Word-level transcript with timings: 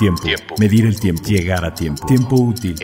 Tiempo. 0.00 0.22
Medir 0.58 0.86
el 0.86 0.98
tiempo. 0.98 1.22
Llegar 1.24 1.62
a 1.62 1.74
tiempo. 1.74 2.06
Tiempo 2.06 2.36
útil. 2.36 2.74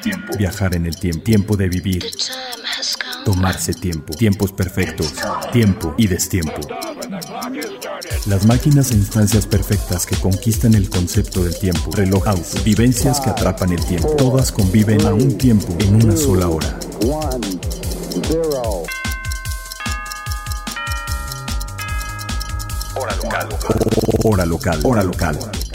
Tiempo. 0.00 0.32
Viajar 0.38 0.76
en 0.76 0.86
el 0.86 0.94
tiempo. 0.94 1.24
Tiempo 1.24 1.56
de 1.56 1.68
vivir. 1.68 2.06
Tomarse 3.24 3.74
tiempo. 3.74 4.14
Tiempos 4.14 4.52
perfectos. 4.52 5.12
Tiempo 5.52 5.92
y 5.98 6.06
destiempo. 6.06 6.60
Las 8.26 8.46
máquinas 8.46 8.92
e 8.92 8.94
instancias 8.94 9.44
perfectas 9.44 10.06
que 10.06 10.14
conquistan 10.14 10.74
el 10.74 10.88
concepto 10.88 11.42
del 11.42 11.58
tiempo. 11.58 11.90
Reloj 11.90 12.28
auto. 12.28 12.62
Vivencias 12.64 13.20
que 13.20 13.30
atrapan 13.30 13.72
el 13.72 13.84
tiempo. 13.84 14.14
Todas 14.16 14.52
conviven 14.52 15.04
a 15.04 15.12
un 15.12 15.36
tiempo 15.36 15.76
en 15.80 15.96
una 15.96 16.16
sola 16.16 16.48
hora. 16.48 16.78
Hora 22.94 23.16
local. 23.16 23.48
Hora 24.22 24.46
local. 24.46 24.80
Hora 24.84 25.02
local. 25.02 25.65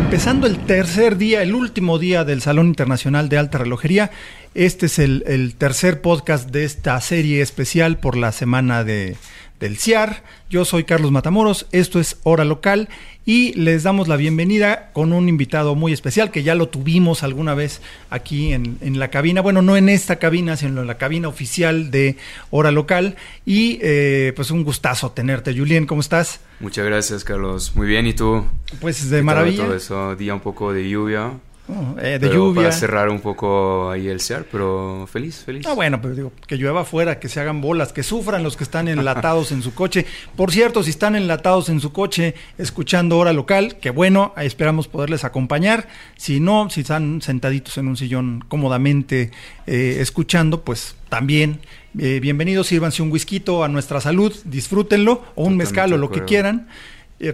Empezando 0.00 0.46
el 0.46 0.58
tercer 0.58 1.16
día, 1.16 1.42
el 1.42 1.54
último 1.54 1.98
día 1.98 2.24
del 2.24 2.40
Salón 2.40 2.66
Internacional 2.68 3.28
de 3.28 3.38
Alta 3.38 3.58
Relojería. 3.58 4.10
Este 4.54 4.86
es 4.86 4.98
el, 4.98 5.54
tercer 5.58 6.00
podcast 6.00 6.50
de 6.50 6.64
esta 6.64 7.00
serie 7.00 7.42
especial 7.42 7.98
por 7.98 8.16
la 8.16 8.30
semana 8.32 8.84
de, 8.84 9.16
del 9.64 9.78
CIAR. 9.78 10.22
Yo 10.50 10.66
soy 10.66 10.84
Carlos 10.84 11.10
Matamoros, 11.10 11.66
esto 11.72 11.98
es 11.98 12.18
Hora 12.22 12.44
Local 12.44 12.90
y 13.24 13.54
les 13.54 13.82
damos 13.82 14.08
la 14.08 14.16
bienvenida 14.16 14.90
con 14.92 15.14
un 15.14 15.26
invitado 15.26 15.74
muy 15.74 15.94
especial 15.94 16.30
que 16.30 16.42
ya 16.42 16.54
lo 16.54 16.68
tuvimos 16.68 17.22
alguna 17.22 17.54
vez 17.54 17.80
aquí 18.10 18.52
en, 18.52 18.76
en 18.82 18.98
la 18.98 19.08
cabina, 19.08 19.40
bueno, 19.40 19.62
no 19.62 19.78
en 19.78 19.88
esta 19.88 20.16
cabina, 20.16 20.58
sino 20.58 20.82
en 20.82 20.86
la 20.86 20.98
cabina 20.98 21.28
oficial 21.28 21.90
de 21.90 22.18
Hora 22.50 22.72
Local 22.72 23.16
y 23.46 23.78
eh, 23.80 24.34
pues 24.36 24.50
un 24.50 24.64
gustazo 24.64 25.12
tenerte. 25.12 25.56
Julien, 25.56 25.86
¿cómo 25.86 26.02
estás? 26.02 26.40
Muchas 26.60 26.84
gracias, 26.84 27.24
Carlos. 27.24 27.72
Muy 27.74 27.86
bien, 27.86 28.06
¿y 28.06 28.12
tú? 28.12 28.44
Pues 28.82 29.08
de 29.08 29.22
maravilla. 29.22 29.64
Todo 29.64 29.76
eso, 29.76 30.14
día 30.14 30.34
un 30.34 30.40
poco 30.40 30.74
de 30.74 30.86
lluvia. 30.90 31.32
Oh, 31.66 31.98
eh, 31.98 32.18
de 32.18 32.18
Pero 32.18 32.34
lluvia. 32.34 32.64
Para 32.64 32.72
cerrar 32.72 33.08
un 33.08 33.20
poco 33.20 33.90
ahí 33.90 34.06
el 34.08 34.20
CEAR, 34.20 34.44
pero 34.52 35.08
feliz, 35.10 35.42
feliz. 35.44 35.66
Ah, 35.66 35.72
bueno, 35.72 35.98
pero 36.02 36.14
digo, 36.14 36.32
que 36.46 36.56
llueva 36.56 36.82
afuera, 36.82 37.18
que 37.18 37.30
se 37.30 37.40
hagan 37.40 37.62
bolas, 37.62 37.94
que 37.94 38.02
sufran 38.02 38.42
los 38.42 38.58
que 38.58 38.64
están 38.64 38.86
enlatados 38.86 39.50
en 39.50 39.62
su 39.62 39.72
coche. 39.72 40.04
Por 40.36 40.52
cierto, 40.52 40.82
si 40.82 40.90
están 40.90 41.16
enlatados 41.16 41.70
en 41.70 41.80
su 41.80 41.90
coche 41.90 42.34
escuchando 42.58 43.16
hora 43.16 43.32
local, 43.32 43.78
que 43.80 43.88
bueno, 43.88 44.34
esperamos 44.36 44.88
poderles 44.88 45.24
acompañar. 45.24 45.88
Si 46.18 46.38
no, 46.38 46.68
si 46.68 46.82
están 46.82 47.22
sentaditos 47.22 47.78
en 47.78 47.88
un 47.88 47.96
sillón 47.96 48.44
cómodamente 48.46 49.30
eh, 49.66 49.96
escuchando, 50.00 50.64
pues 50.64 50.96
también 51.08 51.60
eh, 51.98 52.20
bienvenidos, 52.20 52.66
sírvanse 52.66 53.02
un 53.02 53.10
whisky 53.10 53.42
a 53.62 53.68
nuestra 53.68 54.02
salud, 54.02 54.34
disfrútenlo, 54.44 55.12
o 55.12 55.16
un 55.16 55.24
Totalmente 55.24 55.56
mezcal 55.64 55.92
o 55.94 55.96
lo 55.96 56.10
que 56.10 56.24
quieran. 56.24 56.68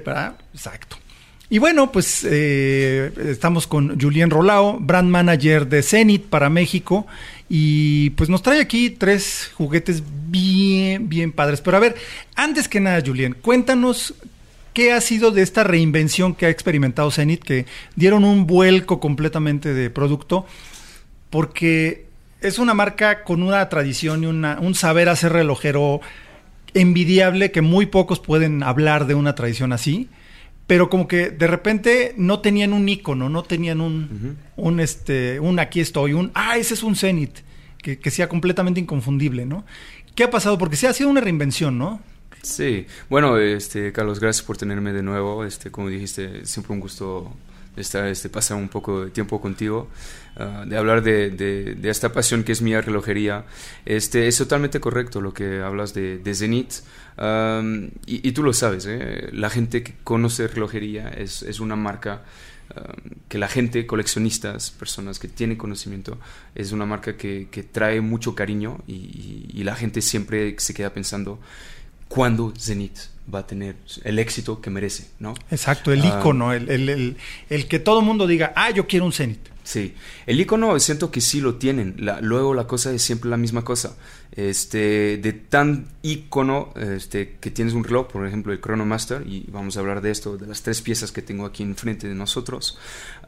Para, 0.05 0.37
exacto. 0.55 0.97
Y 1.53 1.59
bueno, 1.59 1.91
pues 1.91 2.25
eh, 2.31 3.11
estamos 3.27 3.67
con 3.67 4.01
Julien 4.01 4.31
Rolao, 4.31 4.79
brand 4.79 5.11
manager 5.11 5.67
de 5.69 5.83
Zenit 5.83 6.27
para 6.27 6.49
México. 6.49 7.07
Y 7.49 8.11
pues 8.11 8.31
nos 8.31 8.43
trae 8.43 8.61
aquí 8.61 8.91
tres 8.91 9.51
juguetes 9.55 10.05
bien, 10.29 11.09
bien 11.09 11.33
padres. 11.33 11.61
Pero 11.61 11.77
a 11.77 11.81
ver, 11.81 11.97
antes 12.37 12.69
que 12.69 12.79
nada, 12.79 13.03
Julien, 13.05 13.35
cuéntanos 13.35 14.15
qué 14.73 14.93
ha 14.93 15.01
sido 15.01 15.33
de 15.33 15.43
esta 15.43 15.65
reinvención 15.65 16.37
que 16.37 16.47
ha 16.47 16.51
experimentado 16.51 17.11
Zenit, 17.11 17.43
que 17.43 17.67
dieron 17.97 18.23
un 18.23 18.47
vuelco 18.47 19.01
completamente 19.01 19.75
de 19.75 19.91
producto, 19.91 20.47
porque 21.31 22.07
es 22.41 22.61
una 22.61 22.75
marca 22.75 23.25
con 23.25 23.43
una 23.43 23.69
tradición 23.69 24.23
y 24.23 24.27
una- 24.27 24.59
un 24.61 24.77
saber 24.77 25.09
hacer 25.09 25.33
relojero 25.33 26.01
envidiable 26.75 27.51
que 27.51 27.61
muy 27.63 27.87
pocos 27.87 28.21
pueden 28.21 28.63
hablar 28.63 29.09
de 29.09 29.17
una 29.17 29.35
tradición 29.35 29.73
así, 29.73 30.09
pero 30.71 30.89
como 30.89 31.09
que 31.09 31.31
de 31.31 31.49
repente 31.49 32.15
no 32.17 32.39
tenían 32.39 32.73
un 32.73 32.89
icono, 32.89 33.29
no 33.29 33.43
tenían 33.43 33.81
un, 33.81 34.39
un 34.55 34.79
este, 34.79 35.41
un 35.41 35.59
aquí 35.59 35.81
estoy, 35.81 36.13
un 36.13 36.31
ah, 36.33 36.59
ese 36.59 36.75
es 36.75 36.85
un 36.85 36.95
Zenit, 36.95 37.41
que, 37.83 37.99
que 37.99 38.11
sea 38.13 38.29
completamente 38.29 38.79
inconfundible, 38.79 39.47
¿no? 39.47 39.65
¿Qué 40.15 40.23
ha 40.23 40.31
pasado? 40.31 40.59
Porque 40.59 40.77
sí 40.77 40.87
ha 40.87 40.93
sido 40.93 41.11
una 41.11 41.21
reinvención, 41.21 41.77
¿no? 41.77 42.01
Sí, 42.43 42.87
bueno, 43.09 43.37
este, 43.37 43.91
Carlos, 43.91 44.21
gracias 44.21 44.47
por 44.47 44.59
tenerme 44.59 44.93
de 44.93 45.03
nuevo. 45.03 45.45
Este, 45.45 45.73
como 45.73 45.89
dijiste, 45.89 46.47
siempre 46.47 46.73
un 46.73 46.79
gusto 46.79 47.33
estar, 47.77 48.07
este, 48.07 48.29
pasar 48.29 48.57
un 48.57 48.69
poco 48.69 49.07
de 49.07 49.11
tiempo 49.11 49.41
contigo, 49.41 49.89
ah, 50.37 50.65
de 50.67 50.77
hablar 50.77 51.03
de, 51.03 51.31
de- 51.31 51.75
de 51.75 51.91
esta 51.91 52.13
pasión 52.13 52.45
que 52.45 52.53
es 52.53 52.63
mi 52.63 52.79
relojería. 52.79 53.45
Este, 53.85 54.29
es 54.29 54.37
totalmente 54.39 54.81
correcto 54.81 55.21
lo 55.21 55.33
que 55.35 55.61
hablas 55.61 55.95
de, 55.95 56.19
de 56.19 56.35
Zenith. 56.35 56.75
Am, 57.17 57.91
y, 58.07 58.27
y 58.29 58.33
tú 58.33 58.43
lo 58.43 58.53
sabes, 58.53 58.87
¿eh? 58.89 59.29
la 59.33 59.51
gente 59.51 59.83
que 59.83 59.95
conoce 60.05 60.49
relojería 60.49 61.09
es, 61.11 61.43
es 61.43 61.61
una 61.61 61.77
marca 61.77 62.23
que 63.29 63.37
la 63.37 63.49
gente, 63.49 63.85
coleccionistas, 63.85 64.71
personas 64.71 65.19
que 65.19 65.27
tienen 65.27 65.57
conocimiento, 65.57 66.21
es 66.55 66.71
una 66.71 66.87
marca 66.87 67.17
que, 67.17 67.49
que 67.51 67.65
trae 67.65 68.01
mucho 68.01 68.37
cariño 68.37 68.79
y, 68.87 68.93
y- 68.95 69.47
y 69.53 69.65
la 69.65 69.75
gente 69.75 70.01
siempre 70.01 70.55
se 70.59 70.73
queda 70.73 70.91
pensando 70.95 71.41
cuándo 72.07 72.53
Zenith 72.57 72.99
va 73.33 73.41
a 73.41 73.47
tener 73.49 73.75
el 74.05 74.21
éxito 74.21 74.61
que 74.61 74.71
merece, 74.71 75.09
¿no? 75.19 75.35
Exacto, 75.51 75.93
el 75.93 76.01
Ah. 76.03 76.19
icono, 76.21 76.53
el, 76.53 76.71
el, 76.71 76.89
el- 76.89 77.17
el 77.49 77.67
que 77.67 77.81
todo 77.81 78.03
mundo 78.03 78.29
diga, 78.29 78.53
ah, 78.55 78.71
yo 78.71 78.87
quiero 78.87 79.05
un 79.05 79.13
Zenit. 79.13 79.41
Sí, 79.71 79.95
el 80.27 80.41
icono 80.41 80.77
siento 80.81 81.13
que 81.13 81.21
sí 81.21 81.41
lo 81.41 81.55
tienen. 81.55 81.95
La- 81.99 82.21
luego 82.21 82.55
la 82.55 82.67
cosa 82.67 82.93
es 82.93 83.03
siempre 83.03 83.31
la 83.31 83.37
misma 83.37 83.63
cosa. 83.63 83.97
Este, 84.33 85.17
de 85.19 85.33
tan 85.33 85.87
icono 86.03 86.73
este, 86.75 87.37
que 87.41 87.53
tienes 87.53 87.75
un 87.75 87.85
reloj, 87.85 88.09
por 88.09 88.27
ejemplo 88.27 88.53
el 88.53 88.61
Chronomaster, 88.61 89.25
y 89.25 89.47
vamos 89.53 89.77
a 89.77 89.81
hablar 89.81 90.01
de 90.01 90.11
esto, 90.11 90.37
de 90.37 90.49
las 90.49 90.63
tres 90.63 90.83
piezas 90.83 91.13
que 91.13 91.23
tengo 91.23 91.47
aquí 91.47 91.63
enfrente 91.63 92.09
de 92.09 92.17
nosotros, 92.17 92.79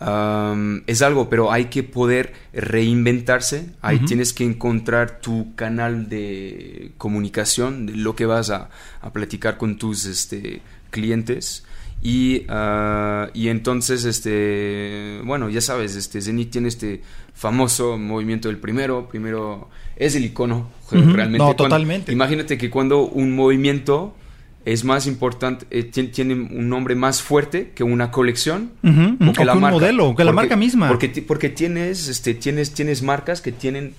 am, 0.01 0.83
es 0.89 1.03
algo, 1.03 1.29
pero 1.31 1.53
hay 1.53 1.67
que 1.67 1.85
poder 1.85 2.33
reinventarse. 2.53 3.71
Ahí 3.81 4.01
tienes 4.01 4.33
que 4.33 4.43
encontrar 4.45 5.21
tu 5.21 5.55
canal 5.55 6.09
de 6.09 6.91
comunicación, 6.99 7.87
de 7.87 7.95
lo 7.97 8.17
que 8.17 8.27
vas 8.27 8.51
a, 8.51 8.69
a 9.01 9.13
platicar 9.13 9.59
con 9.59 9.79
tus 9.79 10.07
este, 10.07 10.61
clientes. 10.91 11.65
Y, 12.05 12.45
ah, 12.49 13.29
y 13.33 13.49
entonces, 13.49 14.05
este, 14.05 15.21
bueno, 15.25 15.49
ya 15.49 15.61
sabes, 15.61 15.95
este, 15.95 16.21
Zenith 16.21 16.51
tiene 16.51 16.69
este 16.69 17.01
famoso 17.35 17.97
movimiento 17.97 18.49
del 18.49 18.59
primero. 18.59 19.09
Primero 19.09 19.69
es 19.97 20.17
el 20.17 20.25
icono, 20.25 20.69
realmente. 20.91 21.39
No, 21.39 21.45
Cuando- 21.45 21.55
totalmente. 21.65 22.13
Imagínate 22.13 22.59
que 22.59 22.71
cuando 22.71 23.07
un 23.07 23.35
movimiento 23.37 24.17
es 24.65 24.85
más 24.85 25.07
importante, 25.07 25.67
eh, 25.71 25.91
tien- 25.91 26.11
tiene 26.13 26.35
un 26.35 26.69
nombre 26.69 26.95
más 26.95 27.23
fuerte 27.23 27.71
que 27.75 27.85
una 27.85 28.11
colección. 28.11 28.73
Ujú, 28.83 29.17
o 29.25 29.31
o 29.31 29.33
que 29.33 29.43
un 29.43 29.61
modelo, 29.61 30.09
o 30.09 30.17
que 30.17 30.25
la 30.25 30.33
marca 30.33 30.57
misma. 30.57 30.89
Porque, 30.89 31.09
porque 31.27 31.49
tienes, 31.51 32.09
este, 32.09 32.35
tienes, 32.35 32.73
tienes 32.75 33.03
marcas 33.03 33.41
que 33.41 33.53
tienen 33.53 33.95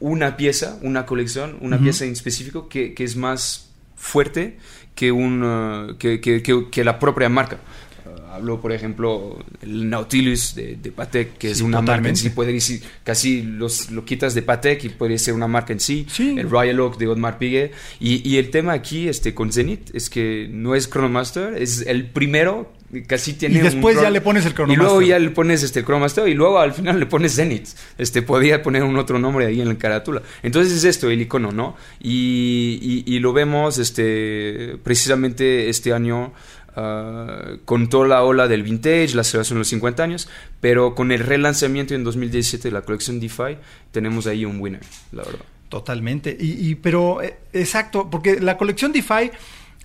una 0.00 0.36
pieza, 0.36 0.78
una 0.82 1.06
colección, 1.06 1.56
una 1.60 1.78
pieza 1.78 2.04
en 2.06 2.12
específico 2.12 2.68
que, 2.68 2.94
que 2.94 3.04
es 3.04 3.16
más 3.16 3.70
fuerte 3.96 4.56
que, 5.00 5.10
un, 5.10 5.42
uh, 5.42 5.96
que, 5.96 6.20
que- 6.20 6.42
que- 6.70 6.84
la 6.84 6.98
propia 6.98 7.30
marca. 7.30 7.56
Uh, 8.04 8.32
hablo, 8.34 8.60
por 8.60 8.70
ejemplo, 8.72 9.38
el 9.62 9.88
Nautilus 9.88 10.54
de, 10.54 10.76
de 10.76 10.92
Patek, 10.92 11.38
que 11.38 11.52
es 11.52 11.58
Sí, 11.58 11.64
una 11.64 11.78
marca 11.78 11.80
en 11.80 11.86
totalmente. 11.86 12.20
sí. 12.20 12.28
Puede 12.30 12.52
decir, 12.52 12.82
casi 13.02 13.40
los, 13.42 13.90
lo 13.90 14.04
quitas 14.04 14.34
de 14.34 14.42
Patek 14.42 14.84
y 14.84 14.88
puede 14.90 15.16
ser 15.18 15.32
una 15.32 15.46
marca 15.48 15.72
en 15.72 15.80
sí. 15.80 16.06
Sí. 16.10 16.34
El 16.38 16.50
Royal 16.50 16.78
Oak 16.80 16.98
de 16.98 17.06
Audemars 17.06 17.38
Piguet. 17.38 17.72
Y, 17.98 18.28
y 18.28 18.36
el 18.36 18.50
tema 18.50 18.72
aquí 18.74 19.08
este, 19.08 19.32
con 19.32 19.50
Zenith 19.52 19.88
es 19.94 20.10
que 20.10 20.48
no 20.50 20.74
es 20.74 20.90
Chronomaster, 20.90 21.54
es 21.62 21.80
el 21.86 22.04
primero. 22.06 22.70
Casi 23.06 23.34
tiene 23.34 23.54
Y 23.54 23.58
un 23.58 23.64
después 23.64 24.00
ya 24.00 24.10
le 24.10 24.20
pones 24.20 24.44
el 24.46 24.52
Y 24.68 24.74
luego 24.76 25.00
ya 25.00 25.18
le 25.18 25.30
pones 25.30 25.62
este 25.62 25.78
el 25.80 25.84
Chronomaster 25.86 26.26
y 26.28 26.34
luego 26.34 26.58
al 26.58 26.72
final 26.72 26.98
le 26.98 27.06
pones 27.06 27.36
Zenith. 27.36 27.68
Este, 27.98 28.20
podía 28.22 28.62
poner 28.62 28.82
un 28.82 28.96
otro 28.96 29.18
nombre 29.18 29.46
ahí 29.46 29.60
en 29.60 29.68
la 29.68 29.78
carátula. 29.78 30.22
Entonces 30.42 30.72
es 30.72 30.82
esto, 30.84 31.08
el 31.08 31.20
icono, 31.22 31.52
¿no? 31.52 31.76
Y, 32.00 33.04
y- 33.06 33.14
y 33.14 33.18
lo 33.20 33.32
vemos 33.32 33.78
este, 33.78 34.76
precisamente 34.82 35.68
este 35.68 35.92
año 35.92 36.32
ah, 36.76 37.52
con 37.64 37.88
toda 37.88 38.08
la 38.08 38.22
ola 38.24 38.48
del 38.48 38.62
vintage, 38.62 39.14
la 39.14 39.24
celebración 39.24 39.56
de 39.56 39.60
los 39.60 39.68
50 39.68 40.02
años, 40.02 40.28
pero 40.60 40.94
con 40.94 41.12
el 41.12 41.20
relanzamiento 41.20 41.94
en 41.94 42.04
2017 42.04 42.68
de 42.68 42.72
la 42.72 42.82
colección 42.82 43.20
DeFi, 43.20 43.56
tenemos 43.92 44.26
ahí 44.26 44.44
un 44.44 44.60
winner, 44.60 44.80
la 45.12 45.22
verdad. 45.22 45.40
Totalmente. 45.68 46.36
Y, 46.40 46.70
y- 46.70 46.74
pero, 46.74 47.22
eh, 47.22 47.36
exacto, 47.52 48.08
porque 48.10 48.40
la 48.40 48.56
colección 48.56 48.92
DeFi 48.92 49.30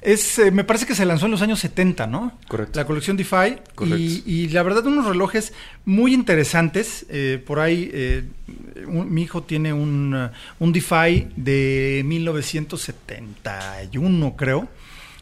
es, 0.05 0.39
eh, 0.39 0.51
me 0.51 0.63
parece 0.63 0.85
que 0.85 0.95
se 0.95 1.05
lanzó 1.05 1.25
en 1.25 1.31
los 1.31 1.41
años 1.41 1.59
70, 1.59 2.07
¿no? 2.07 2.31
Correcto. 2.47 2.79
La 2.79 2.85
colección 2.85 3.17
DeFi. 3.17 3.57
Correcto. 3.75 3.97
Y, 3.99 4.23
y 4.25 4.47
la 4.49 4.63
verdad, 4.63 4.85
unos 4.85 5.05
relojes 5.05 5.51
muy 5.83 6.13
interesantes. 6.13 7.05
Eh, 7.09 7.43
por 7.45 7.59
ahí, 7.59 7.89
eh, 7.93 8.23
un- 8.87 9.13
mi 9.13 9.23
hijo 9.23 9.43
tiene 9.43 9.73
un, 9.73 10.29
un 10.59 10.71
DeFi 10.73 11.27
de 11.35 12.03
1971, 12.05 14.35
creo, 14.37 14.67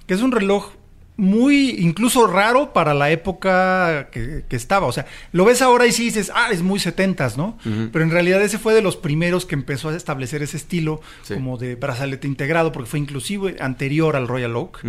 que 0.07 0.13
es 0.13 0.21
un 0.21 0.31
reloj 0.31 0.71
muy 1.15 1.71
incluso 1.79 2.25
raro 2.25 2.73
para 2.73 2.93
la 2.93 3.11
época 3.11 4.09
que, 4.11 4.43
estaba. 4.49 4.87
O 4.87 4.91
sea, 4.91 5.05
lo 5.31 5.45
ves 5.45 5.61
ahora 5.61 5.85
y 5.85 5.91
sí 5.91 6.05
dices, 6.05 6.31
ah, 6.33 6.49
es 6.51 6.61
muy 6.61 6.79
setentas, 6.79 7.37
¿no? 7.37 7.57
Pero 7.63 8.03
en 8.03 8.11
realidad 8.11 8.41
ese 8.41 8.57
fue 8.57 8.73
de 8.73 8.81
los 8.81 8.97
primeros 8.97 9.45
que 9.45 9.55
empezó 9.55 9.89
a 9.89 9.95
establecer 9.95 10.41
ese 10.41 10.57
estilo 10.57 11.01
como 11.27 11.57
de 11.57 11.75
brazalete 11.75 12.27
integrado, 12.27 12.71
porque 12.71 12.89
fue 12.89 12.99
inclusive 12.99 13.57
anterior 13.59 14.15
al 14.15 14.27
Royal 14.27 14.55
Oak. 14.55 14.83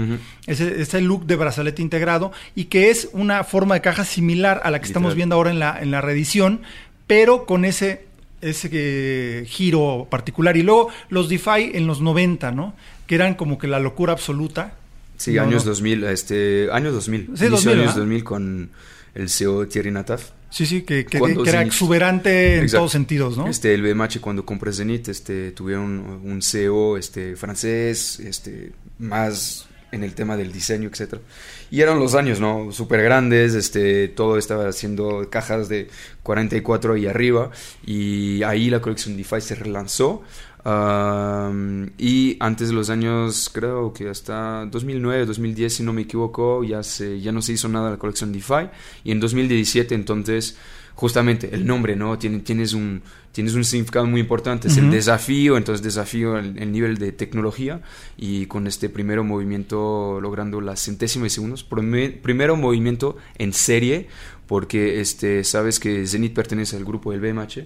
ese, 0.47 0.81
ese, 0.81 1.01
look 1.01 1.27
de 1.27 1.37
brazalete 1.37 1.83
integrado 1.83 2.33
y 2.55 2.65
que 2.65 2.91
es 2.91 3.09
una 3.13 3.45
forma 3.45 3.75
de 3.75 3.81
caja 3.83 4.05
similar 4.05 4.63
a 4.65 4.71
la 4.71 4.81
que 4.81 4.87
estamos 4.87 5.15
viendo 5.15 5.35
ahora 5.35 5.51
en 5.51 5.59
la, 5.59 5.79
en 5.81 5.91
la 5.91 6.01
reedición, 6.01 6.63
pero 7.07 7.45
con 7.45 7.65
ese 7.65 8.07
ese 8.41 8.69
eh, 8.73 9.45
giro 9.47 10.07
particular. 10.11 10.57
Y 10.57 10.63
luego 10.63 10.89
los 11.09 11.29
DeFi 11.29 11.73
en 11.75 11.87
los 11.87 12.03
90, 12.03 12.53
¿no? 12.53 12.75
Que 13.07 13.15
eran 13.15 13.35
como 13.35 13.59
que 13.59 13.67
la 13.67 13.79
locura 13.79 14.13
absoluta 14.13 14.75
Sí, 15.17 15.39
años 15.39 15.65
2000, 15.65 16.05
este, 16.05 16.69
años 16.73 16.93
2000. 16.95 17.31
Sí, 17.35 17.47
2000, 17.47 17.81
años 17.81 17.95
2000 17.95 18.25
con 18.25 18.71
el 19.15 19.29
CEO 19.29 19.67
Thierry 19.69 19.91
Nataf. 19.91 20.31
Sí, 20.51 20.67
sí, 20.67 20.83
que, 20.83 21.05
que, 21.05 21.19
era 21.47 21.63
exuberante 21.63 22.59
en 22.59 22.71
todos 22.71 22.93
sentidos, 22.93 23.37
¿no? 23.37 23.49
Este, 23.49 23.75
el 23.75 23.83
BMH 23.83 24.21
cuando 24.21 24.47
compré 24.47 24.73
Zenith, 24.73 25.09
este, 25.09 25.51
tuvieron 25.51 26.21
un 26.23 26.43
CEO 26.43 26.97
este, 26.97 27.35
francés, 27.35 28.21
este, 28.21 28.71
más 29.01 29.67
en 29.91 30.05
el 30.05 30.15
tema 30.15 30.37
del 30.37 30.53
diseño, 30.53 30.89
etcétera. 30.89 31.23
Y 31.73 31.81
eran 31.81 31.99
los 31.99 32.15
años, 32.15 32.39
¿no? 32.39 32.71
Súper 32.71 33.03
grandes, 33.03 33.55
este, 33.55 34.07
todo 34.09 34.39
estaba 34.39 34.69
haciendo 34.69 35.29
cajas 35.29 35.69
de 35.69 35.89
44 36.23 36.97
y 36.99 37.07
arriba, 37.07 37.51
y 37.85 38.43
ahí 38.45 38.71
la 38.71 38.81
colección 38.81 39.17
DeFi 39.17 39.41
se 39.41 39.55
relanzó 39.57 40.23
y 40.67 42.37
antes 42.41 42.69
de 42.69 42.75
los 42.75 42.89
años, 42.89 43.51
creo 43.53 43.93
que 43.93 44.09
hasta 44.09 44.65
2009, 44.67 45.27
2010, 45.27 45.75
si 45.75 45.83
no 45.83 45.93
me 45.93 46.03
equivoco, 46.03 46.65
ya, 46.65 46.83
se, 46.83 47.21
ya 47.21 47.33
no 47.33 47.43
se 47.43 47.53
hizo 47.53 47.69
nada 47.69 47.91
la 47.91 47.99
colección 47.99 48.33
DeFi. 48.33 48.71
Y 49.05 49.11
en 49.13 49.21
2017, 49.21 49.95
entonces, 49.95 50.57
justamente 50.95 51.51
el 51.53 51.67
nombre, 51.67 51.97
¿no? 51.97 52.19
tienes, 52.19 52.73
un, 52.73 53.03
tienes 53.33 53.55
un 53.55 53.65
significado 53.65 54.07
muy 54.07 54.21
importante, 54.21 54.69
es 54.69 54.77
el 54.77 54.91
desafío, 54.91 55.57
entonces 55.57 55.83
desafío 55.83 56.39
el, 56.39 56.73
nivel 56.73 56.97
de 56.99 57.13
tecnología 57.13 57.83
y 58.17 58.47
con 58.47 58.67
este 58.67 58.89
primero 58.89 59.25
movimiento 59.25 60.19
logrando 60.21 60.61
la 60.61 60.77
centésima 60.77 61.25
de 61.25 61.31
segundos, 61.31 61.65
primero 61.65 62.57
movimiento 62.57 63.17
en 63.39 63.53
serie, 63.53 64.09
porque 64.47 65.01
este, 65.01 65.43
sabes 65.45 65.81
que 65.81 66.07
Zenith 66.07 66.35
pertenece 66.35 66.77
al 66.77 66.85
grupo 66.85 67.13
del 67.13 67.21
BMH 67.21 67.65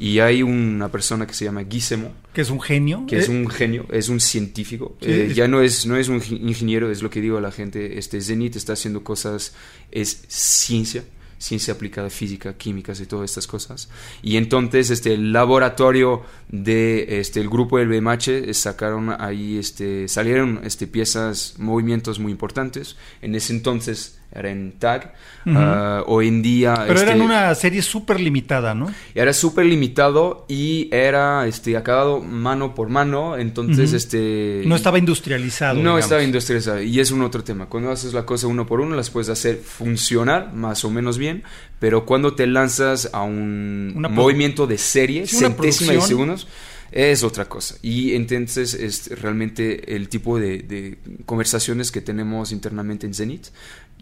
y 0.00 0.20
hay 0.20 0.42
una 0.42 0.90
persona 0.90 1.26
que 1.26 1.34
se 1.34 1.44
llama 1.44 1.62
Guisemo. 1.62 2.12
Que 2.32 2.42
es 2.42 2.50
un 2.50 2.60
genio. 2.60 3.04
Que 3.06 3.18
es 3.18 3.28
eh, 3.28 3.32
un 3.32 3.48
genio, 3.48 3.86
es 3.90 4.08
un 4.08 4.20
científico. 4.20 4.96
Eh, 5.00 5.32
ya 5.34 5.48
no 5.48 5.60
es, 5.60 5.86
no 5.86 5.96
es 5.96 6.08
un 6.08 6.22
ingeniero, 6.30 6.90
es 6.90 7.02
lo 7.02 7.10
que 7.10 7.20
digo 7.20 7.38
a 7.38 7.40
la 7.40 7.50
gente. 7.50 7.98
Este, 7.98 8.20
Zenith 8.20 8.56
está 8.56 8.74
haciendo 8.74 9.02
cosas, 9.02 9.54
es 9.90 10.24
ciencia 10.28 11.04
ciencia 11.40 11.72
aplicada, 11.72 12.10
física, 12.10 12.52
químicas 12.52 13.00
y 13.00 13.06
todas 13.06 13.30
estas 13.30 13.46
cosas. 13.46 13.88
Y 14.22 14.36
entonces 14.36 14.90
este, 14.90 15.14
el 15.14 15.32
laboratorio 15.32 16.22
de 16.50 17.18
este, 17.20 17.40
el 17.40 17.48
grupo 17.48 17.78
del 17.78 17.88
BMH 17.88 18.52
sacaron 18.52 19.16
ahí, 19.18 19.56
este, 19.56 20.06
salieron 20.06 20.60
este, 20.64 20.86
piezas, 20.86 21.54
movimientos 21.58 22.20
muy 22.20 22.30
importantes. 22.30 22.96
En 23.22 23.34
ese 23.34 23.54
entonces 23.54 24.19
era 24.32 24.50
en 24.50 24.72
tag. 24.72 25.14
Ah, 25.46 26.04
hoy 26.06 26.28
en 26.28 26.42
día... 26.42 26.84
Pero 26.86 27.00
este, 27.00 27.20
una 27.20 27.54
serie 27.54 27.82
súper 27.82 28.20
limitada, 28.20 28.74
¿no? 28.74 28.92
Era 29.14 29.32
súper 29.32 29.66
limitado 29.66 30.44
y 30.48 30.88
era 30.92 31.46
este, 31.46 31.76
acabado 31.76 32.20
mano 32.20 32.74
por 32.74 32.88
mano, 32.88 33.36
entonces... 33.36 33.92
este 33.92 34.62
No 34.66 34.76
estaba 34.76 34.98
industrializado. 34.98 35.80
No 35.80 35.98
estaba 35.98 36.22
industrializado 36.22 36.82
y 36.82 37.00
es 37.00 37.10
un 37.10 37.22
otro 37.22 37.42
tema. 37.42 37.66
Cuando 37.66 37.90
haces 37.90 38.12
la 38.12 38.24
cosa 38.24 38.46
uno 38.46 38.66
por 38.66 38.80
uno 38.80 38.94
las 38.94 39.10
puedes 39.10 39.28
hacer 39.28 39.56
funcionar 39.56 40.52
más 40.54 40.84
o 40.84 40.90
menos 40.90 41.18
bien, 41.18 41.42
pero 41.78 42.06
cuando 42.06 42.34
te 42.34 42.46
lanzas 42.46 43.10
a 43.12 43.22
un 43.22 43.94
movimiento 44.10 44.66
de 44.66 44.78
serie, 44.78 45.26
centésima 45.26 45.94
de 45.94 46.00
segundos 46.00 46.46
es 46.92 47.22
otra 47.22 47.44
cosa. 47.48 47.76
Y 47.82 48.14
entonces 48.14 48.74
es 48.74 49.20
realmente 49.20 49.94
el 49.94 50.08
tipo 50.08 50.38
de, 50.38 50.58
de, 50.58 50.98
conversaciones 51.24 51.90
que 51.90 52.00
tenemos 52.00 52.52
internamente 52.52 53.06
en 53.06 53.14
Zenith 53.14 53.46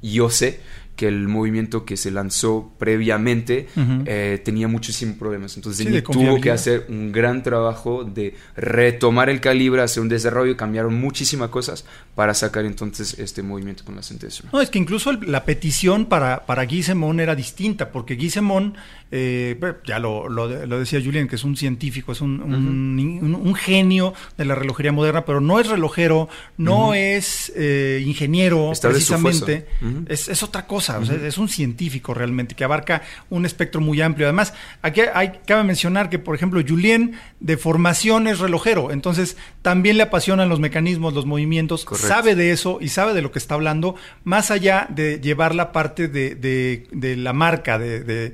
yo 0.03 0.31
sé 0.31 0.61
que 0.99 1.07
el 1.07 1.29
movimiento 1.29 1.85
que 1.85 1.97
se 1.97 2.11
lanzó 2.11 2.73
previamente 2.77 3.69
eh, 4.05 4.43
tenía 4.45 4.67
muchísimos 4.67 5.17
problemas. 5.17 5.55
Entonces 5.55 6.03
tuvo 6.03 6.41
que 6.41 6.51
hacer 6.51 6.87
un 6.89 7.13
gran 7.13 7.45
trabajo 7.45 8.03
de 8.03 8.35
retomar 8.57 9.31
el 9.31 9.41
calibre, 9.41 9.81
hacer 9.81 10.03
un 10.03 10.09
desarrollo, 10.09 10.57
cambiaron 10.57 11.01
muchísimas 11.01 11.51
cosas 11.51 11.85
para 12.17 12.35
sacar 12.35 12.65
entonces 12.65 13.17
este 13.21 13.45
movimiento 13.45 13.85
con 13.85 13.95
la 13.95 14.03
sentencia. 14.03 14.45
No, 14.53 14.61
es 14.61 14.71
que 14.71 14.81
incluso 14.81 15.13
la 15.13 15.45
petición 15.45 16.07
para, 16.07 16.45
para 16.47 16.65
Guisemón 16.65 17.21
era 17.21 17.37
distinta, 17.37 17.93
porque 17.93 18.17
Guisemón, 18.17 18.75
eh, 19.13 19.57
ya 19.87 20.01
lo, 20.01 20.29
lo, 20.29 20.49
decía 20.81 21.01
Julián, 21.01 21.29
que 21.29 21.37
es 21.37 21.45
un 21.45 21.57
científico, 21.57 22.11
es 22.11 22.21
un, 22.21 22.43
un, 22.43 23.55
genio 23.55 24.15
de 24.37 24.45
la 24.45 24.57
relojería 24.57 24.91
moderna, 24.91 25.25
pero 25.25 25.41
no 25.41 25.61
es 25.61 25.69
relojero, 25.69 26.29
no 26.57 26.93
es 26.93 27.53
eh, 27.55 28.03
ingeniero, 28.05 28.73
precisamente, 28.83 29.69
es, 30.09 30.27
es 30.27 30.43
otra 30.43 30.67
cosa 30.67 30.88
es 30.89 31.39
un 31.39 31.49
científico 31.49 32.15
realmente 32.15 32.55
que 32.55 32.65
abarca 32.65 33.03
un 33.31 33.47
espectro 33.47 33.81
muy 33.81 34.01
amplio. 34.01 34.27
Además, 34.27 34.55
aquí 34.83 35.03
hay, 35.13 35.41
cabe 35.47 35.65
mencionar 35.65 36.11
que, 36.11 36.19
por 36.19 36.35
ejemplo, 36.35 36.61
Julien 36.67 37.15
de 37.41 37.57
formación 37.57 38.27
es 38.27 38.39
relojero, 38.39 38.91
entonces 38.91 39.37
también 39.63 39.97
le 39.97 40.05
apasionan 40.05 40.49
los 40.49 40.61
mecanismos, 40.61 41.15
los 41.15 41.27
movimientos, 41.27 41.87
sabe 41.95 42.35
de 42.35 42.53
eso 42.53 42.79
y 42.81 42.89
sabe 42.89 43.15
de 43.15 43.23
lo 43.23 43.33
que 43.33 43.39
está 43.39 43.55
hablando, 43.55 43.95
más 44.25 44.51
allá 44.51 44.87
de 44.91 45.21
llevar 45.21 45.55
la 45.55 45.73
parte 45.73 46.09
de, 46.09 47.17
la 47.19 47.33
marca, 47.33 47.79
de, 47.79 48.33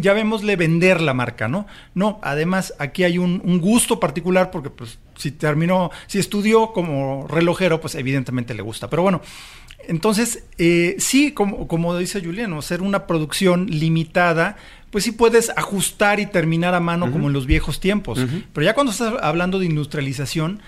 ya 0.00 0.12
vemosle 0.12 0.56
vender 0.56 1.00
la 1.00 1.14
marca, 1.14 1.48
¿no? 1.48 1.66
No, 1.94 2.20
además 2.22 2.74
aquí 2.78 3.04
hay 3.04 3.18
un, 3.18 3.42
un, 3.44 3.60
gusto 3.60 3.98
particular 3.98 4.50
porque 4.50 4.70
pues 4.70 4.98
si 5.16 5.32
terminó, 5.32 5.90
si 6.06 6.18
estudió 6.18 6.72
como 6.72 7.26
relojero, 7.28 7.80
pues 7.80 7.94
evidentemente 7.94 8.54
le 8.54 8.62
gusta. 8.62 8.88
Pero 8.88 9.02
bueno, 9.02 9.20
entonces, 9.88 10.44
eh, 10.58 10.96
sí, 10.98 11.32
como, 11.32 11.68
como 11.68 11.96
dice 11.96 12.22
Juliano, 12.22 12.58
hacer 12.58 12.82
una 12.82 13.06
producción 13.06 13.66
limitada, 13.66 14.56
pues 14.90 15.04
sí 15.04 15.12
puedes 15.12 15.50
ajustar 15.56 16.20
y 16.20 16.26
terminar 16.26 16.74
a 16.74 16.80
mano 16.80 17.10
como 17.10 17.28
en 17.28 17.32
los 17.32 17.46
viejos 17.46 17.80
tiempos. 17.80 18.18
Pero 18.52 18.64
ya 18.64 18.74
cuando 18.74 18.92
estás 18.92 19.14
hablando 19.22 19.58
de 19.58 19.66
industrialización, 19.66 20.60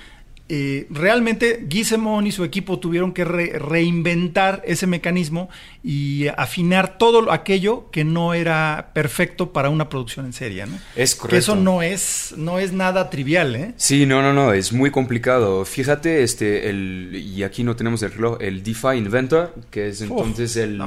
eh, 0.47 0.87
realmente 0.91 1.65
Guisemón 1.67 2.27
y 2.27 2.33
su 2.33 2.45
equipo 2.45 2.79
tuvieron 2.79 3.13
que 3.15 3.25
reinventar 3.25 4.63
ese 4.67 4.87
mecanismo 4.87 5.49
y 5.83 6.27
afinar 6.37 6.99
todo 6.99 7.33
aquello 7.33 7.91
que 7.91 8.05
no 8.05 8.35
era 8.35 8.91
perfecto 8.93 9.55
para 9.55 9.71
una 9.71 9.89
producción 9.89 10.27
en 10.27 10.35
serie. 10.35 10.67
¿no? 10.67 10.79
Es 10.97 11.15
correcto. 11.15 11.35
Que 11.35 11.39
eso 11.39 11.57
no 11.57 11.81
es, 11.81 12.35
no 12.37 12.59
es 12.59 12.73
nada 12.73 13.09
trivial. 13.09 13.57
¿eh? 13.57 13.75
Sí, 13.77 14.05
no, 14.05 14.21
no, 14.21 14.35
no, 14.35 14.53
es 14.53 14.73
muy 14.73 14.91
complicado. 14.91 15.65
Fíjate, 15.65 16.23
este, 16.23 16.69
el, 16.69 17.11
y 17.15 17.43
aquí 17.43 17.65
no 17.65 17.75
tenemos 17.75 18.03
el 18.03 18.13
reloj, 18.13 18.37
el 18.41 18.63
DeFi 18.63 18.99
Inventor, 18.99 19.55
que 19.71 19.89
es 19.89 20.03
entonces 20.03 20.57
el... 20.57 20.79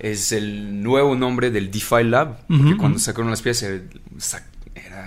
es... 0.00 0.32
el 0.32 0.82
nuevo 0.82 1.14
nombre 1.14 1.52
del 1.52 1.70
DeFi 1.70 2.02
Lab, 2.02 2.44
porque 2.48 2.76
cuando 2.76 2.98
sacaron 2.98 3.30
las 3.30 3.40
piezas, 3.40 3.82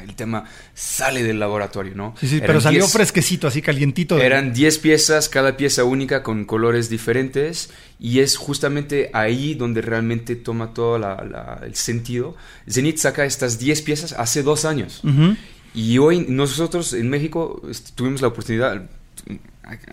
el 0.03 0.15
tema 0.15 0.45
sale 0.73 1.23
del 1.23 1.39
laboratorio, 1.39 1.93
¿no? 1.95 2.15
Sí, 2.19 2.27
sí, 2.27 2.39
pero 2.39 2.61
salió 2.61 2.87
fresquecito, 2.87 3.47
así 3.47 3.61
calientito. 3.61 4.17
Eran 4.19 4.53
10 4.53 4.79
piezas, 4.79 5.29
cada 5.29 5.57
pieza 5.57 5.83
única 5.83 6.23
con 6.23 6.45
colores 6.45 6.89
diferentes 6.89 7.69
y 7.99 8.19
es 8.19 8.37
justamente 8.37 9.09
ahí 9.13 9.55
donde 9.55 9.81
realmente 9.81 10.35
toma 10.35 10.73
todo 10.73 10.97
el 11.63 11.75
sentido. 11.75 12.35
Zenith 12.69 12.97
saca 12.97 13.25
estas 13.25 13.59
10 13.59 13.81
piezas 13.81 14.13
hace 14.13 14.43
dos 14.43 14.65
años 14.65 15.01
y 15.73 15.97
hoy 15.97 16.25
nosotros 16.27 16.93
en 16.93 17.09
México 17.09 17.61
este, 17.69 17.91
tuvimos 17.93 18.21
la 18.21 18.29
oportunidad 18.29 18.83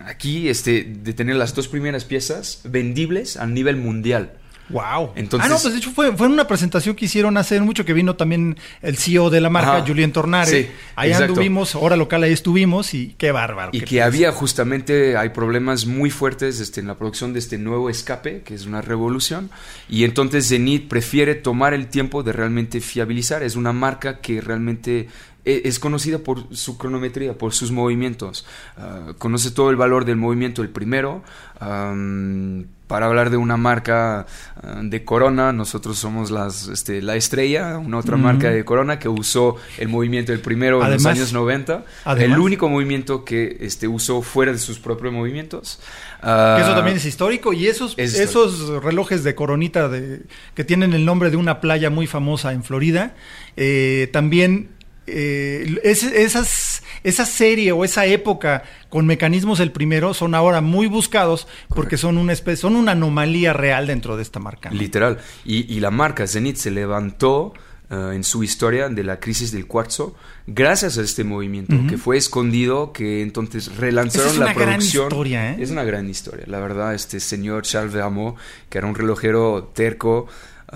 aquí 0.05 0.49
este, 0.49 0.83
de 0.83 1.13
tener 1.13 1.35
las 1.35 1.53
dos 1.53 1.67
primeras 1.67 2.05
piezas 2.05 2.61
vendibles 2.63 3.37
a 3.37 3.45
nivel 3.45 3.77
mundial. 3.77 4.33
Wow. 4.69 5.11
Entonces, 5.15 5.45
ah, 5.45 5.53
no, 5.53 5.59
pues 5.61 5.73
de 5.73 5.79
hecho 5.79 5.91
fue, 5.91 6.15
fue 6.17 6.27
una 6.27 6.47
presentación 6.47 6.95
que 6.95 7.05
hicieron 7.05 7.37
hace 7.37 7.59
mucho 7.61 7.85
que 7.85 7.93
vino 7.93 8.15
también 8.15 8.57
el 8.81 8.97
CEO 8.97 9.29
de 9.29 9.41
la 9.41 9.49
marca, 9.49 9.83
Julián 9.85 10.11
Tornare. 10.11 10.49
Sí, 10.49 10.69
ahí 10.95 11.11
anduvimos, 11.11 11.75
hora 11.75 11.95
local 11.95 12.23
ahí 12.23 12.33
estuvimos 12.33 12.93
y 12.93 13.15
qué 13.17 13.31
bárbaro. 13.31 13.69
Y 13.73 13.81
que 13.81 14.01
había 14.01 14.31
justamente, 14.31 15.17
hay 15.17 15.29
problemas 15.29 15.85
muy 15.85 16.09
fuertes 16.09 16.59
este, 16.59 16.81
en 16.81 16.87
la 16.87 16.95
producción 16.95 17.33
de 17.33 17.39
este 17.39 17.57
nuevo 17.57 17.89
escape, 17.89 18.41
que 18.41 18.55
es 18.55 18.65
una 18.65 18.81
revolución. 18.81 19.51
Y 19.87 20.03
entonces 20.03 20.47
Zenith 20.47 20.87
prefiere 20.87 21.35
tomar 21.35 21.73
el 21.73 21.87
tiempo 21.87 22.23
de 22.23 22.33
realmente 22.33 22.81
fiabilizar. 22.81 23.43
Es 23.43 23.55
una 23.55 23.71
marca 23.71 24.19
que 24.19 24.41
realmente 24.41 25.07
e, 25.45 25.61
es 25.65 25.79
conocida 25.79 26.19
por 26.19 26.55
su 26.55 26.77
cronometría, 26.77 27.37
por 27.37 27.53
sus 27.53 27.71
movimientos. 27.71 28.45
Ah, 28.77 29.13
conoce 29.17 29.51
todo 29.51 29.69
el 29.69 29.75
valor 29.75 30.05
del 30.05 30.17
movimiento, 30.17 30.63
el 30.63 30.69
primero 30.69 31.23
para 32.87 33.07
hablar 33.07 33.29
de 33.29 33.37
una 33.37 33.57
marca 33.57 34.25
ah, 34.61 34.81
de 34.83 35.03
Corona, 35.03 35.51
nosotros 35.51 35.97
somos 35.97 36.31
las, 36.31 36.67
este, 36.67 37.01
la 37.01 37.15
estrella, 37.15 37.77
una 37.77 37.97
otra 37.97 38.17
marca 38.17 38.49
de 38.49 38.63
Corona 38.63 38.99
que 38.99 39.09
usó 39.09 39.55
el 39.77 39.87
movimiento 39.87 40.33
el 40.33 40.39
primero 40.39 40.83
en 40.83 40.91
los 40.91 41.05
años 41.05 41.33
90, 41.33 41.83
el 42.17 42.37
único 42.37 42.69
movimiento 42.69 43.25
que 43.25 43.57
este, 43.61 43.87
usó 43.87 44.21
fuera 44.21 44.51
de 44.51 44.59
sus 44.59 44.79
propios 44.79 45.13
movimientos. 45.13 45.79
Uh, 46.21 46.59
eso 46.59 46.73
también 46.75 46.97
es 46.97 47.05
histórico 47.05 47.53
y 47.53 47.67
esos, 47.67 47.97
esos 47.97 48.83
relojes 48.83 49.23
de 49.23 49.35
Coronita 49.35 49.89
de, 49.89 50.21
que 50.53 50.63
tienen 50.63 50.93
el 50.93 51.05
nombre 51.05 51.29
de 51.29 51.37
una 51.37 51.61
playa 51.61 51.89
muy 51.89 52.07
famosa 52.07 52.53
en 52.53 52.63
Florida, 52.63 53.15
eh, 53.57 54.09
también 54.11 54.69
eh, 55.07 55.79
esas, 55.83 56.74
esa 57.05 57.25
serie 57.25 57.71
o 57.71 57.85
esa 57.85 58.05
época 58.07 58.63
con 58.89 59.05
mecanismos 59.05 59.59
el 59.59 59.71
primero 59.71 60.13
son 60.13 60.33
ahora 60.33 60.59
muy 60.59 60.87
buscados 60.87 61.47
porque 61.69 61.97
son 61.97 62.17
una 62.17 62.33
especie, 62.33 62.57
son 62.57 62.75
una 62.75 62.93
anomalía 62.93 63.53
real 63.53 63.87
dentro 63.87 64.17
de 64.17 64.23
esta 64.23 64.39
marca. 64.39 64.71
Literal. 64.71 65.19
Y, 65.45 65.79
la 65.79 65.91
marca 65.91 66.25
Zenith 66.25 66.57
se 66.57 66.71
levantó 66.71 67.53
eh, 67.91 68.13
en 68.15 68.23
su 68.23 68.43
historia 68.43 68.89
de 68.89 69.03
la 69.03 69.19
crisis 69.19 69.51
del 69.51 69.67
cuarzo 69.67 70.15
gracias 70.47 70.97
a 70.97 71.01
este 71.03 71.23
movimiento 71.23 71.75
que 71.87 71.97
fue 71.97 72.17
escondido, 72.17 72.91
que 72.91 73.21
entonces 73.21 73.75
relanzaron 73.77 74.39
la 74.39 74.53
producción. 74.53 75.05
historia, 75.05 75.51
¿eh? 75.51 75.57
Es 75.59 75.69
una 75.69 75.83
gran 75.83 76.09
historia, 76.09 76.45
la 76.47 76.59
verdad. 76.59 76.95
Este 76.95 77.19
señor 77.19 77.63
Charles 77.63 77.93
Vermont, 77.93 78.37
que 78.69 78.79
era 78.79 78.87
un 78.87 78.95
relojero 78.95 79.71
terco, 79.75 80.27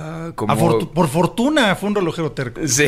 Ah, 0.02 0.32
por 0.36 1.10
fortuna 1.10 1.76
fue 1.76 1.90
un 1.90 1.96
relojero 1.96 2.32
terco. 2.32 2.62
Sí. 2.66 2.88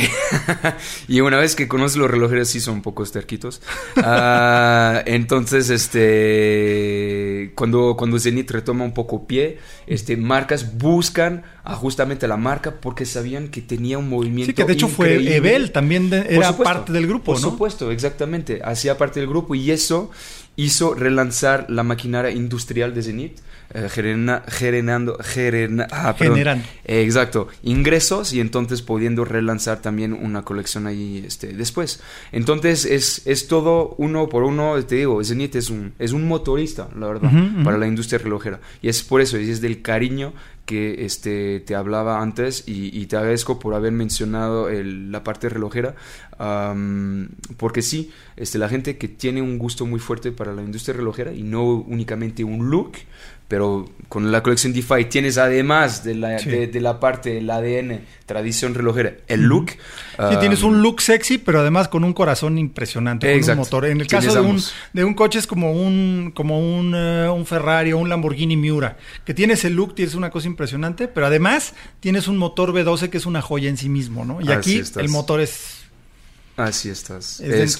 y 1.09 1.19
una 1.19 1.37
vez 1.37 1.55
que 1.55 1.67
conoces 1.67 1.97
los 1.97 2.09
relojeros, 2.09 2.47
sí 2.47 2.61
son 2.61 2.75
un 2.75 2.81
poco 2.81 3.03
terquitos. 3.05 3.61
Ah, 3.97 5.03
entonces, 5.05 5.69
este. 5.69 7.51
Cuando, 7.55 7.95
cuando 7.97 8.17
Zenith 8.17 8.49
retoma 8.51 8.85
un 8.85 8.93
poco 8.93 9.27
pie, 9.27 9.59
este, 9.87 10.15
marcas 10.15 10.77
buscan 10.77 11.43
a 11.63 11.75
justamente 11.75 12.27
la 12.27 12.37
marca 12.37 12.75
porque 12.79 13.05
sabían 13.05 13.49
que 13.49 13.61
tenía 13.61 13.97
un 13.97 14.09
movimiento. 14.09 14.51
Sí, 14.51 14.53
que 14.53 14.63
de 14.63 14.73
hecho 14.73 14.87
fue 14.87 15.35
Ebel, 15.35 15.71
también 15.71 16.11
era 16.13 16.55
parte 16.55 16.93
del 16.93 17.07
grupo, 17.07 17.25
por 17.25 17.39
supuesto, 17.39 17.91
exactamente. 17.91 18.61
Hacía 18.63 18.97
parte 18.97 19.19
del 19.19 19.27
grupo 19.27 19.53
y 19.53 19.71
eso 19.71 20.11
hizo 20.55 20.93
relanzar 20.93 21.65
la 21.69 21.83
maquinaria 21.83 22.31
industrial 22.31 22.93
de 22.93 23.03
Zenith 23.03 23.39
eh, 23.73 23.87
generando, 23.89 25.17
ah, 25.91 26.13
generando 26.17 26.67
exacto, 26.83 27.47
ingresos 27.63 28.33
y 28.33 28.41
entonces 28.41 28.81
pudiendo 28.81 29.23
relanzar 29.23 29.81
también 29.81 30.11
una 30.11 30.41
colección 30.41 30.87
ahí 30.87 31.23
este, 31.25 31.53
después. 31.53 32.01
Entonces 32.33 32.83
es, 32.83 33.25
es 33.25 33.47
todo 33.47 33.95
uno 33.97 34.27
por 34.27 34.43
uno, 34.43 34.83
te 34.83 34.95
digo, 34.95 35.23
Zenith 35.23 35.55
es 35.55 35.69
un, 35.69 35.93
es 35.99 36.11
un 36.11 36.27
motorista, 36.27 36.89
la 36.99 37.07
verdad, 37.07 37.31
para 37.63 37.77
la 37.77 37.87
industria 37.87 38.19
relojera. 38.19 38.59
Y 38.81 38.89
es 38.89 39.03
por 39.03 39.21
eso, 39.21 39.37
es 39.37 39.61
del 39.61 39.81
cariño 39.81 40.33
que 40.71 41.03
este, 41.03 41.59
te 41.59 41.75
hablaba 41.75 42.21
antes 42.21 42.63
y, 42.65 43.05
te 43.07 43.17
agradezco 43.17 43.59
por 43.59 43.73
haber 43.73 43.91
mencionado 43.91 44.69
la 44.69 45.21
parte 45.21 45.49
relojera, 45.49 45.95
porque 47.57 47.81
sí, 47.81 48.09
este, 48.37 48.57
la 48.57 48.69
gente 48.69 48.97
que 48.97 49.09
tiene 49.09 49.41
un 49.41 49.57
gusto 49.57 49.85
muy 49.85 49.99
fuerte 49.99 50.31
para 50.31 50.53
la 50.53 50.61
industria 50.61 50.95
relojera 50.95 51.33
y 51.33 51.43
no 51.43 51.65
únicamente 51.65 52.45
un 52.45 52.69
look, 52.69 52.93
pero 53.51 53.85
con 54.07 54.31
la 54.31 54.41
colección 54.41 54.71
DeFi 54.71 55.09
tienes 55.09 55.37
además 55.37 56.05
de 56.05 56.15
la, 56.15 56.37
de, 56.37 56.79
la 56.79 57.01
parte 57.01 57.33
del 57.33 57.49
ADN, 57.49 57.99
tradición 58.25 58.73
relojera, 58.73 59.15
el 59.27 59.41
look. 59.41 59.71
Sí, 59.71 60.35
tienes 60.39 60.63
un 60.63 60.81
look 60.81 61.01
sexy, 61.01 61.37
pero 61.37 61.59
además 61.59 61.89
con 61.89 62.05
un 62.05 62.13
corazón 62.13 62.57
impresionante, 62.57 63.41
con 63.41 63.49
un 63.49 63.57
motor. 63.57 63.87
En 63.87 63.99
el 63.99 64.07
caso 64.07 64.33
de 64.33 64.39
un, 64.39 64.63
de 64.93 65.03
un, 65.03 65.15
coche 65.15 65.37
es 65.37 65.47
como 65.47 65.73
un, 65.73 66.31
como 66.33 66.59
un, 66.61 66.93
eh, 66.95 67.27
un, 67.27 67.45
Ferrari 67.45 67.91
o 67.91 67.97
un 67.97 68.07
Lamborghini 68.07 68.55
Miura, 68.55 68.95
que 69.25 69.33
tienes 69.33 69.65
el 69.65 69.73
look, 69.73 69.95
tienes 69.95 70.15
una 70.15 70.29
cosa 70.29 70.47
impresionante, 70.47 71.09
pero 71.09 71.25
además 71.25 71.73
tienes 71.99 72.29
un 72.29 72.37
motor 72.37 72.71
V12 72.71 73.09
que 73.09 73.17
es 73.17 73.25
una 73.25 73.41
joya 73.41 73.67
en 73.67 73.75
sí 73.75 73.89
mismo, 73.89 74.23
¿no? 74.23 74.39
Y 74.39 74.49
aquí 74.49 74.81
el 74.95 75.09
motor 75.09 75.41
es 75.41 75.81
Así 76.55 76.89
estás. 76.89 77.41
Es. 77.41 77.77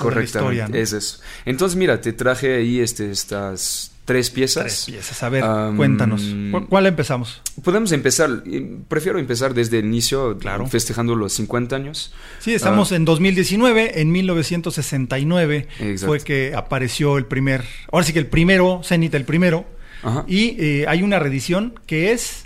Es 0.73 0.91
eso. 0.91 1.19
Entonces, 1.45 1.77
mira, 1.77 2.01
te 2.01 2.11
traje 2.11 2.55
ahí 2.55 2.79
este, 2.79 3.11
estas 3.11 3.90
tres 4.05 4.29
piezas. 4.29 4.63
Tres 4.63 4.86
piezas. 4.86 5.24
A 5.24 5.29
ver, 5.29 5.43
cuéntanos. 5.75 6.24
¿Cuál 6.70 6.86
empezamos? 6.88 7.41
Podemos 7.63 7.91
empezar, 7.91 8.43
prefiero 8.88 9.20
empezar 9.20 9.53
desde 9.53 9.79
el 9.79 9.86
inicio, 9.86 10.38
claro. 10.38 10.67
festejando 10.67 11.15
los 11.15 11.34
50 11.34 11.75
años. 11.75 12.13
Sí, 12.39 12.53
estamos 12.53 12.91
ah. 12.91 12.96
en 12.96 13.05
2019, 13.05 14.01
en 14.01 14.12
1969 14.12 15.67
fue 15.98 16.20
que 16.20 16.53
apareció 16.55 17.17
el 17.17 17.25
primer, 17.25 17.63
ahora 17.91 18.05
sí 18.05 18.13
que 18.13 18.20
el 18.20 18.27
primero, 18.27 18.81
Zenith 18.84 19.13
el 19.15 19.25
primero, 19.25 19.65
y 20.27 20.55
eh, 20.60 20.86
hay 20.88 21.03
una 21.03 21.20
reedición 21.20 21.79
que 21.86 22.12
es 22.12 22.46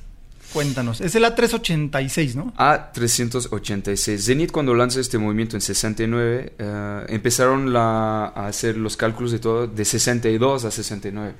Cuéntanos, 0.55 1.01
es 1.01 1.13
el 1.15 1.25
A386, 1.25 2.35
¿no? 2.35 2.53
A386. 2.55 4.19
Zenith 4.19 4.53
cuando 4.53 4.73
lanza 4.73 5.01
este 5.01 5.17
movimiento 5.17 5.57
en 5.57 5.61
69, 5.61 6.53
eh, 6.57 7.05
empezaron 7.09 7.75
a 7.75 8.27
hacer 8.47 8.77
los 8.77 8.95
cálculos 8.95 9.33
de 9.33 9.39
todo 9.39 9.67
de 9.67 9.83
62 9.83 10.63
a 10.63 10.71
69. 10.71 11.33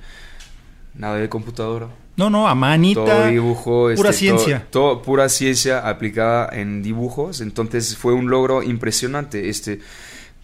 Nada 0.95 1.15
de 1.15 1.29
computadora. 1.29 1.87
No, 2.17 2.29
no, 2.29 2.45
a 2.45 2.55
manita. 2.55 3.05
Todo 3.05 3.27
dibujo. 3.27 3.89
Pura 3.95 4.09
este, 4.09 4.19
ciencia. 4.19 4.67
Todo, 4.69 5.01
pura 5.01 5.29
ciencia 5.29 5.87
aplicada 5.87 6.49
en 6.51 6.83
dibujos. 6.83 7.39
Entonces 7.39 7.95
fue 7.95 8.11
un 8.11 8.29
logro 8.29 8.63
impresionante. 8.63 9.47
Este, 9.47 9.79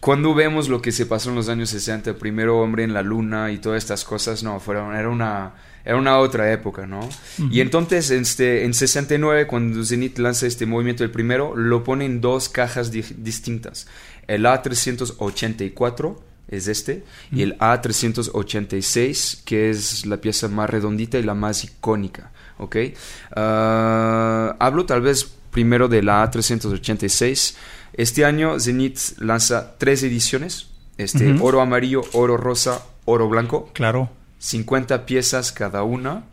cuando 0.01 0.33
vemos 0.33 0.67
lo 0.67 0.81
que 0.81 0.91
se 0.91 1.05
pasó 1.05 1.29
en 1.29 1.35
los 1.35 1.47
años 1.47 1.69
60, 1.69 2.09
el 2.09 2.15
primero 2.17 2.59
hombre 2.59 2.83
en 2.83 2.93
la 2.93 3.03
luna 3.03 3.51
y 3.51 3.59
todas 3.59 3.77
estas 3.77 4.03
cosas, 4.03 4.43
no, 4.43 4.59
fueron, 4.59 4.95
era 4.95 5.07
una 5.07 5.53
era 5.83 5.95
una 5.95 6.17
otra 6.19 6.51
época, 6.51 6.85
¿no? 6.85 7.07
Y 7.49 7.59
entonces 7.59 8.11
este, 8.11 8.65
en 8.65 8.73
69, 8.73 9.47
cuando 9.47 9.83
Zenith 9.83 10.17
lanza 10.19 10.45
este 10.45 10.65
movimiento, 10.65 11.03
el 11.03 11.11
primero, 11.11 11.55
lo 11.55 11.83
pone 11.83 12.05
en 12.05 12.21
dos 12.21 12.49
cajas 12.49 12.91
distintas. 12.91 13.87
El 14.27 14.45
A384 14.45 16.17
es 16.49 16.67
este, 16.67 17.03
y 17.31 17.41
el 17.41 17.57
A386, 17.57 19.43
que 19.43 19.69
es 19.69 20.05
la 20.05 20.17
pieza 20.17 20.47
más 20.49 20.69
redondita 20.69 21.17
y 21.17 21.23
la 21.23 21.33
más 21.33 21.63
icónica, 21.63 22.31
¿ok? 22.57 22.75
Ah, 23.35 24.55
hablo 24.59 24.85
tal 24.85 25.01
vez 25.01 25.31
primero 25.51 25.87
de 25.87 26.03
la 26.03 26.23
A386. 26.29 27.55
Este 27.93 28.25
año 28.25 28.59
Zenith 28.59 29.17
lanza 29.17 29.75
tres 29.77 30.03
ediciones, 30.03 30.67
este, 30.97 31.35
oro 31.41 31.61
amarillo, 31.61 32.01
oro 32.13 32.37
rosa, 32.37 32.85
oro 33.05 33.27
blanco. 33.27 33.69
Claro 33.73 34.09
50 34.41 35.05
piezas 35.05 35.51
cada 35.51 35.83
una. 35.83 36.23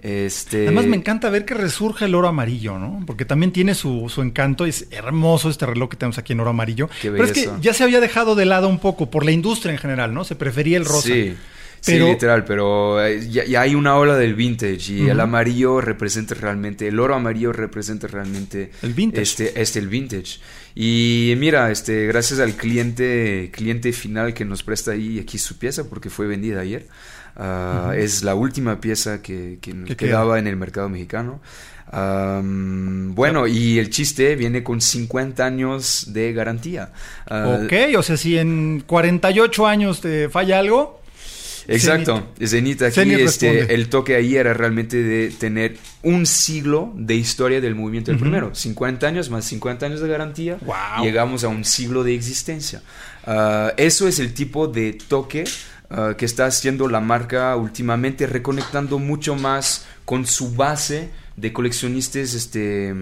Este... 0.00 0.64
Además 0.64 0.86
me 0.86 0.96
encanta 0.96 1.30
ver 1.30 1.46
que 1.46 1.54
resurge 1.54 2.04
el 2.04 2.14
oro 2.14 2.28
amarillo, 2.28 2.78
¿no? 2.78 3.02
Porque 3.06 3.24
también 3.24 3.52
tiene 3.52 3.74
su, 3.74 4.10
su 4.10 4.20
encanto, 4.20 4.66
es 4.66 4.88
hermoso 4.90 5.48
este 5.48 5.64
reloj 5.64 5.88
que 5.88 5.96
tenemos 5.96 6.18
aquí 6.18 6.34
en 6.34 6.40
oro 6.40 6.50
amarillo. 6.50 6.90
Pero 7.00 7.24
es 7.24 7.32
que 7.32 7.48
ya 7.60 7.72
se 7.72 7.84
había 7.84 8.00
dejado 8.00 8.34
de 8.34 8.44
lado 8.44 8.68
un 8.68 8.80
poco 8.80 9.08
por 9.08 9.24
la 9.24 9.30
industria 9.30 9.72
en 9.72 9.78
general, 9.78 10.12
¿no? 10.12 10.24
Se 10.24 10.34
prefería 10.34 10.76
el 10.76 10.84
rosa. 10.84 11.08
Sí. 11.08 11.36
Sí, 11.80 11.98
literal, 11.98 12.46
pero 12.46 13.04
eh, 13.04 13.28
ya, 13.28 13.60
hay 13.60 13.74
una 13.74 13.98
ola 13.98 14.16
del 14.16 14.34
vintage 14.34 14.90
y 14.90 15.08
el 15.10 15.20
amarillo 15.20 15.82
representa 15.82 16.34
realmente, 16.34 16.88
el 16.88 16.98
oro 16.98 17.14
amarillo 17.14 17.52
representa 17.52 18.06
realmente 18.06 18.70
el 18.80 18.94
vintage. 18.94 19.22
Este, 19.22 19.60
este 19.60 19.80
el 19.80 19.88
vintage. 19.88 20.38
Y 20.74 21.34
mira, 21.38 21.70
este, 21.70 22.06
gracias 22.06 22.40
al 22.40 22.54
cliente, 22.54 23.50
cliente 23.52 23.92
final 23.92 24.34
que 24.34 24.44
nos 24.44 24.62
presta 24.62 24.90
ahí 24.90 25.20
aquí 25.20 25.38
su 25.38 25.56
pieza 25.56 25.88
porque 25.88 26.10
fue 26.10 26.26
vendida 26.26 26.60
ayer. 26.60 26.86
Ah, 27.36 27.92
es 27.96 28.22
la 28.22 28.34
última 28.34 28.80
pieza 28.80 29.20
que, 29.22 29.58
quedaba 29.96 30.38
en 30.38 30.46
el 30.46 30.56
mercado 30.56 30.88
mexicano. 30.88 31.40
bueno, 31.92 33.46
y 33.46 33.78
el 33.78 33.90
chiste 33.90 34.34
viene 34.34 34.62
con 34.62 34.80
50 34.80 35.44
años 35.44 36.12
de 36.12 36.32
garantía. 36.32 36.92
Ah, 37.28 37.60
ok, 37.62 37.96
o 37.96 38.02
sea, 38.02 38.16
si 38.16 38.36
en 38.38 38.82
48 38.86 39.66
años 39.66 40.00
te 40.00 40.28
falla 40.28 40.58
algo. 40.58 41.03
Exacto, 41.66 42.28
Zenith, 42.44 42.82
aquí 42.82 43.12
este, 43.14 43.74
el 43.74 43.88
toque 43.88 44.16
ahí 44.16 44.36
era 44.36 44.54
realmente 44.54 45.02
de 45.02 45.30
tener 45.30 45.76
un 46.02 46.26
siglo 46.26 46.92
de 46.94 47.14
historia 47.14 47.60
del 47.60 47.74
movimiento 47.74 48.10
del 48.10 48.20
primero. 48.20 48.54
50 48.54 49.06
años 49.06 49.30
más 49.30 49.44
50 49.46 49.86
años 49.86 50.00
de 50.00 50.08
garantía. 50.08 50.58
Llegamos 51.02 51.44
a 51.44 51.48
un 51.48 51.64
siglo 51.64 52.04
de 52.04 52.14
existencia. 52.14 52.82
Ah, 53.26 53.72
eso 53.76 54.06
es 54.06 54.18
el 54.18 54.34
tipo 54.34 54.68
de 54.68 54.98
toque 55.08 55.44
Ah, 55.90 56.14
que 56.16 56.24
está 56.24 56.46
haciendo 56.46 56.88
la 56.88 57.00
marca 57.00 57.54
últimamente, 57.56 58.26
reconectando 58.26 58.98
mucho 58.98 59.36
más 59.36 59.86
con 60.04 60.26
su 60.26 60.54
base 60.54 61.10
de 61.36 61.52
coleccionistas 61.52 62.32
este 62.34 62.94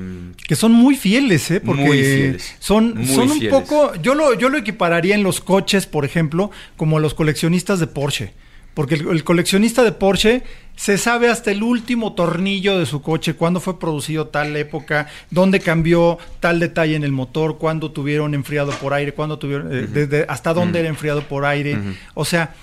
que 0.49 0.57
son 0.57 0.73
muy 0.73 0.97
fieles 0.97 1.50
eh 1.50 1.61
porque 1.61 2.38
son 2.61 3.07
son 3.07 3.31
un 3.31 3.49
poco 3.50 3.95
yo 3.97 4.14
lo 4.14 4.33
yo 4.33 4.49
lo 4.49 4.57
equipararía 4.57 5.14
en 5.14 5.23
los 5.23 5.42
coches 5.42 5.85
por 5.85 6.07
ejemplo 6.07 6.50
como 6.78 6.99
los 6.99 7.12
coleccionistas 7.12 7.78
de 7.78 7.88
Porsche 7.88 8.33
porque 8.75 8.95
el, 8.95 9.25
coleccionista 9.25 9.83
de 9.83 9.93
Porsche 9.93 10.43
se 10.76 10.97
sabe 10.97 11.29
hasta 11.29 11.50
el 11.50 11.62
último 11.62 12.14
tornillo 12.14 12.79
de 12.79 12.87
su 12.87 13.02
coche, 13.02 13.35
cuándo 13.35 13.61
fue 13.61 13.79
producido 13.79 14.29
tal 14.29 14.57
época, 14.57 15.09
dónde 15.31 15.61
cambió 15.61 16.19
tal 16.41 16.59
detalle 16.59 16.97
en 16.97 17.05
el 17.05 17.12
motor, 17.12 17.59
cuándo 17.59 17.91
tuvieron 17.91 18.35
enfriado 18.35 18.73
por 18.73 18.95
aire, 18.95 19.12
cuándo 19.12 19.38
tuvieron, 19.38 19.73
eh, 19.73 19.87
desde, 19.87 20.25
hasta 20.29 20.55
dónde 20.55 20.81
era 20.81 20.88
enfriado 20.88 21.23
por 21.29 21.45
aire. 21.45 21.79
O 22.14 22.25
sea, 22.25 22.55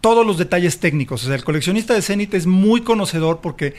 todos 0.00 0.26
los 0.26 0.36
detalles 0.36 0.78
técnicos. 0.78 1.24
O 1.24 1.26
sea, 1.26 1.36
el 1.36 1.44
coleccionista 1.44 1.94
de 1.94 2.02
Zenith 2.02 2.34
es 2.34 2.46
muy 2.46 2.82
conocedor 2.82 3.40
porque 3.40 3.74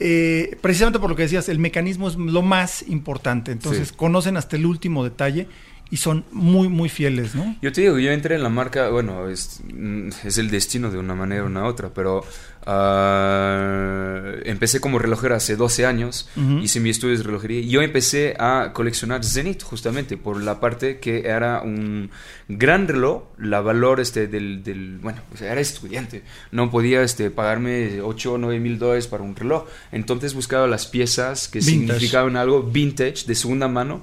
eh, 0.00 0.56
precisamente 0.60 0.98
por 0.98 1.10
lo 1.10 1.16
que 1.16 1.22
decías, 1.22 1.48
el 1.48 1.58
mecanismo 1.58 2.08
es 2.08 2.16
lo 2.16 2.42
más 2.42 2.82
importante. 2.88 3.52
Entonces, 3.52 3.92
conocen 3.92 4.36
hasta 4.36 4.56
el 4.56 4.66
último 4.66 5.04
detalle 5.04 5.48
y 5.90 5.96
son 5.96 6.24
muy, 6.32 6.68
muy 6.68 6.88
fieles, 6.88 7.34
¿no? 7.34 7.56
Yo 7.62 7.72
te 7.72 7.80
digo, 7.80 7.98
yo 7.98 8.10
entré 8.10 8.34
en 8.34 8.42
la 8.42 8.50
marca, 8.50 8.90
bueno, 8.90 9.28
es, 9.28 9.62
es 10.24 10.38
el 10.38 10.50
destino 10.50 10.90
de 10.90 10.98
una 10.98 11.14
manera 11.14 11.44
o 11.44 11.46
una 11.46 11.64
otra, 11.64 11.90
pero 11.94 12.18
uh, 12.66 14.40
empecé 14.44 14.80
como 14.80 14.98
relojero 14.98 15.34
hace 15.34 15.56
12 15.56 15.86
años, 15.86 16.28
hice 16.62 16.80
mi 16.80 16.90
estudio 16.90 17.16
de 17.16 17.22
relojería 17.22 17.60
y 17.60 17.68
yo 17.68 17.80
empecé 17.80 18.36
a 18.38 18.72
coleccionar 18.74 19.24
Zenith 19.24 19.62
justamente 19.62 20.18
por 20.18 20.42
la 20.42 20.60
parte 20.60 20.98
que 20.98 21.20
era 21.26 21.62
un 21.62 22.10
gran 22.48 22.86
reloj, 22.86 23.22
la 23.38 23.62
valor 23.62 24.00
este 24.00 24.26
del, 24.26 24.62
del 24.62 24.98
bueno, 24.98 25.22
o 25.32 25.38
sea, 25.38 25.50
era 25.50 25.60
estudiante, 25.60 26.22
no 26.52 26.70
podía 26.70 27.02
este, 27.02 27.30
pagarme 27.30 28.02
8 28.02 28.34
o 28.34 28.38
9 28.38 28.60
mil 28.60 28.78
dólares 28.78 29.06
para 29.06 29.22
un 29.22 29.34
reloj, 29.34 29.64
entonces 29.90 30.34
buscaba 30.34 30.66
las 30.66 30.86
piezas 30.86 31.48
que 31.48 31.62
significaban 31.62 32.36
algo 32.36 32.62
vintage, 32.62 33.24
de 33.26 33.34
segunda 33.34 33.68
mano, 33.68 34.02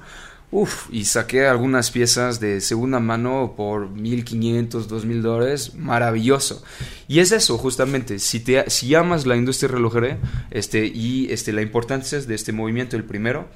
Uf, 0.52 0.88
y 0.92 1.06
saqué 1.06 1.46
algunas 1.46 1.90
piezas 1.90 2.38
de 2.38 2.60
segunda 2.60 3.00
mano 3.00 3.54
por 3.56 3.90
1500, 3.90 4.86
2000 4.86 5.22
dólares, 5.22 5.74
maravilloso. 5.74 6.62
Y 7.08 7.18
es 7.18 7.32
eso, 7.32 7.58
justamente, 7.58 8.20
si, 8.20 8.40
te, 8.40 8.70
si 8.70 8.94
amas 8.94 9.26
la 9.26 9.36
industria 9.36 9.72
relojera 9.72 10.18
este, 10.52 10.86
y 10.86 11.26
este, 11.32 11.52
la 11.52 11.62
importancia 11.62 12.20
de 12.20 12.34
este 12.34 12.52
movimiento, 12.52 12.96
el 12.96 13.04
primero, 13.04 13.48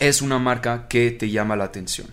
es 0.00 0.22
una 0.22 0.38
marca 0.38 0.88
que 0.88 1.10
te 1.10 1.30
llama 1.30 1.56
la 1.56 1.64
atención. 1.64 2.08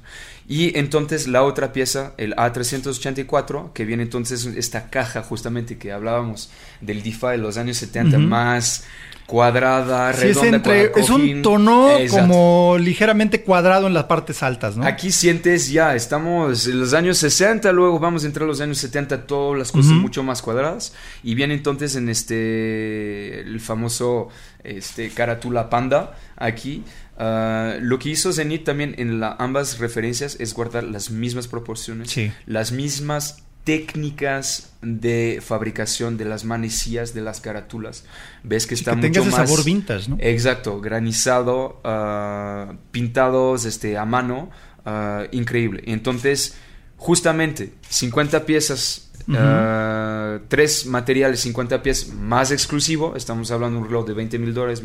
Y 0.50 0.78
entonces 0.78 1.28
la 1.28 1.44
otra 1.44 1.74
pieza, 1.74 2.14
el 2.18 2.34
A384, 2.36 3.74
que 3.74 3.84
viene 3.84 4.04
entonces 4.04 4.46
esta 4.46 4.90
caja 4.90 5.22
justamente 5.22 5.78
que 5.78 5.92
hablábamos 5.92 6.50
del 6.80 7.04
DeFi 7.04 7.32
de 7.32 7.38
los 7.38 7.58
años 7.58 7.78
70, 7.78 8.18
más 8.18 8.86
cuadrada, 9.28 10.14
redonda. 10.14 10.74
Es, 10.96 11.10
un 11.10 11.42
tono 11.42 11.90
como 12.10 12.78
ligeramente 12.80 13.44
cuadrado 13.44 13.88
en 13.88 13.94
las 13.94 14.06
partes 14.06 14.42
altas, 14.42 14.78
¿no? 14.78 14.86
Aquí 14.86 15.12
sientes 15.12 15.70
ya, 15.70 15.96
estamos 15.96 16.66
en 16.66 16.80
los 16.80 16.94
años 16.94 17.18
60, 17.18 17.70
luego 17.74 18.00
vamos 18.00 18.24
a 18.24 18.28
entrar 18.28 18.46
a 18.46 18.48
los 18.48 18.62
años 18.62 18.78
70, 18.78 19.28
todas 19.28 19.60
las 19.60 19.72
cosas 19.74 19.92
mucho 19.92 20.24
más 20.24 20.42
cuadradas. 20.42 20.94
Y 21.24 21.36
viene 21.36 21.56
entonces 21.56 21.98
en 21.98 22.08
este, 22.08 23.42
el 23.42 23.60
famoso 23.60 24.30
este, 24.64 25.10
Caratula 25.10 25.70
Panda, 25.70 26.18
aquí. 26.38 26.84
Ah, 27.18 27.78
lo 27.82 27.98
que 28.00 28.10
hizo 28.10 28.32
Zenith 28.32 28.64
también 28.64 28.96
en 28.98 29.20
la, 29.20 29.36
ambas 29.40 29.80
referencias 29.80 30.38
es 30.40 30.54
guardar 30.54 30.84
las 30.84 31.10
mismas 31.10 31.48
proporciones, 31.48 32.16
las 32.46 32.72
mismas 32.72 33.44
técnicas 33.64 34.72
de 34.82 35.40
fabricación 35.44 36.16
de 36.16 36.24
las 36.24 36.46
manecillas 36.46 37.14
de 37.14 37.22
las 37.22 37.42
carátulas. 37.42 38.06
Ves 38.44 38.66
que 38.66 38.76
está 38.76 38.96
mucho 38.96 39.26
más 39.26 39.34
sabor 39.34 39.66
vintage, 39.66 40.10
¿no? 40.10 40.18
Exacto, 40.20 40.80
granizado, 40.80 41.82
uh, 41.84 42.76
pintados 42.92 43.66
este 43.66 43.98
a 43.98 44.06
mano, 44.06 44.50
uh, 44.86 45.24
increíble. 45.32 45.84
Entonces, 45.88 46.56
justamente 46.96 47.74
50 47.90 48.46
piezas 48.46 49.12
uh, 49.28 50.40
tres 50.48 50.86
materiales, 50.86 51.42
50 51.42 51.84
piezas 51.84 52.14
más 52.14 52.52
exclusivo, 52.52 53.18
estamos 53.18 53.52
hablando 53.52 53.80
de 53.80 53.82
un 53.82 53.88
reloj 53.90 54.08
de 54.08 54.14
20 54.14 54.40
mil 54.40 54.54
dólares 54.54 54.82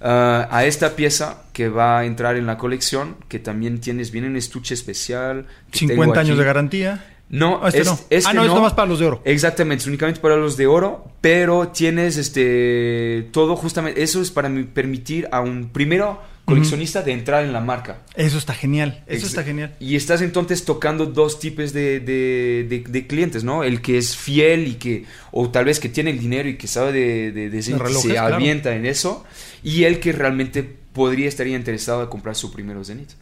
masiva, 0.00 0.48
a 0.50 0.64
esta 0.64 0.96
pieza 0.96 1.42
que 1.52 1.68
va 1.68 1.98
a 1.98 2.04
entrar 2.04 2.36
en 2.36 2.46
la 2.46 2.56
colección, 2.56 3.16
que 3.28 3.38
también 3.38 3.80
tienes, 3.80 4.10
viene 4.10 4.28
un 4.28 4.36
estuche 4.36 4.74
especial. 4.74 5.46
50 5.72 6.20
años 6.20 6.38
de 6.38 6.44
garantía. 6.44 7.04
No, 7.28 7.66
este 7.66 7.84
no. 7.84 7.92
ah, 8.24 8.32
no, 8.34 8.44
es 8.44 8.48
nomás 8.48 8.72
para 8.72 8.88
los 8.88 8.98
de 8.98 9.06
oro. 9.06 9.22
Exactamente, 9.24 9.82
es 9.82 9.86
únicamente 9.86 10.20
para 10.20 10.36
los 10.36 10.56
de 10.56 10.66
oro, 10.66 11.04
pero 11.20 11.68
tienes 11.68 12.16
este 12.16 13.28
todo 13.30 13.54
justamente, 13.54 14.02
eso 14.02 14.20
es 14.20 14.32
para 14.32 14.50
permitir 14.74 15.28
a 15.30 15.40
un 15.40 15.68
primero 15.68 16.20
coleccionista 16.50 17.02
de 17.02 17.12
entrar 17.12 17.44
en 17.44 17.52
la 17.52 17.60
marca. 17.60 18.02
Eso 18.14 18.38
está 18.38 18.54
genial, 18.54 19.02
eso 19.06 19.26
está 19.26 19.42
genial. 19.42 19.74
Y 19.80 19.96
estás 19.96 20.20
entonces 20.22 20.64
tocando 20.64 21.06
dos 21.06 21.40
tipos 21.40 21.72
de, 21.72 22.00
de, 22.00 23.06
clientes, 23.06 23.44
¿no? 23.44 23.64
El 23.64 23.80
que 23.80 23.98
es 23.98 24.16
fiel 24.16 24.66
y 24.68 24.74
que, 24.74 25.04
o 25.30 25.48
tal 25.50 25.64
vez 25.64 25.80
que 25.80 25.88
tiene 25.88 26.10
el 26.10 26.18
dinero 26.18 26.48
y 26.48 26.56
que 26.56 26.66
sabe 26.66 26.92
de, 26.92 27.50
de, 27.50 27.62
se 27.62 28.18
avienta 28.18 28.74
en 28.74 28.86
eso, 28.86 29.24
y 29.62 29.84
el 29.84 30.00
que 30.00 30.12
realmente 30.12 30.62
podría 30.92 31.28
estar 31.28 31.46
interesado 31.46 32.02
en 32.02 32.08
comprar 32.08 32.34
su 32.34 32.52
primero 32.52 32.84
Zenith. 32.84 33.12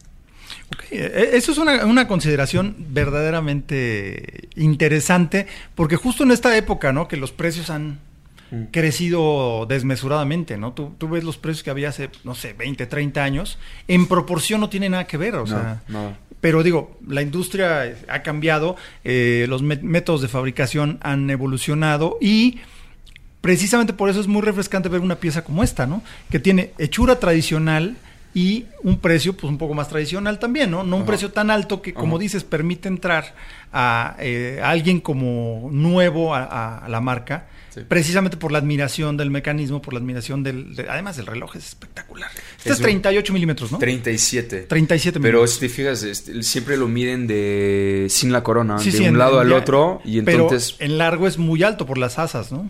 E, 0.91 1.31
eso 1.33 1.51
es 1.51 1.57
una, 1.57 2.07
consideración 2.07 2.75
verdaderamente 2.89 4.49
interesante, 4.55 5.47
porque 5.75 5.95
justo 5.95 6.23
en 6.23 6.31
esta 6.31 6.55
época, 6.55 6.91
¿no? 6.91 7.07
Que 7.07 7.17
los 7.17 7.31
precios 7.31 7.69
han 7.69 7.99
mm. 8.51 8.63
crecido 8.71 9.65
desmesuradamente, 9.67 10.57
¿no? 10.57 10.73
Tú, 10.73 11.09
ves 11.09 11.23
los 11.23 11.37
precios 11.37 11.63
que 11.63 11.69
había 11.69 11.89
hace, 11.89 12.09
no 12.23 12.35
sé, 12.35 12.53
20, 12.53 12.85
30 12.85 13.23
años, 13.23 13.57
en 13.87 14.07
proporción 14.07 14.61
no 14.61 14.69
tiene 14.69 14.89
nada 14.89 15.07
que 15.07 15.17
ver, 15.17 15.35
o 15.35 15.47
sea... 15.47 15.81
Pero 16.41 16.63
digo, 16.63 16.97
la 17.05 17.21
industria 17.21 17.97
ha 18.07 18.23
cambiado, 18.23 18.77
eh, 19.03 19.45
los 19.49 19.61
métodos 19.61 20.21
de 20.21 20.29
fabricación 20.29 20.97
han 21.01 21.29
evolucionado 21.29 22.17
y 22.21 22.59
precisamente 23.41 23.91
por 23.91 24.09
eso 24.09 24.21
es 24.21 24.27
muy 24.27 24.41
refrescante 24.41 24.87
ver 24.87 25.01
una 25.01 25.15
pieza 25.15 25.43
como 25.43 25.65
esta, 25.65 25.85
¿no? 25.85 26.01
Que 26.29 26.39
tiene 26.39 26.71
hechura 26.77 27.19
tradicional, 27.19 27.97
y 28.33 28.65
un 28.83 28.99
precio 28.99 29.33
pues 29.35 29.49
un 29.49 29.57
poco 29.57 29.73
más 29.73 29.89
tradicional 29.89 30.39
también, 30.39 30.69
¿no? 30.69 30.83
No 30.83 30.97
un 30.97 31.05
precio 31.05 31.31
tan 31.31 31.49
alto 31.49 31.81
que, 31.81 31.93
como 31.93 32.19
dices, 32.19 32.43
permite 32.43 32.87
entrar 32.87 33.33
a, 33.73 34.15
eh, 34.19 34.61
alguien 34.63 34.99
como 34.99 35.69
nuevo 35.71 36.35
a, 36.35 36.85
la 36.87 37.01
marca, 37.01 37.47
precisamente 37.87 38.37
por 38.37 38.51
la 38.51 38.57
admiración 38.57 39.17
del 39.17 39.31
mecanismo, 39.31 39.81
por 39.81 39.93
la 39.93 39.99
admiración 39.99 40.43
del... 40.43 40.75
además, 40.89 41.17
el 41.17 41.25
reloj 41.25 41.55
es 41.55 41.67
espectacular. 41.67 42.29
Este 42.57 42.71
es, 42.71 42.79
38 42.79 43.33
milímetros, 43.33 43.71
¿no? 43.71 43.77
37. 43.77 44.65
37 44.67 45.19
Pero 45.19 45.45
si 45.47 45.59
te 45.59 45.69
fijas, 45.69 46.03
este, 46.03 46.43
siempre 46.43 46.77
lo 46.77 46.87
miden 46.87 47.27
de 47.27 48.07
sin 48.09 48.31
la 48.31 48.43
corona, 48.43 48.77
de 48.77 49.09
un 49.09 49.17
lado 49.17 49.39
al 49.39 49.51
otro, 49.53 50.01
y 50.03 50.19
entonces... 50.19 50.75
Pero 50.77 50.91
en 50.91 50.97
largo 50.97 51.27
es 51.27 51.37
muy 51.37 51.63
alto 51.63 51.85
por 51.85 51.97
las 51.97 52.19
asas, 52.19 52.51
¿no? 52.51 52.69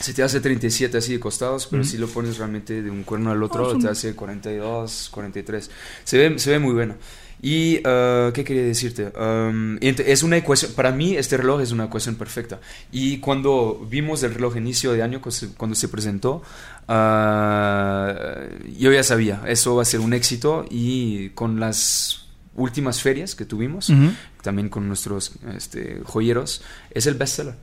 Se 0.00 0.14
te 0.14 0.22
hace 0.22 0.40
37 0.40 0.96
así 0.96 1.12
de 1.12 1.20
costados, 1.20 1.66
pero 1.66 1.82
si 1.82 1.98
lo 1.98 2.06
pones 2.06 2.38
realmente 2.38 2.82
de 2.82 2.90
un 2.90 3.02
cuerno 3.02 3.32
al 3.32 3.42
otro, 3.42 3.76
te 3.76 3.88
hace 3.88 4.14
42, 4.14 5.08
43. 5.10 5.70
Se 6.04 6.18
ve, 6.18 6.38
se 6.38 6.50
ve 6.52 6.58
muy 6.60 6.72
bueno. 6.72 6.94
Y, 7.40 7.78
uh, 7.78 8.32
¿qué 8.32 8.42
quería 8.44 8.64
decirte? 8.64 9.12
Um, 9.18 9.78
es 9.80 10.22
una 10.22 10.36
ecuación, 10.36 10.72
para 10.72 10.90
mí 10.90 11.16
este 11.16 11.36
reloj 11.36 11.60
es 11.60 11.70
una 11.70 11.84
ecuación 11.84 12.16
perfecta. 12.16 12.60
Y 12.90 13.18
cuando 13.18 13.86
vimos 13.88 14.22
el 14.22 14.34
reloj 14.34 14.56
inicio 14.56 14.92
de 14.92 15.02
año, 15.02 15.20
cuando 15.56 15.76
se 15.76 15.88
presentó, 15.88 16.42
uh, 16.88 16.92
yo 18.78 18.92
ya 18.92 19.02
sabía, 19.02 19.42
eso 19.46 19.76
va 19.76 19.82
a 19.82 19.84
ser 19.84 20.00
un 20.00 20.12
éxito 20.12 20.64
y 20.68 21.30
con 21.30 21.60
las 21.60 22.26
últimas 22.54 23.00
ferias 23.00 23.36
que 23.36 23.44
tuvimos, 23.44 23.92
también 24.42 24.68
con 24.68 24.88
nuestros 24.88 25.32
este, 25.56 26.02
joyeros, 26.04 26.62
es 26.90 27.06
el 27.06 27.14
bestseller. 27.14 27.54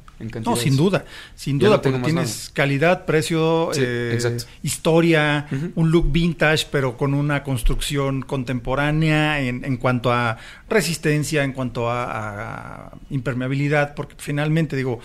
No, 0.46 0.56
sin 0.56 0.78
duda, 0.78 1.04
sin 1.36 1.60
duda, 1.60 1.82
porque 1.82 2.00
tienes 2.00 2.50
calidad, 2.54 3.06
precio, 3.06 3.72
eh, 3.76 4.18
historia, 4.64 5.48
un 5.76 5.92
look 5.92 6.10
vintage, 6.12 6.68
pero 6.72 6.96
con 6.96 7.14
una 7.14 7.44
construcción 7.44 8.22
contemporánea 8.22 9.42
en, 9.42 9.66
en 9.66 9.76
cuanto 9.76 10.14
a 10.14 10.38
resistencia, 10.70 11.44
en 11.44 11.52
cuanto 11.52 11.90
a, 11.90 12.94
impermeabilidad, 13.10 13.94
porque 13.94 14.16
finalmente 14.18 14.78
digo, 14.78 15.00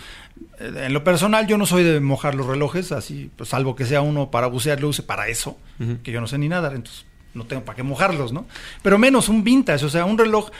eh, 0.59 0.85
en 0.85 0.93
lo 0.93 1.03
personal 1.03 1.45
yo 1.45 1.57
no 1.57 1.65
soy 1.65 1.83
de 1.83 1.99
mojar 1.99 2.35
los 2.35 2.45
relojes, 2.45 2.93
así, 2.93 3.29
pues, 3.35 3.49
salvo 3.49 3.75
que 3.75 3.85
sea 3.85 4.01
uno 4.01 4.31
para 4.31 4.47
bucear, 4.47 4.79
lo 4.79 4.87
use 4.87 5.03
para 5.03 5.27
eso, 5.27 5.57
que 6.03 6.11
yo 6.11 6.21
no 6.21 6.27
sé 6.27 6.37
ni 6.37 6.47
nada, 6.47 6.73
entonces 6.73 7.05
no 7.33 7.45
tengo 7.45 7.63
para 7.63 7.75
qué 7.75 7.83
mojarlos, 7.83 8.31
¿no? 8.31 8.45
Pero 8.81 8.97
menos 8.97 9.29
un 9.29 9.43
vintage, 9.43 9.85
o 9.85 9.89
sea, 9.89 10.05
un 10.05 10.17
reloj 10.17 10.51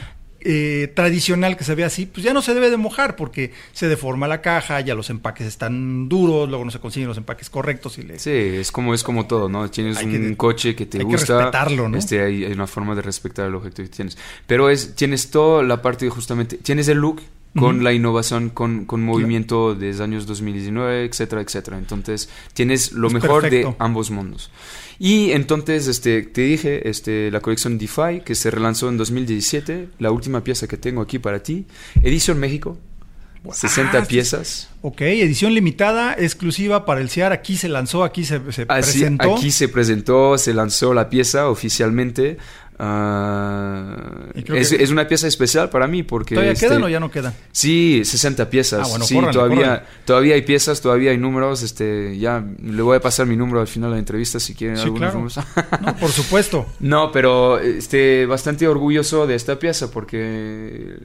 eh, 0.44 0.92
tradicional 0.94 1.56
que 1.56 1.64
se 1.64 1.74
ve 1.74 1.84
así, 1.84 2.06
pues 2.06 2.24
ya 2.24 2.32
no 2.32 2.42
se 2.42 2.54
debe 2.54 2.70
de 2.70 2.76
mojar 2.76 3.16
porque 3.16 3.52
se 3.72 3.88
deforma 3.88 4.26
la 4.26 4.40
caja, 4.40 4.80
ya 4.80 4.94
los 4.94 5.10
empaques 5.10 5.46
están 5.46 6.08
duros, 6.08 6.48
luego 6.48 6.64
no 6.64 6.70
se 6.70 6.80
consiguen 6.80 7.08
los 7.08 7.16
empaques 7.16 7.48
correctos. 7.48 7.98
Y 7.98 8.02
le... 8.02 8.18
Sí, 8.18 8.30
es 8.30 8.72
como, 8.72 8.94
es 8.94 9.02
como 9.02 9.26
todo, 9.26 9.48
¿no? 9.48 9.70
Tienes 9.70 10.02
un 10.02 10.34
coche 10.34 10.74
que 10.74 10.86
te 10.86 10.98
hay 10.98 11.04
gusta. 11.04 11.26
Que 11.26 11.32
respetarlo, 11.34 11.88
¿no? 11.88 11.96
Este, 11.96 12.20
hay, 12.22 12.44
una 12.44 12.66
forma 12.66 12.94
de 12.94 13.02
respetar 13.02 13.46
el 13.46 13.54
objeto 13.54 13.82
que 13.82 13.88
tienes. 13.88 14.18
Pero 14.46 14.70
es, 14.70 14.94
tienes 14.94 15.30
toda 15.30 15.62
la 15.62 15.80
parte 15.80 16.06
de 16.06 16.10
justamente, 16.10 16.56
tienes 16.56 16.88
el 16.88 16.98
look 16.98 17.22
con 17.58 17.84
la 17.84 17.92
innovación, 17.92 18.48
con, 18.48 18.86
con 18.86 19.04
movimiento 19.04 19.74
de 19.74 19.88
desde 19.88 20.04
años 20.04 20.26
2019, 20.26 21.04
etcétera, 21.04 21.42
etcétera. 21.42 21.78
Entonces, 21.78 22.28
tienes 22.54 22.92
lo 22.92 23.10
mejor 23.10 23.48
de 23.48 23.74
ambos 23.78 24.10
mundos. 24.10 24.50
Y 25.04 25.32
entonces 25.32 25.88
este, 25.88 26.22
te 26.22 26.42
dije, 26.42 26.88
este, 26.88 27.32
la 27.32 27.40
colección 27.40 27.76
DeFi, 27.76 28.20
que 28.24 28.36
se 28.36 28.52
relanzó 28.52 28.88
en 28.88 28.96
2017, 28.96 29.88
la 29.98 30.12
última 30.12 30.44
pieza 30.44 30.68
que 30.68 30.76
tengo 30.76 31.02
aquí 31.02 31.18
para 31.18 31.42
ti, 31.42 31.66
Edición 32.04 32.38
México, 32.38 32.78
60 33.50 34.04
piezas. 34.04 34.68
Ok, 34.82 35.00
edición 35.00 35.54
limitada, 35.54 36.14
exclusiva 36.16 36.84
para 36.86 37.00
el 37.00 37.10
CIAR. 37.10 37.32
Aquí 37.32 37.56
se 37.56 37.68
lanzó, 37.68 38.04
aquí 38.04 38.24
se, 38.24 38.38
presentó. 38.38 39.34
Aquí 39.34 39.50
se 39.50 39.68
presentó, 39.68 40.38
se 40.38 40.54
lanzó 40.54 40.94
la 40.94 41.08
pieza 41.08 41.48
oficialmente. 41.48 42.38
Ah, 42.78 44.26
es, 44.34 44.90
una 44.90 45.06
pieza 45.06 45.28
especial 45.28 45.70
para 45.70 45.86
mí 45.86 46.02
porque... 46.02 46.34
¿Todavía 46.34 46.54
quedan 46.54 46.78
este, 46.78 46.84
o 46.84 46.88
ya 46.88 47.00
no 47.00 47.10
quedan? 47.10 47.34
Sí, 47.52 48.02
60 48.04 48.50
piezas. 48.50 48.86
Ah, 48.86 48.90
bueno, 48.90 49.04
sí, 49.04 49.18
todavía, 49.32 49.84
todavía 50.04 50.34
hay 50.34 50.42
piezas, 50.42 50.80
todavía 50.80 51.10
hay 51.10 51.18
números. 51.18 51.62
Este, 51.62 52.18
ya 52.18 52.44
le 52.62 52.82
voy 52.82 52.96
a 52.96 53.00
pasar 53.00 53.26
mi 53.26 53.36
número 53.36 53.60
al 53.60 53.68
final 53.68 53.90
de 53.90 53.96
la 53.96 53.98
entrevista 54.00 54.40
si 54.40 54.54
quieren 54.54 54.76
sí, 54.76 54.84
algunos 54.84 55.36
no, 55.36 55.96
por 56.00 56.10
supuesto. 56.10 56.66
No, 56.80 57.12
pero 57.12 57.58
este, 57.58 58.26
bastante 58.26 58.66
orgulloso 58.66 59.26
de 59.26 59.34
esta 59.34 59.58
pieza 59.58 59.90
porque 59.90 60.96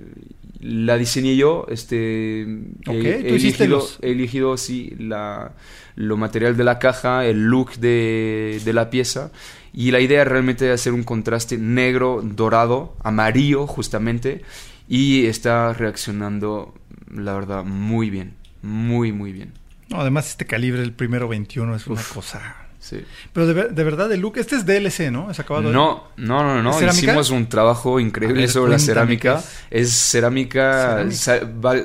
la 0.60 0.97
diseñé 0.97 1.36
yo. 1.36 1.65
Este, 1.69 2.41
he, 2.41 3.30
elegido, 3.30 3.88
he 4.01 4.12
elegido, 4.12 4.58
sí, 4.58 4.95
la, 4.99 5.53
lo 5.95 6.17
material 6.17 6.58
de 6.58 6.63
la 6.63 6.80
caja, 6.80 7.25
el 7.25 7.45
look 7.45 7.75
de, 7.75 8.62
de 8.63 8.73
la 8.73 8.89
pieza. 8.89 9.32
Y 9.73 9.91
la 9.91 9.99
idea 9.99 10.23
realmente 10.23 10.67
es 10.67 10.80
hacer 10.80 10.93
un 10.93 11.03
contraste 11.03 11.58
negro, 11.58 12.21
dorado, 12.23 12.95
amarillo 13.03 13.67
justamente. 13.67 14.41
Y 14.88 15.25
está 15.25 15.73
reaccionando, 15.73 16.73
la 17.13 17.34
verdad, 17.34 17.63
muy 17.63 18.10
bien. 18.10 18.36
Muy, 18.62 19.12
muy 19.12 19.32
bien. 19.32 19.53
además 19.93 20.30
este 20.30 20.45
calibre, 20.45 20.82
el 20.82 20.93
primero 20.93 21.27
21, 21.27 21.75
es 21.75 21.88
una 21.88 22.01
cosa... 22.13 22.63
Sí. 22.80 23.03
Pero 23.34 23.47
de, 23.47 23.84
verdad, 23.84 24.10
el 24.13 24.21
look, 24.21 24.38
este 24.38 24.56
es 24.56 24.65
DLC, 24.65 25.12
¿no? 25.12 25.30
Es 25.30 25.39
acabado 25.41 25.71
no, 25.73 26.08
no, 26.15 26.43
no, 26.43 26.62
no. 26.62 26.88
Hicimos 26.88 27.32
un 27.32 27.49
trabajo 27.49 27.99
increíble 27.99 28.47
sobre 28.47 28.71
la 28.71 28.80
cerámica. 28.80 29.43
Es, 29.69 29.91
cerámica, 29.91 31.06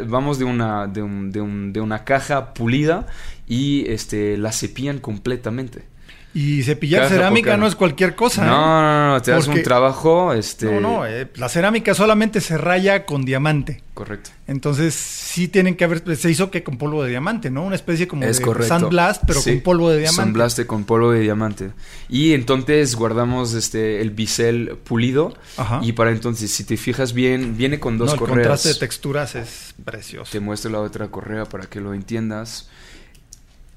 vamos 0.06 0.38
de 0.38 0.44
una, 0.44 0.86
de, 0.86 1.02
un, 1.02 1.32
de, 1.32 1.40
un, 1.40 1.72
de 1.72 1.80
una 1.80 2.04
caja 2.04 2.54
pulida 2.54 3.06
y 3.48 3.90
este, 3.90 4.36
la 4.36 4.52
cepillan 4.52 4.98
completamente. 4.98 5.91
Y 6.34 6.62
cepillar 6.62 7.08
cerámica 7.08 7.56
no 7.58 7.66
es 7.66 7.76
cualquier 7.76 8.14
cosa. 8.14 8.44
No, 8.44 8.52
¿eh? 8.52 8.82
no, 8.82 9.12
no, 9.12 9.22
te 9.22 9.32
das 9.32 9.46
un 9.48 9.62
trabajo. 9.62 10.32
Este... 10.32 10.66
No, 10.66 10.80
no, 10.80 11.06
eh, 11.06 11.28
la 11.34 11.48
cerámica 11.48 11.94
solamente 11.94 12.40
se 12.40 12.56
raya 12.56 13.04
con 13.04 13.24
diamante. 13.24 13.82
Correcto. 13.92 14.30
Entonces, 14.46 14.94
sí 14.94 15.48
tienen 15.48 15.76
que 15.76 15.84
haber. 15.84 16.16
Se 16.16 16.30
hizo 16.30 16.50
que 16.50 16.62
con 16.62 16.78
polvo 16.78 17.02
de 17.02 17.10
diamante, 17.10 17.50
¿no? 17.50 17.64
Una 17.64 17.74
especie 17.74 18.08
como 18.08 18.24
de 18.24 18.32
sandblast, 18.32 19.24
pero 19.26 19.42
con 19.42 19.60
polvo 19.60 19.90
de 19.90 19.98
diamante. 19.98 20.22
Sandblast 20.22 20.64
con 20.64 20.84
polvo 20.84 21.12
de 21.12 21.20
diamante. 21.20 21.70
Y 22.08 22.32
entonces 22.32 22.96
guardamos 22.96 23.52
este 23.52 24.00
el 24.00 24.10
bisel 24.10 24.78
pulido. 24.84 25.34
Ajá. 25.58 25.80
Y 25.82 25.92
para 25.92 26.10
entonces, 26.10 26.50
si 26.50 26.64
te 26.64 26.78
fijas 26.78 27.12
bien, 27.12 27.58
viene 27.58 27.78
con 27.78 27.98
dos 27.98 28.14
correas. 28.14 28.30
El 28.30 28.42
contraste 28.42 28.68
de 28.70 28.74
texturas 28.76 29.34
es 29.34 29.74
precioso. 29.84 30.32
Te 30.32 30.40
muestro 30.40 30.70
la 30.70 30.80
otra 30.80 31.08
correa 31.08 31.44
para 31.44 31.66
que 31.66 31.80
lo 31.80 31.92
entiendas. 31.92 32.70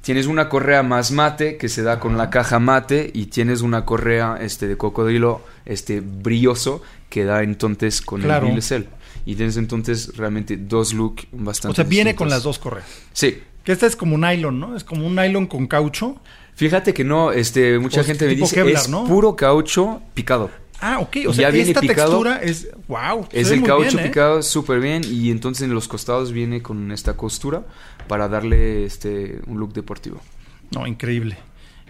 Tienes 0.05 0.27
una 0.27 0.49
correa 0.49 0.83
más 0.83 1.09
mate 1.09 1.57
que 1.57 1.67
se 1.67 1.81
da 1.81 1.99
con 1.99 2.15
la 2.15 2.29
caja 2.29 2.59
mate 2.59 3.09
y 3.11 3.25
tienes 3.25 3.61
una 3.61 3.85
correa 3.85 4.37
este, 4.39 4.67
de 4.67 4.77
cocodrilo 4.77 5.41
este, 5.65 5.99
brilloso 5.99 6.83
que 7.09 7.25
da 7.25 7.41
entonces 7.41 8.01
con 8.01 8.21
el 8.21 8.41
bilesel. 8.41 8.87
Y 9.25 9.33
tienes 9.33 9.57
entonces 9.57 10.15
realmente 10.15 10.57
dos 10.57 10.93
looks 10.93 11.25
bastante 11.31 11.71
O 11.71 11.73
sea, 11.73 11.85
viene 11.85 12.13
con 12.13 12.29
las 12.29 12.43
dos 12.43 12.59
correas. 12.59 12.85
Sí. 13.13 13.41
Que 13.63 13.71
esta 13.71 13.87
es 13.87 13.95
como 13.95 14.13
un 14.13 14.21
nylon, 14.21 14.59
¿no? 14.59 14.75
Es 14.75 14.83
como 14.83 15.07
un 15.07 15.15
nylon 15.15 15.47
con 15.47 15.65
caucho. 15.65 16.21
Fíjate 16.53 16.93
que 16.93 17.03
no, 17.03 17.31
este, 17.31 17.79
mucha 17.79 18.03
gente 18.03 18.27
me 18.27 18.35
dice 18.35 18.61
es 18.61 18.87
puro 18.87 19.35
caucho 19.35 20.03
picado. 20.13 20.51
Ah, 20.81 20.99
ok. 20.99 21.17
O 21.27 21.33
sea, 21.33 21.49
esta 21.49 21.81
textura 21.81 22.43
es. 22.43 22.67
¡Wow! 22.87 23.27
Es 23.31 23.49
el 23.49 23.63
caucho 23.63 23.97
¿eh? 23.97 24.03
picado 24.03 24.43
súper 24.43 24.79
bien. 24.79 25.01
Y 25.03 25.31
entonces 25.31 25.63
en 25.63 25.73
los 25.73 25.87
costados 25.87 26.31
viene 26.31 26.61
con 26.61 26.91
esta 26.91 27.17
costura 27.17 27.63
para 28.07 28.27
darle 28.27 28.85
este 28.85 29.39
un 29.47 29.59
look 29.59 29.73
deportivo. 29.73 30.21
No, 30.71 30.87
increíble. 30.87 31.37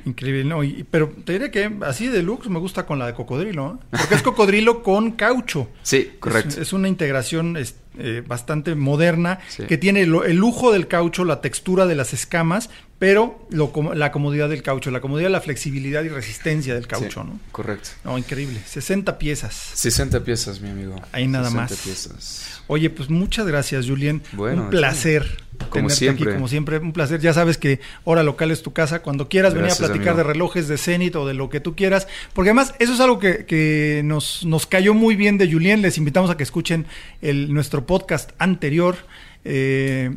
Increíble, 0.05 0.43
no, 0.43 0.61
pero 0.91 1.11
te 1.25 1.33
diré 1.33 1.49
que 1.49 1.77
así 1.81 2.07
de 2.07 2.21
looks 2.21 2.47
me 2.47 2.59
gusta 2.59 2.85
con 2.85 2.99
la 2.99 3.07
de 3.07 3.15
cocodrilo, 3.15 3.79
¿eh? 3.81 3.85
porque 3.89 4.13
es 4.13 4.21
cocodrilo 4.23 4.83
con 4.83 5.13
caucho. 5.13 5.69
Sí, 5.81 6.11
correcto. 6.19 6.61
Es, 6.61 6.73
una 6.73 6.87
integración 6.87 7.57
eh, 7.57 8.23
bastante 8.25 8.75
moderna 8.75 9.39
que 9.67 9.77
tiene 9.79 10.01
el 10.01 10.35
lujo 10.35 10.71
del 10.71 10.87
caucho, 10.87 11.25
la 11.25 11.41
textura 11.41 11.87
de 11.87 11.95
las 11.95 12.13
escamas, 12.13 12.69
pero 12.97 13.45
lo, 13.49 13.73
la 13.93 14.11
comodidad 14.11 14.47
del 14.47 14.63
caucho, 14.63 14.89
la 14.89 15.01
comodidad, 15.01 15.29
la 15.29 15.41
flexibilidad 15.41 16.03
y 16.03 16.09
resistencia 16.09 16.73
del 16.75 16.87
caucho, 16.87 17.25
¿no? 17.25 17.39
Correcto. 17.51 17.89
No, 18.05 18.17
increíble. 18.17 18.61
60 18.65 19.17
piezas. 19.17 19.53
60 19.73 20.23
piezas, 20.23 20.61
mi 20.61 20.69
amigo. 20.69 20.95
Ahí 21.11 21.27
nada 21.27 21.49
60 21.49 21.61
más. 21.61 21.81
piezas. 21.81 22.61
Oye, 22.67 22.89
pues 22.89 23.09
muchas 23.09 23.45
gracias, 23.45 23.85
Julien. 23.85 24.23
Bueno, 24.31 24.63
un 24.63 24.69
placer 24.69 25.43
como 25.69 25.89
siempre. 25.89 26.23
aquí, 26.23 26.33
como 26.33 26.47
siempre, 26.47 26.77
un 26.77 26.93
placer. 26.93 27.19
Ya 27.19 27.33
sabes 27.33 27.57
que 27.57 27.81
Hora 28.05 28.23
Local 28.23 28.49
es 28.51 28.63
tu 28.63 28.71
casa. 28.71 29.01
Cuando 29.01 29.27
quieras 29.27 29.53
venir 29.53 29.71
a 29.71 29.75
platicar 29.75 30.15
de 30.15 30.23
relojes 30.23 30.69
de 30.69 30.77
Zenit 30.77 31.17
o 31.17 31.27
de 31.27 31.33
lo 31.33 31.49
que 31.49 31.59
tú 31.59 31.75
quieras. 31.75 32.07
Porque 32.33 32.51
además, 32.51 32.75
eso 32.79 32.93
es 32.93 32.99
algo 33.01 33.19
que, 33.19 34.01
nos, 34.05 34.45
nos 34.45 34.65
cayó 34.65 34.93
muy 34.93 35.17
bien 35.17 35.37
de 35.37 35.51
Julien. 35.51 35.81
Les 35.81 35.97
invitamos 35.97 36.29
a 36.29 36.37
que 36.37 36.43
escuchen 36.43 36.85
el, 37.21 37.53
nuestro 37.53 37.85
podcast 37.85 38.31
anterior. 38.39 38.95
Eh, 39.43 40.15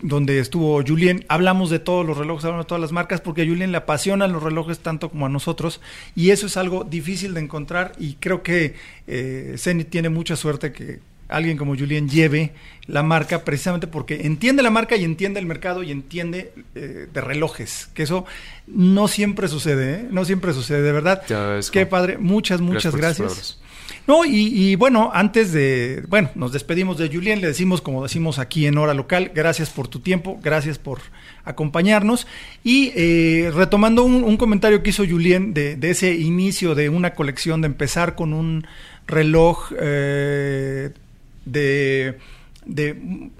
donde 0.00 0.38
estuvo 0.38 0.82
Julien, 0.86 1.24
hablamos 1.28 1.70
de 1.70 1.78
todos 1.78 2.06
los 2.06 2.16
relojes, 2.16 2.44
hablamos 2.44 2.66
de 2.66 2.68
todas 2.68 2.80
las 2.80 2.92
marcas, 2.92 3.20
porque 3.20 3.42
a 3.42 3.46
Julien 3.46 3.72
le 3.72 3.78
apasionan 3.78 4.32
los 4.32 4.42
relojes 4.42 4.78
tanto 4.78 5.10
como 5.10 5.26
a 5.26 5.28
nosotros, 5.28 5.80
y 6.14 6.30
eso 6.30 6.46
es 6.46 6.56
algo 6.56 6.84
difícil 6.84 7.34
de 7.34 7.40
encontrar, 7.40 7.92
y 7.98 8.14
creo 8.14 8.42
que 8.42 8.74
eh, 9.06 9.54
Zenith 9.58 9.90
tiene 9.90 10.08
mucha 10.08 10.36
suerte 10.36 10.72
que 10.72 11.00
alguien 11.30 11.56
como 11.56 11.76
Julien 11.76 12.08
lleve 12.08 12.52
la 12.86 13.02
marca, 13.02 13.44
precisamente 13.44 13.86
porque 13.86 14.26
entiende 14.26 14.62
la 14.62 14.70
marca 14.70 14.96
y 14.96 15.04
entiende 15.04 15.38
el 15.40 15.46
mercado 15.46 15.82
y 15.82 15.90
entiende 15.90 16.52
eh, 16.74 17.06
de 17.12 17.20
relojes, 17.20 17.88
que 17.94 18.02
eso 18.02 18.26
no 18.66 19.08
siempre 19.08 19.48
sucede, 19.48 19.94
¿eh? 19.94 20.08
no 20.10 20.24
siempre 20.24 20.52
sucede, 20.52 20.82
de 20.82 20.92
verdad. 20.92 21.22
Qué 21.70 21.86
padre, 21.86 22.18
muchas, 22.18 22.60
muchas 22.60 22.94
gracias. 22.94 23.59
No, 24.10 24.24
y, 24.24 24.74
bueno, 24.74 25.12
antes 25.14 25.52
de, 25.52 26.02
bueno, 26.08 26.30
nos 26.34 26.52
despedimos 26.52 26.98
de 26.98 27.08
Julien, 27.08 27.40
le 27.40 27.46
decimos, 27.46 27.80
como 27.80 28.02
decimos 28.02 28.40
aquí 28.40 28.66
en 28.66 28.76
Hora 28.76 28.92
Local, 28.92 29.30
gracias 29.32 29.70
por 29.70 29.86
tu 29.86 30.00
tiempo, 30.00 30.36
gracias 30.42 30.78
por 30.78 30.98
acompañarnos. 31.44 32.26
Y 32.64 32.90
eh, 32.96 33.52
retomando 33.54 34.02
un, 34.02 34.36
comentario 34.36 34.82
que 34.82 34.90
hizo 34.90 35.06
Julien 35.08 35.54
de, 35.54 35.78
ese 35.82 36.12
inicio 36.12 36.74
de 36.74 36.88
una 36.88 37.14
colección, 37.14 37.60
de 37.60 37.66
empezar 37.66 38.16
con 38.16 38.32
un 38.32 38.66
reloj 39.06 39.70
eh, 39.80 40.90
de, 41.44 42.18
de, 42.66 43.30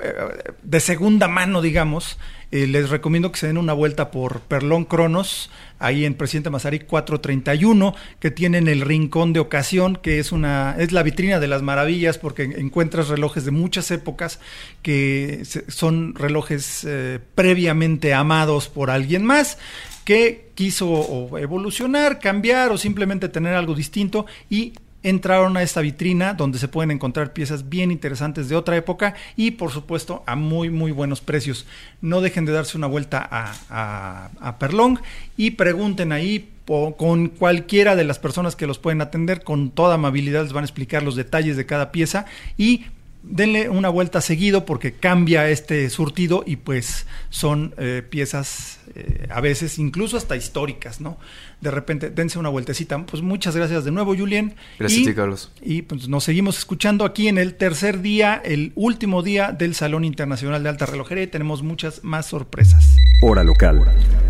de 0.62 0.78
segunda 0.78 1.26
mano, 1.26 1.62
digamos, 1.62 2.16
eh, 2.52 2.66
les 2.66 2.90
recomiendo 2.90 3.30
que 3.30 3.38
se 3.38 3.46
den 3.46 3.58
una 3.58 3.72
vuelta 3.72 4.10
por 4.10 4.40
Perlón 4.40 4.84
Cronos, 4.84 5.50
ahí 5.78 6.04
en 6.04 6.14
Presidente 6.14 6.50
Mazarí 6.50 6.80
431, 6.80 7.94
que 8.18 8.30
tienen 8.30 8.66
el 8.66 8.80
Rincón 8.80 9.32
de 9.32 9.40
Ocasión, 9.40 9.96
que 9.96 10.18
es 10.18 10.32
una 10.32 10.74
es 10.78 10.90
la 10.92 11.02
vitrina 11.02 11.38
de 11.38 11.48
las 11.48 11.62
maravillas 11.62 12.18
porque 12.18 12.42
encuentras 12.42 13.08
relojes 13.08 13.44
de 13.44 13.52
muchas 13.52 13.90
épocas 13.90 14.40
que 14.82 15.42
son 15.68 16.14
relojes 16.14 16.84
eh, 16.84 17.20
previamente 17.34 18.14
amados 18.14 18.68
por 18.68 18.90
alguien 18.90 19.24
más 19.24 19.58
que 20.04 20.50
quiso 20.54 21.38
evolucionar, 21.38 22.18
cambiar 22.18 22.72
o 22.72 22.78
simplemente 22.78 23.28
tener 23.28 23.54
algo 23.54 23.74
distinto 23.74 24.26
y 24.48 24.72
entraron 25.02 25.56
a 25.56 25.62
esta 25.62 25.80
vitrina 25.80 26.34
donde 26.34 26.58
se 26.58 26.68
pueden 26.68 26.90
encontrar 26.90 27.32
piezas 27.32 27.68
bien 27.68 27.90
interesantes 27.90 28.48
de 28.48 28.56
otra 28.56 28.76
época 28.76 29.14
y 29.36 29.52
por 29.52 29.70
supuesto 29.70 30.22
a 30.26 30.36
muy 30.36 30.70
muy 30.70 30.92
buenos 30.92 31.20
precios. 31.20 31.66
No 32.00 32.20
dejen 32.20 32.44
de 32.44 32.52
darse 32.52 32.76
una 32.76 32.86
vuelta 32.86 33.26
a, 33.30 34.30
a, 34.40 34.58
Perlong 34.58 34.98
y 35.36 35.52
pregunten 35.52 36.12
ahí 36.12 36.50
con 36.96 37.28
cualquiera 37.28 37.96
de 37.96 38.04
las 38.04 38.18
personas 38.18 38.54
que 38.54 38.66
los 38.66 38.78
pueden 38.78 39.00
atender, 39.00 39.42
con 39.42 39.70
toda 39.70 39.94
amabilidad 39.94 40.44
les 40.44 40.52
van 40.52 40.64
a 40.64 40.66
explicar 40.66 41.02
los 41.02 41.16
detalles 41.16 41.56
de 41.56 41.66
cada 41.66 41.90
pieza 41.90 42.26
y 42.56 42.84
denle 43.22 43.68
una 43.68 43.88
vuelta 43.88 44.20
seguido 44.20 44.64
porque 44.64 44.92
cambia 44.92 45.48
este 45.50 45.90
surtido 45.90 46.42
y 46.46 46.56
pues 46.56 47.06
son 47.28 47.74
eh, 47.76 48.02
piezas 48.08 48.79
eh, 48.94 49.26
a 49.30 49.40
veces 49.40 49.78
incluso 49.78 50.16
hasta 50.16 50.36
históricas, 50.36 51.00
¿no? 51.00 51.18
De 51.60 51.70
repente 51.70 52.10
dense 52.10 52.38
una 52.38 52.48
vueltecita. 52.48 53.04
Pues 53.06 53.22
muchas 53.22 53.56
gracias 53.56 53.84
de 53.84 53.90
nuevo, 53.90 54.14
Julien. 54.16 54.54
Gracias, 54.78 55.06
y, 55.06 55.14
Carlos. 55.14 55.52
Y 55.62 55.82
pues 55.82 56.08
nos 56.08 56.24
seguimos 56.24 56.58
escuchando 56.58 57.04
aquí 57.04 57.28
en 57.28 57.38
el 57.38 57.54
tercer 57.54 58.00
día, 58.00 58.40
el 58.44 58.72
último 58.74 59.22
día 59.22 59.52
del 59.52 59.74
Salón 59.74 60.04
Internacional 60.04 60.62
de 60.62 60.68
Alta 60.68 60.86
Relojería 60.86 61.24
y 61.24 61.28
tenemos 61.28 61.62
muchas 61.62 62.02
más 62.04 62.26
sorpresas. 62.26 62.96
Hora 63.22 63.44
local. 63.44 63.84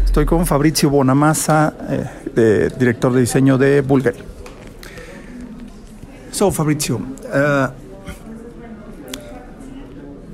Estoy 0.05 0.27
con 0.27 0.47
Fabrizio 0.47 0.91
Bonamassa, 0.91 1.75
eh, 2.37 2.69
director 2.79 3.13
de 3.13 3.21
diseño 3.21 3.57
de 3.59 3.81
Bulgari. 3.81 4.19
So, 6.33 6.51
Fabrizio, 6.53 6.97
uh, 6.97 7.69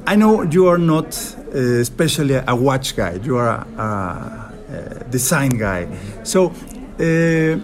I 0.06 0.14
know 0.14 0.42
you 0.42 0.68
are 0.68 0.78
not 0.78 1.16
uh, 1.52 1.58
especially 1.58 2.34
a 2.34 2.54
watch 2.54 2.94
guy. 2.94 3.14
You 3.24 3.38
are 3.38 3.48
a, 3.48 3.66
a, 3.82 5.00
a 5.00 5.04
design 5.10 5.58
guy. 5.58 5.88
So 6.22 6.52
uh, 7.00 7.58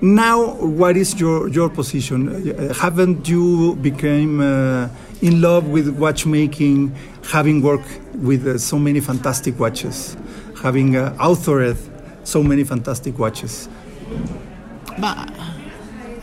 now, 0.00 0.54
what 0.56 0.96
is 0.96 1.20
your 1.20 1.48
your 1.48 1.70
position? 1.70 2.52
Haven't 2.74 3.28
you 3.28 3.76
become 3.76 4.40
uh, 4.40 4.88
in 5.22 5.40
love 5.40 5.68
with 5.68 5.88
watchmaking, 5.96 6.92
having 7.30 7.62
worked 7.62 8.00
with 8.16 8.46
uh, 8.46 8.58
so 8.58 8.78
many 8.78 9.00
fantastic 9.00 9.58
watches, 9.60 10.16
having 10.62 10.96
uh, 10.96 11.16
authored 11.20 11.78
so 12.24 12.42
many 12.42 12.64
fantastic 12.64 13.18
watches? 13.20 13.68
But 14.98 15.30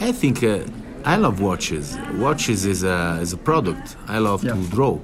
I 0.02 0.12
think 0.12 0.44
uh, 0.44 0.66
I 1.06 1.16
love 1.16 1.40
watches. 1.40 1.98
Watches 2.16 2.66
is 2.66 2.84
a, 2.84 3.20
is 3.22 3.32
a 3.32 3.38
product. 3.38 3.96
I 4.08 4.18
love 4.18 4.44
yeah. 4.44 4.54
to 4.54 4.68
draw 4.68 5.00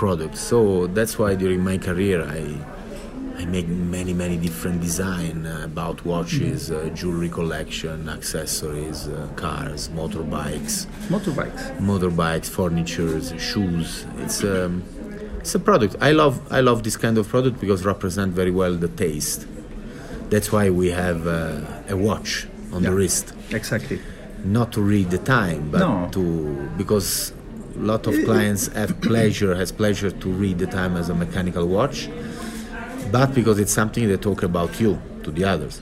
products. 0.00 0.40
So 0.40 0.86
that's 0.96 1.14
why 1.18 1.30
during 1.42 1.60
my 1.70 1.76
career 1.88 2.18
I 2.38 2.42
I 3.40 3.44
make 3.56 3.68
many 3.68 4.14
many 4.24 4.36
different 4.46 4.78
design 4.88 5.36
uh, 5.46 5.70
about 5.70 5.96
watches, 6.12 6.60
mm-hmm. 6.60 6.88
uh, 6.88 6.94
jewelry 6.98 7.30
collection, 7.40 7.96
accessories, 8.18 9.00
uh, 9.08 9.14
cars, 9.44 9.80
motorbikes, 10.00 10.74
motorbikes, 11.14 11.62
motorbikes, 11.90 12.48
furniture, 12.58 13.12
shoes. 13.50 13.88
It's 14.24 14.38
um, 14.54 14.72
it's 15.40 15.54
a 15.60 15.62
product. 15.68 15.92
I 16.08 16.12
love 16.22 16.34
I 16.58 16.60
love 16.68 16.78
this 16.86 16.96
kind 17.04 17.16
of 17.20 17.24
product 17.34 17.56
because 17.64 17.80
represent 17.94 18.30
very 18.40 18.54
well 18.60 18.74
the 18.86 18.92
taste. 19.04 19.40
That's 20.32 20.48
why 20.54 20.64
we 20.80 20.86
have 21.04 21.20
uh, 21.26 21.94
a 21.94 21.96
watch 22.08 22.30
on 22.74 22.78
yeah, 22.82 22.88
the 22.88 22.96
wrist. 22.98 23.26
Exactly 23.60 23.98
not 24.58 24.72
to 24.72 24.80
read 24.80 25.10
the 25.10 25.22
time, 25.38 25.62
but 25.70 25.80
no. 25.80 26.08
to 26.16 26.22
because 26.80 27.32
lot 27.76 28.06
of 28.06 28.14
clients 28.24 28.68
have 28.68 29.00
pleasure 29.00 29.54
has 29.54 29.72
pleasure 29.72 30.10
to 30.10 30.28
read 30.28 30.58
the 30.58 30.66
time 30.66 30.96
as 30.96 31.08
a 31.08 31.14
mechanical 31.14 31.66
watch, 31.66 32.08
but 33.10 33.34
because 33.34 33.58
it's 33.58 33.72
something 33.72 34.08
they 34.08 34.16
talk 34.16 34.42
about 34.42 34.80
you 34.80 35.00
to 35.22 35.30
the 35.30 35.44
others. 35.44 35.80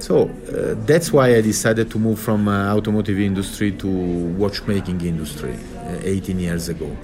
So 0.00 0.28
uh, 0.28 0.74
that's 0.86 1.12
why 1.12 1.34
I 1.34 1.40
decided 1.40 1.90
to 1.90 1.98
move 1.98 2.20
from 2.20 2.46
uh, 2.46 2.74
automotive 2.74 3.18
industry 3.18 3.72
to 3.72 3.88
watchmaking 3.88 5.00
industry 5.00 5.58
uh, 5.76 5.98
18 6.02 6.38
years 6.38 6.68
ago. 6.68 6.96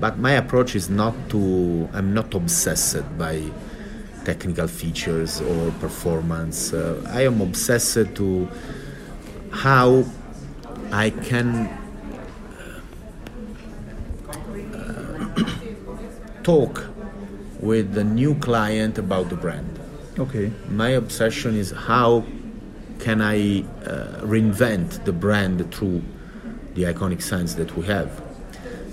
But 0.00 0.18
my 0.18 0.32
approach 0.32 0.74
is 0.74 0.88
not 0.88 1.14
to 1.30 1.88
I'm 1.92 2.14
not 2.14 2.34
obsessed 2.34 3.18
by 3.18 3.42
technical 4.24 4.68
features 4.68 5.40
or 5.40 5.70
performance. 5.72 6.72
Uh, 6.72 7.02
I 7.10 7.22
am 7.22 7.40
obsessed 7.40 8.14
to 8.14 8.48
how 9.50 10.04
I 10.92 11.10
can 11.10 11.68
talk 16.48 16.86
with 17.60 17.92
the 17.92 18.02
new 18.02 18.34
client 18.36 18.96
about 18.96 19.28
the 19.28 19.36
brand. 19.36 19.78
Okay. 20.18 20.50
My 20.70 20.88
obsession 21.02 21.54
is 21.54 21.72
how 21.72 22.24
can 23.00 23.20
I 23.20 23.60
uh, 23.84 24.22
reinvent 24.34 25.04
the 25.04 25.12
brand 25.12 25.56
through 25.74 26.02
the 26.72 26.84
iconic 26.84 27.20
signs 27.20 27.54
that 27.56 27.76
we 27.76 27.84
have. 27.86 28.08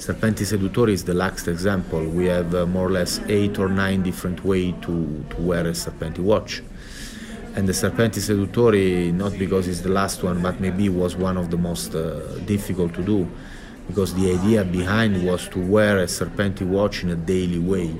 Serpenti 0.05 0.43
Seduttori 0.51 0.91
is 0.91 1.05
the 1.05 1.13
last 1.13 1.47
example. 1.47 2.03
We 2.03 2.25
have 2.25 2.53
uh, 2.53 2.65
more 2.65 2.87
or 2.87 2.91
less 2.91 3.21
eight 3.29 3.57
or 3.57 3.69
nine 3.69 4.03
different 4.03 4.43
ways 4.43 4.73
to, 4.81 5.25
to 5.29 5.37
wear 5.41 5.65
a 5.65 5.71
Serpenti 5.71 6.19
watch 6.19 6.61
and 7.55 7.69
the 7.69 7.73
Serpenti 7.73 8.19
Seduttori, 8.19 9.13
not 9.13 9.39
because 9.39 9.69
it's 9.69 9.79
the 9.79 9.95
last 10.01 10.23
one, 10.23 10.41
but 10.41 10.59
maybe 10.59 10.89
was 10.89 11.15
one 11.15 11.37
of 11.37 11.51
the 11.51 11.57
most 11.57 11.95
uh, 11.95 12.19
difficult 12.39 12.93
to 12.95 13.01
do, 13.01 13.31
because 13.87 14.13
the 14.15 14.31
idea 14.31 14.63
behind 14.63 15.25
was 15.25 15.47
to 15.49 15.59
wear 15.59 15.99
a 15.99 16.05
Serpenti 16.05 16.65
watch 16.65 17.03
in 17.03 17.09
a 17.11 17.15
daily 17.15 17.59
way. 17.59 17.93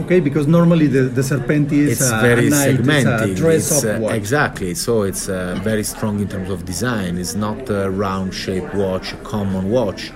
Okay, 0.00 0.20
because 0.20 0.46
normally 0.46 0.86
the, 0.86 1.02
the 1.02 1.20
Serpenti 1.20 1.72
is 1.72 2.00
it's 2.00 2.10
a, 2.10 2.20
very 2.20 2.46
a 2.46 2.50
night, 2.50 2.76
segmented. 2.76 3.30
It's 3.30 3.40
a 3.40 3.42
dress 3.42 3.84
up 3.84 3.96
uh, 3.96 4.00
watch. 4.00 4.14
Exactly, 4.14 4.74
so 4.74 5.02
it's 5.02 5.28
uh, 5.28 5.58
very 5.62 5.84
strong 5.84 6.20
in 6.20 6.28
terms 6.28 6.48
of 6.48 6.64
design. 6.64 7.18
It's 7.18 7.34
not 7.34 7.68
a 7.68 7.90
round 7.90 8.32
shaped 8.32 8.74
watch, 8.74 9.12
a 9.12 9.16
common 9.18 9.70
watch. 9.70 10.10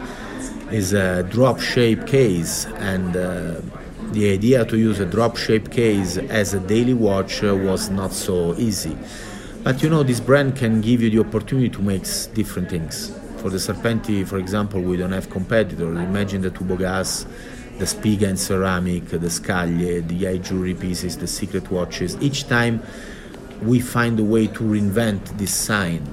It's 0.70 0.92
a 0.92 1.22
drop 1.24 1.60
shaped 1.60 2.06
case 2.06 2.66
and 2.78 3.16
uh, 3.16 3.60
the 4.12 4.32
idea 4.32 4.64
to 4.64 4.78
use 4.78 5.00
a 5.00 5.06
drop 5.06 5.36
shaped 5.36 5.70
case 5.70 6.16
as 6.16 6.54
a 6.54 6.60
daily 6.60 6.94
watch 6.94 7.44
uh, 7.44 7.54
was 7.54 7.90
not 7.90 8.12
so 8.12 8.54
easy. 8.54 8.96
But 9.62 9.82
you 9.82 9.90
know, 9.90 10.02
this 10.02 10.20
brand 10.20 10.56
can 10.56 10.80
give 10.80 11.02
you 11.02 11.10
the 11.10 11.20
opportunity 11.20 11.68
to 11.70 11.82
make 11.82 12.04
different 12.32 12.70
things. 12.70 13.12
For 13.44 13.50
the 13.50 13.58
Serpenti, 13.58 14.26
for 14.26 14.38
example, 14.38 14.80
we 14.80 14.96
don't 14.96 15.12
have 15.12 15.28
competitors. 15.28 15.98
Imagine 15.98 16.40
the 16.40 16.50
Tubogas, 16.50 17.26
the 17.76 17.84
Spiga 17.84 18.26
and 18.26 18.40
ceramic, 18.40 19.04
the 19.08 19.18
Scaglie, 19.18 20.00
the 20.08 20.26
eye 20.26 20.38
jewelry 20.38 20.72
pieces, 20.72 21.18
the 21.18 21.26
secret 21.26 21.70
watches. 21.70 22.16
Each 22.22 22.48
time 22.48 22.82
we 23.60 23.80
find 23.80 24.18
a 24.18 24.24
way 24.24 24.46
to 24.46 24.60
reinvent 24.60 25.36
this 25.36 25.52
sign 25.52 26.08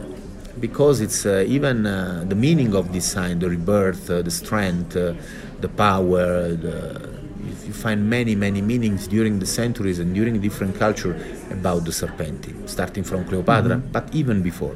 because 0.59 0.99
it's 0.99 1.25
uh, 1.25 1.45
even 1.47 1.85
uh, 1.85 2.25
the 2.27 2.35
meaning 2.35 2.75
of 2.75 2.91
this 2.91 3.09
sign, 3.09 3.39
the 3.39 3.49
rebirth, 3.49 4.09
uh, 4.09 4.21
the 4.21 4.29
strength, 4.29 4.97
uh, 4.97 5.13
the 5.61 5.69
power, 5.69 6.49
the 6.49 7.17
you 7.65 7.71
find 7.71 8.09
many, 8.09 8.35
many 8.35 8.61
meanings 8.61 9.07
during 9.07 9.39
the 9.39 9.45
centuries 9.45 9.99
and 9.99 10.13
during 10.13 10.41
different 10.41 10.77
culture 10.77 11.15
about 11.49 11.85
the 11.85 11.91
Serpenti, 11.91 12.67
starting 12.67 13.05
from 13.05 13.23
Cleopatra, 13.23 13.77
mm-hmm. 13.77 13.91
but 13.93 14.13
even 14.13 14.43
before. 14.43 14.75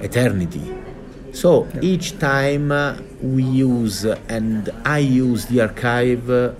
Eternity. 0.00 0.93
So 1.34 1.66
yeah. 1.74 1.80
each 1.82 2.18
time 2.18 2.70
uh, 2.70 2.96
we 3.20 3.42
use, 3.42 4.06
uh, 4.06 4.18
and 4.28 4.70
I 4.84 4.98
use 4.98 5.46
the 5.46 5.62
archive 5.62 6.30
uh, 6.30 6.52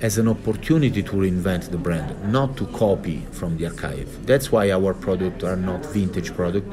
as 0.00 0.18
an 0.18 0.26
opportunity 0.26 1.02
to 1.02 1.12
reinvent 1.12 1.70
the 1.70 1.76
brand, 1.76 2.32
not 2.32 2.56
to 2.56 2.66
copy 2.68 3.24
from 3.30 3.58
the 3.58 3.66
archive. 3.66 4.26
That's 4.26 4.50
why 4.50 4.70
our 4.70 4.94
products 4.94 5.44
are 5.44 5.56
not 5.56 5.84
vintage 5.86 6.34
product. 6.34 6.66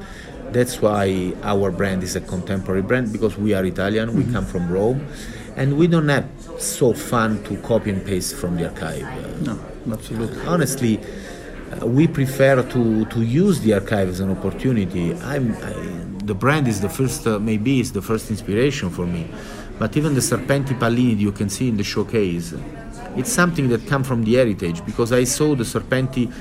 That's 0.51 0.81
why 0.81 1.33
our 1.43 1.69
brand 1.69 2.01
is 2.01 2.15
a 2.15 2.21
contemporary 2.21 2.81
brand 2.81 3.11
because 3.11 3.37
we 3.37 3.53
are 3.53 3.63
Italian, 3.65 4.09
mm-hmm. 4.09 4.27
we 4.27 4.33
come 4.33 4.45
from 4.45 4.71
Rome 4.71 5.05
and 5.55 5.77
we 5.77 5.87
don't 5.87 6.07
have 6.07 6.27
so 6.57 6.93
fun 6.93 7.43
to 7.43 7.57
copy 7.57 7.91
and 7.91 8.03
paste 8.05 8.35
from 8.35 8.55
the 8.55 8.69
archive. 8.69 9.05
No, 9.41 9.59
absolutely. 9.91 10.41
Honestly, 10.47 10.99
uh, 10.99 11.85
we 11.85 12.07
prefer 12.07 12.63
to, 12.63 13.05
to 13.05 13.21
use 13.21 13.59
the 13.59 13.73
archive 13.73 14.07
as 14.07 14.21
an 14.21 14.31
opportunity. 14.31 15.13
I'm, 15.15 15.53
I, 15.57 16.08
the 16.29 16.35
brand 16.35 16.67
is 16.67 16.79
the 16.79 16.89
first, 16.89 17.25
uh, 17.25 17.39
maybe 17.39 17.79
is 17.79 17.91
the 17.91 18.03
first 18.03 18.29
inspiration 18.29 18.91
for 18.91 19.05
me. 19.07 19.27
But 19.79 19.97
even 19.97 20.13
the 20.13 20.21
Serpenti 20.21 20.77
Pallini 20.77 21.17
you 21.17 21.31
can 21.31 21.49
see 21.49 21.67
in 21.69 21.75
the 21.75 21.83
showcase, 21.83 22.53
it's 23.15 23.31
something 23.31 23.67
that 23.69 23.87
comes 23.87 24.05
from 24.07 24.23
the 24.23 24.35
heritage 24.35 24.85
because 24.85 25.11
I 25.11 25.23
saw 25.23 25.55
the 25.55 25.63
Serpenti 25.63 26.31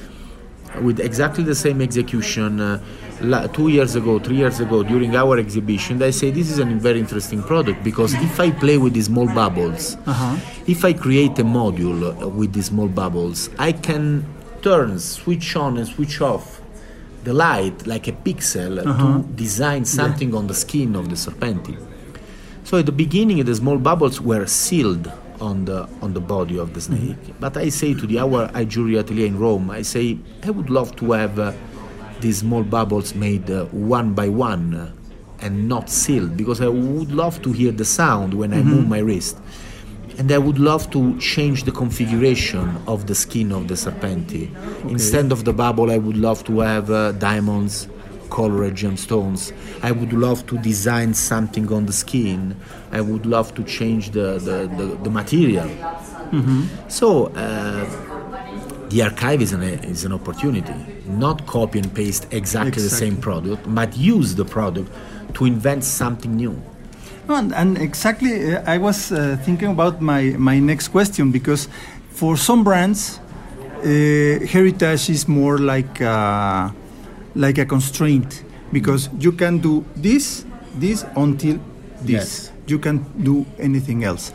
with 0.82 1.00
exactly 1.00 1.42
the 1.42 1.54
same 1.54 1.80
execution 1.80 2.60
uh, 2.60 3.48
two 3.48 3.68
years 3.68 3.94
ago, 3.94 4.18
three 4.18 4.36
years 4.36 4.60
ago, 4.60 4.82
during 4.82 5.16
our 5.16 5.38
exhibition, 5.38 6.02
I 6.02 6.10
say 6.10 6.30
this 6.30 6.50
is 6.50 6.58
a 6.58 6.66
very 6.66 7.00
interesting 7.00 7.42
product 7.42 7.82
because 7.82 8.12
if 8.12 8.38
I 8.38 8.50
play 8.50 8.76
with 8.76 8.92
these 8.92 9.06
small 9.06 9.26
bubbles, 9.26 9.96
uh-huh. 10.06 10.36
if 10.66 10.84
I 10.84 10.92
create 10.92 11.38
a 11.38 11.44
module 11.44 12.30
with 12.34 12.52
these 12.52 12.66
small 12.66 12.88
bubbles, 12.88 13.48
I 13.58 13.72
can 13.72 14.26
turn, 14.60 14.98
switch 14.98 15.56
on, 15.56 15.78
and 15.78 15.86
switch 15.86 16.20
off 16.20 16.60
the 17.24 17.32
light 17.32 17.86
like 17.86 18.08
a 18.08 18.12
pixel 18.12 18.84
uh-huh. 18.86 19.18
to 19.18 19.22
design 19.34 19.84
something 19.84 20.30
yeah. 20.30 20.38
on 20.38 20.46
the 20.46 20.54
skin 20.54 20.96
of 20.96 21.08
the 21.08 21.16
Serpenti. 21.16 21.76
So 22.64 22.78
at 22.78 22.86
the 22.86 22.92
beginning, 22.92 23.44
the 23.44 23.54
small 23.54 23.78
bubbles 23.78 24.20
were 24.20 24.46
sealed 24.46 25.10
on 25.40 25.64
the 25.64 25.88
on 26.02 26.14
the 26.14 26.20
body 26.20 26.58
of 26.58 26.74
the 26.74 26.80
snake. 26.80 27.00
Mm-hmm. 27.00 27.40
But 27.40 27.56
I 27.56 27.68
say 27.70 27.94
to 27.94 28.06
the 28.06 28.18
our 28.18 28.50
eye 28.54 28.64
jewelry 28.64 28.96
atelier 28.96 29.26
in 29.26 29.38
Rome, 29.38 29.70
I 29.70 29.82
say 29.82 30.18
I 30.42 30.50
would 30.50 30.70
love 30.70 30.94
to 30.96 31.12
have. 31.12 31.38
Uh, 31.38 31.52
these 32.20 32.38
small 32.38 32.64
bubbles 32.64 33.14
made 33.14 33.50
uh, 33.50 33.66
one 33.66 34.14
by 34.14 34.28
one 34.28 34.74
uh, 34.74 34.90
and 35.40 35.68
not 35.68 35.88
sealed 35.88 36.36
because 36.36 36.60
I 36.60 36.68
would 36.68 37.12
love 37.12 37.40
to 37.42 37.52
hear 37.52 37.70
the 37.70 37.84
sound 37.84 38.34
when 38.34 38.52
I 38.52 38.58
mm-hmm. 38.58 38.70
move 38.70 38.88
my 38.88 38.98
wrist. 38.98 39.38
And 40.18 40.32
I 40.32 40.38
would 40.38 40.58
love 40.58 40.90
to 40.90 41.18
change 41.20 41.62
the 41.62 41.70
configuration 41.70 42.76
of 42.88 43.06
the 43.06 43.14
skin 43.14 43.52
of 43.52 43.68
the 43.68 43.74
Serpenti. 43.74 44.54
Okay. 44.54 44.90
Instead 44.90 45.30
of 45.30 45.44
the 45.44 45.52
bubble, 45.52 45.92
I 45.92 45.98
would 45.98 46.16
love 46.16 46.42
to 46.44 46.58
have 46.60 46.90
uh, 46.90 47.12
diamonds, 47.12 47.86
colored 48.28 48.74
gemstones. 48.74 49.52
I 49.82 49.92
would 49.92 50.12
love 50.12 50.44
to 50.48 50.58
design 50.58 51.14
something 51.14 51.72
on 51.72 51.86
the 51.86 51.92
skin. 51.92 52.56
I 52.90 53.00
would 53.00 53.26
love 53.26 53.54
to 53.54 53.62
change 53.62 54.10
the, 54.10 54.38
the, 54.38 54.66
the, 54.76 54.98
the 55.04 55.10
material. 55.10 55.68
Mm-hmm. 55.68 56.88
So, 56.88 57.26
uh, 57.28 57.86
the 58.88 59.02
archive 59.02 59.42
is 59.42 59.52
an, 59.52 59.62
is 59.62 60.04
an 60.04 60.12
opportunity, 60.12 60.74
not 61.06 61.46
copy 61.46 61.78
and 61.78 61.94
paste 61.94 62.24
exactly, 62.32 62.68
exactly, 62.68 62.82
the 62.82 62.88
same 62.88 63.16
product, 63.18 63.62
but 63.74 63.96
use 63.96 64.34
the 64.34 64.44
product 64.44 64.90
to 65.34 65.44
invent 65.44 65.84
something 65.84 66.34
new. 66.34 66.60
And, 67.34 67.54
and, 67.54 67.78
exactly, 67.78 68.54
uh, 68.54 68.62
I 68.66 68.78
was 68.78 69.12
uh, 69.12 69.36
thinking 69.42 69.68
about 69.68 70.00
my, 70.00 70.34
my 70.38 70.58
next 70.58 70.88
question 70.88 71.30
because 71.30 71.68
for 72.10 72.36
some 72.36 72.64
brands, 72.64 73.20
uh, 73.78 74.44
heritage 74.46 75.10
is 75.10 75.28
more 75.28 75.58
like 75.58 76.00
a, 76.00 76.74
like 77.34 77.58
a 77.58 77.66
constraint 77.66 78.44
because 78.72 79.08
you 79.18 79.32
can 79.32 79.58
do 79.58 79.84
this, 79.96 80.44
this 80.74 81.04
until 81.16 81.58
this. 82.00 82.10
Yes. 82.10 82.52
You 82.66 82.78
can 82.78 83.04
do 83.22 83.46
anything 83.58 84.04
else 84.04 84.32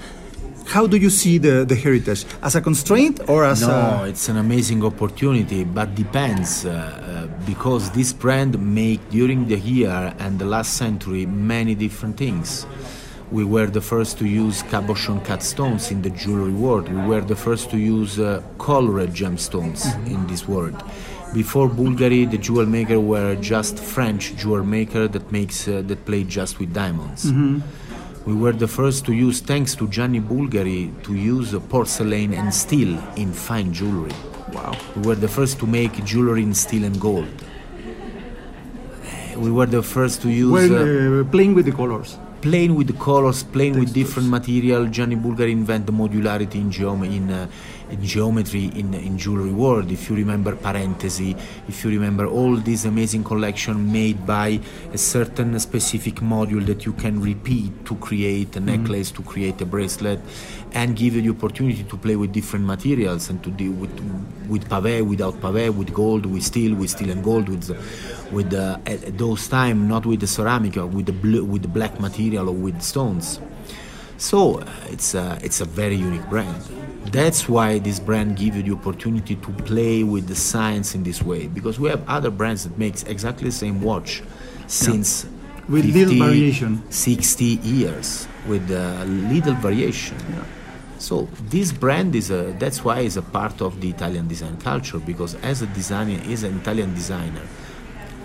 how 0.68 0.88
do 0.88 0.98
you 0.98 1.10
see 1.10 1.38
the, 1.38 1.66
the 1.66 1.76
heritage 1.76 2.26
as 2.42 2.56
a 2.56 2.62
constraint 2.62 3.20
or 3.30 3.46
as 3.46 3.62
no, 3.62 3.70
a 3.70 4.08
it's 4.08 4.30
an 4.30 4.38
amazing 4.38 4.84
opportunity 4.84 5.64
but 5.64 5.94
depends 5.96 6.66
uh, 6.66 6.70
uh, 6.70 7.46
because 7.46 7.92
this 7.92 8.14
brand 8.14 8.58
make 8.60 9.02
during 9.10 9.48
the 9.48 9.60
year 9.60 10.16
and 10.20 10.40
the 10.40 10.46
last 10.46 10.76
century 10.78 11.26
many 11.26 11.76
different 11.76 12.18
things 12.18 12.66
we 13.32 13.44
were 13.44 13.68
the 13.68 13.82
first 13.82 14.18
to 14.18 14.28
use 14.28 14.64
cabochon 14.64 15.24
cut 15.26 15.44
stones 15.44 15.92
in 15.92 16.02
the 16.02 16.10
jewelry 16.12 16.52
world 16.54 16.88
we 16.90 17.02
were 17.02 17.22
the 17.22 17.36
first 17.36 17.70
to 17.70 17.78
use 17.78 18.20
uh, 18.20 18.42
colored 18.58 19.10
gemstones 19.10 19.86
mm-hmm. 19.86 20.16
in 20.16 20.28
this 20.28 20.48
world 20.48 20.84
Before 21.34 21.68
Bulgari, 21.68 22.30
the 22.30 22.38
jewel 22.38 22.68
maker 22.68 23.00
were 23.00 23.36
just 23.36 23.80
French 23.80 24.36
jewel 24.36 24.64
maker 24.64 25.08
that 25.08 25.32
makes 25.32 25.68
uh, 25.68 25.82
that 25.88 26.06
played 26.06 26.30
just 26.30 26.60
with 26.60 26.72
diamonds. 26.74 27.26
Mm-hmm. 27.26 27.60
We 28.26 28.34
were 28.34 28.54
the 28.54 28.68
first 28.68 29.06
to 29.06 29.14
use, 29.14 29.42
thanks 29.42 29.76
to 29.76 29.88
Gianni 29.88 30.22
Bulgari, 30.22 30.92
to 31.04 31.14
use 31.14 31.54
porcelain 31.68 32.34
and 32.34 32.54
steel 32.54 32.98
in 33.18 33.34
fine 33.34 33.74
jewelry. 33.74 34.14
Wow. 34.54 34.78
We 34.96 35.02
were 35.08 35.16
the 35.16 35.28
first 35.28 35.60
to 35.60 35.68
make 35.68 36.04
jewelry 36.06 36.44
in 36.44 36.54
steel 36.54 36.86
and 36.86 37.00
gold. 37.00 37.28
We 39.36 39.52
were 39.52 39.66
the 39.66 39.84
first 39.84 40.22
to 40.22 40.30
use. 40.30 40.52
Well, 40.52 41.20
uh, 41.20 41.22
uh, 41.22 41.32
playing 41.32 41.54
with 41.54 41.66
the 41.66 41.74
colors 41.74 42.18
playing 42.44 42.76
with 42.76 42.88
the 42.88 43.00
colors, 43.10 43.42
playing 43.42 43.80
with 43.80 43.94
different 43.94 44.28
material. 44.28 44.86
Gianni 44.88 45.16
Bulgari 45.16 45.52
invented 45.52 45.96
modularity 45.96 46.56
in, 46.56 46.70
geom- 46.70 47.06
in, 47.06 47.32
uh, 47.32 47.48
in 47.48 47.73
geometry 48.02 48.66
in, 48.76 48.94
in 48.94 49.18
jewelry 49.18 49.52
world. 49.52 49.92
If 49.92 50.10
you 50.10 50.16
remember 50.16 50.56
Parentesi, 50.56 51.40
if 51.68 51.84
you 51.84 51.90
remember 51.92 52.28
all 52.28 52.56
this 52.56 52.86
amazing 52.86 53.24
collection 53.24 53.92
made 53.92 54.26
by 54.26 54.60
a 54.92 54.98
certain 54.98 55.60
specific 55.60 56.16
module 56.16 56.66
that 56.66 56.86
you 56.86 56.94
can 56.94 57.22
repeat 57.22 57.86
to 57.86 57.96
create 57.96 58.56
a 58.56 58.60
mm-hmm. 58.60 58.66
necklace, 58.66 59.12
mm-hmm. 59.12 59.24
to 59.24 59.30
create 59.30 59.62
a 59.62 59.66
bracelet, 59.66 60.20
and 60.74 60.96
give 60.96 61.16
you 61.16 61.22
the 61.22 61.30
opportunity 61.30 61.84
to 61.84 61.98
play 61.98 62.16
with 62.16 62.32
different 62.32 62.66
materials 62.66 63.30
and 63.30 63.44
to 63.44 63.52
deal 63.52 63.74
with 63.74 63.92
with 64.48 64.68
pavé, 64.68 65.06
without 65.06 65.36
pavé, 65.36 65.74
with 65.74 65.94
gold, 65.94 66.26
with 66.26 66.44
steel, 66.44 66.76
with 66.76 66.90
steel 66.90 67.12
and 67.12 67.24
gold, 67.24 67.48
with 67.48 67.70
with 68.32 68.54
uh, 68.54 68.78
at 68.86 69.18
those 69.18 69.48
time 69.48 69.88
not 69.88 70.06
with 70.06 70.20
the 70.20 70.28
ceramic 70.28 70.78
or 70.78 70.88
with 70.88 71.06
the 71.06 71.14
blue, 71.14 71.44
with 71.44 71.62
the 71.62 71.68
black 71.68 72.00
material 72.00 72.50
or 72.50 72.56
with 72.56 72.82
stones. 72.82 73.40
So 74.18 74.60
uh, 74.60 74.66
it's 74.90 75.16
a, 75.16 75.38
it's 75.42 75.60
a 75.62 75.66
very 75.66 75.96
unique 75.96 76.28
brand. 76.30 76.64
That's 77.12 77.48
why 77.48 77.80
this 77.80 78.00
brand 78.00 78.38
gives 78.38 78.58
you 78.58 78.64
the 78.64 78.74
opportunity 78.74 79.36
to 79.36 79.52
play 79.52 80.04
with 80.04 80.28
the 80.28 80.36
science 80.36 80.96
in 80.96 81.04
this 81.04 81.22
way 81.22 81.48
because 81.48 81.80
we 81.80 81.90
have 81.90 82.08
other 82.08 82.32
brands 82.32 82.64
that 82.64 82.78
makes 82.78 83.04
exactly 83.04 83.50
the 83.50 83.56
same 83.56 83.82
watch 83.82 84.24
since 84.68 85.26
yeah. 85.26 85.30
with 85.70 85.86
50, 85.86 86.06
little 86.06 86.28
variation 86.28 86.92
60 86.92 87.44
years 87.46 88.28
with 88.48 88.70
a 88.72 89.06
little 89.06 89.54
variation. 89.56 90.18
Yeah. 90.30 90.44
So 90.98 91.28
this 91.50 91.74
brand 91.74 92.16
is 92.16 92.32
a 92.32 92.56
that's 92.58 92.84
why 92.84 93.02
it's 93.02 93.18
a 93.18 93.22
part 93.22 93.62
of 93.62 93.82
the 93.82 93.90
Italian 93.90 94.28
design 94.28 94.58
culture 94.58 95.00
because 95.00 95.36
as 95.36 95.62
a 95.62 95.68
designer, 95.68 96.20
as 96.32 96.44
an 96.44 96.58
Italian 96.60 96.94
designer, 96.94 97.42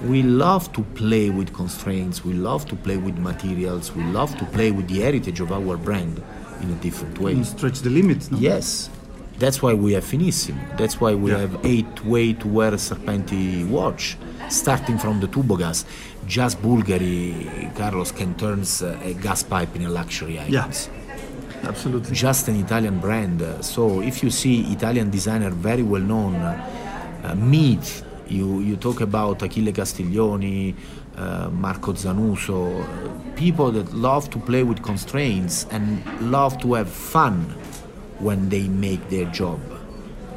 we 0.05 0.23
love 0.23 0.73
to 0.75 0.83
play 0.95 1.29
with 1.29 1.53
constraints, 1.53 2.25
we 2.25 2.35
love 2.35 2.67
to 2.67 2.77
play 2.77 2.97
with 2.97 3.19
materials, 3.19 3.93
we 3.93 4.05
love 4.05 4.37
to 4.39 4.45
play 4.45 4.71
with 4.71 4.87
the 4.87 5.01
heritage 5.01 5.41
of 5.41 5.51
our 5.51 5.77
brand 5.77 6.23
in 6.63 6.71
a 6.71 6.75
different 6.77 7.19
way. 7.19 7.33
And 7.33 7.47
stretch 7.47 7.81
the 7.81 7.91
limits, 7.91 8.31
no? 8.31 8.39
Yes. 8.39 8.91
That's 9.39 9.63
why 9.63 9.75
we 9.75 9.93
have 9.93 10.05
Finissimo. 10.05 10.77
That's 10.77 11.01
why 11.01 11.15
we 11.15 11.31
yeah. 11.31 11.39
have 11.39 11.61
eight 11.65 12.05
way 12.05 12.33
to 12.33 12.49
wear 12.49 12.75
a 12.75 12.77
Serpenti 12.77 13.69
watch, 13.69 14.17
starting 14.49 14.99
from 14.99 15.21
the 15.21 15.29
tubogas. 15.29 15.85
Just 16.27 16.61
Bulgari, 16.61 17.75
Carlos, 17.77 18.11
can 18.13 18.35
turn 18.35 18.65
a 19.03 19.15
gas 19.15 19.43
pipe 19.43 19.75
in 19.77 19.83
a 19.85 19.89
luxury 19.89 20.39
item. 20.39 20.53
Yes. 20.53 20.91
Absolutely. 21.63 22.15
Just 22.15 22.49
an 22.49 22.57
Italian 22.57 22.99
brand. 22.99 23.43
So 23.65 24.01
if 24.03 24.23
you 24.23 24.31
see 24.31 24.73
Italian 24.73 25.11
designer 25.11 25.51
very 25.51 25.83
well 25.83 26.03
known 26.03 26.35
uh, 26.37 27.35
meet 27.37 28.03
you, 28.31 28.61
you 28.61 28.77
talk 28.77 29.01
about 29.01 29.43
Achille 29.43 29.73
Castiglioni, 29.73 30.75
uh, 31.17 31.49
Marco 31.51 31.93
Zanuso, 31.93 32.85
people 33.37 33.71
that 33.73 33.93
love 33.93 34.31
to 34.31 34.39
play 34.39 34.63
with 34.63 34.83
constraints 34.83 35.67
and 35.71 36.03
love 36.31 36.59
to 36.61 36.75
have 36.75 36.89
fun 36.89 37.43
when 38.19 38.49
they 38.49 38.69
make 38.69 39.09
their 39.11 39.27
job. 39.27 39.61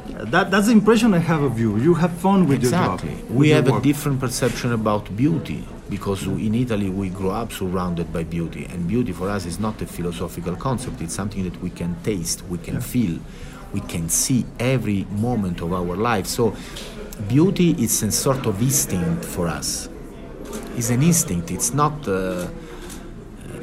That, 0.06 0.50
that's 0.50 0.66
the 0.66 0.72
impression 0.72 1.14
I 1.14 1.18
have 1.18 1.42
of 1.42 1.58
you. 1.58 1.78
You 1.78 1.94
have 1.94 2.12
fun 2.12 2.46
with 2.46 2.58
exactly. 2.58 3.10
your 3.10 3.18
job. 3.18 3.30
We 3.30 3.48
have 3.50 3.68
a 3.68 3.80
different 3.80 4.20
perception 4.20 4.72
about 4.72 5.16
beauty 5.16 5.66
because 5.88 6.22
in 6.26 6.54
Italy 6.54 6.88
we 6.88 7.10
grow 7.10 7.30
up 7.30 7.52
surrounded 7.52 8.12
by 8.12 8.24
beauty, 8.24 8.64
and 8.66 8.88
beauty 8.88 9.12
for 9.12 9.28
us 9.28 9.44
is 9.44 9.60
not 9.60 9.80
a 9.82 9.86
philosophical 9.86 10.56
concept. 10.56 11.02
It's 11.02 11.14
something 11.14 11.44
that 11.44 11.60
we 11.60 11.70
can 11.70 11.96
taste, 12.02 12.42
we 12.48 12.58
can 12.58 12.74
yeah. 12.74 12.80
feel, 12.80 13.18
we 13.72 13.80
can 13.80 14.08
see 14.08 14.46
every 14.58 15.04
moment 15.10 15.60
of 15.60 15.72
our 15.72 15.96
life. 15.96 16.26
So 16.26 16.56
beauty 17.28 17.70
is 17.78 18.02
a 18.02 18.10
sort 18.12 18.46
of 18.46 18.60
instinct 18.60 19.24
for 19.24 19.48
us. 19.48 19.88
It's 20.76 20.90
an 20.90 21.02
instinct. 21.02 21.50
It's 21.50 21.72
not. 21.74 22.06
Uh, 22.06 22.48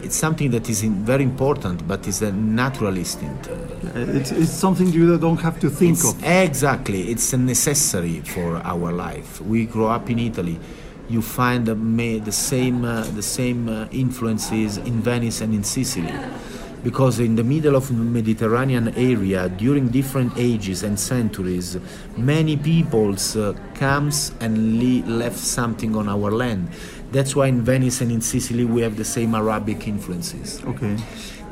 it's 0.02 0.16
something 0.16 0.50
that 0.52 0.70
is 0.70 0.84
in, 0.84 1.04
very 1.04 1.24
important, 1.24 1.88
but 1.88 2.08
it's 2.08 2.22
a 2.22 2.32
natural 2.32 2.96
instinct. 2.96 3.50
Uh, 3.50 3.56
it's, 3.96 4.32
it's, 4.32 4.52
something 4.52 4.88
you 4.88 5.18
don't 5.18 5.42
have 5.42 5.60
to 5.60 5.70
think 5.70 5.98
of. 6.06 6.24
Exactly. 6.24 7.12
It's 7.12 7.34
a 7.34 7.38
necessary 7.38 8.22
for 8.22 8.58
our 8.58 8.92
life. 8.92 9.42
We 9.42 9.66
grow 9.66 9.88
up 9.88 10.10
in 10.10 10.20
Italy. 10.20 10.58
You 11.10 11.22
find 11.22 11.66
the, 11.66 11.76
the 12.24 12.32
same 12.32 12.86
uh, 12.86 13.04
the 13.16 13.24
same 13.24 13.68
uh, 13.68 13.88
influences 13.92 14.78
in 14.78 15.02
Venice 15.02 15.42
and 15.42 15.54
in 15.54 15.64
Sicily 15.64 16.14
because 16.84 17.20
in 17.20 17.36
the 17.36 17.44
middle 17.44 17.76
of 17.76 17.88
the 17.88 17.94
Mediterranean 17.94 18.90
area 18.96 19.50
during 19.50 19.90
different 19.90 20.34
ages 20.38 20.84
and 20.84 21.00
centuries 21.00 21.78
many 22.18 22.56
peoples 22.56 23.36
uh, 23.36 23.54
comes 23.76 24.32
and 24.40 24.80
le- 24.80 25.06
left 25.08 25.38
something 25.38 25.96
on 25.96 26.08
our 26.08 26.32
land. 26.32 26.70
That's 27.12 27.36
why 27.36 27.48
in 27.48 27.62
Venice 27.64 28.02
and 28.02 28.12
in 28.12 28.22
Sicily 28.22 28.66
we 28.66 28.82
have 28.82 28.96
the 28.96 29.06
same 29.06 29.36
Arabic 29.36 29.88
influences. 29.88 30.64
Okay. 30.64 30.98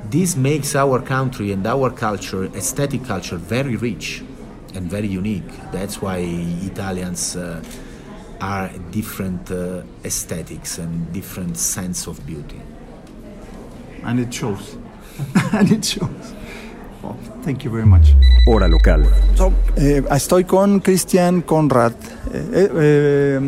This 0.09 0.35
makes 0.37 0.75
our 0.75 1.01
country 1.01 1.51
and 1.51 1.65
our 1.67 1.89
culture 1.89 2.45
aesthetic 2.55 3.03
culture 3.03 3.35
very 3.35 3.75
rich 3.75 4.23
and 4.73 4.89
very 4.89 5.07
unique. 5.07 5.49
That's 5.71 6.01
why 6.01 6.19
Italians 6.19 7.35
uh, 7.35 7.61
are 8.39 8.69
different 8.91 9.51
uh, 9.51 9.81
aesthetics 10.05 10.77
and 10.77 11.11
different 11.11 11.57
sense 11.57 12.07
of 12.07 12.25
beauty. 12.25 12.61
And 14.03 14.19
it 14.19 14.33
shows 14.33 14.77
and 15.53 15.71
it 15.71 15.85
shows. 15.85 16.09
Oh, 17.03 17.15
thank 17.43 17.63
you 17.63 17.71
very 17.71 17.85
much. 17.85 18.13
Hora 18.47 18.67
local. 18.67 19.03
So, 19.35 19.53
eh, 19.75 20.01
estoy 20.09 20.43
con 20.45 20.79
Christian 20.79 21.41
Conrad, 21.41 21.93
eh, 22.33 22.69
eh, 22.75 23.39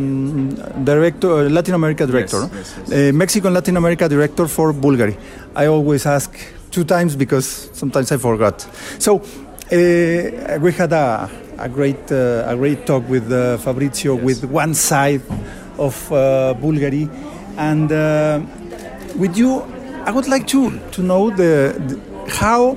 director, 0.84 1.50
Latin 1.50 1.74
America 1.74 2.06
director, 2.06 2.50
yes, 2.54 2.76
yes, 2.78 2.90
yes. 2.90 3.14
Mexican 3.14 3.54
Latin 3.54 3.78
America 3.78 4.08
director 4.08 4.48
for 4.48 4.74
Bulgari. 4.74 5.18
I 5.56 5.68
always 5.68 6.06
ask 6.06 6.32
two 6.72 6.84
times 6.84 7.16
because 7.16 7.70
sometimes 7.74 8.12
I 8.12 8.18
forgot. 8.18 8.66
So, 9.00 9.22
we 9.72 10.72
had 10.72 10.94
a, 10.94 11.30
a 11.58 11.70
great 11.70 12.12
uh, 12.12 12.44
a 12.48 12.56
great 12.56 12.86
talk 12.86 13.08
with 13.10 13.32
uh, 13.32 13.58
Fabrizio 13.58 14.16
with 14.16 14.44
one 14.46 14.74
side 14.74 15.22
of 15.78 15.96
uh, 16.12 16.56
Bulgari, 16.60 17.08
and 17.58 17.92
uh, 17.92 18.40
with 19.18 19.38
you 19.38 19.64
I 20.10 20.12
would 20.12 20.28
like 20.28 20.48
to, 20.48 20.72
to 20.94 21.04
know 21.04 21.30
the, 21.30 21.76
the 21.88 22.32
how 22.32 22.76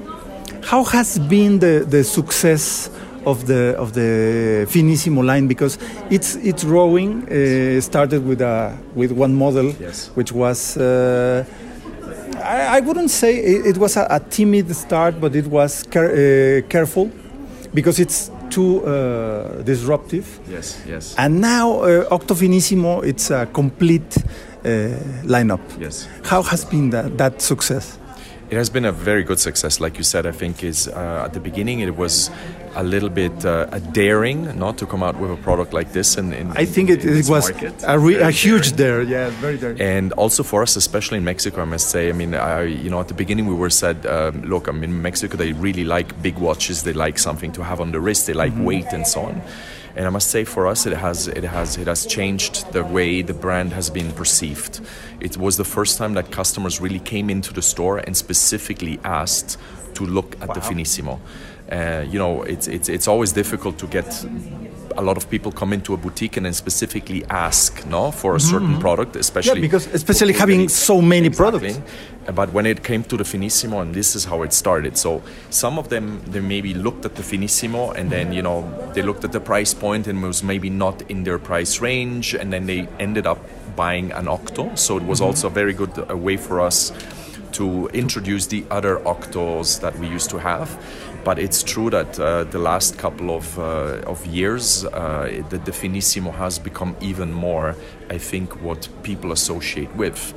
how 0.62 0.84
has 0.84 1.18
been 1.18 1.60
the, 1.60 1.82
the 1.88 2.04
success 2.04 2.90
of 3.24 3.46
the 3.46 3.74
of 3.78 3.94
the 3.94 4.66
Finissimo 4.68 5.24
line 5.24 5.48
because 5.48 5.78
it's 6.10 6.36
it's 6.36 6.62
growing. 6.62 7.22
Uh, 7.22 7.80
started 7.80 8.26
with 8.26 8.42
a 8.42 8.76
with 8.94 9.12
one 9.12 9.34
model, 9.34 9.72
yes. 9.80 10.10
which 10.14 10.30
was. 10.32 10.76
Uh, 10.76 11.46
I, 12.44 12.76
I, 12.76 12.80
wouldn't 12.80 13.10
say 13.10 13.38
it, 13.38 13.66
it 13.66 13.76
was 13.78 13.96
a, 13.96 14.06
a, 14.10 14.20
timid 14.20 14.74
start, 14.76 15.18
but 15.18 15.34
it 15.34 15.46
was 15.46 15.84
care, 15.84 16.10
uh, 16.10 16.68
careful 16.68 17.10
because 17.72 17.98
it's 17.98 18.30
too 18.50 18.84
uh, 18.84 19.62
disruptive. 19.62 20.26
Yes, 20.50 20.82
yes. 20.86 21.14
And 21.16 21.40
now 21.40 21.80
uh, 21.80 22.08
Octo 22.10 22.34
Finissimo, 22.34 23.02
it's 23.02 23.30
a 23.30 23.46
complete 23.46 24.18
lineup. 24.62 25.60
Yes. 25.78 26.08
How 26.24 26.42
has 26.42 26.64
been 26.64 26.90
that, 26.90 27.18
that 27.18 27.42
success? 27.42 27.98
It 28.50 28.56
has 28.56 28.68
been 28.68 28.84
a 28.84 28.92
very 28.92 29.24
good 29.24 29.40
success, 29.40 29.80
like 29.80 29.96
you 29.96 30.04
said. 30.04 30.26
I 30.26 30.32
think 30.32 30.62
is 30.62 30.86
uh, 30.86 31.24
at 31.24 31.32
the 31.32 31.40
beginning 31.40 31.80
it 31.80 31.96
was 31.96 32.30
a 32.74 32.82
little 32.82 33.08
bit 33.08 33.46
uh, 33.46 33.66
a 33.72 33.80
daring 33.80 34.58
not 34.58 34.76
to 34.76 34.86
come 34.86 35.02
out 35.02 35.18
with 35.18 35.30
a 35.30 35.36
product 35.36 35.72
like 35.72 35.92
this. 35.92 36.18
In, 36.18 36.34
in 36.34 36.50
I 36.52 36.66
think 36.66 36.90
it, 36.90 37.02
it 37.02 37.30
was 37.30 37.50
a, 37.84 37.98
re- 37.98 38.20
a, 38.20 38.30
huge 38.30 38.76
dare, 38.76 39.02
yeah, 39.02 39.30
very 39.40 39.56
daring. 39.56 39.80
And 39.80 40.12
also 40.12 40.42
for 40.42 40.62
us, 40.62 40.76
especially 40.76 41.16
in 41.16 41.24
Mexico, 41.24 41.62
I 41.62 41.64
must 41.64 41.88
say. 41.88 42.10
I 42.10 42.12
mean, 42.12 42.34
I, 42.34 42.64
you 42.64 42.90
know, 42.90 43.00
at 43.00 43.08
the 43.08 43.14
beginning 43.14 43.46
we 43.46 43.54
were 43.54 43.70
said, 43.70 44.04
um, 44.04 44.42
look, 44.42 44.68
I 44.68 44.72
mean, 44.72 44.90
in 44.90 45.00
Mexico 45.00 45.38
they 45.38 45.52
really 45.52 45.84
like 45.84 46.20
big 46.20 46.36
watches. 46.36 46.82
They 46.82 46.92
like 46.92 47.18
something 47.18 47.52
to 47.52 47.64
have 47.64 47.80
on 47.80 47.92
the 47.92 48.00
wrist. 48.00 48.26
They 48.26 48.34
like 48.34 48.52
mm-hmm. 48.52 48.64
weight 48.64 48.92
and 48.92 49.06
so 49.06 49.22
on 49.22 49.40
and 49.96 50.06
I 50.06 50.10
must 50.10 50.30
say 50.30 50.44
for 50.44 50.66
us 50.66 50.86
it 50.86 50.96
has 50.96 51.28
it 51.28 51.44
has 51.44 51.76
it 51.76 51.86
has 51.86 52.06
changed 52.06 52.72
the 52.72 52.84
way 52.84 53.22
the 53.22 53.34
brand 53.34 53.72
has 53.72 53.90
been 53.90 54.12
perceived. 54.12 54.80
It 55.20 55.36
was 55.36 55.56
the 55.56 55.64
first 55.64 55.98
time 55.98 56.14
that 56.14 56.30
customers 56.30 56.80
really 56.80 57.00
came 57.00 57.30
into 57.30 57.52
the 57.52 57.62
store 57.62 57.98
and 57.98 58.16
specifically 58.16 58.98
asked 59.04 59.58
to 59.94 60.04
look 60.04 60.36
at 60.40 60.48
wow. 60.48 60.54
the 60.54 60.60
Finissimo. 60.60 61.20
Uh, 61.70 62.04
you 62.08 62.18
know, 62.18 62.42
it's, 62.42 62.68
it's, 62.68 62.88
it's 62.88 63.08
always 63.08 63.32
difficult 63.32 63.78
to 63.78 63.86
get 63.86 64.04
a 64.96 65.02
lot 65.02 65.16
of 65.16 65.28
people 65.30 65.52
come 65.52 65.72
into 65.72 65.94
a 65.94 65.96
boutique 65.96 66.36
and 66.36 66.46
then 66.46 66.52
specifically 66.52 67.24
ask 67.26 67.84
no 67.86 68.10
for 68.10 68.36
a 68.36 68.40
certain 68.40 68.72
mm-hmm. 68.72 68.80
product, 68.80 69.16
especially 69.16 69.60
yeah, 69.60 69.66
because 69.68 69.86
especially 69.94 70.32
having 70.32 70.68
so 70.68 71.00
many 71.00 71.26
exactly. 71.26 71.72
products. 71.72 71.80
But 72.34 72.52
when 72.52 72.66
it 72.66 72.84
came 72.84 73.02
to 73.04 73.16
the 73.16 73.24
Finissimo, 73.24 73.82
and 73.82 73.94
this 73.94 74.14
is 74.14 74.24
how 74.24 74.42
it 74.42 74.52
started. 74.52 74.96
So 74.96 75.22
some 75.50 75.78
of 75.78 75.88
them 75.88 76.22
they 76.26 76.40
maybe 76.40 76.72
looked 76.72 77.04
at 77.04 77.16
the 77.16 77.22
Finissimo 77.22 77.94
and 77.96 78.10
then 78.10 78.32
you 78.32 78.42
know 78.42 78.62
they 78.94 79.02
looked 79.02 79.24
at 79.24 79.32
the 79.32 79.40
price 79.40 79.74
point 79.74 80.06
and 80.06 80.22
was 80.22 80.42
maybe 80.42 80.70
not 80.70 81.02
in 81.10 81.24
their 81.24 81.38
price 81.38 81.80
range, 81.80 82.34
and 82.34 82.52
then 82.52 82.66
they 82.66 82.88
ended 82.98 83.26
up 83.26 83.38
buying 83.74 84.12
an 84.12 84.28
Octo. 84.28 84.74
So 84.74 84.96
it 84.96 85.02
was 85.02 85.18
mm-hmm. 85.18 85.28
also 85.28 85.46
a 85.48 85.50
very 85.50 85.72
good 85.72 85.92
uh, 85.98 86.16
way 86.16 86.36
for 86.36 86.60
us 86.60 86.92
to 87.52 87.88
introduce 87.88 88.46
the 88.46 88.64
other 88.70 88.96
Octos 88.98 89.80
that 89.80 89.98
we 89.98 90.08
used 90.08 90.30
to 90.30 90.38
have. 90.38 90.70
But 91.24 91.38
it's 91.38 91.62
true 91.62 91.90
that 91.90 92.18
uh, 92.18 92.44
the 92.44 92.58
last 92.58 92.98
couple 92.98 93.30
of, 93.30 93.58
uh, 93.58 94.02
of 94.06 94.26
years, 94.26 94.84
uh, 94.84 95.42
the, 95.50 95.58
the 95.58 95.70
Finissimo 95.70 96.34
has 96.34 96.58
become 96.58 96.96
even 97.00 97.32
more, 97.32 97.76
I 98.10 98.18
think, 98.18 98.60
what 98.60 98.88
people 99.02 99.32
associate 99.32 99.94
with. 99.94 100.34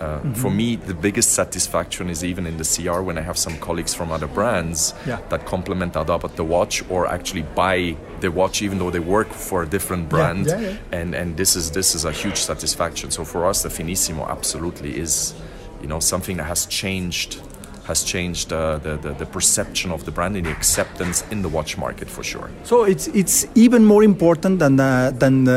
Uh, 0.00 0.18
mm-hmm. 0.18 0.32
For 0.32 0.50
me, 0.50 0.76
the 0.76 0.94
biggest 0.94 1.34
satisfaction 1.34 2.08
is 2.08 2.24
even 2.24 2.46
in 2.46 2.56
the 2.56 2.64
CR 2.64 3.02
when 3.02 3.18
I 3.18 3.20
have 3.20 3.36
some 3.36 3.58
colleagues 3.58 3.92
from 3.92 4.10
other 4.10 4.26
brands 4.26 4.94
yeah. 5.06 5.20
that 5.28 5.44
compliment 5.44 5.94
Adapt 5.94 6.36
the 6.36 6.44
watch 6.44 6.82
or 6.88 7.06
actually 7.06 7.42
buy 7.42 7.96
the 8.20 8.30
watch 8.30 8.62
even 8.62 8.78
though 8.78 8.90
they 8.90 8.98
work 8.98 9.28
for 9.28 9.62
a 9.62 9.66
different 9.66 10.08
brand. 10.08 10.46
Yeah, 10.46 10.60
yeah, 10.60 10.76
and 10.92 11.14
and 11.14 11.36
this 11.36 11.54
is 11.54 11.70
this 11.72 11.94
is 11.94 12.06
a 12.06 12.12
huge 12.12 12.38
satisfaction. 12.38 13.10
So 13.10 13.24
for 13.24 13.44
us, 13.44 13.62
the 13.62 13.68
Finissimo 13.68 14.26
absolutely 14.26 14.98
is, 14.98 15.34
you 15.82 15.86
know, 15.86 16.00
something 16.00 16.38
that 16.38 16.44
has 16.44 16.64
changed 16.64 17.42
has 17.90 18.02
changed 18.14 18.48
uh, 18.52 18.78
the, 18.86 18.96
the, 19.04 19.12
the, 19.22 19.26
perception 19.26 19.88
of 19.92 20.00
the 20.06 20.12
brand 20.16 20.36
and 20.36 20.46
the 20.46 20.52
acceptance 20.58 21.24
in 21.32 21.42
the 21.42 21.50
watch 21.56 21.72
market 21.84 22.08
for 22.16 22.24
sure. 22.32 22.48
So 22.64 22.76
it's 22.92 23.06
it's 23.20 23.36
even 23.54 23.82
more 23.92 24.04
important 24.12 24.54
than 24.58 24.74
uh, 24.80 24.86
than 25.22 25.34
uh, 25.48 25.52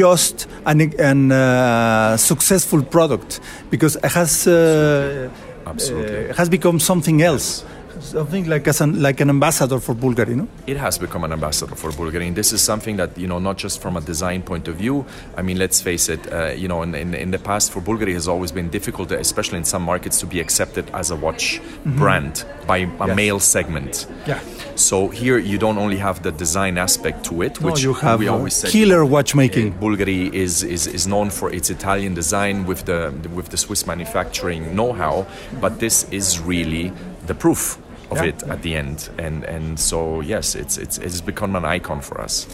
just 0.00 0.36
an, 0.70 0.78
an 1.12 1.32
uh, 1.32 2.16
successful 2.16 2.82
product 2.96 3.40
because 3.70 3.94
it 3.96 4.12
has 4.18 4.46
uh, 4.46 5.28
Absolutely. 5.66 6.30
Uh, 6.30 6.34
has 6.34 6.48
become 6.48 6.78
something 6.80 7.22
else. 7.22 7.48
Yes 7.62 7.81
something 8.00 8.48
like 8.48 8.66
as 8.68 8.80
an, 8.80 9.02
like 9.02 9.20
an 9.20 9.30
ambassador 9.30 9.78
for 9.80 9.94
Bulgari, 9.94 10.34
no? 10.36 10.48
It 10.66 10.76
has 10.76 10.98
become 10.98 11.24
an 11.24 11.32
ambassador 11.32 11.74
for 11.74 11.90
Bulgari, 11.90 12.26
and 12.28 12.36
this 12.36 12.52
is 12.52 12.60
something 12.60 12.96
that 12.96 13.16
you 13.16 13.26
know 13.26 13.38
not 13.38 13.58
just 13.58 13.80
from 13.80 13.96
a 13.96 14.00
design 14.00 14.42
point 14.42 14.68
of 14.68 14.76
view. 14.76 15.04
I 15.36 15.42
mean, 15.42 15.58
let's 15.58 15.80
face 15.80 16.08
it. 16.08 16.32
Uh, 16.32 16.48
you 16.48 16.68
know, 16.68 16.82
in, 16.82 16.94
in, 16.94 17.14
in, 17.14 17.30
the 17.30 17.38
past, 17.38 17.72
for 17.72 17.80
Bulgari 17.80 18.14
has 18.14 18.28
always 18.28 18.52
been 18.52 18.68
difficult, 18.70 19.12
especially 19.12 19.58
in 19.58 19.64
some 19.64 19.82
markets, 19.82 20.20
to 20.20 20.26
be 20.26 20.40
accepted 20.40 20.90
as 20.94 21.10
a 21.10 21.16
watch 21.16 21.60
mm-hmm. 21.60 21.98
brand 21.98 22.44
by 22.66 22.78
a 22.78 23.06
yes. 23.06 23.16
male 23.16 23.40
segment. 23.40 24.06
Yeah. 24.26 24.40
So 24.74 25.08
here 25.08 25.38
you 25.38 25.58
don't 25.58 25.78
only 25.78 25.98
have 25.98 26.22
the 26.22 26.32
design 26.32 26.78
aspect 26.78 27.24
to 27.26 27.42
it, 27.42 27.60
which 27.60 27.82
no, 27.82 27.90
you 27.90 27.94
have 27.94 28.20
we 28.20 28.28
always 28.28 28.54
said, 28.54 28.70
killer 28.70 29.04
watchmaking. 29.04 29.74
Uh, 29.74 29.76
Bulgari 29.76 30.32
is, 30.32 30.62
is 30.62 30.86
is 30.86 31.06
known 31.06 31.30
for 31.30 31.52
its 31.52 31.70
Italian 31.70 32.14
design 32.14 32.64
with 32.64 32.84
the 32.86 33.12
with 33.34 33.48
the 33.50 33.56
Swiss 33.56 33.86
manufacturing 33.86 34.74
know-how, 34.74 35.26
but 35.60 35.78
this 35.78 36.04
is 36.10 36.40
really 36.40 36.92
the 37.26 37.34
proof 37.34 37.78
of 38.10 38.18
yeah. 38.18 38.24
it 38.24 38.42
at 38.44 38.62
the 38.62 38.76
end. 38.76 39.08
And 39.18 39.44
and 39.44 39.78
so 39.78 40.20
yes, 40.20 40.54
it's 40.54 40.78
it's 40.78 40.98
it's 40.98 41.20
become 41.20 41.56
an 41.56 41.64
icon 41.64 42.00
for 42.00 42.20
us. 42.20 42.46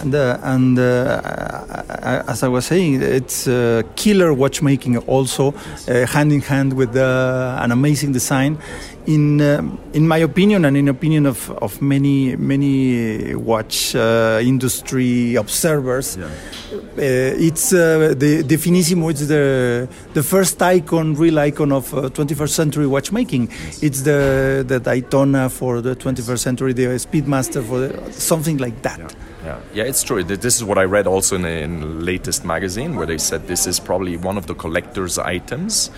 And 0.00 0.14
uh, 0.14 0.38
and 0.42 0.78
uh, 0.78 2.22
as 2.28 2.42
I 2.42 2.48
was 2.48 2.66
saying, 2.66 3.02
it's 3.02 3.48
uh, 3.48 3.82
killer 3.96 4.34
watchmaking 4.34 4.98
also, 4.98 5.54
uh, 5.88 6.06
hand 6.06 6.32
in 6.32 6.40
hand 6.40 6.74
with 6.74 6.96
an 6.96 7.72
amazing 7.72 8.12
design. 8.12 8.58
In 9.06 9.40
um, 9.40 9.78
in 9.92 10.06
my 10.06 10.18
opinion, 10.18 10.64
and 10.64 10.76
in 10.76 10.88
opinion 10.88 11.26
of, 11.26 11.50
of 11.62 11.80
many 11.80 12.34
many 12.36 13.34
watch 13.36 13.94
uh, 13.94 14.40
industry 14.42 15.36
observers, 15.36 16.16
yeah. 16.16 16.26
Uh, 16.74 17.46
it's 17.48 17.70
the 17.70 18.42
the 18.46 18.56
Finissimo. 18.56 19.10
It's 19.10 19.28
the 19.28 19.88
the 20.12 20.22
first 20.22 20.60
icon, 20.60 21.14
real 21.14 21.38
icon 21.38 21.70
of 21.70 21.90
21st 21.90 22.50
century 22.50 22.86
watchmaking. 22.86 23.48
Yes. 23.48 23.82
It's 23.82 24.02
the 24.02 24.64
the 24.66 24.80
Daytona 24.80 25.50
for 25.50 25.80
the 25.80 25.94
21st 25.94 26.38
century, 26.38 26.72
the 26.72 26.86
Speedmaster 26.98 27.62
for 27.64 27.78
the, 27.78 28.12
something 28.12 28.58
like 28.58 28.82
that. 28.82 28.98
Yeah. 28.98 29.08
Yeah, 29.46 29.60
yeah, 29.72 29.84
it's 29.84 30.02
true. 30.02 30.24
This 30.24 30.56
is 30.56 30.64
what 30.64 30.76
I 30.76 30.82
read 30.82 31.06
also 31.06 31.36
in 31.36 31.42
the, 31.42 31.60
in 31.60 31.78
the 31.78 31.86
latest 31.86 32.44
magazine, 32.44 32.96
where 32.96 33.06
they 33.06 33.16
said 33.16 33.46
this 33.46 33.68
is 33.68 33.78
probably 33.78 34.16
one 34.16 34.36
of 34.36 34.48
the 34.48 34.56
collector's 34.56 35.18
items 35.18 35.88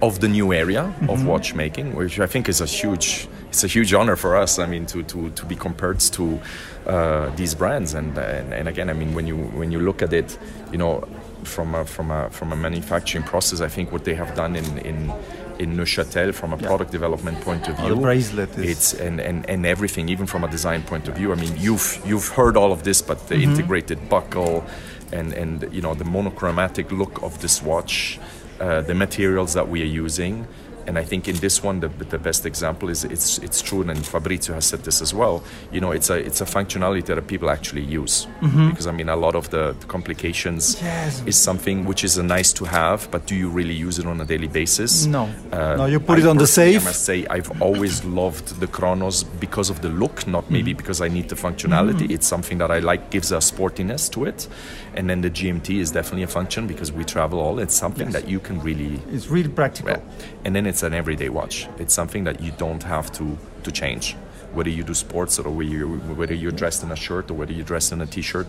of 0.00 0.20
the 0.20 0.28
new 0.28 0.54
area 0.54 0.84
mm-hmm. 0.84 1.10
of 1.10 1.26
watchmaking, 1.26 1.94
which 1.94 2.18
I 2.18 2.26
think 2.26 2.48
is 2.48 2.62
a 2.62 2.66
huge 2.66 3.28
it's 3.50 3.62
a 3.62 3.66
huge 3.66 3.92
honor 3.92 4.16
for 4.16 4.36
us. 4.36 4.58
I 4.58 4.64
mean, 4.64 4.86
to 4.86 5.02
to, 5.02 5.28
to 5.28 5.44
be 5.44 5.54
compared 5.54 6.00
to 6.00 6.40
uh, 6.86 7.28
these 7.36 7.54
brands, 7.54 7.92
and, 7.92 8.16
and 8.16 8.54
and 8.54 8.66
again, 8.68 8.88
I 8.88 8.94
mean, 8.94 9.12
when 9.12 9.26
you 9.26 9.36
when 9.36 9.70
you 9.70 9.80
look 9.80 10.00
at 10.00 10.14
it, 10.14 10.38
you 10.72 10.78
know, 10.78 11.06
from 11.44 11.74
a 11.74 11.84
from 11.84 12.10
a 12.10 12.30
from 12.30 12.52
a 12.52 12.56
manufacturing 12.56 13.24
process, 13.24 13.60
I 13.60 13.68
think 13.68 13.92
what 13.92 14.04
they 14.04 14.14
have 14.14 14.34
done 14.34 14.56
in 14.56 14.78
in 14.78 15.12
in 15.58 15.76
Neuchâtel 15.76 16.34
from 16.34 16.52
a 16.52 16.56
yeah. 16.56 16.66
product 16.66 16.90
development 16.90 17.40
point 17.40 17.68
of 17.68 17.76
view. 17.78 17.94
The 17.94 18.00
bracelet 18.00 18.50
is. 18.58 18.70
It's 18.70 18.94
and, 18.94 19.20
and, 19.20 19.48
and 19.48 19.66
everything, 19.66 20.08
even 20.08 20.26
from 20.26 20.44
a 20.44 20.48
design 20.48 20.82
point 20.82 21.08
of 21.08 21.16
view. 21.16 21.32
I 21.32 21.36
mean, 21.36 21.54
you've 21.56 22.00
you've 22.04 22.28
heard 22.28 22.56
all 22.56 22.72
of 22.72 22.82
this, 22.82 23.02
but 23.02 23.28
the 23.28 23.34
mm-hmm. 23.36 23.50
integrated 23.50 24.08
buckle 24.08 24.64
and 25.12 25.32
and 25.32 25.68
you 25.72 25.82
know 25.82 25.94
the 25.94 26.04
monochromatic 26.04 26.90
look 26.90 27.22
of 27.22 27.40
this 27.40 27.62
watch, 27.62 28.18
uh, 28.60 28.80
the 28.82 28.94
materials 28.94 29.54
that 29.54 29.68
we 29.68 29.82
are 29.82 29.92
using 30.04 30.46
and 30.86 30.98
I 30.98 31.04
think 31.04 31.28
in 31.28 31.36
this 31.36 31.62
one 31.62 31.80
the, 31.80 31.88
the 31.88 32.18
best 32.18 32.46
example 32.46 32.88
is 32.88 33.04
it's 33.04 33.38
it's 33.38 33.60
true 33.62 33.82
and 33.82 34.04
Fabrizio 34.04 34.54
has 34.54 34.66
said 34.66 34.80
this 34.84 35.00
as 35.00 35.12
well 35.14 35.42
you 35.70 35.80
know 35.80 35.92
it's 35.92 36.10
a 36.10 36.14
it's 36.14 36.40
a 36.40 36.44
functionality 36.44 37.04
that 37.06 37.26
people 37.26 37.50
actually 37.50 37.82
use 37.82 38.26
mm-hmm. 38.40 38.70
because 38.70 38.86
I 38.86 38.92
mean 38.92 39.08
a 39.08 39.16
lot 39.16 39.34
of 39.34 39.50
the, 39.50 39.74
the 39.78 39.86
complications 39.86 40.80
yes. 40.82 41.22
is 41.26 41.36
something 41.36 41.84
which 41.84 42.04
is 42.04 42.18
a 42.18 42.22
nice 42.22 42.52
to 42.54 42.64
have 42.64 43.10
but 43.10 43.26
do 43.26 43.34
you 43.34 43.48
really 43.48 43.74
use 43.74 43.98
it 43.98 44.06
on 44.06 44.20
a 44.20 44.24
daily 44.24 44.48
basis 44.48 45.06
no 45.06 45.24
uh, 45.52 45.76
no 45.76 45.86
you 45.86 46.00
put 46.00 46.18
I 46.18 46.22
it 46.22 46.26
on 46.26 46.36
the 46.38 46.46
safe 46.46 46.82
I 46.82 46.84
must 46.84 47.04
say 47.04 47.26
I've 47.26 47.62
always 47.62 48.04
loved 48.04 48.60
the 48.60 48.66
Chronos 48.66 49.24
because 49.24 49.70
of 49.70 49.82
the 49.82 49.88
look 49.88 50.26
not 50.26 50.50
maybe 50.50 50.70
mm-hmm. 50.70 50.78
because 50.78 51.00
I 51.00 51.08
need 51.08 51.28
the 51.28 51.36
functionality 51.36 52.04
mm-hmm. 52.04 52.12
it's 52.12 52.26
something 52.26 52.58
that 52.58 52.70
I 52.70 52.78
like 52.78 53.10
gives 53.10 53.32
a 53.32 53.38
sportiness 53.38 54.10
to 54.12 54.24
it 54.24 54.48
and 54.94 55.08
then 55.08 55.20
the 55.20 55.30
GMT 55.30 55.78
is 55.78 55.90
definitely 55.90 56.24
a 56.24 56.28
function 56.28 56.66
because 56.66 56.92
we 56.92 57.04
travel 57.04 57.40
all 57.40 57.58
it's 57.58 57.74
something 57.74 58.08
yes. 58.08 58.14
that 58.14 58.28
you 58.28 58.40
can 58.40 58.60
really 58.60 59.00
it's 59.12 59.28
really 59.28 59.48
practical 59.48 60.02
and 60.44 60.54
then 60.54 60.66
it's 60.72 60.82
an 60.82 60.94
everyday 60.94 61.28
watch. 61.28 61.68
It's 61.78 61.94
something 62.00 62.24
that 62.24 62.40
you 62.40 62.52
don't 62.64 62.82
have 62.94 63.06
to 63.18 63.24
to 63.64 63.70
change. 63.70 64.16
Whether 64.56 64.72
you 64.78 64.84
do 64.84 64.94
sports 64.94 65.38
or 65.38 65.50
whether, 65.50 65.70
you, 65.76 65.86
whether 66.20 66.36
you're 66.42 66.58
dressed 66.62 66.82
in 66.82 66.90
a 66.92 66.96
shirt 67.06 67.30
or 67.30 67.34
whether 67.34 67.54
you're 67.56 67.70
dressed 67.72 67.90
in 67.92 68.00
a 68.02 68.06
t-shirt, 68.06 68.46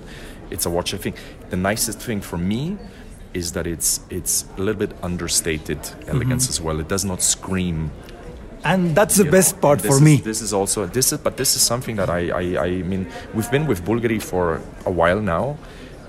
it's 0.54 0.66
a 0.66 0.70
watch. 0.70 0.94
I 0.94 0.98
think 0.98 1.16
the 1.50 1.60
nicest 1.70 2.00
thing 2.08 2.22
for 2.22 2.38
me 2.38 2.78
is 3.34 3.54
that 3.56 3.66
it's 3.74 3.92
it's 4.10 4.46
a 4.58 4.62
little 4.66 4.82
bit 4.86 4.94
understated 5.10 5.82
elegance 6.14 6.44
mm-hmm. 6.44 6.54
as 6.54 6.60
well. 6.66 6.78
It 6.84 6.90
does 6.96 7.06
not 7.12 7.22
scream 7.22 7.92
and 8.72 8.96
that's 8.96 9.18
the 9.18 9.30
best 9.38 9.60
part 9.60 9.80
for 9.82 9.98
is, 10.00 10.02
me. 10.02 10.16
This 10.32 10.42
is 10.42 10.54
also 10.54 10.86
this 10.86 11.12
is, 11.14 11.20
but 11.20 11.36
this 11.36 11.56
is 11.58 11.62
something 11.62 11.98
that 11.98 12.10
I, 12.10 12.22
I, 12.30 12.44
I 12.68 12.70
mean, 12.92 13.04
we've 13.34 13.52
been 13.52 13.68
with 13.68 13.84
Bulgari 13.90 14.22
for 14.22 14.62
a 14.86 14.94
while 15.00 15.22
now, 15.36 15.58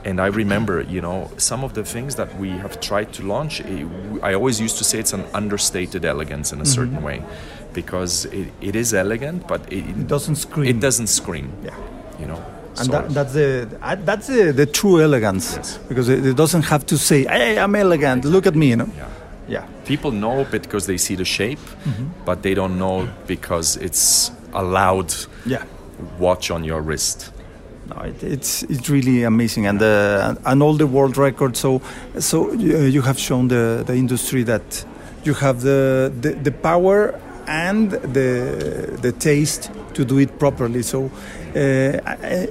and 0.05 0.21
I 0.21 0.27
remember, 0.27 0.83
you 0.83 1.01
know, 1.01 1.31
some 1.39 1.65
of 1.65 1.75
the 1.75 1.85
things 1.85 2.17
that 2.17 2.39
we 2.39 2.51
have 2.51 2.81
tried 2.81 3.13
to 3.15 3.23
launch. 3.23 3.61
Eh, 3.61 3.87
I 4.23 4.35
always 4.35 4.61
used 4.61 4.77
to 4.79 4.85
say 4.85 4.99
it's 4.99 5.13
an 5.13 5.25
understated 5.33 6.05
elegance 6.05 6.53
in 6.53 6.61
a 6.61 6.63
mm-hmm. 6.63 6.73
certain 6.73 7.03
way, 7.03 7.25
because 7.73 8.27
it, 8.27 8.49
it 8.61 8.77
is 8.77 8.93
elegant, 8.93 9.49
but 9.49 9.61
it, 9.73 9.89
it, 9.89 10.07
doesn't 10.07 10.37
scream. 10.37 10.69
It 10.69 10.81
doesn't 10.81 11.09
scream. 11.09 11.53
Yeah, 11.65 11.77
you 12.19 12.27
know. 12.27 12.45
And 12.77 12.89
that, 12.91 13.11
that's 13.11 13.33
the 13.33 13.69
that's 14.05 14.27
the, 14.27 14.53
the 14.53 14.67
true 14.67 15.01
elegance 15.01 15.55
yes. 15.55 15.79
because 15.89 16.09
it, 16.09 16.27
it, 16.27 16.37
doesn't 16.37 16.63
have 16.63 16.85
to 16.87 16.99
say, 16.99 17.25
"Hey, 17.25 17.59
I'm 17.59 17.75
elegant. 17.75 18.25
Look 18.25 18.47
at 18.47 18.55
me," 18.55 18.71
you 18.71 18.77
know. 18.77 18.89
Yeah. 18.97 19.09
Yeah. 19.47 19.67
People 19.85 20.11
know 20.11 20.45
because 20.51 20.87
they 20.87 20.97
see 20.97 21.15
the 21.15 21.25
shape, 21.25 21.59
mm-hmm. 21.59 22.25
but 22.25 22.43
they 22.43 22.55
don't 22.55 22.79
know 22.79 23.09
because 23.27 23.77
it's 23.77 24.33
a 24.53 24.63
loud 24.63 25.15
yeah. 25.45 25.65
watch 26.19 26.51
on 26.51 26.65
your 26.65 26.81
wrist. 26.81 27.31
No, 27.89 28.03
it, 28.03 28.23
it's 28.23 28.63
it's 28.65 28.89
really 28.89 29.25
amazing, 29.25 29.67
and 29.67 29.83
uh, 29.83 30.35
and 30.47 30.63
all 30.63 30.75
the 30.75 30.87
world 30.87 31.17
records. 31.17 31.59
So 31.61 31.83
so 32.19 32.51
uh, 32.51 32.55
you 32.55 33.03
have 33.03 33.19
shown 33.19 33.49
the 33.49 33.83
the 33.87 33.95
industry 33.95 34.43
that 34.45 34.85
you 35.25 35.35
have 35.35 35.61
the 35.61 36.13
the, 36.21 36.33
the 36.33 36.53
power 36.53 37.21
and 37.47 37.91
the 37.91 38.99
the 39.03 39.13
taste 39.13 39.71
to 39.95 40.05
do 40.05 40.19
it 40.19 40.39
properly. 40.39 40.83
So 40.83 41.11
uh, 41.55 41.61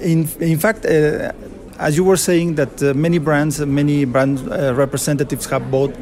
in 0.02 0.28
in 0.40 0.60
fact. 0.60 0.86
Uh, 0.86 1.32
as 1.80 1.98
you 1.98 2.04
were 2.04 2.18
saying, 2.18 2.56
that 2.56 2.82
uh, 2.82 2.94
many 2.94 3.18
brands, 3.18 3.60
many 3.60 4.06
brand 4.06 4.40
uh, 4.40 4.74
representatives 4.76 5.48
have 5.48 5.70
bought 5.72 5.94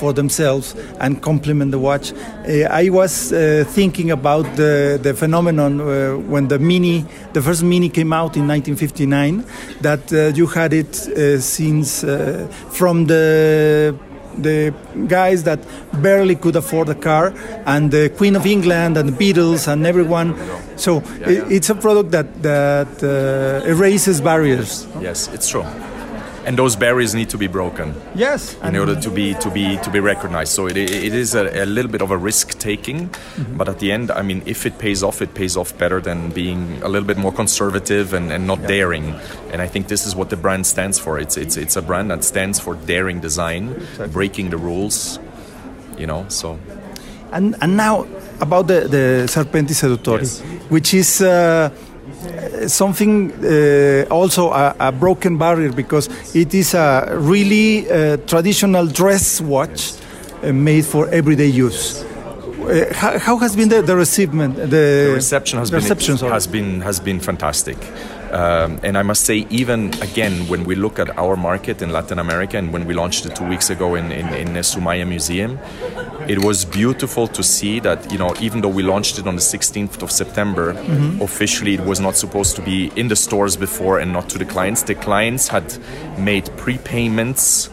for 0.00 0.12
themselves 0.14 0.74
and 0.98 1.20
complement 1.20 1.70
the 1.70 1.78
watch. 1.78 2.12
Uh, 2.12 2.82
I 2.82 2.88
was 2.88 3.32
uh, 3.32 3.64
thinking 3.68 4.10
about 4.10 4.44
the, 4.56 4.98
the 5.00 5.12
phenomenon 5.14 5.80
uh, 5.80 5.86
when 6.32 6.48
the 6.48 6.58
Mini, 6.58 7.04
the 7.34 7.42
first 7.42 7.62
Mini 7.62 7.88
came 7.88 8.12
out 8.12 8.36
in 8.36 8.48
1959, 8.48 9.44
that 9.82 10.12
uh, 10.12 10.36
you 10.38 10.46
had 10.46 10.72
it 10.72 10.92
uh, 11.08 11.38
since 11.40 12.02
uh, 12.02 12.48
from 12.70 13.06
the 13.06 13.94
the 14.38 14.72
guys 15.08 15.42
that 15.42 15.58
barely 16.00 16.36
could 16.36 16.56
afford 16.56 16.88
a 16.88 16.94
car, 16.94 17.34
and 17.66 17.90
the 17.90 18.08
Queen 18.16 18.36
of 18.36 18.46
England 18.46 18.96
and 18.96 19.08
the 19.08 19.12
Beatles 19.12 19.66
and 19.68 19.84
everyone. 19.86 20.34
So 20.76 21.02
it's 21.26 21.68
a 21.68 21.74
product 21.74 22.10
that 22.12 22.28
that 22.42 23.02
uh, 23.02 23.68
erases 23.68 24.20
barriers. 24.20 24.86
Yes, 25.00 25.28
it's 25.34 25.48
true. 25.48 25.64
And 26.50 26.58
those 26.58 26.74
barriers 26.74 27.14
need 27.14 27.28
to 27.30 27.38
be 27.38 27.46
broken 27.46 27.94
Yes, 28.16 28.56
in 28.64 28.74
order 28.76 28.96
to 29.00 29.10
be 29.10 29.34
to 29.34 29.50
be 29.50 29.76
to 29.84 29.90
be 29.90 30.00
recognized. 30.00 30.52
So 30.52 30.66
it, 30.66 30.76
it 30.76 31.14
is 31.14 31.34
a, 31.36 31.44
a 31.62 31.64
little 31.64 31.90
bit 31.92 32.02
of 32.02 32.10
a 32.10 32.16
risk 32.16 32.58
taking, 32.58 33.08
but 33.56 33.68
at 33.68 33.78
the 33.78 33.92
end, 33.92 34.10
I 34.10 34.22
mean, 34.22 34.42
if 34.46 34.66
it 34.66 34.74
pays 34.78 35.04
off, 35.04 35.22
it 35.22 35.32
pays 35.34 35.56
off 35.56 35.70
better 35.78 36.00
than 36.00 36.30
being 36.30 36.82
a 36.82 36.88
little 36.88 37.06
bit 37.06 37.18
more 37.18 37.32
conservative 37.32 38.12
and, 38.16 38.32
and 38.32 38.46
not 38.48 38.66
daring. 38.66 39.14
And 39.52 39.62
I 39.62 39.68
think 39.68 39.86
this 39.86 40.06
is 40.08 40.16
what 40.16 40.28
the 40.30 40.36
brand 40.36 40.66
stands 40.66 40.98
for. 40.98 41.20
It's 41.20 41.36
it's 41.36 41.56
it's 41.56 41.76
a 41.76 41.82
brand 41.82 42.10
that 42.10 42.24
stands 42.24 42.58
for 42.58 42.74
daring 42.86 43.20
design, 43.20 43.74
breaking 44.12 44.50
the 44.50 44.58
rules. 44.58 45.20
You 45.98 46.06
know, 46.08 46.24
so 46.28 46.58
And, 47.32 47.54
and 47.62 47.76
now 47.76 48.06
about 48.40 48.66
the, 48.66 48.88
the 48.88 49.26
Serpenti 49.28 49.74
Seduttori, 49.74 50.22
Yes. 50.22 50.40
which 50.70 50.94
is 50.94 51.20
uh, 51.20 51.68
something 52.68 53.32
uh, 53.44 54.06
also 54.10 54.50
a, 54.52 54.74
a 54.78 54.92
broken 54.92 55.38
barrier 55.38 55.72
because 55.72 56.08
it 56.34 56.54
is 56.54 56.74
a 56.74 57.08
really 57.16 57.90
uh, 57.90 58.16
traditional 58.26 58.86
dress 58.86 59.40
watch 59.40 59.92
uh, 60.42 60.52
made 60.52 60.84
for 60.84 61.08
everyday 61.08 61.46
use. 61.46 62.04
Uh, 62.62 62.92
how, 62.94 63.18
how 63.18 63.36
has 63.38 63.56
been 63.56 63.68
the, 63.68 63.82
the 63.82 63.96
receivement? 63.96 64.56
The, 64.56 64.66
the 64.66 65.12
reception 65.14 65.58
has 65.58 65.70
the 65.70 65.76
been 65.76 65.82
reception, 65.84 66.18
sorry. 66.18 66.32
has 66.32 66.46
been 66.46 66.80
has 66.82 67.00
been 67.00 67.20
fantastic. 67.20 67.78
Um, 68.32 68.78
and 68.84 68.96
I 68.96 69.02
must 69.02 69.24
say, 69.24 69.44
even 69.50 69.92
again, 70.02 70.46
when 70.46 70.62
we 70.62 70.76
look 70.76 71.00
at 71.00 71.18
our 71.18 71.34
market 71.36 71.82
in 71.82 71.90
Latin 71.90 72.20
America, 72.20 72.56
and 72.58 72.72
when 72.72 72.84
we 72.86 72.94
launched 72.94 73.26
it 73.26 73.34
two 73.34 73.44
weeks 73.44 73.70
ago 73.70 73.96
in, 73.96 74.12
in, 74.12 74.28
in 74.34 74.52
the 74.52 74.60
Sumaya 74.60 75.04
Museum, 75.04 75.58
it 76.28 76.38
was 76.44 76.64
beautiful 76.64 77.26
to 77.26 77.42
see 77.42 77.80
that, 77.80 78.12
you 78.12 78.18
know, 78.18 78.32
even 78.40 78.60
though 78.60 78.68
we 78.68 78.84
launched 78.84 79.18
it 79.18 79.26
on 79.26 79.34
the 79.34 79.40
16th 79.42 80.00
of 80.02 80.10
September, 80.12 80.74
Mm-hmm. 80.74 81.20
officially 81.22 81.74
it 81.74 81.80
was 81.80 81.98
not 81.98 82.14
supposed 82.16 82.54
to 82.56 82.62
be 82.62 82.92
in 82.94 83.08
the 83.08 83.16
stores 83.16 83.56
before 83.56 83.98
and 83.98 84.12
not 84.12 84.28
to 84.28 84.38
the 84.38 84.44
clients. 84.44 84.82
The 84.84 84.94
clients 84.94 85.48
had 85.48 85.76
made 86.18 86.44
prepayments 86.56 87.68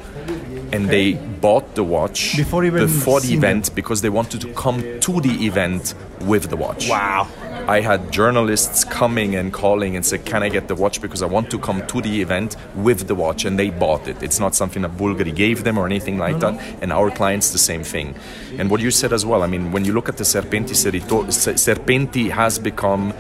and 0.72 0.90
they 0.90 1.14
bought 1.14 1.76
the 1.76 1.84
watch 1.84 2.38
Before 2.38 2.62
before 2.70 3.22
the 3.22 3.34
event 3.34 3.74
because 3.76 4.02
they 4.02 4.10
wanted 4.10 4.42
to 4.42 4.54
come 4.54 4.82
to 5.00 5.22
the 5.22 5.46
event 5.46 5.94
with 6.22 6.50
the 6.50 6.58
watch. 6.58 6.90
Wow. 6.90 7.28
I 7.68 7.82
had 7.82 8.12
journalists 8.12 8.86
coming 8.86 9.36
and 9.36 9.52
calling 9.52 9.96
and 9.98 10.06
said, 10.06 10.24
"Can 10.26 10.42
I 10.42 10.50
get 10.50 10.70
the 10.70 10.76
watch 10.76 11.02
because 11.02 11.22
I 11.22 11.26
want 11.26 11.50
to 11.52 11.60
come 11.60 11.86
to 11.88 12.02
the 12.02 12.22
event 12.22 12.56
with 12.76 13.08
the 13.08 13.16
watch?" 13.16 13.44
And 13.44 13.60
they 13.60 13.70
bought 13.70 14.08
it. 14.08 14.24
It's 14.24 14.40
not 14.40 14.56
something 14.56 14.84
that 14.84 14.96
Bulgari 14.98 15.36
gave 15.36 15.66
them 15.66 15.78
or 15.78 15.86
anything 15.86 16.18
like 16.18 16.40
that. 16.40 16.60
And 16.82 16.94
our 16.94 17.12
clients 17.12 17.52
the 17.52 17.58
same 17.58 17.84
thing. 17.84 18.16
And 18.58 18.70
what 18.72 18.80
you 18.80 18.90
said 18.92 19.12
as 19.12 19.26
well. 19.26 19.44
I 19.44 19.48
mean, 19.48 19.74
when 19.74 19.84
you 19.84 19.94
look 19.94 20.08
at 20.08 20.18
the 20.18 20.24
Serpenti 20.24 20.76
Serito- 20.76 21.26
Serpenti 21.58 22.32
has 22.32 22.58
become 22.58 23.14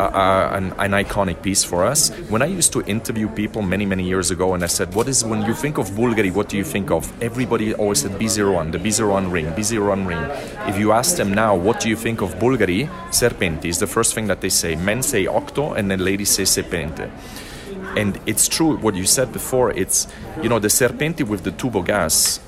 an, 0.00 0.72
an 0.78 0.92
iconic 0.92 1.42
piece 1.42 1.64
for 1.64 1.84
us. 1.84 2.10
When 2.28 2.42
I 2.42 2.46
used 2.46 2.72
to 2.72 2.82
interview 2.82 3.28
people 3.28 3.62
many, 3.62 3.86
many 3.86 4.04
years 4.04 4.30
ago, 4.30 4.54
and 4.54 4.62
I 4.62 4.66
said, 4.66 4.94
"What 4.94 5.08
is 5.08 5.24
when 5.24 5.42
you 5.42 5.54
think 5.54 5.78
of 5.78 5.90
Bulgari? 5.90 6.32
What 6.32 6.48
do 6.48 6.56
you 6.56 6.64
think 6.64 6.90
of?" 6.90 7.10
Everybody 7.22 7.74
always 7.74 8.00
said 8.02 8.12
B01, 8.12 8.72
the 8.72 8.78
B01 8.78 9.32
ring, 9.32 9.46
B01 9.52 10.06
ring. 10.06 10.24
If 10.68 10.78
you 10.78 10.92
ask 10.92 11.16
them 11.16 11.32
now, 11.32 11.56
what 11.56 11.80
do 11.80 11.88
you 11.88 11.96
think 11.96 12.20
of 12.20 12.34
Bulgari? 12.38 12.88
Serpenti 13.10 13.66
is 13.66 13.78
the 13.78 13.86
first 13.86 14.14
thing 14.14 14.26
that 14.26 14.40
they 14.40 14.50
say. 14.50 14.76
Men 14.76 15.02
say 15.02 15.26
Octo, 15.26 15.74
and 15.74 15.90
then 15.90 16.04
ladies 16.04 16.30
say 16.30 16.44
Serpente. 16.44 17.10
And 17.96 18.20
it's 18.26 18.48
true 18.48 18.76
what 18.76 18.94
you 18.94 19.06
said 19.06 19.32
before. 19.32 19.70
It's 19.72 20.06
you 20.42 20.48
know 20.48 20.58
the 20.58 20.68
Serpenti 20.68 21.26
with 21.26 21.44
the 21.44 21.52
tubo 21.52 21.84
gas 21.84 22.40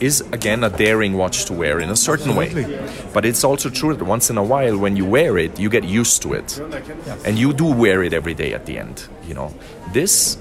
is 0.00 0.20
again 0.32 0.64
a 0.64 0.70
daring 0.70 1.14
watch 1.16 1.44
to 1.46 1.52
wear 1.52 1.80
in 1.80 1.90
a 1.90 1.96
certain 1.96 2.34
way. 2.36 2.50
But 3.12 3.24
it's 3.24 3.44
also 3.44 3.68
true 3.70 3.94
that 3.94 4.04
once 4.04 4.30
in 4.30 4.38
a 4.38 4.42
while 4.42 4.78
when 4.78 4.96
you 4.96 5.04
wear 5.04 5.38
it, 5.38 5.58
you 5.58 5.68
get 5.68 5.84
used 5.84 6.22
to 6.22 6.34
it. 6.34 6.60
And 7.26 7.38
you 7.38 7.52
do 7.52 7.66
wear 7.72 8.02
it 8.02 8.12
every 8.12 8.34
day 8.34 8.52
at 8.54 8.66
the 8.66 8.78
end, 8.78 9.08
you 9.26 9.34
know. 9.34 9.52
This 9.92 10.38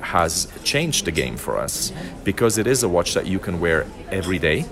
has 0.00 0.48
changed 0.64 1.04
the 1.04 1.10
game 1.10 1.36
for 1.36 1.58
us 1.58 1.92
because 2.24 2.56
it 2.56 2.66
is 2.66 2.82
a 2.82 2.88
watch 2.88 3.12
that 3.14 3.26
you 3.26 3.38
can 3.38 3.60
wear 3.60 3.84
every 4.10 4.38
day. 4.38 4.64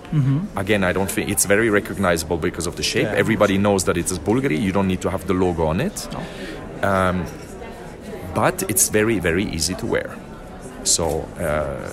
Again, 0.56 0.82
I 0.84 0.92
don't 0.92 1.10
think 1.10 1.28
it's 1.28 1.44
very 1.44 1.68
recognizable 1.68 2.38
because 2.38 2.66
of 2.66 2.76
the 2.76 2.82
shape. 2.82 3.08
Everybody 3.08 3.58
knows 3.58 3.84
that 3.84 3.96
it's 3.96 4.12
a 4.12 4.20
Bulgari. 4.20 4.58
You 4.60 4.72
don't 4.72 4.88
need 4.88 5.02
to 5.02 5.10
have 5.10 5.26
the 5.26 5.34
logo 5.34 5.66
on 5.66 5.80
it. 5.80 6.08
Um, 6.82 7.26
but 8.34 8.62
it's 8.70 8.88
very, 8.88 9.18
very 9.18 9.44
easy 9.44 9.74
to 9.74 9.86
wear. 9.86 10.16
So 10.84 11.22
uh, 11.40 11.90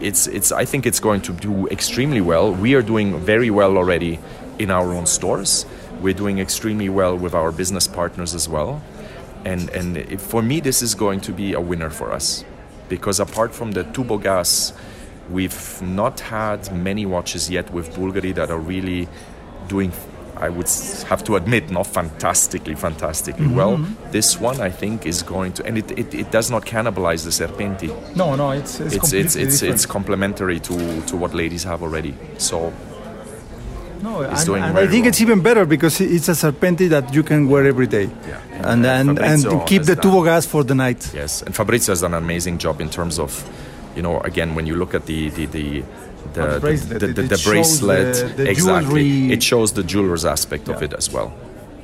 it's 0.00 0.26
it's 0.26 0.52
I 0.52 0.64
think 0.64 0.86
it's 0.86 1.00
going 1.00 1.20
to 1.22 1.32
do 1.32 1.66
extremely 1.68 2.20
well. 2.20 2.52
We 2.52 2.74
are 2.74 2.82
doing 2.82 3.18
very 3.20 3.50
well 3.50 3.76
already 3.76 4.18
in 4.58 4.70
our 4.70 4.92
own 4.92 5.06
stores. 5.06 5.66
We're 6.00 6.14
doing 6.14 6.38
extremely 6.38 6.88
well 6.88 7.16
with 7.16 7.34
our 7.34 7.52
business 7.52 7.86
partners 7.86 8.34
as 8.34 8.48
well. 8.48 8.82
And 9.44 9.70
and 9.70 10.20
for 10.20 10.42
me 10.42 10.60
this 10.60 10.82
is 10.82 10.94
going 10.94 11.20
to 11.22 11.32
be 11.32 11.52
a 11.52 11.60
winner 11.60 11.90
for 11.90 12.12
us 12.12 12.44
because 12.88 13.20
apart 13.20 13.54
from 13.54 13.72
the 13.72 13.84
Tubo 13.84 14.22
Gas, 14.22 14.72
we've 15.30 15.80
not 15.80 16.20
had 16.20 16.72
many 16.74 17.06
watches 17.06 17.48
yet 17.48 17.72
with 17.72 17.94
Bulgari 17.94 18.34
that 18.34 18.50
are 18.50 18.58
really 18.58 19.08
doing 19.68 19.92
I 20.40 20.48
would 20.48 20.68
have 21.08 21.22
to 21.24 21.36
admit, 21.36 21.70
not 21.70 21.86
fantastically, 21.86 22.74
fantastically 22.74 23.44
mm-hmm. 23.46 23.56
well. 23.56 23.76
This 24.10 24.40
one, 24.40 24.60
I 24.60 24.70
think, 24.70 25.04
is 25.06 25.22
going 25.22 25.52
to, 25.54 25.64
and 25.66 25.76
it, 25.78 25.90
it, 25.98 26.14
it 26.14 26.30
does 26.30 26.50
not 26.50 26.64
cannibalize 26.64 27.24
the 27.24 27.30
Serpenti 27.30 27.90
No, 28.16 28.34
no, 28.36 28.50
it's 28.52 28.80
it's 28.80 28.94
it's 28.94 29.12
it's 29.12 29.36
it's, 29.36 29.62
it's 29.62 29.86
complementary 29.86 30.58
to 30.60 31.02
to 31.02 31.16
what 31.16 31.34
ladies 31.34 31.64
have 31.64 31.82
already. 31.82 32.14
So 32.38 32.72
No, 34.02 34.22
It's 34.22 34.40
and, 34.40 34.46
doing 34.46 34.62
and 34.62 34.78
I 34.78 34.86
think 34.86 35.02
well. 35.04 35.08
it's 35.10 35.20
even 35.20 35.42
better 35.42 35.66
because 35.66 36.00
it's 36.00 36.28
a 36.28 36.32
serpenti 36.32 36.88
that 36.88 37.12
you 37.14 37.22
can 37.22 37.48
wear 37.50 37.66
every 37.66 37.86
day, 37.86 38.08
Yeah. 38.26 38.40
and 38.72 38.86
and, 38.86 39.18
uh, 39.18 39.22
and, 39.22 39.42
Fabrizio 39.42 39.64
keep 39.66 39.82
the 39.82 39.94
done- 39.94 40.10
uh, 40.10 40.16
tubo 40.16 40.24
gas 40.24 40.46
for 40.46 40.64
the 40.64 40.74
night. 40.74 41.10
yes, 41.14 41.42
and 41.42 41.54
Fabrizio 41.54 41.92
has 41.92 42.00
done 42.00 42.14
an 42.14 42.22
amazing 42.24 42.56
job 42.58 42.80
in 42.80 42.88
terms 42.88 43.18
of, 43.18 43.30
you 43.96 44.02
know, 44.02 44.20
again 44.20 44.54
when 44.56 44.66
you 44.66 44.74
look 44.76 44.94
at 44.94 45.04
the 45.06 45.28
the 45.36 45.46
the. 45.46 45.82
The, 46.34 46.46
the 46.54 46.60
bracelet, 46.60 47.00
the, 47.00 47.06
the, 47.08 47.22
the 47.22 47.42
bracelet, 47.44 48.14
the- 48.14 48.44
the 48.44 48.50
exactly. 48.50 49.02
jewelry. 49.02 49.32
It 49.32 49.42
shows 49.42 49.72
the 49.72 49.82
jeweler's 49.82 50.24
aspect 50.24 50.68
of 50.68 50.82
it 50.82 50.92
as 50.94 51.10
well. 51.10 51.32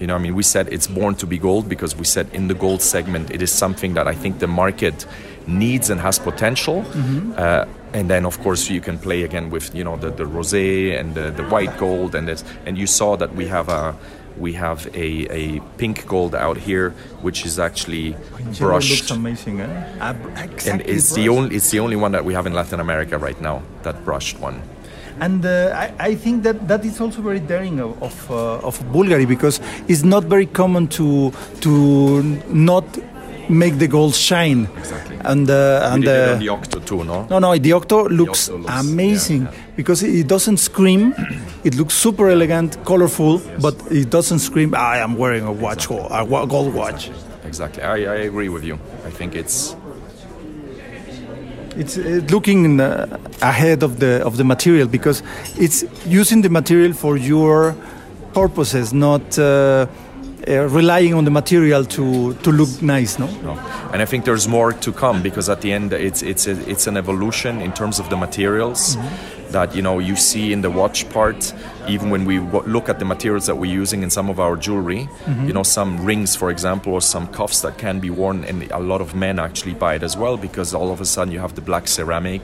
You 0.00 0.06
know, 0.06 0.14
I 0.14 0.18
mean, 0.18 0.34
we 0.34 0.42
said 0.42 0.68
it's 0.70 0.86
born 0.86 1.14
to 1.16 1.26
be 1.26 1.38
gold 1.38 1.68
because 1.68 1.96
we 1.96 2.04
said 2.04 2.28
in 2.32 2.48
the 2.48 2.54
gold 2.54 2.82
segment, 2.82 3.30
it 3.30 3.40
is 3.40 3.50
something 3.50 3.94
that 3.94 4.06
I 4.06 4.14
think 4.14 4.40
the 4.40 4.46
market 4.46 5.06
needs 5.46 5.90
and 5.90 6.00
has 6.00 6.18
potential. 6.18 6.82
Mm-hmm. 6.82 7.32
Uh, 7.36 7.64
and 7.94 8.10
then, 8.10 8.26
of 8.26 8.38
course, 8.40 8.68
you 8.68 8.80
can 8.80 8.98
play 8.98 9.22
again 9.22 9.48
with 9.48 9.74
you 9.74 9.82
know 9.82 9.96
the, 9.96 10.10
the 10.10 10.24
rosé 10.24 10.98
and 11.00 11.14
the, 11.14 11.30
the 11.30 11.44
white 11.44 11.78
gold, 11.78 12.14
and 12.14 12.28
this, 12.28 12.44
and 12.66 12.76
you 12.76 12.86
saw 12.86 13.16
that 13.16 13.34
we 13.34 13.46
have 13.46 13.68
a 13.70 13.94
we 14.38 14.52
have 14.54 14.86
a, 14.94 15.26
a 15.30 15.60
pink 15.78 16.06
gold 16.06 16.34
out 16.34 16.56
here, 16.56 16.90
which 17.22 17.44
is 17.46 17.58
actually 17.58 18.14
It 18.38 18.58
brushed 18.58 18.90
looks 18.90 19.10
amazing, 19.10 19.60
eh? 19.60 20.12
Br- 20.12 20.28
and 20.28 20.48
exactly 20.50 20.92
it's 20.94 21.14
the 21.14 21.28
only 21.28 21.56
it's 21.56 21.70
the 21.70 21.80
only 21.80 21.96
one 21.96 22.12
that 22.12 22.24
we 22.24 22.34
have 22.34 22.46
in 22.46 22.54
Latin 22.54 22.80
America 22.80 23.18
right 23.18 23.40
now 23.40 23.62
that 23.82 24.04
brushed 24.04 24.38
one. 24.40 24.60
And 25.18 25.46
uh, 25.46 25.72
I, 25.74 26.10
I 26.10 26.14
think 26.14 26.42
that 26.42 26.68
that 26.68 26.84
is 26.84 27.00
also 27.00 27.22
very 27.22 27.40
daring 27.40 27.80
of 27.80 28.02
of, 28.02 28.30
uh, 28.30 28.68
of 28.68 28.78
Bulgari 28.92 29.26
because 29.26 29.60
it's 29.88 30.02
not 30.02 30.24
very 30.24 30.46
common 30.46 30.88
to 30.88 31.32
to 31.60 32.22
not 32.52 32.84
make 33.48 33.78
the 33.78 33.88
gold 33.88 34.14
shine. 34.14 34.68
Exactly. 34.76 35.16
And 35.24 35.48
uh, 35.50 35.90
and 35.92 36.00
we 36.00 36.06
did 36.06 36.28
it 36.28 36.28
uh, 36.34 36.38
the 36.38 36.48
Octo 36.48 36.80
too, 36.80 37.04
no? 37.04 37.26
no, 37.30 37.38
no, 37.38 37.56
the 37.58 37.72
Octo 37.72 38.08
looks, 38.08 38.48
Octo 38.48 38.58
looks- 38.62 38.80
amazing 38.80 39.42
yeah, 39.42 39.52
yeah. 39.52 39.76
because 39.76 40.02
it 40.02 40.26
doesn't 40.28 40.58
scream. 40.58 41.14
it 41.64 41.74
looks 41.74 41.94
super 41.94 42.28
elegant, 42.28 42.76
colorful, 42.84 43.40
but 43.60 43.74
it 43.90 44.10
doesn't 44.10 44.38
scream. 44.40 44.74
I 44.74 44.98
am 44.98 45.16
wearing 45.16 45.44
a 45.46 45.52
watch, 45.52 45.90
or 45.90 46.06
a 46.10 46.24
gold 46.46 46.74
watch. 46.74 47.10
Exactly. 47.44 47.82
I, 47.82 47.94
I 47.94 48.16
agree 48.26 48.48
with 48.48 48.64
you. 48.64 48.78
I 49.06 49.10
think 49.10 49.34
it's 49.34 49.76
It's 51.78 51.98
uh, 51.98 52.22
looking 52.30 52.80
uh, 52.80 53.18
ahead 53.42 53.82
of 53.82 53.98
the 53.98 54.22
of 54.24 54.36
the 54.36 54.44
material 54.44 54.88
because 54.88 55.22
it's 55.58 55.84
using 56.06 56.42
the 56.42 56.48
material 56.48 56.92
for 56.94 57.16
your 57.18 57.74
purposes, 58.32 58.92
not 58.92 59.38
uh, 59.38 59.86
uh, 60.48 60.68
relying 60.68 61.14
on 61.14 61.24
the 61.24 61.30
material 61.30 61.84
to 61.84 62.34
to 62.34 62.52
look 62.52 62.82
nice. 62.82 63.18
No. 63.18 63.26
no. 63.42 63.52
And 63.92 64.02
I 64.02 64.04
think 64.04 64.24
there's 64.24 64.46
more 64.48 64.72
to 64.72 64.92
come 64.92 65.22
because 65.22 65.48
at 65.48 65.60
the 65.60 65.72
end 65.72 65.92
it's 65.92 66.22
it's 66.22 66.46
a, 66.46 66.52
it's 66.70 66.86
an 66.86 66.96
evolution 66.96 67.60
in 67.60 67.72
terms 67.72 67.98
of 67.98 68.08
the 68.10 68.16
materials 68.16 68.96
that 69.50 69.74
you 69.76 69.82
know 69.82 69.98
you 70.00 70.16
see 70.16 70.52
in 70.52 70.62
the 70.62 70.70
watch 70.70 71.08
part. 71.10 71.52
Even 71.88 72.10
when 72.10 72.24
we 72.24 72.38
w- 72.38 72.64
look 72.72 72.88
at 72.88 72.98
the 72.98 73.04
materials 73.04 73.46
that 73.46 73.56
we're 73.58 73.80
using 73.82 74.02
in 74.02 74.10
some 74.10 74.28
of 74.28 74.40
our 74.40 74.56
jewelry, 74.56 75.08
you 75.46 75.52
know, 75.52 75.62
some 75.62 76.04
rings, 76.04 76.34
for 76.34 76.50
example, 76.50 76.92
or 76.92 77.00
some 77.00 77.28
cuffs 77.28 77.60
that 77.60 77.78
can 77.78 78.00
be 78.00 78.10
worn, 78.10 78.44
and 78.44 78.68
a 78.72 78.80
lot 78.80 79.00
of 79.00 79.14
men 79.14 79.38
actually 79.38 79.74
buy 79.74 79.94
it 79.94 80.02
as 80.02 80.16
well 80.16 80.36
because 80.36 80.74
all 80.74 80.90
of 80.90 81.00
a 81.00 81.04
sudden 81.04 81.32
you 81.32 81.38
have 81.40 81.54
the 81.54 81.60
black 81.60 81.86
ceramic. 81.86 82.42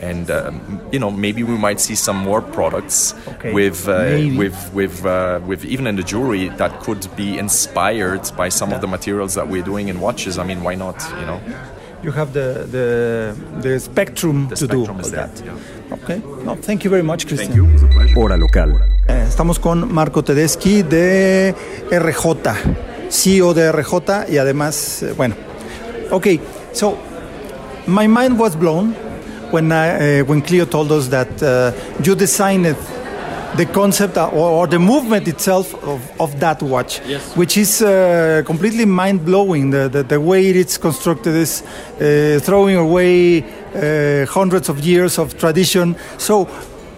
And 0.00 0.30
um, 0.30 0.80
you 0.92 0.98
know 0.98 1.10
maybe 1.10 1.42
we 1.42 1.56
might 1.56 1.80
see 1.80 1.94
some 1.94 2.16
more 2.18 2.42
products 2.42 3.14
Okay, 3.26 3.52
with 3.52 3.88
uh, 3.88 3.98
maybe. 4.02 4.36
with 4.36 4.70
with 4.74 5.04
uh, 5.06 5.40
with 5.46 5.64
even 5.64 5.86
in 5.86 5.96
the 5.96 6.02
jewelry 6.02 6.48
that 6.58 6.80
could 6.82 7.06
be 7.16 7.38
inspired 7.38 8.30
by 8.36 8.50
some 8.50 8.72
of 8.74 8.80
the 8.80 8.86
materials 8.88 9.34
that 9.34 9.48
we're 9.48 9.62
doing 9.64 9.88
in 9.88 10.00
watches. 10.00 10.36
I 10.38 10.44
mean, 10.44 10.62
why 10.62 10.74
not? 10.74 10.96
You 11.20 11.26
know, 11.26 11.40
You 12.02 12.12
have 12.12 12.32
the 12.34 12.66
the 12.70 13.34
the 13.62 13.78
spectrum 13.80 14.48
the 14.48 14.56
to 14.56 14.64
spectrum 14.66 14.96
do 14.96 15.00
is 15.00 15.06
all 15.06 15.12
there. 15.12 15.26
that. 15.28 15.44
Yeah. 15.44 15.94
Okay. 16.02 16.18
No, 16.44 16.54
thank 16.56 16.84
you 16.84 16.90
very 16.90 17.02
much, 17.02 17.26
Christian. 17.26 17.52
Thank 17.52 18.10
you. 18.14 18.20
Hora 18.20 18.36
local. 18.36 18.70
Eh, 19.08 19.24
estamos 19.26 19.58
con 19.58 19.90
Marco 19.92 20.22
Tedeschi 20.22 20.82
de 20.82 21.54
RJ, 21.90 22.52
CEO 23.10 23.54
de 23.54 23.70
RJ 23.72 24.28
y 24.28 24.36
además, 24.38 25.02
eh, 25.02 25.14
bueno. 25.16 25.34
Okay, 26.10 26.40
so 26.72 26.98
my 27.86 28.06
mind 28.06 28.38
was 28.38 28.54
blown 28.56 28.94
when 29.50 29.72
I, 29.72 30.20
uh, 30.20 30.24
when 30.24 30.42
Cleo 30.42 30.64
told 30.64 30.92
us 30.92 31.08
that 31.08 31.42
uh, 31.42 31.72
you 32.02 32.14
designed 32.14 32.76
the 33.56 33.66
concept 33.66 34.16
or, 34.16 34.32
or, 34.32 34.66
the 34.66 34.78
movement 34.78 35.28
itself 35.28 35.74
of, 35.84 36.20
of 36.20 36.40
that 36.40 36.60
watch, 36.62 37.00
yes. 37.06 37.36
which 37.36 37.56
is 37.56 37.82
uh, 37.82 38.42
completely 38.44 38.84
mind 38.84 39.24
blowing. 39.24 39.70
The, 39.70 39.88
the, 39.88 40.02
the, 40.02 40.20
way 40.20 40.46
it's 40.50 40.76
constructed 40.76 41.34
is 41.34 41.62
uh, 41.62 42.40
throwing 42.42 42.76
away 42.76 43.42
uh, 43.42 44.26
hundreds 44.26 44.68
of 44.68 44.80
years 44.80 45.18
of 45.18 45.38
tradition. 45.38 45.96
So, 46.18 46.46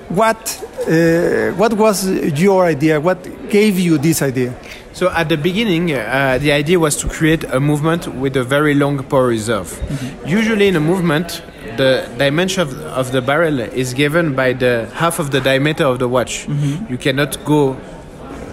what 0.08 0.62
uh, 0.88 1.50
what 1.56 1.72
was 1.72 2.08
your 2.40 2.64
idea? 2.64 3.00
What 3.00 3.50
gave 3.50 3.78
you 3.78 3.98
this 3.98 4.22
idea? 4.22 4.54
So 4.92 5.10
at 5.10 5.28
the 5.28 5.36
beginning, 5.36 5.92
uh, 5.92 6.38
the 6.40 6.52
idea 6.52 6.78
was 6.78 6.96
to 6.98 7.08
create 7.08 7.44
a 7.44 7.60
movement 7.60 8.06
with 8.14 8.36
a 8.36 8.44
very 8.44 8.74
long 8.74 9.02
power 9.02 9.26
reserve. 9.26 9.68
Mm-hmm. 9.68 10.26
Usually, 10.26 10.68
in 10.68 10.76
a 10.76 10.80
movement, 10.80 11.42
the 11.76 12.08
dimension 12.18 12.62
of, 12.62 12.74
of, 12.84 13.12
the 13.12 13.22
barrel 13.22 13.60
is 13.60 13.94
given 13.94 14.34
by 14.34 14.52
the 14.52 14.90
half 14.94 15.18
of 15.18 15.30
the 15.30 15.40
diameter 15.40 15.84
of 15.84 15.98
the 15.98 16.08
watch. 16.08 16.46
Mm-hmm. 16.46 16.92
You 16.92 16.98
cannot 16.98 17.44
go 17.44 17.76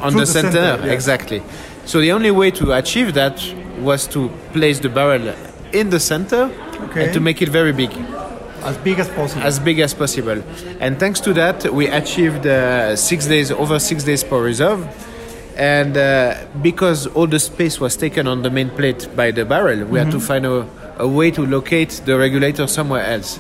on 0.01 0.11
Through 0.11 0.21
the, 0.21 0.26
center, 0.26 0.51
center, 0.51 0.86
yes. 0.86 0.93
exactly. 0.93 1.43
So 1.86 1.99
the 2.01 2.11
only 2.11 2.32
way 2.32 2.51
to 2.51 2.74
achieve 2.74 3.13
that 3.13 3.43
was 3.80 4.07
to 4.07 4.30
place 4.53 4.80
the 4.80 4.89
barrel 4.89 5.34
in 5.71 5.89
the 5.89 5.99
center 5.99 6.51
Okay. 6.89 7.05
and 7.05 7.13
to 7.13 7.19
make 7.19 7.41
it 7.41 7.49
very 7.49 7.71
big. 7.74 7.91
As 8.61 8.78
big 8.78 8.99
as 8.99 9.09
possible. 9.09 9.43
as 9.43 9.59
big 9.59 9.80
as 9.80 9.93
possible. 9.93 10.41
And 10.80 10.97
thanks 10.99 11.19
to 11.21 11.34
that, 11.34 11.74
we 11.74 11.88
achieved 11.88 12.45
uh, 12.47 12.95
six 12.95 13.28
days 13.28 13.51
over 13.51 13.78
six 13.80 14.03
days 14.05 14.24
per 14.24 14.41
reserve. 14.41 14.88
And 15.57 15.97
uh, 15.97 16.45
because 16.61 17.07
all 17.07 17.28
the 17.28 17.39
space 17.39 17.80
was 17.80 17.95
taken 17.97 18.26
on 18.28 18.41
the 18.41 18.49
main 18.49 18.69
plate 18.69 19.09
by 19.15 19.32
the 19.32 19.45
barrel, 19.45 19.86
we 19.86 19.99
had 19.99 20.11
to 20.11 20.19
find 20.19 20.45
a, 20.45 20.67
a 20.97 21.07
way 21.07 21.31
to 21.31 21.45
locate 21.45 22.01
the 22.05 22.17
regulator 22.17 22.67
somewhere 22.67 23.05
else. 23.05 23.39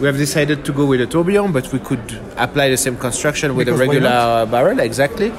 We 0.00 0.06
have 0.06 0.16
decided 0.16 0.64
to 0.64 0.72
go 0.72 0.86
with 0.86 1.00
a 1.00 1.06
tourbillon, 1.06 1.52
but 1.52 1.72
we 1.72 1.78
could 1.78 2.20
apply 2.36 2.68
the 2.70 2.76
same 2.76 2.96
construction 2.96 3.54
with 3.56 3.66
Because 3.66 3.80
a 3.80 3.84
regular 3.84 4.08
uh, 4.08 4.46
barrel, 4.46 4.78
exactly. 4.80 5.32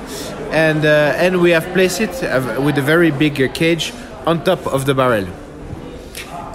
And 0.52 0.86
uh, 0.86 1.14
and 1.18 1.42
we 1.42 1.52
have 1.52 1.66
placed 1.74 2.02
it 2.02 2.24
uh, 2.24 2.62
with 2.62 2.78
a 2.78 2.82
very 2.82 3.12
big 3.12 3.54
cage 3.54 3.94
on 4.26 4.44
top 4.44 4.66
of 4.68 4.86
the 4.86 4.94
barrel. 4.94 5.28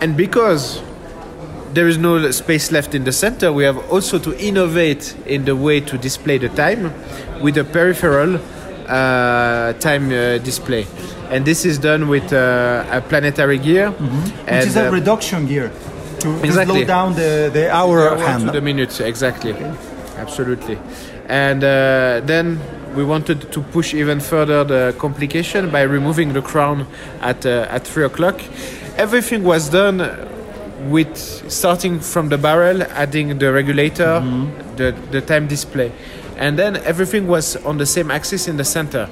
And 0.00 0.16
because 0.16 0.80
there 1.72 1.88
is 1.88 1.98
no 1.98 2.30
space 2.30 2.70
left 2.70 2.94
in 2.94 3.04
the 3.04 3.12
center, 3.12 3.52
we 3.52 3.64
have 3.64 3.78
also 3.90 4.18
to 4.18 4.38
innovate 4.38 5.16
in 5.26 5.44
the 5.44 5.56
way 5.56 5.80
to 5.80 5.98
display 5.98 6.38
the 6.38 6.48
time 6.50 6.92
with 7.40 7.56
a 7.58 7.64
peripheral 7.64 8.40
uh, 8.88 9.72
time 9.74 10.10
uh, 10.10 10.38
display. 10.38 10.86
And 11.30 11.44
this 11.44 11.64
is 11.64 11.78
done 11.78 12.08
with 12.08 12.32
uh, 12.32 12.84
a 12.90 13.00
planetary 13.00 13.58
gear. 13.58 13.90
Which 13.90 14.66
is 14.66 14.76
a 14.76 14.88
uh, 14.88 14.92
reduction 14.92 15.46
gear 15.46 15.70
to, 16.20 16.44
Exactly. 16.44 16.76
slow 16.76 16.84
down 16.84 17.14
the, 17.14 17.50
the 17.52 17.70
hour 17.70 18.08
hour 18.08 18.16
hand. 18.18 18.46
to 18.46 18.52
the 18.52 18.60
minute, 18.60 19.00
exactly. 19.00 19.54
Absolutely. 20.16 20.78
And 21.28 21.62
uh, 21.62 22.20
then 22.24 22.58
we 22.96 23.04
wanted 23.04 23.52
to 23.52 23.60
push 23.60 23.94
even 23.94 24.20
further 24.20 24.64
the 24.64 24.94
complication 24.98 25.70
by 25.70 25.82
removing 25.82 26.32
the 26.32 26.42
crown 26.42 26.86
at, 27.20 27.44
uh, 27.46 27.66
at 27.70 27.86
3 27.86 28.04
o'clock. 28.06 28.40
Everything 28.96 29.44
was 29.44 29.68
done 29.68 29.98
with 30.88 31.16
starting 31.50 32.00
from 32.00 32.28
the 32.30 32.38
barrel, 32.38 32.82
adding 32.82 33.38
the 33.38 33.52
regulator, 33.52 34.20
the, 34.76 34.94
the 35.10 35.20
time 35.20 35.46
display. 35.46 35.92
And 36.38 36.58
then 36.58 36.76
everything 36.84 37.26
was 37.26 37.56
on 37.64 37.78
the 37.78 37.86
same 37.86 38.10
axis 38.10 38.46
in 38.48 38.56
the 38.56 38.64
center. 38.64 39.08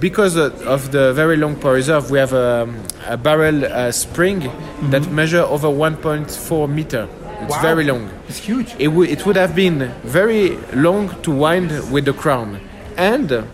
Because 0.00 0.36
of 0.36 0.90
the 0.90 1.12
very 1.12 1.36
long 1.36 1.54
power 1.56 1.74
reserve, 1.74 2.10
we 2.10 2.18
have 2.18 2.32
a, 2.32 2.68
a 3.06 3.16
barrel 3.16 3.64
uh, 3.64 3.92
spring 3.92 4.50
that 4.90 5.08
measure 5.12 5.42
over 5.42 5.68
1.4 5.68 6.68
meter. 6.68 7.08
It's 7.42 7.50
Wow. 7.56 7.62
very 7.62 7.84
long. 7.84 8.08
It's 8.28 8.38
huge. 8.38 8.74
It, 8.78 8.86
w- 8.88 9.10
it 9.10 9.26
would 9.26 9.36
have 9.36 9.54
been 9.54 9.92
very 10.04 10.56
long 10.74 11.10
to 11.22 11.30
wind 11.30 11.70
with 11.92 12.04
the 12.04 12.12
crown, 12.12 12.60
and 12.96 13.44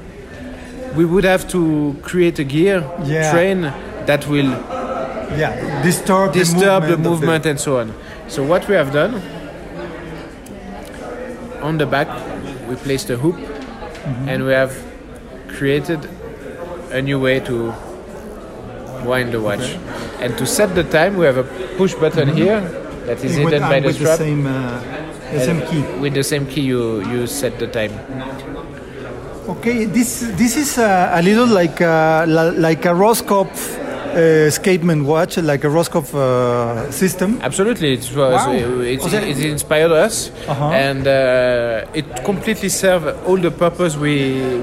we 0.94 1.04
would 1.04 1.24
have 1.24 1.48
to 1.48 1.96
create 2.02 2.38
a 2.38 2.44
gear 2.44 2.84
Yeah. 3.04 3.32
train 3.32 3.72
that 4.06 4.26
will 4.28 4.50
Yeah, 5.36 5.82
disturb, 5.82 6.32
disturb 6.32 6.82
the 6.84 6.96
the 6.96 6.96
movement. 6.96 7.20
movement 7.20 7.46
and 7.46 7.58
so 7.60 7.78
on. 7.80 7.92
So 8.28 8.42
what 8.42 8.66
we 8.68 8.74
have 8.74 8.92
done 8.92 9.20
on 11.62 11.78
the 11.78 11.86
back, 11.86 12.08
we 12.68 12.76
placed 12.76 13.10
a 13.10 13.16
hoop, 13.16 13.36
Mm-hmm. 13.36 14.28
and 14.28 14.44
we 14.46 14.52
have 14.52 14.72
created 15.48 16.00
a 16.92 17.02
new 17.02 17.18
way 17.20 17.40
to 17.40 17.72
wind 19.04 19.32
the 19.32 19.40
watch. 19.40 19.76
And 20.20 20.36
to 20.38 20.46
set 20.46 20.74
the 20.74 20.84
time, 20.84 21.16
we 21.16 21.26
have 21.26 21.36
a 21.36 21.44
push 21.76 21.94
button 21.94 22.28
here 22.36 22.60
that 23.06 23.22
is 23.24 23.32
Mm-hmm. 23.36 23.42
Hidden 23.48 23.62
by 23.62 23.80
the 23.80 23.92
strap. 23.92 24.18
the 24.18 24.24
same, 24.24 24.46
uh, 24.46 24.80
the 25.32 25.40
same 25.44 25.60
key. 25.68 25.82
With 26.00 26.14
the 26.14 26.22
same 26.24 26.46
key, 26.46 26.62
you 26.62 27.00
you 27.10 27.26
set 27.26 27.58
the 27.58 27.66
time. 27.66 27.92
Okay, 29.48 29.84
this 29.86 30.20
this 30.36 30.56
is 30.56 30.76
a, 30.78 31.10
a 31.14 31.22
little 31.22 31.46
like 31.46 31.80
a, 31.80 32.24
la- 32.28 32.52
like 32.68 32.84
a 32.84 32.94
Roscoff 32.94 33.48
uh, 33.48 33.77
escapement 34.22 35.04
watch, 35.04 35.36
like 35.38 35.64
a 35.64 35.68
Roscoff 35.70 36.14
uh, 36.14 36.90
system. 36.90 37.38
Absolutely, 37.42 37.92
it 37.94 38.00
was 38.00 38.14
Wow. 38.16 38.50
uh, 38.52 38.80
it, 38.94 39.00
it- 39.14 39.38
it 39.38 39.50
inspired 39.50 39.92
us, 39.92 40.30
Uh-huh. 40.48 40.70
and 40.86 41.06
uh, 41.06 41.86
it 42.00 42.06
completely 42.24 42.68
served 42.68 43.06
all 43.26 43.36
the 43.36 43.50
purpose 43.50 43.96
we 43.96 44.14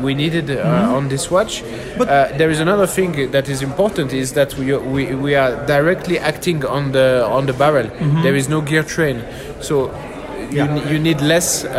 we 0.05 0.13
needed 0.13 0.49
uh, 0.51 0.95
on 0.97 1.07
this 1.09 1.29
watch. 1.31 1.63
But- 1.97 2.09
uh, 2.09 2.37
there 2.37 2.49
is 2.51 2.59
another 2.59 2.87
thing 2.87 3.31
that 3.31 3.47
is 3.49 3.61
important 3.61 4.13
is 4.13 4.33
that 4.33 4.53
we 4.59 4.65
we, 4.95 5.03
we 5.15 5.35
are 5.35 5.51
directly 5.65 6.17
acting 6.19 6.65
on 6.65 6.91
the 6.91 7.25
on 7.37 7.45
the 7.45 7.53
barrel. 7.53 7.87
There 8.23 8.35
is 8.35 8.47
no 8.49 8.61
gear 8.61 8.83
train, 8.83 9.17
so. 9.61 9.91
You. 10.51 10.63
Yeah. 10.63 10.91
you 10.91 10.99
need 10.99 11.19
less 11.21 11.65
uh, 11.65 11.71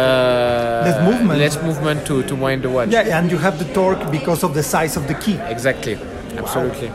Less 0.85 0.99
movement. 1.09 1.39
less 1.39 1.57
movement 1.62 2.05
to, 2.09 2.22
to 2.24 2.35
wind 2.35 2.62
the 2.62 2.68
watch. 2.68 2.89
Yeah, 2.91 3.16
and 3.18 3.31
you 3.31 3.39
have 3.39 3.57
the 3.62 3.68
torque 3.72 4.11
because 4.11 4.43
of 4.47 4.53
the 4.55 4.62
size 4.62 4.97
of 4.99 5.07
the 5.07 5.14
key. 5.14 5.39
Exactly, 5.49 5.97
absolutely. 6.37 6.91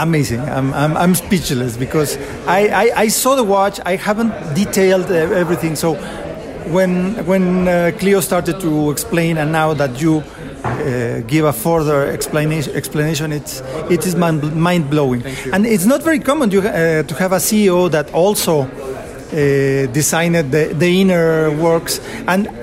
Amazing. 0.00 0.40
I'm, 0.40 0.72
I'm, 0.72 0.96
I'm 0.96 1.14
speechless 1.14 1.76
because 1.76 2.16
I, 2.46 2.68
I, 2.68 3.00
I 3.02 3.08
saw 3.08 3.36
the 3.36 3.44
watch. 3.44 3.80
I 3.84 3.96
haven't 3.96 4.32
detailed 4.54 5.10
uh, 5.10 5.14
everything. 5.14 5.76
So 5.76 5.94
when 6.72 7.26
when 7.26 7.68
uh, 7.68 7.92
Cleo 7.98 8.20
started 8.20 8.60
to 8.60 8.90
explain, 8.90 9.36
and 9.36 9.52
now 9.52 9.74
that 9.74 10.00
you 10.00 10.22
uh, 10.64 11.20
give 11.26 11.44
a 11.44 11.52
further 11.52 12.06
explanation, 12.06 12.74
explanation, 12.74 13.30
it's 13.30 13.60
it 13.90 14.06
is 14.06 14.16
mind 14.16 14.88
blowing. 14.88 15.22
And 15.52 15.66
it's 15.66 15.84
not 15.84 16.02
very 16.02 16.18
common 16.18 16.48
to, 16.48 16.60
uh, 16.60 17.02
to 17.02 17.14
have 17.16 17.32
a 17.32 17.38
CEO 17.38 17.90
that 17.90 18.10
also 18.14 18.62
uh, 18.62 18.66
designed 19.92 20.50
the, 20.50 20.72
the 20.74 21.00
inner 21.02 21.50
works 21.60 22.00
and. 22.26 22.59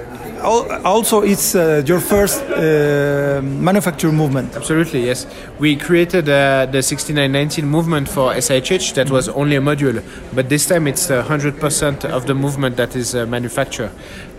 Al- 0.48 0.86
Also, 0.86 1.22
it's 1.22 1.56
uh, 1.56 1.84
your 1.86 2.00
first 2.00 2.42
uh, 2.44 3.42
manufacture 3.44 4.12
movement. 4.12 4.56
Absolutely, 4.56 5.06
yes. 5.06 5.26
We 5.60 5.76
created 5.76 6.30
uh, 6.30 6.66
the 6.72 6.82
6919 6.82 7.66
movement 7.66 8.08
for 8.10 8.34
SIHH 8.34 8.94
that 8.96 9.10
was 9.10 9.30
only 9.30 9.56
a 9.58 9.62
module, 9.62 10.02
but 10.34 10.50
this 10.50 10.66
time 10.66 10.88
it's 10.88 11.10
uh, 11.12 11.24
100% 11.24 12.06
of 12.06 12.26
the 12.26 12.34
movement 12.34 12.78
that 12.78 12.96
is 12.96 13.16
uh, 13.16 13.26
manufactured. 13.26 13.92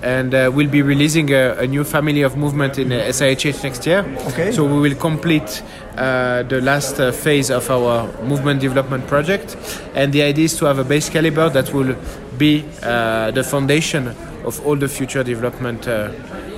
And 0.03 0.33
uh, 0.35 0.51
we'll 0.55 0.69
be 0.71 0.83
releasing 0.83 1.31
a, 1.33 1.57
a 1.59 1.67
new 1.67 1.83
family 1.85 2.23
of 2.23 2.37
movement 2.37 2.79
in 2.79 2.93
uh, 2.93 3.01
SIHH 3.11 3.63
next 3.65 3.85
year. 3.87 4.05
Okay. 4.29 4.53
So 4.53 4.65
we 4.65 4.79
will 4.81 4.95
complete 4.97 5.63
uh, 5.97 6.45
the 6.45 6.61
last 6.61 7.01
uh, 7.01 7.11
phase 7.11 7.51
of 7.51 7.69
our 7.71 8.07
movement 8.23 8.61
development 8.61 9.07
project. 9.09 9.57
And 9.95 10.13
the 10.13 10.23
idea 10.23 10.45
is 10.45 10.57
to 10.59 10.67
have 10.67 10.79
a 10.79 10.85
base 10.85 11.09
caliber 11.11 11.49
that 11.51 11.73
will 11.75 11.97
be 12.39 12.65
uh, 12.83 13.33
the 13.33 13.43
foundation 13.43 14.15
of 14.49 14.67
all 14.67 14.75
the 14.77 14.89
future 14.89 15.23
development 15.23 15.87
uh, 15.87 16.11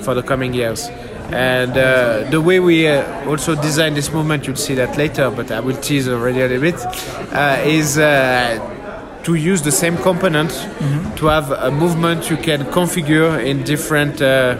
for 0.02 0.14
the 0.14 0.22
coming 0.22 0.54
years. 0.54 0.88
And 1.32 1.72
uh, 1.76 2.30
the 2.30 2.40
way 2.40 2.58
we 2.58 2.88
uh, 2.88 3.28
also 3.28 3.54
design 3.54 3.94
this 3.94 4.12
movement, 4.12 4.46
you'll 4.46 4.56
see 4.56 4.74
that 4.74 4.96
later, 4.96 5.30
but 5.30 5.50
I 5.50 5.60
will 5.60 5.76
tease 5.76 6.08
already 6.08 6.40
a 6.40 6.48
little 6.48 6.62
bit, 6.62 6.80
uh, 7.32 7.62
is 7.64 7.98
uh, 7.98 9.20
to 9.24 9.34
use 9.34 9.62
the 9.62 9.72
same 9.72 9.96
component 9.98 10.50
to 11.18 11.26
have 11.26 11.50
a 11.50 11.70
movement 11.70 12.30
you 12.30 12.36
can 12.36 12.62
configure 12.66 13.44
in 13.44 13.64
different. 13.64 14.22
Uh, 14.22 14.58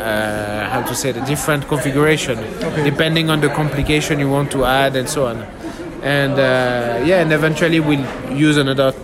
uh, 0.00 0.66
how 0.70 0.80
to 0.80 0.94
say 0.94 1.12
the 1.12 1.20
different 1.26 1.68
configuration 1.68 2.38
depending 2.84 3.28
on 3.28 3.38
the 3.42 3.50
complication 3.50 4.18
you 4.18 4.30
want 4.30 4.50
to 4.50 4.64
add 4.64 4.96
and 4.96 5.06
so 5.06 5.26
on 5.26 5.36
and 6.02 6.32
uh, 6.32 7.04
yeah 7.04 7.20
and 7.20 7.30
eventually 7.34 7.80
we'll 7.80 8.32
use 8.32 8.56
another 8.56 8.94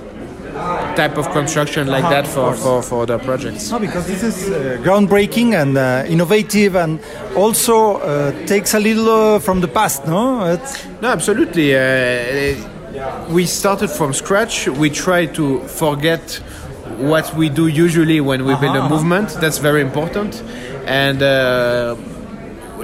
type 0.96 1.16
of 1.18 1.30
construction 1.30 1.86
like 1.86 2.02
that 2.04 2.26
for, 2.26 2.54
for, 2.54 2.82
for 2.82 3.02
other 3.02 3.18
projects 3.18 3.70
No, 3.70 3.78
because 3.78 4.06
this 4.06 4.22
is 4.22 4.50
uh, 4.50 4.78
groundbreaking 4.82 5.54
and 5.54 5.76
uh, 5.76 6.04
innovative, 6.08 6.74
and 6.76 7.00
also 7.36 7.98
uh, 7.98 8.32
takes 8.46 8.74
a 8.74 8.80
little 8.80 9.08
uh, 9.08 9.38
from 9.38 9.60
the 9.60 9.68
past. 9.68 10.06
No, 10.06 10.44
it's, 10.54 10.86
No, 11.02 11.08
absolutely. 11.08 11.74
Uh, 11.74 12.56
we 13.28 13.44
started 13.46 13.88
from 13.88 14.12
scratch. 14.12 14.68
We 14.68 14.88
try 14.90 15.26
to 15.26 15.60
forget 15.68 16.40
what 16.98 17.34
we 17.34 17.48
do 17.48 17.66
usually 17.66 18.20
when 18.20 18.44
we 18.44 18.54
build 18.56 18.76
a 18.76 18.88
movement. 18.88 19.28
That's 19.40 19.58
very 19.58 19.82
important. 19.82 20.42
And 20.86 21.22
uh, 21.22 21.96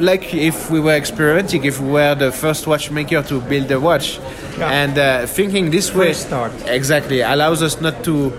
like 0.01 0.35
if 0.35 0.71
we 0.71 0.81
were 0.81 0.95
experimenting, 0.95 1.65
if 1.65 1.81
we 1.81 1.91
were 1.91 2.15
the 2.15 2.33
first 2.33 2.67
watchmaker 2.67 3.23
to 3.23 3.41
build 3.41 3.71
a 3.71 3.79
watch, 3.81 4.19
Yeah. 4.59 4.71
and 4.71 4.99
uh, 4.99 5.27
thinking 5.27 5.71
this 5.71 5.95
way 5.95 6.13
start. 6.13 6.53
exactly 6.67 7.21
allows 7.23 7.63
us 7.63 7.81
not 7.81 8.05
to 8.05 8.33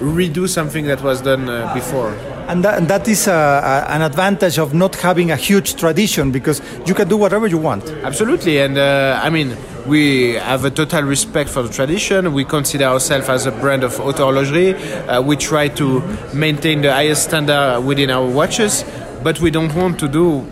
redo 0.00 0.48
something 0.48 0.86
that 0.86 1.02
was 1.02 1.20
done 1.20 1.48
uh, 1.48 1.74
before. 1.74 2.14
And 2.48 2.64
that, 2.64 2.78
and 2.78 2.88
that 2.88 3.06
is 3.08 3.28
uh, 3.28 3.32
uh, 3.32 3.86
an 3.92 4.00
advantage 4.02 4.56
of 4.58 4.72
not 4.72 4.94
having 4.96 5.30
a 5.30 5.36
huge 5.36 5.74
tradition 5.74 6.30
because 6.30 6.62
you 6.86 6.94
can 6.94 7.06
do 7.08 7.16
whatever 7.16 7.46
you 7.46 7.58
want. 7.58 7.84
Absolutely, 8.04 8.58
and 8.60 8.78
uh, 8.78 9.20
I 9.22 9.28
mean, 9.28 9.54
we 9.86 10.34
have 10.34 10.64
a 10.64 10.70
total 10.70 11.02
respect 11.02 11.50
for 11.50 11.62
the 11.62 11.68
tradition. 11.68 12.32
We 12.32 12.44
consider 12.44 12.84
ourselves 12.84 13.28
as 13.28 13.44
a 13.46 13.50
brand 13.50 13.82
of 13.84 13.96
haute 13.96 14.16
horlogerie. 14.16 14.74
Uh, 15.08 15.20
we 15.20 15.36
try 15.36 15.68
to 15.68 16.00
maintain 16.32 16.80
the 16.82 16.92
highest 16.92 17.24
standard 17.24 17.80
within 17.84 18.08
our 18.10 18.24
watches, 18.26 18.84
but 19.22 19.40
we 19.40 19.50
don't 19.50 19.74
want 19.74 19.98
to 20.00 20.08
do 20.08 20.46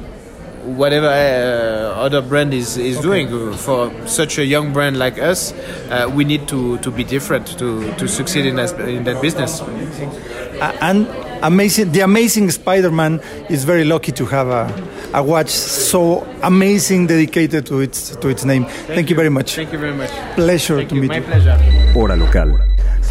whatever 0.67 1.07
uh, 1.07 2.01
other 2.01 2.21
brand 2.21 2.53
is, 2.53 2.77
is 2.77 3.01
doing. 3.01 3.29
For 3.55 3.91
such 4.07 4.39
a 4.39 4.45
young 4.45 4.73
brand 4.73 4.99
like 4.99 5.19
us, 5.19 5.53
uh, 5.91 6.11
we 6.13 6.25
need 6.25 6.49
to, 6.49 6.79
to 6.79 6.91
be 6.91 7.05
different 7.05 7.47
to, 7.59 7.93
to 7.95 8.09
succeed 8.09 8.47
in 8.47 8.57
that, 8.57 8.79
in 8.81 9.05
that 9.05 9.23
business. 9.23 9.61
Uh, 9.61 10.77
and 10.81 11.07
amazing, 11.43 11.93
the 11.93 12.01
amazing 12.01 12.51
Spider-Man 12.51 13.21
is 13.49 13.65
very 13.65 13.85
lucky 13.85 14.13
to 14.13 14.27
have 14.27 14.49
a, 14.49 14.73
a 15.15 15.23
watch 15.23 15.51
so 15.51 16.27
amazing, 16.43 17.07
dedicated 17.07 17.67
to 17.67 17.81
its 17.81 18.17
to 18.17 18.29
its 18.29 18.45
name. 18.45 18.65
Thank, 18.87 19.11
you 19.11 19.17
very 19.17 19.31
much. 19.31 19.55
Thank 19.55 19.73
you 19.73 19.79
very 19.79 19.95
much. 19.95 20.11
Pleasure 20.35 20.77
Thank 20.79 20.89
to 20.91 20.95
you. 20.95 21.01
meet 21.03 21.09
My 21.09 21.17
you. 21.19 21.23
pleasure. 21.23 21.59
Hora 21.95 22.17
local. 22.17 22.59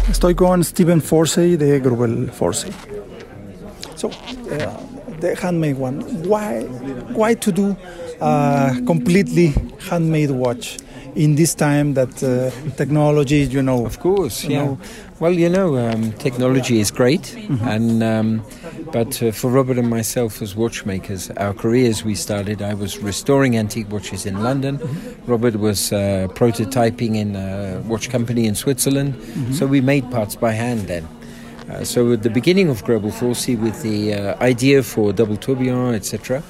Estoy 0.08 0.34
con 0.34 0.62
Steven 0.62 1.00
Forsey 1.00 1.56
de 1.56 1.80
Grubel 1.80 2.30
Forsey. 2.30 2.72
So, 3.96 4.08
uh, 4.08 4.85
the 5.20 5.34
handmade 5.36 5.76
one. 5.78 6.00
Why, 6.28 6.62
why 7.14 7.34
to 7.34 7.52
do 7.52 7.76
a 8.20 8.74
completely 8.86 9.54
handmade 9.88 10.30
watch 10.30 10.78
in 11.14 11.34
this 11.34 11.54
time 11.54 11.94
that 11.94 12.22
uh, 12.22 12.50
technology, 12.76 13.38
you 13.44 13.62
know, 13.62 13.86
Of 13.86 14.00
course, 14.00 14.44
You 14.44 14.50
yeah. 14.50 14.64
know- 14.64 14.78
Well, 15.18 15.32
you 15.32 15.48
know, 15.48 15.78
um, 15.78 16.12
technology 16.18 16.78
is 16.78 16.90
great, 16.90 17.34
and 17.64 18.02
um, 18.02 18.42
but 18.92 19.22
uh, 19.22 19.32
for 19.32 19.48
Robert 19.50 19.78
and 19.78 19.88
myself 19.88 20.42
as 20.42 20.54
watchmakers, 20.54 21.30
our 21.38 21.54
careers 21.54 22.04
we 22.04 22.14
started. 22.14 22.60
I 22.60 22.74
was 22.74 22.98
restoring 22.98 23.56
antique 23.56 23.90
watches 23.90 24.26
in 24.26 24.42
London. 24.42 24.78
Robert 25.26 25.56
was 25.56 25.90
uh, 25.90 26.28
prototyping 26.34 27.16
in 27.16 27.34
a 27.34 27.80
watch 27.88 28.10
company 28.10 28.44
in 28.44 28.54
Switzerland. 28.54 29.14
So 29.54 29.66
we 29.66 29.80
made 29.80 30.10
parts 30.10 30.36
by 30.36 30.52
hand 30.52 30.80
then. 30.86 31.08
Uh, 31.68 31.82
so 31.82 32.12
at 32.12 32.22
the 32.22 32.30
beginning 32.30 32.68
of 32.68 32.84
Global 32.84 33.10
Forsey, 33.10 33.60
with 33.60 33.82
the 33.82 34.14
uh, 34.14 34.42
idea 34.42 34.82
for 34.82 35.12
double 35.12 35.36
tourbillon, 35.36 35.94
etc., 35.94 36.42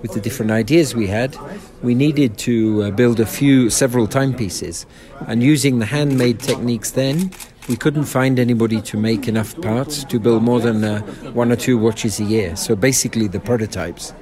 with 0.00 0.12
the 0.14 0.20
different 0.20 0.50
ideas 0.50 0.94
we 0.94 1.06
had, 1.06 1.36
we 1.82 1.94
needed 1.94 2.36
to 2.38 2.82
uh, 2.82 2.90
build 2.90 3.20
a 3.20 3.26
few, 3.26 3.70
several 3.70 4.06
timepieces. 4.06 4.84
And 5.28 5.42
using 5.42 5.78
the 5.78 5.86
handmade 5.86 6.40
techniques 6.40 6.90
then, 6.90 7.30
we 7.68 7.76
couldn't 7.76 8.06
find 8.06 8.40
anybody 8.40 8.80
to 8.82 8.96
make 8.96 9.28
enough 9.28 9.60
parts 9.60 10.02
to 10.04 10.18
build 10.18 10.42
more 10.42 10.58
than 10.58 10.82
uh, 10.82 11.00
one 11.32 11.52
or 11.52 11.56
two 11.56 11.78
watches 11.78 12.18
a 12.18 12.24
year. 12.24 12.56
So 12.56 12.74
basically 12.74 13.28
the 13.28 13.38
prototypes. 13.38 14.12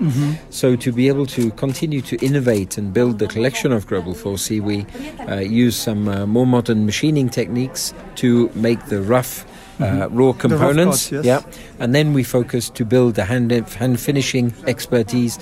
So 0.51 0.77
to 0.77 0.93
be 0.93 1.09
able 1.09 1.25
to 1.27 1.51
continue 1.53 2.03
to 2.03 2.17
innovate 2.17 2.77
and 2.77 2.93
build 2.93 3.19
the 3.19 3.29
collection 3.29 3.73
of 3.73 3.87
Global 3.87 4.15
Forsey, 4.15 4.61
we 4.61 4.85
uh, 5.27 5.37
use 5.37 5.77
some 5.77 6.09
uh, 6.09 6.27
more 6.27 6.47
modern 6.47 6.85
machining 6.85 7.31
techniques 7.31 7.95
to 8.17 8.51
make 8.55 8.85
the 8.87 9.01
rough 9.01 9.47
uh, 9.81 10.09
raw 10.11 10.33
components. 10.33 11.11
yes. 11.13 11.25
Yeah, 11.25 11.43
and 11.79 11.95
then 11.95 12.13
we 12.13 12.23
focus 12.25 12.71
to 12.71 12.85
build 12.85 13.15
the 13.15 13.25
hand 13.25 13.51
hand 13.53 13.99
finishing 14.01 14.53
expertise, 14.67 15.39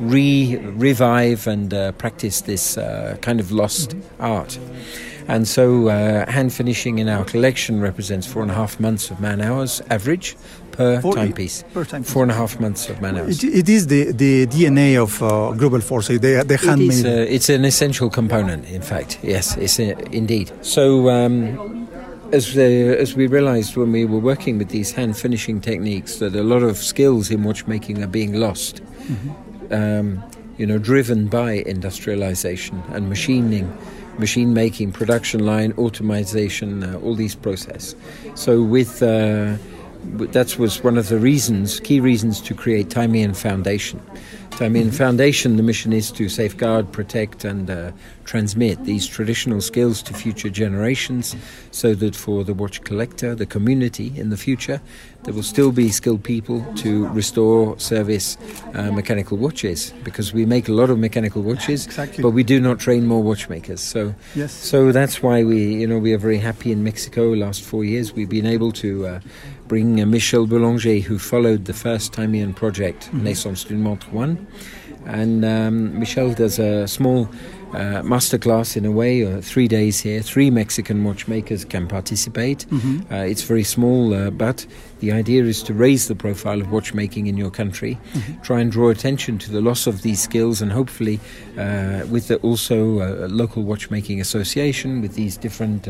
re 0.00 0.56
revive 0.76 1.46
and 1.46 1.72
uh, 1.72 1.92
practice 1.92 2.42
this 2.42 2.76
uh, 2.78 3.16
kind 3.20 3.40
of 3.40 3.50
lost 3.52 3.94
art. 4.20 4.58
And 5.28 5.46
so, 5.46 5.86
uh, 5.88 6.28
hand 6.30 6.52
finishing 6.52 6.98
in 6.98 7.08
our 7.08 7.24
collection 7.24 7.80
represents 7.80 8.26
four 8.26 8.42
and 8.42 8.50
a 8.50 8.54
half 8.54 8.80
months 8.80 9.10
of 9.10 9.20
man 9.20 9.40
hours 9.40 9.80
average 9.88 10.36
per 10.72 11.00
Four- 11.00 11.14
timepiece. 11.14 11.62
per 11.72 11.84
timepiece. 11.84 12.12
Four 12.12 12.22
and 12.24 12.32
a 12.32 12.34
half 12.34 12.58
months 12.58 12.88
of 12.88 13.00
man 13.00 13.16
hours. 13.16 13.44
it, 13.44 13.54
it 13.54 13.68
is 13.68 13.86
the, 13.86 14.10
the 14.12 14.46
DNA 14.48 15.00
of 15.00 15.22
uh, 15.22 15.52
Global 15.52 15.78
Forsey, 15.78 16.18
the, 16.20 16.42
the 16.44 16.56
handmade. 16.56 16.90
is, 16.90 17.04
uh, 17.04 17.26
it's 17.28 17.48
an 17.50 17.64
essential 17.64 18.10
component, 18.10 18.68
in 18.68 18.82
fact. 18.82 19.20
Yes, 19.22 19.56
it's 19.58 19.78
uh, 19.78 19.94
indeed. 20.10 20.50
So, 20.62 21.08
um, 21.08 21.81
as, 22.32 22.56
uh, 22.56 22.60
as 22.60 23.14
we 23.14 23.26
realized 23.26 23.76
when 23.76 23.92
we 23.92 24.04
were 24.04 24.18
working 24.18 24.58
with 24.58 24.70
these 24.70 24.92
hand 24.92 25.16
finishing 25.16 25.60
techniques, 25.60 26.16
that 26.16 26.34
a 26.34 26.42
lot 26.42 26.62
of 26.62 26.78
skills 26.78 27.30
in 27.30 27.44
watchmaking 27.44 28.02
are 28.02 28.08
being 28.08 28.34
lost. 28.34 28.82
Um, 29.70 30.22
you 30.58 30.66
know, 30.66 30.78
driven 30.78 31.28
by 31.28 31.52
industrialization 31.52 32.82
and 32.92 33.08
machining, 33.08 33.74
machine 34.18 34.52
making, 34.52 34.92
production 34.92 35.46
line, 35.46 35.72
automation, 35.78 36.84
uh, 36.84 36.98
all 36.98 37.14
these 37.14 37.34
process. 37.34 37.94
So, 38.34 38.62
with 38.62 39.02
uh, 39.02 39.56
that 40.04 40.58
was 40.58 40.82
one 40.82 40.98
of 40.98 41.08
the 41.08 41.18
reasons, 41.18 41.80
key 41.80 42.00
reasons 42.00 42.40
to 42.42 42.54
create 42.54 42.90
Timean 42.90 43.34
Foundation. 43.34 44.00
Timean 44.50 44.90
Foundation, 44.90 45.56
the 45.56 45.62
mission 45.62 45.92
is 45.94 46.12
to 46.12 46.28
safeguard, 46.28 46.92
protect, 46.92 47.42
and 47.44 47.70
uh, 47.70 47.90
transmit 48.26 48.84
these 48.84 49.06
traditional 49.06 49.62
skills 49.62 50.02
to 50.02 50.12
future 50.12 50.50
generations 50.50 51.34
so 51.70 51.94
that 51.94 52.14
for 52.14 52.44
the 52.44 52.52
watch 52.52 52.82
collector, 52.84 53.34
the 53.34 53.46
community 53.46 54.12
in 54.14 54.28
the 54.28 54.36
future, 54.36 54.80
there 55.24 55.32
will 55.32 55.42
still 55.42 55.72
be 55.72 55.88
skilled 55.88 56.22
people 56.22 56.64
to 56.76 57.08
restore, 57.08 57.78
service 57.78 58.36
uh, 58.74 58.92
mechanical 58.92 59.38
watches 59.38 59.92
because 60.04 60.34
we 60.34 60.44
make 60.44 60.68
a 60.68 60.72
lot 60.72 60.90
of 60.90 60.98
mechanical 60.98 61.42
watches, 61.42 61.86
Exactly. 61.86 62.22
but 62.22 62.30
we 62.30 62.42
do 62.42 62.60
not 62.60 62.78
train 62.78 63.06
more 63.06 63.22
watchmakers. 63.22 63.80
So, 63.80 64.14
Yes. 64.34 64.52
so 64.52 64.92
that's 64.92 65.22
why 65.22 65.44
we, 65.44 65.76
you 65.76 65.86
know, 65.86 65.98
we 65.98 66.12
are 66.12 66.18
very 66.18 66.38
happy 66.38 66.72
in 66.72 66.84
Mexico. 66.84 67.32
Last 67.32 67.62
four 67.62 67.84
years, 67.84 68.12
we've 68.12 68.28
been 68.28 68.46
able 68.46 68.70
to 68.72 69.06
uh, 69.06 69.20
bring 69.68 70.00
uh, 70.00 70.06
Michel 70.06 70.46
Boulanger, 70.46 71.00
who 71.00 71.18
followed 71.18 71.64
the 71.64 71.74
first 71.74 72.12
Timean 72.12 72.54
project, 72.54 73.12
Naissance 73.12 73.64
d'une 73.64 73.82
montre 73.82 74.10
one, 74.12 74.46
and 75.06 75.44
um, 75.44 75.98
Michel 75.98 76.32
does 76.32 76.58
a 76.58 76.86
small 76.86 77.28
uh, 77.72 78.02
masterclass 78.02 78.76
in 78.76 78.84
a 78.84 78.90
way, 78.90 79.24
uh, 79.24 79.40
three 79.40 79.66
days 79.66 79.98
here. 79.98 80.20
Three 80.20 80.50
Mexican 80.50 81.02
watchmakers 81.04 81.64
can 81.64 81.88
participate. 81.88 82.66
Uh, 83.10 83.16
it's 83.16 83.42
very 83.42 83.64
small, 83.64 84.12
uh, 84.12 84.30
but 84.30 84.66
the 85.00 85.10
idea 85.10 85.42
is 85.44 85.62
to 85.64 85.72
raise 85.74 86.06
the 86.06 86.14
profile 86.14 86.60
of 86.60 86.70
watchmaking 86.70 87.26
in 87.28 87.38
your 87.38 87.50
country, 87.50 87.98
try 88.42 88.60
and 88.60 88.70
draw 88.70 88.90
attention 88.90 89.38
to 89.38 89.50
the 89.50 89.62
loss 89.62 89.86
of 89.86 90.02
these 90.02 90.20
skills, 90.20 90.60
and 90.60 90.70
hopefully, 90.70 91.18
uh, 91.58 92.02
with 92.10 92.28
the, 92.28 92.36
also 92.42 93.00
a 93.00 93.28
local 93.28 93.62
watchmaking 93.62 94.20
association, 94.20 95.00
with 95.00 95.14
these 95.14 95.36
different. 95.38 95.88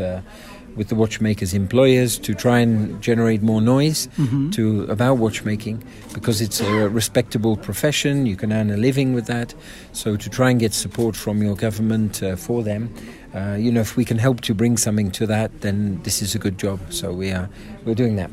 With 0.76 0.88
the 0.88 0.94
watchmakers' 0.94 1.52
employers 1.54 2.18
to 2.20 2.34
try 2.34 2.60
and 2.60 3.00
generate 3.02 3.42
more 3.42 3.60
noise 3.60 4.08
to 4.52 4.84
about 4.84 5.18
watchmaking 5.18 5.82
because 6.14 6.40
it's 6.40 6.60
a 6.60 6.88
respectable 6.88 7.56
profession. 7.56 8.24
You 8.26 8.36
can 8.36 8.52
earn 8.52 8.70
a 8.70 8.76
living 8.76 9.12
with 9.12 9.26
that. 9.26 9.54
So 9.92 10.16
to 10.16 10.30
try 10.30 10.50
and 10.50 10.58
get 10.58 10.72
support 10.72 11.14
from 11.14 11.42
your 11.42 11.56
government 11.56 12.22
uh, 12.22 12.36
for 12.36 12.62
them, 12.62 12.94
uh, 13.34 13.56
you 13.58 13.72
know, 13.72 13.80
if 13.80 13.96
we 13.96 14.04
can 14.04 14.18
help 14.18 14.40
to 14.42 14.54
bring 14.54 14.76
something 14.76 15.10
to 15.12 15.26
that, 15.26 15.50
then 15.60 16.00
this 16.04 16.20
is 16.22 16.34
a 16.34 16.38
good 16.38 16.58
job. 16.58 16.78
So 16.90 17.12
we 17.12 17.30
are 17.32 17.48
we're 17.84 17.94
doing 17.94 18.16
that. 18.16 18.30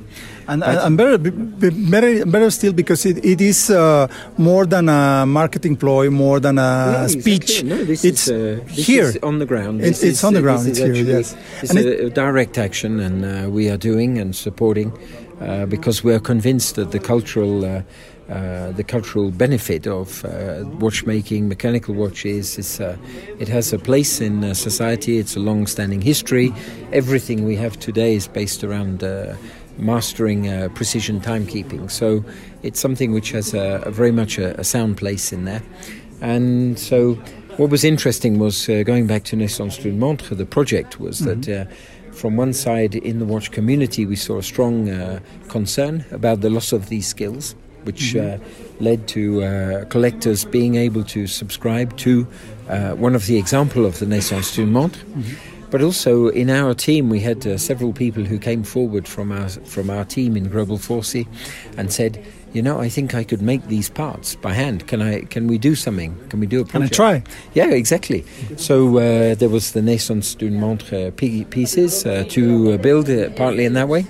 And, 0.48 0.62
But- 0.62 0.86
and 0.86 0.98
better, 0.98 1.18
better, 1.18 2.26
better 2.26 2.52
still 2.52 2.74
because 2.74 3.06
it, 3.06 3.24
it 3.24 3.40
is 3.42 3.70
uh, 3.70 4.08
more 4.38 4.66
than 4.66 4.90
a 4.90 5.26
marketing 5.26 5.78
ploy, 5.78 6.10
more 6.10 6.40
than 6.40 6.58
a 6.58 7.08
speech. 7.10 7.64
No, 7.64 7.84
this 7.86 8.04
it's 8.04 8.26
here. 8.68 9.14
on 9.24 9.40
the 9.40 9.46
ground. 9.46 9.82
It's- 9.82 10.02
This 10.02 10.24
on 10.24 10.34
the 10.34 10.40
uh, 10.40 10.44
ground, 10.44 10.66
this 10.66 10.78
is 10.78 10.80
it's 10.80 10.98
here, 10.98 11.08
actually- 11.08 11.14
yes. 11.14 11.36
It's 11.64 11.74
a 11.76 12.10
direct 12.10 12.58
action, 12.58 13.00
and 13.00 13.26
uh, 13.26 13.50
we 13.50 13.70
are 13.70 13.78
doing 13.78 14.18
and 14.20 14.36
supporting 14.36 14.92
uh, 15.42 15.66
because 15.66 16.04
we 16.04 16.14
are 16.14 16.20
convinced 16.22 16.76
that 16.76 16.92
the 16.92 17.00
cultural. 17.00 17.84
Uh, 18.30 18.72
the 18.74 18.84
cultural 18.84 19.32
benefit 19.32 19.88
of 19.88 20.24
uh, 20.24 20.64
watchmaking, 20.80 21.48
mechanical 21.48 21.96
watches, 21.96 22.60
is, 22.60 22.80
uh, 22.80 22.96
it 23.40 23.48
has 23.48 23.74
a 23.74 23.80
place 23.80 24.22
in 24.22 24.44
uh, 24.44 24.54
society. 24.54 25.18
It's 25.18 25.36
a 25.36 25.40
long-standing 25.40 26.02
history. 26.02 26.54
Everything 26.92 27.46
we 27.46 27.56
have 27.56 27.80
today 27.80 28.14
is 28.14 28.28
based 28.28 28.64
around 28.64 29.04
uh, 29.04 29.36
mastering 29.80 30.48
uh, 30.48 30.70
precision 30.76 31.20
timekeeping. 31.20 31.90
So 31.90 32.24
it's 32.62 32.80
something 32.80 33.14
which 33.14 33.32
has 33.32 33.54
a, 33.54 33.82
a 33.86 33.92
very 33.92 34.12
much 34.12 34.38
a, 34.38 34.60
a 34.60 34.64
sound 34.64 34.98
place 34.98 35.34
in 35.34 35.46
there. 35.46 35.64
And 36.22 36.78
so 36.78 37.16
what 37.58 37.72
was 37.72 37.84
interesting 37.84 38.40
was 38.40 38.70
uh, 38.70 38.84
going 38.84 39.08
back 39.08 39.24
to 39.26 39.36
Naissance 39.36 39.78
d'une 39.78 39.98
montre, 39.98 40.36
the 40.36 40.46
project 40.46 41.00
was 41.00 41.20
that 41.20 41.50
uh, 41.50 41.66
from 42.12 42.38
one 42.38 42.54
side 42.54 42.96
in 42.96 43.20
the 43.20 43.26
watch 43.26 43.52
community 43.52 44.06
we 44.06 44.16
saw 44.16 44.38
a 44.38 44.44
strong 44.44 44.90
uh, 44.90 45.20
concern 45.48 46.06
about 46.12 46.42
the 46.42 46.50
loss 46.50 46.74
of 46.74 46.90
these 46.90 47.08
skills, 47.08 47.56
which 47.90 48.16
uh, 48.16 48.38
led 48.80 49.08
to 49.08 49.22
uh, 49.42 49.86
collectors 49.86 50.46
being 50.46 50.76
able 50.76 51.04
to 51.04 51.26
subscribe 51.26 51.98
to 51.98 52.28
uh, 52.70 52.92
one 53.06 53.16
of 53.16 53.26
the 53.26 53.38
example 53.38 53.84
of 53.84 53.98
the 53.98 54.06
Naissance 54.06 54.56
d'une 54.56 54.72
montre. 54.72 55.02
But 55.72 55.82
also 55.82 56.30
in 56.30 56.50
our 56.50 56.76
team, 56.76 57.10
we 57.10 57.20
had 57.20 57.46
uh, 57.46 57.58
several 57.58 57.94
people 57.94 58.24
who 58.24 58.38
came 58.40 58.64
forward 58.64 59.08
from 59.08 59.32
our 59.32 59.50
from 59.66 59.90
our 59.90 60.06
team 60.06 60.36
in 60.38 60.50
Global 60.50 60.78
Force 60.78 61.26
and 61.78 61.92
said, 61.92 62.18
you 62.54 62.62
know, 62.64 62.80
I 62.86 62.90
think 62.90 63.14
I 63.14 63.24
could 63.24 63.42
make 63.42 63.68
these 63.68 63.90
parts 63.90 64.36
by 64.36 64.54
hand. 64.54 64.88
Can 64.88 65.02
I? 65.02 65.26
Can 65.30 65.48
we 65.48 65.58
do 65.60 65.76
something? 65.76 66.16
Can 66.30 66.40
we 66.40 66.48
do 66.48 66.62
a 66.62 66.66
project? 66.66 66.96
Can 66.96 67.06
I 67.06 67.20
try? 67.20 67.24
Yeah, 67.54 67.70
exactly. 67.76 68.24
So 68.58 68.98
uh, 68.98 69.36
there 69.36 69.50
was 69.50 69.72
the 69.72 69.82
Naissance 69.82 70.36
d'une 70.36 70.60
montre 70.60 71.12
pieces 71.12 72.06
uh, 72.06 72.26
to 72.30 72.74
uh, 72.74 72.78
build 72.78 73.10
uh, 73.10 73.30
partly 73.36 73.66
in 73.66 73.74
that 73.74 73.88
way. 73.88 74.06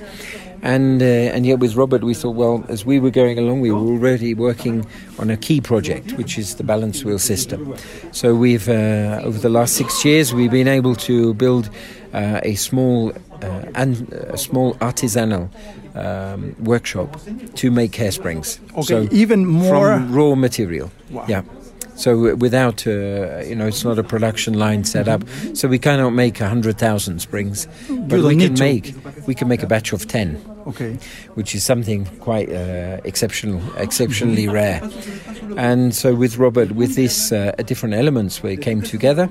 And 0.61 1.01
uh, 1.01 1.05
and 1.35 1.45
yet 1.45 1.59
with 1.59 1.75
Robert, 1.75 2.03
we 2.03 2.13
thought, 2.13 2.35
well, 2.35 2.63
as 2.67 2.85
we 2.85 2.99
were 2.99 3.11
going 3.11 3.37
along, 3.39 3.61
we 3.61 3.71
were 3.71 3.79
already 3.79 4.33
working 4.33 4.85
on 5.17 5.29
a 5.29 5.37
key 5.37 5.61
project, 5.61 6.13
which 6.13 6.37
is 6.37 6.55
the 6.55 6.63
balance 6.63 7.03
wheel 7.05 7.19
system. 7.19 7.75
So 8.11 8.35
we've 8.35 8.67
uh, 8.67 9.21
over 9.23 9.39
the 9.39 9.49
last 9.49 9.75
six 9.75 10.03
years, 10.03 10.33
we've 10.33 10.51
been 10.51 10.67
able 10.67 10.95
to 10.95 11.33
build 11.33 11.69
uh, 12.13 12.41
a 12.43 12.55
small 12.55 13.11
uh, 13.41 13.63
and 13.75 14.11
a 14.13 14.37
small 14.37 14.73
artisanal 14.75 15.49
um, 15.95 16.55
workshop 16.59 17.17
to 17.55 17.71
make 17.71 17.91
hairsprings. 17.91 18.59
Okay, 18.73 18.83
so 18.83 19.07
even 19.11 19.45
more 19.45 19.95
from 19.97 20.13
raw 20.13 20.35
material. 20.35 20.91
Wow. 21.09 21.25
Yeah. 21.27 21.43
So 21.99 22.33
without, 22.35 22.87
uh, 22.87 23.43
you 23.49 23.55
know, 23.55 23.67
it's 23.67 23.83
not 23.83 23.99
a 23.99 24.03
production 24.03 24.53
line 24.53 24.85
set 24.85 25.07
up. 25.07 25.21
So 25.53 25.67
we 25.67 25.77
cannot 25.77 26.11
make 26.11 26.37
hundred 26.37 26.77
thousand 26.77 27.19
springs, 27.19 27.67
but 27.89 28.21
we 28.21 28.37
can 28.37 28.53
make 28.57 28.95
we 29.27 29.35
can 29.35 29.47
make 29.49 29.63
a 29.63 29.67
batch 29.67 29.91
of 29.91 30.07
ten. 30.07 30.39
Okay. 30.67 30.97
Which 31.35 31.55
is 31.55 31.63
something 31.63 32.05
quite 32.19 32.49
uh, 32.49 33.01
exceptional, 33.03 33.61
exceptionally 33.77 34.47
rare. 34.47 34.81
And 35.57 35.93
so 35.95 36.15
with 36.15 36.37
Robert, 36.37 36.71
with 36.71 36.95
this 36.95 37.31
uh, 37.31 37.51
different 37.65 37.95
elements, 37.95 38.43
we 38.43 38.55
came 38.55 38.81
together. 38.81 39.27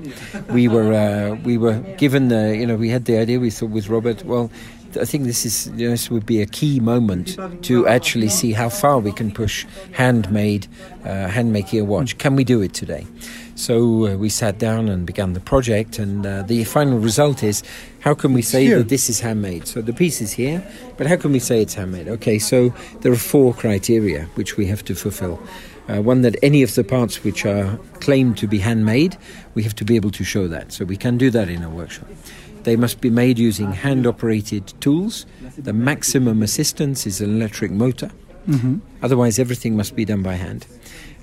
We 0.49 0.67
were 0.67 0.93
uh, 0.93 1.35
we 1.43 1.57
were 1.57 1.79
given 1.97 2.27
the, 2.27 2.55
you 2.55 2.67
know, 2.67 2.75
we 2.75 2.89
had 2.89 3.05
the 3.05 3.17
idea. 3.17 3.39
We 3.39 3.49
thought 3.49 3.71
with 3.71 3.89
Robert, 3.89 4.23
well 4.25 4.51
I 4.97 5.05
think 5.05 5.25
this 5.25 5.45
is 5.45 5.71
this 5.73 6.09
would 6.09 6.25
be 6.25 6.41
a 6.41 6.45
key 6.45 6.79
moment 6.79 7.37
to 7.63 7.87
actually 7.87 8.29
see 8.29 8.53
how 8.53 8.69
far 8.69 8.99
we 8.99 9.11
can 9.11 9.31
push 9.31 9.65
handmade, 9.91 10.67
uh, 11.05 11.27
handmade 11.27 11.73
ear 11.73 11.85
watch. 11.85 12.17
Can 12.17 12.35
we 12.35 12.43
do 12.43 12.61
it 12.61 12.73
today? 12.73 13.05
So 13.55 14.07
uh, 14.07 14.15
we 14.15 14.29
sat 14.29 14.57
down 14.57 14.87
and 14.87 15.05
began 15.05 15.33
the 15.33 15.41
project, 15.41 15.99
and 15.99 16.25
uh, 16.25 16.43
the 16.43 16.63
final 16.63 16.97
result 16.97 17.43
is 17.43 17.61
how 17.99 18.13
can 18.15 18.33
we 18.33 18.41
say 18.41 18.67
that 18.69 18.89
this 18.89 19.09
is 19.09 19.19
handmade? 19.19 19.67
So 19.67 19.81
the 19.81 19.93
piece 19.93 20.21
is 20.21 20.31
here, 20.31 20.63
but 20.97 21.07
how 21.07 21.17
can 21.17 21.33
we 21.33 21.39
say 21.39 21.61
it's 21.61 21.73
handmade? 21.73 22.07
Okay, 22.07 22.39
so 22.39 22.73
there 23.01 23.11
are 23.11 23.17
four 23.17 23.53
criteria 23.53 24.25
which 24.35 24.57
we 24.57 24.65
have 24.67 24.83
to 24.85 24.95
fulfill. 24.95 25.39
Uh, 25.89 26.01
one 26.01 26.21
that 26.21 26.35
any 26.43 26.61
of 26.63 26.75
the 26.75 26.83
parts 26.83 27.23
which 27.23 27.45
are 27.45 27.77
claimed 27.99 28.37
to 28.37 28.47
be 28.47 28.59
handmade, 28.59 29.17
we 29.55 29.63
have 29.63 29.75
to 29.75 29.83
be 29.83 29.95
able 29.95 30.11
to 30.11 30.23
show 30.23 30.47
that. 30.47 30.71
So 30.71 30.85
we 30.85 30.95
can 30.95 31.17
do 31.17 31.29
that 31.31 31.49
in 31.49 31.63
a 31.63 31.69
workshop. 31.69 32.07
They 32.63 32.75
must 32.75 33.01
be 33.01 33.09
made 33.09 33.39
using 33.39 33.71
hand 33.71 34.05
operated 34.05 34.73
tools. 34.81 35.25
The 35.57 35.73
maximum 35.73 36.43
assistance 36.43 37.07
is 37.07 37.21
an 37.21 37.35
electric 37.35 37.71
motor. 37.71 38.11
Mm-hmm. 38.47 38.79
Otherwise, 39.01 39.39
everything 39.39 39.75
must 39.77 39.95
be 39.95 40.05
done 40.05 40.23
by 40.23 40.35
hand. 40.35 40.65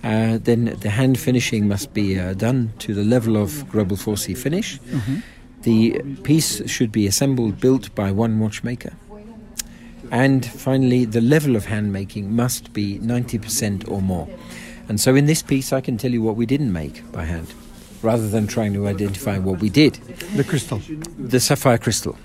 Uh, 0.02 0.38
then 0.38 0.76
the 0.80 0.90
hand 0.90 1.18
finishing 1.18 1.66
must 1.68 1.92
be 1.92 2.18
uh, 2.18 2.34
done 2.34 2.72
to 2.78 2.94
the 2.94 3.04
level 3.04 3.36
of 3.36 3.68
Global 3.70 3.96
4C 3.96 4.36
finish. 4.36 4.78
Mm-hmm. 4.78 5.16
The 5.62 6.00
piece 6.22 6.68
should 6.70 6.92
be 6.92 7.06
assembled, 7.06 7.60
built 7.60 7.94
by 7.94 8.12
one 8.12 8.38
watchmaker. 8.38 8.92
And 10.12 10.46
finally, 10.46 11.04
the 11.04 11.20
level 11.20 11.56
of 11.56 11.64
hand 11.64 11.92
making 11.92 12.34
must 12.34 12.72
be 12.72 13.00
90% 13.00 13.90
or 13.90 14.00
more. 14.00 14.28
And 14.88 15.00
so 15.00 15.16
in 15.16 15.26
this 15.26 15.42
piece, 15.42 15.72
I 15.72 15.80
can 15.80 15.98
tell 15.98 16.12
you 16.12 16.22
what 16.22 16.36
we 16.36 16.46
didn't 16.46 16.72
make 16.72 17.10
by 17.10 17.24
hand 17.24 17.52
rather 18.06 18.28
than 18.28 18.46
trying 18.46 18.72
to 18.72 18.86
identify 18.86 19.36
what 19.38 19.60
we 19.60 19.68
did. 19.68 19.94
The 20.36 20.44
crystal. 20.44 20.80
The 21.18 21.40
sapphire 21.40 21.78
crystal. 21.78 22.16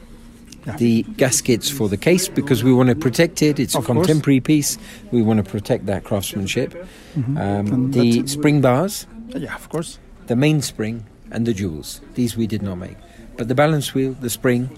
Yeah. 0.66 0.78
The 0.78 1.02
gaskets 1.18 1.72
for 1.72 1.90
the 1.90 1.98
case 1.98 2.30
because 2.30 2.64
we 2.64 2.72
want 2.72 2.90
to 2.90 2.96
protect 2.96 3.42
it. 3.42 3.60
It's 3.60 3.76
of 3.76 3.84
a 3.84 3.88
contemporary 3.88 4.40
course. 4.40 4.46
piece. 4.46 4.78
We 5.12 5.24
want 5.24 5.44
to 5.44 5.52
protect 5.56 5.88
that 5.88 6.04
craftsmanship. 6.04 6.70
Mm-hmm. 7.16 7.38
Um, 7.38 7.92
the 7.92 8.28
spring 8.28 8.62
bars. 8.62 9.08
Yeah, 9.30 9.56
of 9.56 9.68
course. 9.70 9.98
The 10.28 10.36
mainspring 10.36 11.06
and 11.32 11.48
the 11.48 11.54
jewels. 11.54 12.00
These 12.14 12.38
we 12.38 12.46
did 12.46 12.62
not 12.62 12.76
make. 12.76 12.98
But 13.38 13.48
the 13.48 13.56
balance 13.56 13.96
wheel, 13.96 14.14
the 14.22 14.30
spring, 14.30 14.70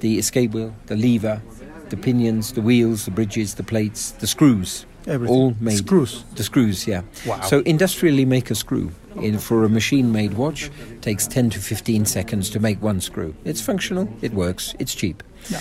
the 0.00 0.18
escape 0.18 0.50
wheel, 0.50 0.74
the 0.86 0.96
lever, 0.96 1.40
the 1.88 1.96
pinions, 1.96 2.52
the 2.52 2.60
wheels, 2.60 3.06
the 3.06 3.10
bridges, 3.12 3.54
the 3.54 3.62
plates, 3.62 4.10
the 4.22 4.26
screws. 4.26 4.84
Everything. 5.06 5.34
All 5.34 5.54
made. 5.58 5.78
Screws. 5.78 6.24
The 6.34 6.44
screws, 6.44 6.86
yeah. 6.86 7.00
Wow. 7.24 7.40
So 7.40 7.60
industrially 7.60 8.26
make 8.26 8.50
a 8.50 8.54
screw 8.54 8.92
in, 9.16 9.38
for 9.38 9.64
a 9.64 9.68
machine-made 9.68 10.34
watch 10.34 10.70
takes 11.00 11.26
10 11.26 11.50
to 11.50 11.60
15 11.60 12.04
seconds 12.04 12.50
to 12.50 12.60
make 12.60 12.80
one 12.82 13.00
screw. 13.00 13.34
It's 13.44 13.60
functional, 13.60 14.08
it 14.22 14.32
works, 14.32 14.74
it's 14.78 14.94
cheap. 14.94 15.22
Yeah. 15.48 15.60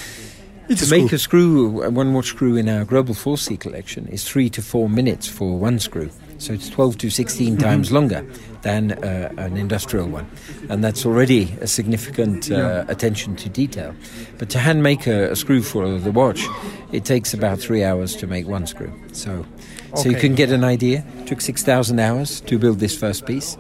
It's 0.70 0.88
to 0.88 0.96
a 0.96 1.02
make 1.02 1.12
a 1.12 1.18
screw, 1.18 1.90
one 1.90 2.14
watch 2.14 2.28
screw 2.28 2.56
in 2.56 2.70
our 2.70 2.86
Global 2.86 3.16
4C 3.16 3.60
collection 3.60 4.08
is 4.08 4.24
three 4.24 4.52
to 4.52 4.62
four 4.62 4.88
minutes 4.88 5.28
for 5.28 5.58
one 5.58 5.80
screw. 5.80 6.12
So 6.38 6.54
it's 6.54 6.70
12 6.70 6.98
to 7.00 7.10
16 7.10 7.48
mm-hmm. 7.48 7.62
times 7.62 7.92
longer 7.92 8.26
than 8.62 8.92
uh, 9.04 9.34
an 9.38 9.58
industrial 9.58 10.08
one. 10.08 10.30
And 10.70 10.84
that's 10.84 11.06
already 11.06 11.54
a 11.60 11.68
significant 11.68 12.50
uh, 12.50 12.56
yeah. 12.56 12.86
attention 12.88 13.36
to 13.38 13.50
detail. 13.50 13.94
But 14.38 14.50
to 14.52 14.60
hand 14.60 14.82
make 14.82 15.06
a, 15.06 15.32
a, 15.32 15.36
screw 15.36 15.62
for 15.62 16.00
the 16.00 16.12
watch, 16.12 16.46
it 16.92 17.04
takes 17.04 17.34
about 17.34 17.60
three 17.60 17.84
hours 17.84 18.16
to 18.18 18.28
make 18.28 18.48
one 18.48 18.68
screw. 18.68 18.94
So 19.12 19.46
Okay. 19.92 20.02
So 20.02 20.10
you 20.10 20.18
can 20.18 20.36
get 20.36 20.52
an 20.52 20.64
idea. 20.64 21.04
It 21.20 21.28
took 21.28 21.42
6,000 21.42 22.00
hours 22.00 22.42
to 22.42 22.60
build 22.60 22.80
this 22.80 22.98
first 22.98 23.26
piece. 23.26 23.58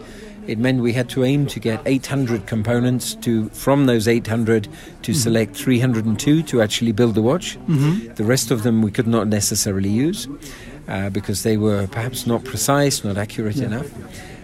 It 0.48 0.58
meant 0.58 0.82
we 0.82 0.94
had 0.94 1.10
to 1.10 1.24
aim 1.24 1.46
to 1.48 1.60
get 1.60 1.80
800 1.86 2.48
components 2.48 3.14
to 3.16 3.50
from 3.50 3.86
those 3.86 4.08
800 4.08 4.64
to 4.64 4.70
mm-hmm. 4.70 5.14
select 5.14 5.56
302 5.56 6.42
to 6.44 6.62
actually 6.62 6.92
build 6.92 7.14
the 7.14 7.22
watch. 7.22 7.58
Mm-hmm. 7.68 8.16
The 8.16 8.24
rest 8.24 8.50
of 8.50 8.64
them 8.64 8.82
we 8.82 8.90
could 8.90 9.08
not 9.08 9.28
necessarily 9.28 9.90
use 9.90 10.28
uh, 10.88 11.12
because 11.12 11.44
they 11.44 11.58
were 11.58 11.86
perhaps 11.88 12.26
not 12.26 12.44
precise, 12.44 13.04
not 13.04 13.18
accurate 13.18 13.58
yeah. 13.58 13.68
enough. 13.68 13.92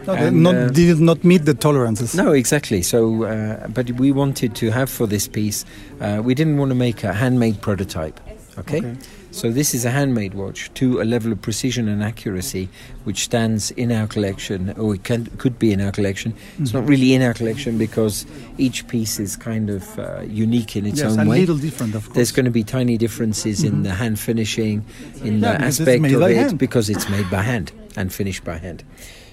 No, 0.06 0.14
and, 0.14 0.44
not, 0.44 0.56
uh, 0.56 0.70
did 0.70 1.00
not 1.00 1.24
meet 1.24 1.46
the 1.46 1.56
tolerances. 1.56 2.14
No, 2.14 2.32
exactly. 2.32 2.84
So, 2.84 3.24
uh, 3.24 3.68
but 3.70 3.90
we 3.92 4.12
wanted 4.12 4.56
to 4.58 4.70
have 4.70 4.92
for 4.92 5.08
this 5.08 5.28
piece, 5.28 5.66
uh, 6.00 6.22
we 6.24 6.36
didn't 6.36 6.58
want 6.58 6.70
to 6.70 6.76
make 6.76 7.04
a 7.04 7.14
handmade 7.14 7.62
prototype. 7.62 8.20
okay. 8.60 8.78
okay. 8.78 8.96
So 9.36 9.52
this 9.52 9.74
is 9.74 9.84
a 9.84 9.92
handmade 9.92 10.34
watch 10.34 10.74
to 10.76 11.02
a 11.02 11.04
level 11.04 11.34
of 11.34 11.42
precision 11.42 11.90
and 11.90 12.02
accuracy 12.02 12.70
which 13.04 13.26
stands 13.26 13.70
in 13.72 13.92
our 13.92 14.08
collection, 14.08 14.72
or 14.80 14.96
it 14.96 15.04
can, 15.04 15.26
could 15.38 15.60
be 15.60 15.74
in 15.74 15.82
our 15.82 15.92
collection. 15.92 16.32
Mm-hmm. 16.32 16.64
It's 16.64 16.74
not 16.74 16.84
mm-hmm. 16.84 16.90
really 16.90 17.14
in 17.14 17.22
our 17.22 17.34
collection 17.34 17.78
because 17.78 18.26
each 18.58 18.88
piece 18.88 19.20
is 19.20 19.36
kind 19.36 19.70
of 19.70 20.00
uh, 20.00 20.22
unique 20.22 20.78
in 20.78 20.86
its 20.86 21.02
yes, 21.02 21.18
own 21.18 21.28
way. 21.28 21.36
a 21.36 21.40
little 21.42 21.58
different, 21.58 21.96
of 21.96 22.06
course. 22.06 22.16
There's 22.16 22.32
going 22.32 22.46
to 22.46 22.52
be 22.52 22.64
tiny 22.64 22.98
differences 22.98 23.60
mm-hmm. 23.60 23.76
in 23.76 23.84
the 23.84 23.94
hand 23.94 24.22
finishing, 24.22 24.86
in 25.22 25.42
yeah, 25.42 25.58
the 25.58 25.66
aspect 25.66 26.06
of 26.06 26.22
it, 26.22 26.38
hand. 26.38 26.58
because 26.58 26.90
it's 26.90 27.10
made 27.10 27.30
by 27.30 27.42
hand 27.42 27.74
and 27.98 28.14
finished 28.14 28.46
by 28.46 28.56
hand. 28.56 28.86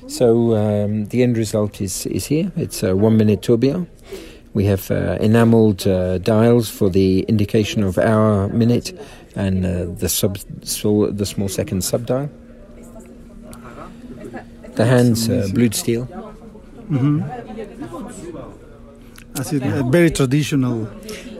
So 0.08 0.56
um, 0.56 1.06
the 1.06 1.22
end 1.22 1.36
result 1.36 1.80
is, 1.80 2.06
is 2.06 2.26
here. 2.26 2.50
It's 2.56 2.82
a 2.82 2.96
one-minute 2.96 3.42
tourbillon. 3.42 3.88
We 4.54 4.66
have 4.66 4.90
uh, 4.90 5.16
enameled 5.20 5.86
uh, 5.86 6.18
dials 6.18 6.68
for 6.68 6.90
the 6.90 7.20
indication 7.20 7.82
of 7.82 7.96
hour, 7.96 8.48
minute, 8.48 8.92
and 9.34 9.64
uh, 9.64 9.86
the 9.98 10.08
sub 10.08 10.38
so 10.62 11.06
the 11.10 11.26
small 11.26 11.48
second 11.48 11.82
subdial. 11.82 12.30
The 14.74 14.86
hands 14.86 15.28
uh, 15.28 15.48
blued 15.52 15.74
steel. 15.74 16.06
Mm-hmm. 16.90 18.31
I 19.36 19.42
see, 19.42 19.60
uh, 19.60 19.82
very 19.84 20.10
traditional. 20.10 20.88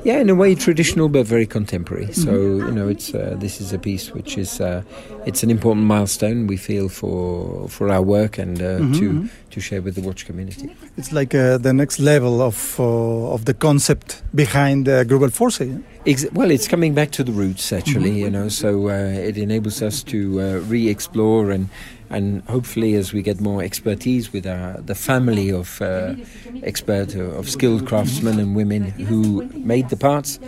Yeah, 0.05 0.19
in 0.19 0.31
a 0.31 0.35
way 0.35 0.57
traditional, 0.57 1.09
but 1.09 1.27
very 1.27 1.47
contemporary. 1.47 2.07
Mm-hmm. 2.07 2.23
So 2.23 2.33
you 2.33 2.73
know, 2.73 2.89
it's 2.89 3.15
uh, 3.15 3.37
this 3.39 3.61
is 3.61 3.73
a 3.73 3.79
piece 3.79 4.11
which 4.13 4.37
is 4.37 4.61
uh, 4.61 4.83
it's 5.27 5.45
an 5.45 5.51
important 5.51 5.87
milestone 5.87 6.47
we 6.49 6.57
feel 6.57 6.89
for 6.89 7.69
for 7.69 7.89
our 7.89 8.03
work 8.03 8.39
and 8.39 8.61
uh, 8.61 8.65
mm-hmm. 8.65 8.93
to 8.95 9.11
mm-hmm. 9.11 9.27
to 9.51 9.61
share 9.61 9.81
with 9.81 9.95
the 9.95 10.01
watch 10.01 10.27
community. 10.27 10.75
It's 10.97 11.13
like 11.13 11.35
uh, 11.35 11.59
the 11.59 11.73
next 11.73 12.01
level 12.01 12.43
of 12.43 12.81
uh, 12.81 13.35
of 13.35 13.45
the 13.45 13.55
concept 13.55 14.23
behind 14.35 14.89
uh, 14.89 15.05
Global 15.05 15.31
Force. 15.31 15.61
Yeah? 15.61 15.79
Ex- 16.05 16.27
well, 16.33 16.51
it's 16.51 16.67
coming 16.67 16.95
back 16.95 17.13
to 17.13 17.23
the 17.23 17.33
roots 17.33 17.73
actually, 17.73 18.11
mm-hmm. 18.11 18.25
you 18.25 18.31
know. 18.31 18.49
So 18.49 18.89
uh, 18.89 19.29
it 19.29 19.39
enables 19.39 19.83
us 19.83 20.03
to 20.05 20.41
uh, 20.41 20.45
re-explore 20.67 21.53
and 21.53 21.69
and 22.13 22.43
hopefully, 22.43 22.95
as 22.95 23.13
we 23.13 23.23
get 23.23 23.41
more 23.41 23.63
expertise 23.63 24.33
with 24.33 24.47
our, 24.47 24.81
the 24.81 24.95
family 24.95 25.51
of 25.51 25.81
uh, 25.81 26.15
expert 26.63 27.15
of 27.15 27.49
skilled 27.49 27.87
craftsmen 27.87 28.39
and 28.39 28.55
women 28.55 28.83
who 28.83 29.45
made 29.55 29.89
the 29.89 29.97
parts, 29.97 30.39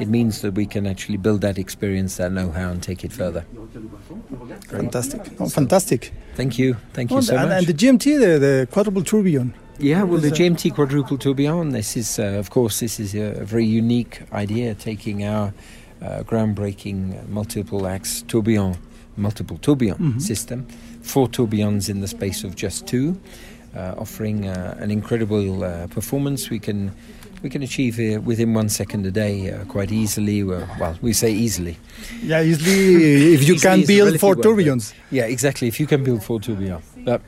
it 0.00 0.08
means 0.08 0.40
that 0.42 0.54
we 0.54 0.66
can 0.66 0.86
actually 0.86 1.18
build 1.18 1.40
that 1.42 1.58
experience, 1.58 2.16
that 2.16 2.32
know-how, 2.32 2.70
and 2.70 2.82
take 2.82 3.04
it 3.04 3.12
further. 3.12 3.44
Fantastic! 4.68 5.20
Oh, 5.38 5.48
fantastic! 5.48 6.12
Thank 6.34 6.58
you, 6.58 6.76
thank 6.92 7.10
you 7.10 7.18
oh, 7.18 7.20
so 7.20 7.36
and, 7.36 7.48
much. 7.48 7.58
And 7.58 7.66
the 7.66 7.74
GMT, 7.74 8.18
the, 8.18 8.38
the 8.38 8.68
quadruple 8.70 9.04
tourbillon. 9.04 9.54
Yeah, 9.78 10.02
well, 10.04 10.20
the 10.20 10.30
GMT 10.30 10.74
quadruple 10.74 11.18
tourbillon. 11.18 11.70
This 11.70 11.96
is, 11.96 12.18
uh, 12.18 12.22
of 12.22 12.50
course, 12.50 12.80
this 12.80 13.00
is 13.00 13.14
a, 13.14 13.44
very 13.44 13.64
unique 13.64 14.22
idea, 14.32 14.74
taking 14.74 15.24
our 15.24 15.52
uh, 16.00 16.22
groundbreaking 16.22 17.28
multiple 17.28 17.86
axe 17.86 18.22
tourbillon, 18.22 18.76
multiple 19.16 19.58
tourbillon 19.58 19.98
mm-hmm. 19.98 20.18
system, 20.18 20.66
four 21.02 21.28
tourbillons 21.28 21.88
in 21.88 22.00
the 22.00 22.08
space 22.08 22.44
of 22.44 22.56
just 22.56 22.86
two, 22.86 23.20
uh, 23.76 23.94
offering 23.98 24.48
uh, 24.48 24.76
an 24.80 24.90
incredible 24.90 25.64
uh, 25.64 25.86
performance. 25.88 26.50
We 26.50 26.58
can 26.58 26.92
we 27.42 27.50
can 27.50 27.62
achieve 27.62 27.98
uh, 27.98 28.20
within 28.20 28.54
one 28.54 28.68
second 28.68 29.04
a 29.06 29.10
day 29.10 29.50
uh, 29.50 29.64
quite 29.64 29.90
easily. 29.90 30.42
Well, 30.42 30.68
well, 30.78 30.96
we 31.02 31.12
say 31.12 31.32
easily. 31.32 31.76
Yeah, 32.22 32.42
easily 32.42 33.34
if 33.34 33.48
you 33.48 33.56
can 33.56 33.84
build 33.84 34.18
four 34.20 34.36
tourbillons. 34.36 34.94
Yeah, 35.10 35.24
exactly. 35.24 35.68
If 35.68 35.80
you 35.80 35.86
can 35.86 36.04
build 36.04 36.22
four 36.22 36.40
tourbillons, 36.40 36.82
but 37.04 37.20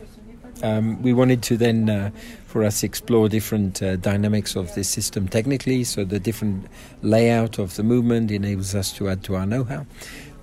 um, 0.63 1.03
we 1.03 1.13
wanted 1.13 1.43
to 1.45 1.57
then. 1.57 1.91
Uh, 1.91 2.11
for 2.55 2.63
us 2.63 2.85
explore 2.85 3.29
different 3.29 3.83
uh, 3.83 3.97
dynamics 3.97 4.55
of 4.55 4.73
this 4.77 4.89
system 4.89 5.27
technically 5.27 5.83
so 5.83 6.05
the 6.05 6.21
different 6.21 6.65
layout 7.03 7.59
of 7.59 7.75
the 7.75 7.83
movement 7.83 8.31
enables 8.31 8.77
us 8.77 8.93
to 8.93 9.09
add 9.09 9.25
to 9.25 9.35
our 9.35 9.45
know-how 9.45 9.85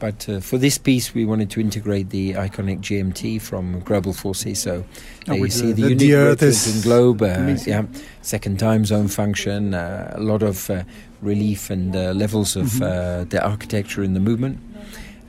but 0.02 0.28
uh, 0.28 0.40
for 0.40 0.58
this 0.58 0.80
piece, 0.80 1.14
we 1.14 1.26
wanted 1.26 1.52
to 1.52 1.62
integrate 1.62 2.10
the 2.10 2.34
iconic 2.34 2.80
GMT 2.80 3.40
from 3.40 3.82
Global 3.82 4.14
Forces. 4.14 4.60
So 4.60 4.84
oh, 5.30 5.34
you 5.34 5.50
see 5.52 5.74
the, 5.74 5.84
the, 5.84 5.90
unique 5.90 6.16
rotating 6.16 6.82
globe, 6.82 7.22
uh, 7.22 7.56
yeah, 7.68 7.86
second 8.24 8.60
time 8.60 8.84
zone 8.84 9.08
function, 9.08 9.76
uh, 9.76 10.12
a 10.16 10.20
lot 10.20 10.42
of 10.42 10.72
uh, 10.72 10.84
relief 11.22 11.70
and 11.70 11.96
uh, 11.96 12.14
levels 12.14 12.56
of 12.56 12.66
mm-hmm. 12.66 13.30
the 13.30 13.46
architecture 13.46 14.02
in 14.02 14.16
the 14.16 14.20
movement. 14.20 14.60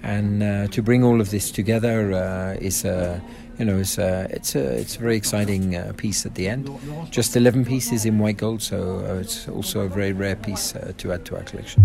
And 0.03 0.73
to 0.73 0.83
bring 0.83 1.05
all 1.05 1.21
of 1.21 1.31
this 1.31 1.51
together 1.53 2.57
is 2.61 2.85
a 2.85 3.23
you 3.59 3.65
know, 3.65 3.79
it's 3.79 3.99
a, 3.99 4.27
it's 4.31 4.55
a, 4.55 4.79
it's 4.79 4.97
a 4.97 5.01
very 5.01 5.17
exciting 5.17 5.77
uh, 5.77 5.93
piece 5.97 6.27
at 6.27 6.35
the 6.35 6.49
end. 6.49 6.69
Just 7.11 7.37
11 7.37 7.65
pieces 7.65 8.05
in 8.05 8.19
white 8.19 8.39
gold, 8.39 8.63
so 8.63 9.05
uh, 9.07 9.21
it's 9.21 9.49
also 9.49 9.81
a 9.81 9.89
very 9.89 10.13
rare 10.13 10.37
piece 10.37 10.75
uh, 10.75 10.93
to 10.99 11.13
add 11.13 11.25
to 11.27 11.37
our 11.37 11.45
collection. 11.45 11.85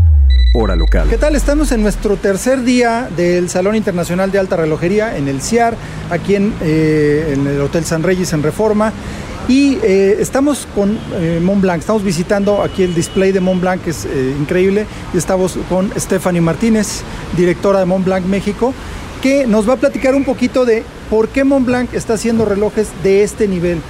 Hora 0.53 0.75
local. 0.75 1.07
¿Qué 1.09 1.17
tal? 1.17 1.35
Estamos 1.35 1.71
en 1.71 1.81
nuestro 1.81 2.17
tercer 2.17 2.63
día 2.63 3.09
del 3.15 3.49
Salón 3.49 3.75
Internacional 3.75 4.31
de 4.31 4.39
Alta 4.39 4.55
Relojería 4.55 5.17
en 5.17 5.27
el 5.27 5.41
CIAR, 5.41 5.75
aquí 6.09 6.35
en, 6.35 6.53
eh, 6.61 7.33
en 7.33 7.45
el 7.47 7.61
Hotel 7.61 7.85
San 7.85 8.03
Reyes 8.03 8.33
en 8.33 8.43
Reforma. 8.43 8.93
Y 9.47 9.77
eh, 9.81 10.17
estamos 10.19 10.67
con 10.75 10.99
eh, 11.13 11.39
Montblanc, 11.41 11.79
estamos 11.79 12.03
visitando 12.03 12.61
aquí 12.61 12.83
el 12.83 12.93
display 12.93 13.31
de 13.31 13.39
Montblanc, 13.39 13.81
que 13.81 13.91
es 13.91 14.05
eh, 14.05 14.35
increíble. 14.37 14.85
Y 15.13 15.17
estamos 15.17 15.57
con 15.69 15.89
Stephanie 15.97 16.41
Martínez, 16.41 17.01
directora 17.37 17.79
de 17.79 17.85
Montblanc 17.85 18.25
México, 18.25 18.73
que 19.21 19.47
nos 19.47 19.67
va 19.67 19.73
a 19.73 19.77
platicar 19.77 20.15
un 20.15 20.23
poquito 20.23 20.65
de 20.65 20.83
¿Por 21.09 21.29
qué 21.29 21.45
Montblanc 21.45 21.93
está 21.93 22.13
haciendo 22.15 22.43
relojes 22.43 22.89
de 23.01 23.23
este 23.23 23.47
nivel? 23.47 23.81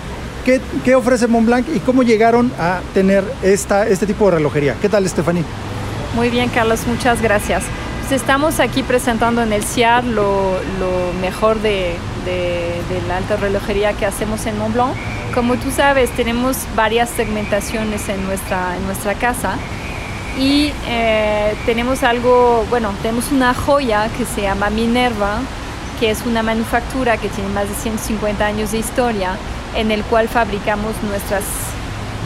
¿Qué, 0.46 0.96
ofrece 0.96 1.28
Montblanc 1.28 1.68
y 1.76 1.80
cómo 1.80 2.04
llegaron 2.04 2.52
a 2.58 2.80
tener 2.94 3.24
esta, 3.42 3.86
este 3.88 4.06
tipo 4.06 4.26
de 4.26 4.38
relojería? 4.38 4.76
¿Qué 4.82 4.88
tal, 4.88 5.08
Stephanie? 5.10 5.44
Muy 6.16 6.30
bien, 6.30 6.50
Carlos, 6.50 6.88
muchas 6.88 7.22
gracias. 7.22 7.64
Pues 8.00 8.22
estamos 8.22 8.62
aquí 8.62 8.84
presentando 8.84 9.42
en 9.42 9.52
el 9.52 9.64
CIAR 9.64 10.06
lo, 10.06 10.54
mejor 11.20 11.60
de, 11.62 11.96
la 13.08 13.18
alta 13.18 13.36
relojería 13.36 13.94
que 13.94 14.06
hacemos 14.06 14.46
en 14.46 14.58
Montblanc. 14.58 14.94
Como 15.34 15.58
tú 15.58 15.72
sabes, 15.72 16.10
tenemos 16.12 16.56
varias 16.76 17.10
segmentaciones 17.10 18.08
en 18.08 18.24
nuestra, 18.26 18.78
en 18.78 18.86
nuestra 18.86 19.16
casa 19.16 19.58
y 20.38 20.72
eh, 20.88 21.56
tenemos 21.66 22.04
algo, 22.04 22.66
bueno, 22.70 22.92
tenemos 23.02 23.32
una 23.32 23.54
joya 23.54 24.10
que 24.18 24.26
se 24.26 24.44
llama 24.44 24.70
Minerva, 24.70 25.40
que 26.00 26.12
es 26.12 26.24
una 26.26 26.44
manufactura 26.44 27.18
que 27.18 27.28
tiene 27.30 27.50
más 27.50 27.68
de 27.68 27.76
150 27.76 28.46
años 28.46 28.72
de 28.72 28.78
historia, 28.78 29.36
en 29.76 29.92
el 29.92 30.04
cual 30.04 30.28
fabricamos 30.28 30.94
nuestras 31.04 31.44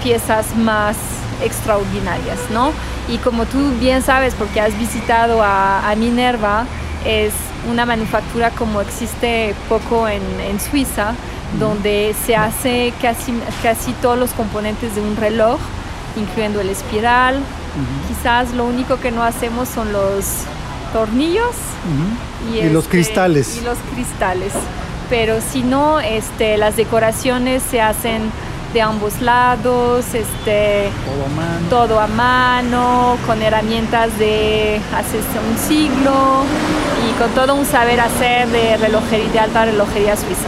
piezas 0.04 0.56
más 0.58 0.98
extraordinarias, 1.42 2.38
¿no? 2.52 2.72
Y 3.08 3.18
como 3.18 3.46
tú 3.46 3.72
bien 3.80 4.02
sabes, 4.02 4.36
porque 4.36 4.60
has 4.60 4.78
visitado 4.78 5.42
a, 5.42 5.94
Minerva, 5.98 6.66
es 7.06 7.34
una 7.70 7.86
manufactura 7.86 8.52
como 8.52 8.82
existe 8.82 9.56
poco 9.70 10.08
en, 10.08 10.22
Suiza, 10.60 11.14
donde 11.60 12.16
se 12.26 12.36
hace 12.36 12.94
casi, 13.02 13.34
casi 13.64 13.94
todos 13.94 14.18
los 14.18 14.32
componentes 14.32 14.96
de 14.96 15.02
un 15.02 15.16
reloj, 15.16 15.60
incluyendo 16.16 16.62
el 16.62 16.70
espiral. 16.70 17.40
Quizás 18.08 18.54
lo 18.54 18.66
único 18.66 19.00
que 19.00 19.12
no 19.12 19.24
hacemos 19.24 19.70
son 19.70 19.94
los 19.94 20.26
tornillos 20.94 21.56
y, 22.54 22.62
los 22.70 22.84
este, 22.84 22.98
cristales. 22.98 23.58
Y 23.58 23.62
los 23.62 23.78
cristales. 23.94 24.54
Pero 25.10 25.40
si 25.42 25.64
no, 25.64 26.00
este, 26.00 26.58
las 26.58 26.76
decoraciones 26.76 27.64
se 27.64 27.82
hacen 27.82 28.32
de 28.74 28.82
ambos 28.82 29.22
lados, 29.22 30.14
este, 30.14 30.90
todo 31.70 32.00
a 32.00 32.08
mano, 32.08 33.18
con 33.26 33.42
herramientas 33.42 34.18
de 34.18 34.80
hace 34.96 35.18
un 35.18 35.58
siglo 35.58 36.44
y 37.10 37.20
con 37.20 37.30
todo 37.32 37.56
un 37.56 37.66
saber 37.66 38.00
hacer 38.00 38.48
de 38.48 38.78
relojería, 38.78 39.30
de 39.30 39.40
alta 39.40 39.66
relojería 39.66 40.16
suiza. 40.16 40.48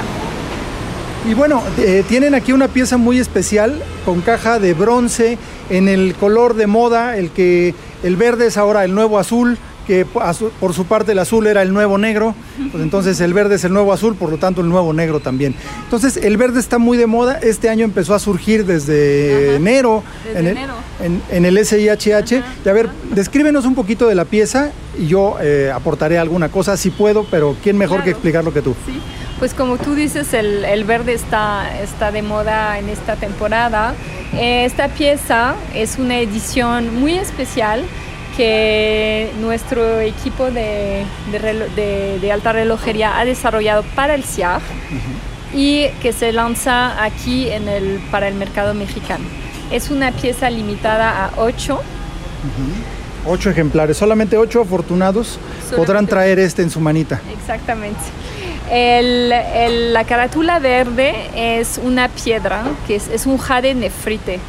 Y 1.25 1.35
bueno, 1.35 1.63
eh, 1.77 2.03
tienen 2.09 2.35
aquí 2.35 2.51
una 2.51 2.67
pieza 2.67 2.97
muy 2.97 3.17
especial 3.17 3.81
con 4.03 4.19
caja 4.19 4.59
de 4.59 4.73
bronce 4.73 5.37
en 5.69 5.87
el 5.87 6.15
color 6.15 6.53
de 6.53 6.67
moda, 6.67 7.17
el 7.17 7.29
que 7.29 7.73
el 8.03 8.17
verde 8.17 8.47
es 8.47 8.57
ahora 8.57 8.83
el 8.83 8.93
nuevo 8.93 9.17
azul 9.17 9.57
que 9.85 10.05
por 10.05 10.73
su 10.73 10.85
parte 10.85 11.11
el 11.11 11.19
azul 11.19 11.47
era 11.47 11.61
el 11.61 11.73
nuevo 11.73 11.97
negro, 11.97 12.35
pues 12.71 12.83
entonces 12.83 13.19
el 13.21 13.33
verde 13.33 13.55
es 13.55 13.63
el 13.63 13.73
nuevo 13.73 13.93
azul, 13.93 14.15
por 14.15 14.29
lo 14.29 14.37
tanto 14.37 14.61
el 14.61 14.69
nuevo 14.69 14.93
negro 14.93 15.19
también. 15.19 15.55
Entonces 15.83 16.17
el 16.17 16.37
verde 16.37 16.59
está 16.59 16.77
muy 16.77 16.97
de 16.97 17.07
moda, 17.07 17.39
este 17.41 17.69
año 17.69 17.85
empezó 17.85 18.13
a 18.13 18.19
surgir 18.19 18.65
desde 18.65 19.55
enero, 19.55 20.03
en, 20.33 20.47
El, 20.47 20.57
en, 21.31 21.45
el 21.45 21.65
SIHH. 21.65 22.43
Y 22.65 22.69
a 22.69 22.73
ver, 22.73 22.89
descríbenos 23.13 23.65
un 23.65 23.75
poquito 23.75 24.07
de 24.07 24.15
la 24.15 24.25
pieza 24.25 24.71
y 24.97 25.07
yo 25.07 25.37
eh, 25.41 25.71
aportaré 25.73 26.17
alguna 26.17 26.49
cosa 26.49 26.77
si 26.77 26.89
puedo, 26.89 27.25
pero 27.29 27.55
¿quién 27.63 27.77
mejor 27.77 28.03
que 28.03 28.11
explicarlo 28.11 28.53
que 28.53 28.61
tú? 28.61 28.75
Sí. 28.85 28.99
Pues 29.39 29.53
como 29.53 29.77
tú 29.77 29.93
dices, 29.93 30.33
el, 30.33 30.63
el 30.63 30.85
verde 30.85 31.13
está, 31.13 31.81
está 31.81 32.11
de 32.11 32.21
moda 32.21 32.79
en 32.79 32.87
esta 32.87 33.15
temporada. 33.17 33.93
Eh, 34.35 34.63
esta 34.63 34.87
pieza 34.87 35.55
es 35.75 35.97
una 35.97 36.19
edición 36.19 36.95
muy 36.99 37.17
especial 37.17 37.83
que 38.35 39.31
nuestro 39.39 39.99
equipo 39.99 40.49
de, 40.51 41.05
de, 41.31 42.31
alta 42.31 42.51
relojería 42.51 43.19
ha 43.19 43.25
desarrollado 43.25 43.83
para 43.95 44.15
el 44.15 44.23
CIAG 44.23 44.61
y 45.53 45.87
que 46.01 46.13
se 46.13 46.31
lanza 46.33 47.03
aquí 47.03 47.49
en 47.49 47.67
el, 47.67 48.01
para 48.11 48.27
el 48.27 48.35
mercado 48.35 48.73
mexicano. 48.73 49.25
Es 49.71 49.89
una 49.89 50.11
pieza 50.11 50.49
limitada 50.49 51.25
a 51.25 51.31
8. 51.37 51.79
Ocho 53.25 53.49
ejemplares, 53.49 53.97
solamente 53.97 54.37
ocho 54.37 54.61
afortunados 54.61 55.39
podrán 55.75 56.07
traer 56.07 56.39
este 56.39 56.61
en 56.61 56.69
su 56.69 56.79
manita. 56.79 57.21
Exactamente. 57.39 58.01
la 58.69 60.03
carátula 60.03 60.59
verde 60.59 61.13
es 61.35 61.79
una 61.81 62.09
piedra, 62.09 62.63
que 62.87 62.95
es, 62.95 63.07
es 63.07 63.25
un 63.25 63.37
jade 63.37 63.73
nefrite 63.75 64.39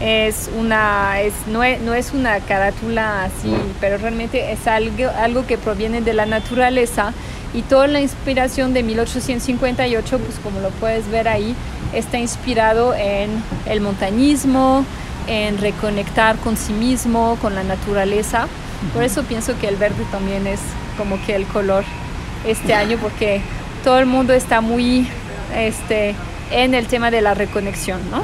es 0.00 0.48
una, 0.56 1.20
es, 1.20 1.32
no, 1.48 1.62
es, 1.64 2.12
una 2.12 2.38
carátula 2.40 3.24
así, 3.24 3.52
pero 3.80 3.98
realmente 3.98 4.52
es 4.52 4.66
algo, 4.66 5.10
algo 5.20 5.46
que 5.46 5.58
proviene 5.58 6.00
de 6.00 6.14
la 6.14 6.26
naturaleza 6.26 7.12
y 7.52 7.62
toda 7.62 7.86
la 7.86 8.00
inspiración 8.00 8.74
de 8.74 8.82
1858, 8.82 10.18
pues 10.18 10.38
como 10.38 10.60
lo 10.60 10.70
puedes 10.70 11.08
ver 11.10 11.28
ahí, 11.28 11.54
está 11.92 12.18
inspirado 12.18 12.94
en 12.94 13.42
el 13.66 13.80
montañismo, 13.80 14.84
en 15.26 15.58
reconectar 15.58 16.36
con 16.36 16.56
sí 16.56 16.72
mismo, 16.72 17.36
con 17.40 17.54
la 17.54 17.64
naturaleza. 17.64 18.46
Por 18.94 19.02
eso 19.02 19.24
pienso 19.24 19.58
que 19.58 19.68
el 19.68 19.76
verde 19.76 20.04
también 20.12 20.46
es 20.46 20.60
como 20.96 21.20
que 21.24 21.34
el 21.34 21.46
color 21.46 21.84
este 22.46 22.74
año, 22.74 22.98
porque 23.00 23.40
todo 23.82 23.98
el 23.98 24.06
mundo 24.06 24.32
está 24.32 24.60
muy 24.60 25.08
este, 25.56 26.14
en 26.50 26.74
el 26.74 26.86
tema 26.86 27.10
de 27.10 27.20
la 27.20 27.34
reconexión, 27.34 28.00
¿no? 28.10 28.22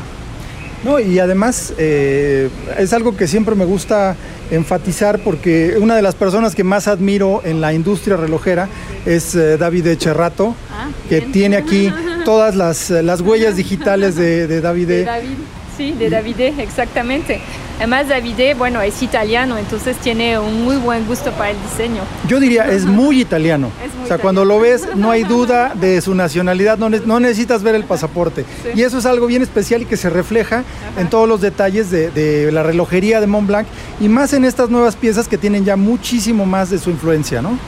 No, 0.85 1.01
y 1.01 1.19
además 1.19 1.73
eh, 1.79 2.51
es 2.79 2.93
algo 2.93 3.17
que 3.17 3.27
siempre 3.27 3.55
me 3.55 3.65
gusta 3.65 4.17
enfatizar 4.51 5.19
porque 5.21 5.77
una 5.81 5.97
de 5.97 6.03
las 6.03 6.15
personas 6.15 6.55
que 6.55 6.63
más 6.63 6.89
admiro 6.89 7.41
en 7.45 7.61
la 7.61 7.73
industria 7.73 8.17
relojera 8.17 8.69
es 9.07 9.35
eh, 9.35 9.57
David 9.57 9.87
Echerrato, 9.87 10.55
ah, 10.71 10.91
que 11.09 11.23
tiene 11.23 11.57
aquí 11.57 11.91
todas 12.25 12.55
las, 12.55 13.21
huellas 13.23 13.57
digitales 13.57 14.15
de, 14.17 14.47
de 14.47 14.61
David. 14.61 14.89
De 14.89 15.05
David. 15.05 15.37
Sí, 15.77 15.93
de 15.93 16.11
Davide, 16.11 16.55
exactamente. 16.59 17.41
Además, 17.79 18.09
Davide, 18.09 18.55
bueno, 18.55 18.81
es 18.81 19.03
italiano, 19.03 19.59
entonces 19.59 19.97
tiene 19.97 20.39
un 20.39 20.65
muy 20.65 20.77
buen 20.77 21.07
gusto 21.07 21.33
para 21.33 21.51
el 21.51 21.57
diseño. 21.63 22.03
Yo 22.29 22.39
diría, 22.39 22.71
es 22.71 22.85
muy 22.85 23.21
italiano. 23.21 23.71
o 24.05 24.07
sea, 24.07 24.19
cuando 24.19 24.45
lo 24.45 24.61
ves, 24.61 24.89
no 24.95 25.11
hay 25.11 25.25
duda 25.25 25.75
de 25.81 26.01
su 26.01 26.15
nacionalidad, 26.15 26.79
no, 26.79 26.89
no 26.89 27.19
necesitas 27.19 27.65
ver 27.65 27.75
el 27.75 27.85
pasaporte. 27.85 28.45
Y 28.75 28.83
eso 28.83 28.99
es 28.99 29.07
algo 29.07 29.27
bien 29.27 29.43
especial 29.43 29.83
y 29.83 29.87
que 29.87 29.97
se 29.97 30.09
refleja 30.11 30.63
en 30.97 31.11
todos 31.11 31.29
los 31.29 31.41
detalles 31.41 31.91
de, 31.91 32.11
de, 32.11 32.53
la 32.53 32.63
relojería 32.63 33.21
de 33.21 33.27
Montblanc 33.27 33.67
y 34.01 34.09
más 34.09 34.33
en 34.33 34.45
estas 34.45 34.71
nuevas 34.71 34.95
piezas 34.95 35.27
que 35.27 35.39
tienen 35.39 35.65
ya 35.65 35.77
muchísimo 35.77 36.47
más 36.47 36.71
de 36.71 36.79
su 36.79 36.91
influencia, 36.91 37.43
¿no? 37.43 37.59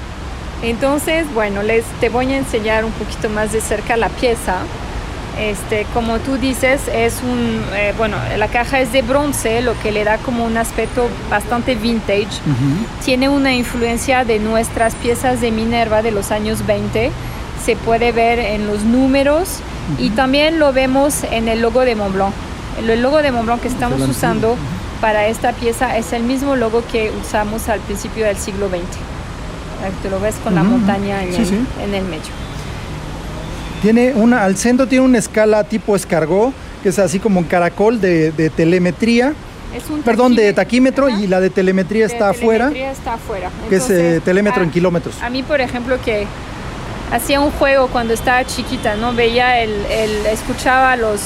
Entonces, 0.63 1.27
bueno, 1.35 1.63
les 1.63 1.85
te 2.01 2.09
voy 2.09 2.33
a 2.33 2.39
enseñar 2.39 2.85
un 2.85 2.93
poquito 2.93 3.29
más 3.29 3.53
de 3.53 3.61
cerca 3.61 3.97
la 3.97 4.09
pieza. 4.09 4.59
Este, 5.39 5.87
como 5.93 6.19
tú 6.19 6.39
dices, 6.39 6.89
es 6.93 7.21
un, 7.23 7.63
eh, 7.75 7.93
bueno, 7.99 8.17
la 8.39 8.49
caja 8.49 8.81
es 8.81 8.93
de 8.93 9.03
bronce, 9.03 9.61
lo 9.61 9.79
que 9.81 9.93
le 9.93 10.03
da 10.03 10.17
como 10.17 10.47
un 10.47 10.57
aspecto 10.57 11.09
bastante 11.31 11.75
vintage. 11.75 12.41
Tiene 13.05 13.29
una 13.29 13.55
influencia 13.55 14.25
de 14.25 14.39
nuestras 14.39 14.95
piezas 14.95 15.43
de 15.43 15.51
Minerva 15.51 16.01
de 16.01 16.11
los 16.11 16.31
años 16.31 16.67
20. 16.67 17.11
Se 17.63 17.77
puede 17.77 18.13
ver 18.13 18.39
en 18.39 18.67
los 18.67 18.85
números 18.85 19.59
y 19.99 20.11
también 20.11 20.59
lo 20.59 20.73
vemos 20.73 21.23
en 21.31 21.49
el 21.49 21.61
logo 21.61 21.83
de 21.83 21.97
Montblanc. 21.97 22.33
El 22.79 23.03
logo 23.03 23.21
de 23.21 23.31
Montblanc 23.31 23.61
que 23.61 23.69
estamos 23.69 24.01
usando 24.09 24.57
para 25.03 25.27
esta 25.27 25.53
pieza 25.53 25.99
es 25.99 26.15
el 26.15 26.23
mismo 26.23 26.57
logo 26.57 26.83
que 26.91 27.13
usamos 27.21 27.69
al 27.69 27.81
principio 27.81 28.25
del 28.25 28.39
siglo 28.39 28.69
XX. 28.69 28.81
Te 30.03 30.09
lo 30.11 30.19
ves 30.19 30.37
con 30.43 30.55
la 30.55 30.63
montaña 30.63 31.23
en, 31.23 31.35
el, 31.35 31.67
en 31.85 31.95
el 31.95 32.05
medio. 32.05 32.46
Tiene 33.87 34.15
una, 34.15 34.43
al 34.43 34.57
centro 34.57 34.89
tiene 34.89 35.05
una 35.05 35.19
escala 35.19 35.63
tipo 35.63 35.95
escargó, 35.95 36.53
que 36.83 36.89
es 36.89 36.99
así 36.99 37.21
como 37.21 37.39
un 37.39 37.47
caracol 37.47 38.01
de, 38.01 38.33
de 38.33 38.51
telemetría. 38.51 39.33
Perdón, 40.05 40.35
de 40.35 40.53
taquímetro 40.53 41.09
y 41.09 41.29
la 41.29 41.39
de 41.39 41.51
telemetría 41.51 42.07
está 42.07 42.31
afuera. 42.31 42.73
está 42.75 43.15
afuera. 43.15 43.49
que 43.69 43.77
es 43.77 43.89
eh, 43.89 44.21
telémetro 44.25 44.65
en 44.65 44.73
kilómetros. 44.73 45.23
A 45.23 45.31
mí, 45.31 45.45
por 45.45 45.61
ejemplo, 45.61 46.01
que 46.05 46.27
hacía 47.13 47.39
un 47.39 47.53
juego 47.53 47.87
cuando 47.87 48.13
estaba 48.13 48.45
chiquita, 48.45 48.97
¿no? 48.97 49.13
Veía 49.13 49.61
el, 49.61 49.71
el 49.89 50.27
escuchaba 50.27 50.97
los 50.97 51.21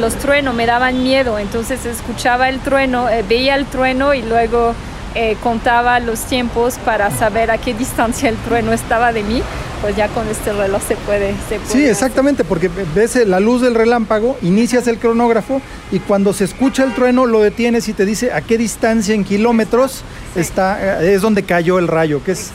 los 0.00 0.14
truenos, 0.14 0.54
me 0.54 0.64
daban 0.64 1.02
miedo, 1.02 1.38
entonces 1.38 1.84
escuchaba 1.84 2.48
el 2.48 2.60
trueno, 2.60 3.10
eh, 3.10 3.22
veía 3.28 3.56
el 3.56 3.66
trueno 3.66 4.14
y 4.14 4.22
luego 4.22 4.74
eh, 5.14 5.36
contaba 5.42 6.00
los 6.00 6.20
tiempos 6.20 6.78
para 6.78 7.10
saber 7.10 7.50
a 7.50 7.58
qué 7.58 7.74
distancia 7.74 8.30
el 8.30 8.36
trueno 8.36 8.72
estaba 8.72 9.12
de 9.12 9.22
mí, 9.22 9.42
pues 9.80 9.96
ya 9.96 10.08
con 10.08 10.26
este 10.28 10.52
reloj 10.52 10.82
se 10.86 10.96
puede. 10.96 11.34
Se 11.48 11.58
sí, 11.66 11.84
exactamente, 11.84 12.44
porque 12.44 12.70
ves 12.94 13.16
la 13.26 13.40
luz 13.40 13.62
del 13.62 13.74
relámpago, 13.74 14.36
inicias 14.42 14.86
el 14.86 14.98
cronógrafo 14.98 15.60
y 15.92 16.00
cuando 16.00 16.32
se 16.32 16.44
escucha 16.44 16.84
el 16.84 16.94
trueno 16.94 17.26
lo 17.26 17.40
detienes 17.40 17.88
y 17.88 17.92
te 17.92 18.04
dice 18.04 18.32
a 18.32 18.40
qué 18.40 18.58
distancia 18.58 19.14
en 19.14 19.24
kilómetros 19.24 20.02
está, 20.36 21.02
eh, 21.02 21.14
es 21.14 21.22
donde 21.22 21.42
cayó 21.42 21.78
el 21.78 21.88
rayo, 21.88 22.22
que 22.22 22.32
es... 22.32 22.50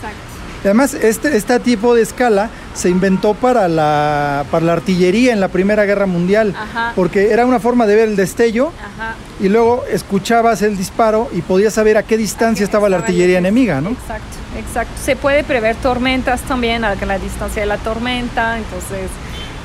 Además, 0.64 0.94
este, 0.94 1.36
este 1.36 1.60
tipo 1.60 1.94
de 1.94 2.02
escala 2.02 2.50
se 2.74 2.90
inventó 2.90 3.34
para 3.34 3.68
la, 3.68 4.46
para 4.50 4.66
la 4.66 4.74
artillería 4.74 5.34
en 5.34 5.42
la 5.42 5.50
Primera 5.50 5.84
Guerra 5.84 6.06
Mundial, 6.06 6.56
porque 6.96 7.32
era 7.32 7.46
una 7.46 7.60
forma 7.60 7.86
de 7.86 7.96
ver 7.96 8.08
el 8.08 8.16
destello 8.16 8.72
y 9.42 9.50
luego 9.50 9.84
escuchabas 9.92 10.62
el 10.62 10.78
disparo 10.78 11.30
y 11.34 11.42
podías 11.42 11.74
saber 11.74 11.98
a 11.98 12.04
qué 12.04 12.16
distancia 12.16 12.64
estaba, 12.64 12.88
la 12.88 12.98
artillería 12.98 13.40
enemiga, 13.40 13.82
¿no? 13.82 13.90
Exacto, 13.90 14.38
exacto. 14.58 14.94
Se 15.02 15.16
puede 15.16 15.44
prever 15.44 15.76
tormentas 15.78 16.42
también 16.42 16.84
a 16.86 16.96
la 16.96 17.20
distancia 17.20 17.62
de 17.62 17.68
la 17.68 17.78
tormenta, 17.78 18.58
entonces 18.58 19.10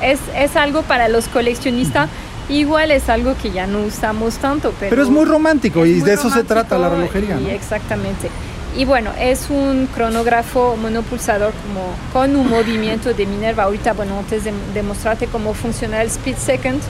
es, 0.02 0.20
es 0.36 0.56
algo 0.56 0.82
para 0.82 1.08
los 1.08 1.28
coleccionistas. 1.28 2.08
Igual 2.48 2.90
es 2.92 3.10
algo 3.10 3.34
que 3.40 3.50
ya 3.50 3.66
no 3.66 3.80
usamos 3.80 4.38
tanto, 4.38 4.72
pero... 4.80 4.90
Pero 4.90 5.02
es 5.02 5.10
muy 5.10 5.26
romántico 5.26 5.84
y 5.84 6.00
de 6.00 6.14
eso 6.14 6.30
se 6.30 6.44
trata 6.44 6.78
la 6.78 6.88
relojería. 6.88 7.38
Exactamente. 7.50 8.30
Y 8.76 8.84
bueno, 8.84 9.10
es 9.18 9.50
un 9.50 9.86
cronógrafo 9.86 10.76
monopulsador 10.76 11.52
como 11.52 11.90
con 12.12 12.36
un 12.36 12.48
movimiento 12.48 13.12
de 13.12 13.26
Minerva. 13.26 13.64
Ahorita, 13.64 13.92
bueno, 13.92 14.18
antes 14.18 14.44
de, 14.44 14.52
demostrarte 14.72 15.26
cómo 15.26 15.52
funciona 15.52 16.00
el 16.00 16.08
split 16.08 16.36
second, 16.36 16.80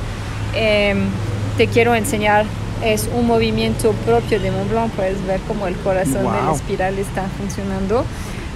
em, 0.55 0.99
te 1.57 1.67
quiero 1.67 1.95
enseñar, 1.95 2.45
es 2.85 3.09
un 3.15 3.27
movimiento 3.27 3.93
propio 4.07 4.41
de 4.41 4.51
Montblanc, 4.51 4.93
puedes 4.93 5.25
ver 5.27 5.41
cómo 5.47 5.67
el 5.67 5.77
corazón 5.77 6.25
de 6.25 6.43
la 6.43 6.53
espiral 6.55 6.99
está 6.99 7.25
funcionando. 7.39 8.05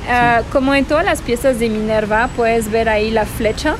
Ah, 0.09 0.43
como 0.51 0.75
en 0.75 0.85
todas 0.85 1.05
las 1.05 1.23
piezas 1.23 1.61
de 1.61 1.68
Minerva, 1.68 2.29
puedes 2.37 2.70
ver 2.70 2.89
ahí 2.89 3.11
la 3.11 3.25
flecha 3.25 3.77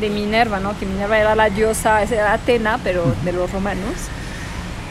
de 0.00 0.10
Minerva, 0.10 0.58
¿no? 0.58 0.76
Que 0.78 0.86
Minerva 0.86 1.18
era 1.18 1.36
la 1.36 1.48
diosa, 1.48 2.02
era 2.02 2.32
Atena, 2.32 2.80
pero 2.82 3.14
de 3.24 3.32
los 3.32 3.50
romanos. 3.52 3.94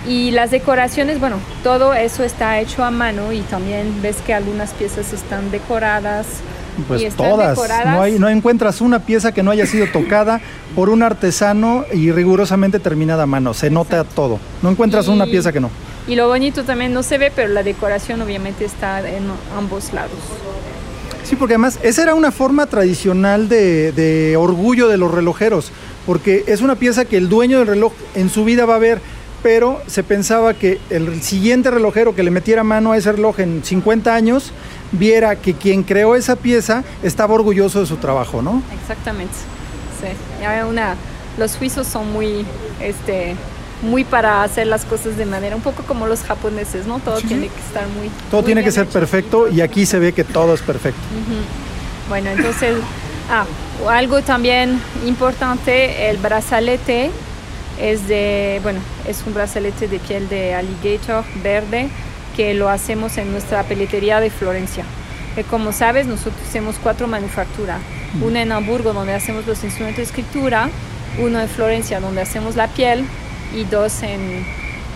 Y 0.07 0.31
las 0.31 0.51
decoraciones, 0.51 1.19
bueno, 1.19 1.37
todo 1.63 1.93
eso 1.93 2.23
está 2.23 2.59
hecho 2.59 2.83
a 2.83 2.91
mano 2.91 3.31
y 3.31 3.41
también 3.41 4.01
ves 4.01 4.17
que 4.25 4.33
algunas 4.33 4.71
piezas 4.71 5.13
están 5.13 5.51
decoradas. 5.51 6.27
Pues 6.87 7.15
todas, 7.15 7.57
No, 7.85 8.01
hay, 8.01 8.19
no 8.19 8.29
encuentras 8.29 8.81
una 8.81 8.99
pieza 8.99 9.31
que 9.31 9.43
no 9.43 9.51
haya 9.51 9.65
sido 9.65 9.87
tocada 9.87 10.41
por 10.75 10.89
un 10.89 11.03
artesano 11.03 11.85
y 11.93 12.11
rigurosamente 12.11 12.79
terminada 12.79 13.23
a 13.23 13.25
mano, 13.27 13.53
se 13.53 13.69
nota 13.69 14.03
todo, 14.03 14.39
no 14.61 14.71
encuentras 14.71 15.07
una 15.07 15.25
pieza 15.25 15.51
que 15.51 15.59
no. 15.59 15.69
Y 16.07 16.15
lo 16.15 16.27
bonito 16.27 16.63
también 16.63 16.93
no 16.93 17.03
se 17.03 17.17
ve, 17.17 17.31
pero 17.33 17.47
la 17.49 17.63
decoración 17.63 18.21
obviamente 18.21 18.65
está 18.65 19.07
en 19.07 19.23
ambos 19.57 19.93
lados. 19.93 20.17
Sí, 21.23 21.35
porque 21.37 21.53
además 21.53 21.79
esa 21.83 22.03
era 22.03 22.15
una 22.15 22.31
forma 22.31 22.65
tradicional 22.65 23.47
de, 23.47 23.93
de 23.93 24.35
orgullo 24.35 24.89
de 24.89 24.97
los 24.97 25.11
relojeros, 25.11 25.71
porque 26.05 26.43
es 26.47 26.61
una 26.61 26.75
pieza 26.75 27.05
que 27.05 27.17
el 27.17 27.29
dueño 27.29 27.59
del 27.59 27.67
reloj 27.67 27.93
en 28.15 28.29
su 28.29 28.43
vida 28.43 28.65
va 28.65 28.75
a 28.75 28.79
ver 28.79 28.99
pero 29.43 29.81
se 29.87 30.03
pensaba 30.03 30.53
que 30.53 30.79
el 30.89 31.21
siguiente 31.21 31.69
relojero 31.69 32.15
que 32.15 32.23
le 32.23 32.31
metiera 32.31 32.63
mano 32.63 32.93
a 32.93 32.97
ese 32.97 33.11
reloj 33.11 33.41
en 33.41 33.61
50 33.61 34.15
años 34.15 34.53
viera 34.93 35.35
que 35.35 35.53
quien 35.53 35.83
creó 35.83 36.15
esa 36.15 36.35
pieza 36.35 36.83
estaba 37.01 37.33
orgulloso 37.33 37.81
de 37.81 37.85
su 37.85 37.97
trabajo, 37.97 38.41
¿no? 38.41 38.61
Exactamente. 38.81 39.33
Sí. 39.99 40.07
Una, 40.69 40.95
los 41.37 41.51
suizos 41.51 41.87
son 41.87 42.11
muy, 42.11 42.45
este, 42.81 43.35
muy 43.81 44.03
para 44.03 44.43
hacer 44.43 44.67
las 44.67 44.85
cosas 44.85 45.17
de 45.17 45.25
manera 45.25 45.55
un 45.55 45.61
poco 45.61 45.83
como 45.83 46.07
los 46.07 46.21
japoneses, 46.21 46.85
¿no? 46.85 46.99
Todo 46.99 47.19
tiene 47.21 47.47
que 47.47 47.59
estar 47.59 47.87
muy. 47.89 48.09
Todo 48.31 48.43
tiene 48.43 48.63
que 48.63 48.71
ser 48.71 48.87
perfecto 48.87 49.47
y 49.47 49.61
aquí 49.61 49.85
se 49.85 49.99
ve 49.99 50.13
que 50.13 50.23
todo 50.23 50.53
es 50.53 50.61
perfecto. 50.61 51.01
Bueno, 52.09 52.29
entonces, 52.29 52.77
ah, 53.29 53.45
algo 53.89 54.21
también 54.21 54.79
importante, 55.05 56.09
el 56.09 56.17
brazalete 56.17 57.11
es 57.79 58.07
de, 58.07 58.59
bueno, 58.61 58.79
es 59.07 59.23
un 59.25 59.33
brazalete 59.33 59.87
de 59.87 59.99
piel 59.99 60.29
de 60.29 60.53
alligator 60.53 61.23
verde 61.41 61.89
que 62.35 62.53
lo 62.53 62.69
hacemos 62.69 63.17
en 63.17 63.31
nuestra 63.31 63.63
peletería 63.63 64.19
de 64.19 64.29
Florencia. 64.29 64.83
Que 65.35 65.43
como 65.43 65.71
sabes, 65.71 66.05
nosotros 66.05 66.41
hacemos 66.47 66.75
cuatro 66.81 67.07
manufacturas. 67.07 67.79
Mm. 68.15 68.23
Una 68.23 68.41
en 68.41 68.51
Hamburgo, 68.51 68.93
donde 68.93 69.13
hacemos 69.13 69.47
los 69.47 69.63
instrumentos 69.63 69.97
de 69.97 70.03
escritura, 70.03 70.69
uno 71.19 71.39
en 71.39 71.47
Florencia, 71.47 71.99
donde 71.99 72.21
hacemos 72.21 72.55
la 72.55 72.67
piel, 72.67 73.05
y 73.55 73.65
dos 73.65 74.03
en, 74.03 74.45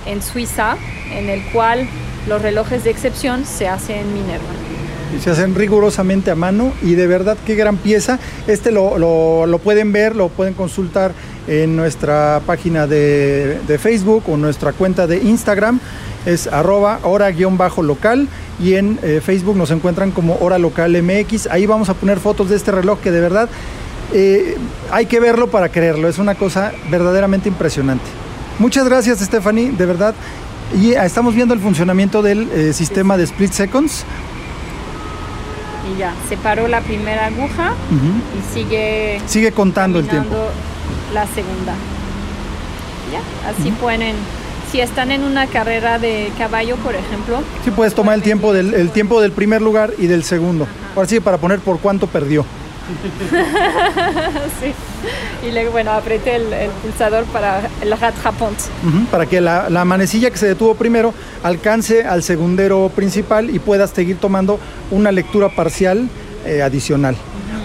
en 0.06 0.22
Suiza, 0.22 0.78
en 1.12 1.30
el 1.30 1.44
cual 1.52 1.88
los 2.28 2.42
relojes 2.42 2.84
de 2.84 2.90
excepción 2.90 3.46
se 3.46 3.68
hacen 3.68 3.98
en 3.98 4.14
Minerva. 4.14 4.46
Y 5.16 5.22
se 5.22 5.30
hacen 5.30 5.56
rigurosamente 5.56 6.32
a 6.32 6.36
mano 6.36 6.74
y 6.82 6.96
de 6.96 7.08
verdad 7.08 7.38
qué 7.46 7.56
gran 7.56 7.78
pieza. 7.78 8.20
Este 8.46 8.72
lo, 8.72 8.98
lo, 8.98 9.46
lo 9.46 9.60
pueden 9.60 9.94
ver, 9.94 10.16
lo 10.16 10.28
pueden 10.28 10.54
consultar 10.54 11.14
en 11.48 11.76
nuestra 11.76 12.42
página 12.46 12.88
de, 12.88 13.80
Facebook 13.82 14.24
o 14.28 14.38
nuestra 14.38 14.74
cuenta 14.74 15.08
de 15.08 15.18
Instagram. 15.18 15.80
Es 16.26 16.48
arroba 16.48 17.00
hora-local 17.04 18.28
y 18.60 18.74
en 18.74 19.00
eh, 19.02 19.22
Facebook 19.24 19.56
nos 19.56 19.72
encuentran 19.72 20.12
como 20.12 20.38
hora 20.42 20.58
local 20.58 21.02
MX. 21.02 21.48
Ahí 21.48 21.66
vamos 21.66 21.90
a 21.90 21.94
poner 21.94 22.20
fotos 22.20 22.50
de 22.50 22.58
este 22.58 22.72
reloj 22.72 23.00
que 23.00 23.12
de 23.12 23.22
verdad 23.22 23.50
eh, 24.14 24.58
hay 24.92 25.06
que 25.06 25.20
verlo 25.20 25.48
para 25.48 25.70
creerlo. 25.70 26.10
Es 26.10 26.18
una 26.18 26.36
cosa 26.36 26.74
verdaderamente 26.90 27.48
impresionante. 27.48 28.06
Muchas 28.60 28.86
gracias 28.90 29.20
Stephanie, 29.20 29.72
de 29.72 29.86
verdad. 29.86 30.16
Y 30.76 30.92
estamos 30.92 31.34
viendo 31.34 31.54
el 31.54 31.62
funcionamiento 31.62 32.22
del 32.22 32.50
eh, 32.52 32.74
sistema 32.74 33.16
de 33.16 33.24
split 33.24 33.54
seconds. 33.54 34.04
Y 35.96 36.00
ya, 36.00 36.14
se 36.28 36.36
paró 36.36 36.68
la 36.68 36.82
primera 36.82 37.28
aguja 37.28 37.74
y 37.90 38.54
sigue... 38.54 39.22
Sigue 39.26 39.54
contando 39.54 40.00
el 40.00 40.08
tiempo 40.10 40.36
la 41.14 41.26
segunda. 41.28 41.74
¿Ya? 43.12 43.22
Así 43.50 43.72
pueden, 43.72 44.16
si 44.72 44.82
están 44.82 45.12
en 45.12 45.24
una 45.24 45.48
carrera 45.48 46.00
de 46.00 46.32
caballo, 46.38 46.76
por 46.78 46.96
ejemplo. 46.96 47.42
Sí, 47.64 47.72
puedes 47.72 47.94
tomar 47.96 48.16
el 48.16 48.22
tiempo, 48.22 48.54
del, 48.54 48.74
el 48.74 48.90
tiempo 48.92 49.22
del 49.22 49.32
primer 49.32 49.62
lugar 49.62 49.94
y 49.98 50.08
del 50.08 50.24
segundo. 50.24 50.68
Ahora 50.96 51.08
sí, 51.08 51.20
para 51.20 51.38
poner 51.38 51.60
por 51.60 51.80
cuánto 51.80 52.08
perdió. 52.08 52.46
sí. 54.62 54.74
Y 55.46 55.52
luego, 55.52 55.72
bueno, 55.72 55.92
apreté 55.92 56.36
el, 56.38 56.70
pulsador 56.82 57.26
para 57.26 57.62
el 57.82 57.92
rattrapont. 57.92 58.58
para 59.12 59.26
que 59.26 59.42
la, 59.42 59.70
la, 59.70 59.84
manecilla 59.86 60.32
que 60.32 60.38
se 60.38 60.48
detuvo 60.48 60.76
primero 60.76 61.14
alcance 61.44 62.04
al 62.06 62.24
segundero 62.24 62.90
principal 62.96 63.50
y 63.50 63.60
puedas 63.60 63.92
seguir 63.92 64.18
tomando 64.18 64.60
una 64.90 65.12
lectura 65.12 65.50
parcial 65.50 66.10
eh, 66.46 66.62
adicional. 66.62 67.18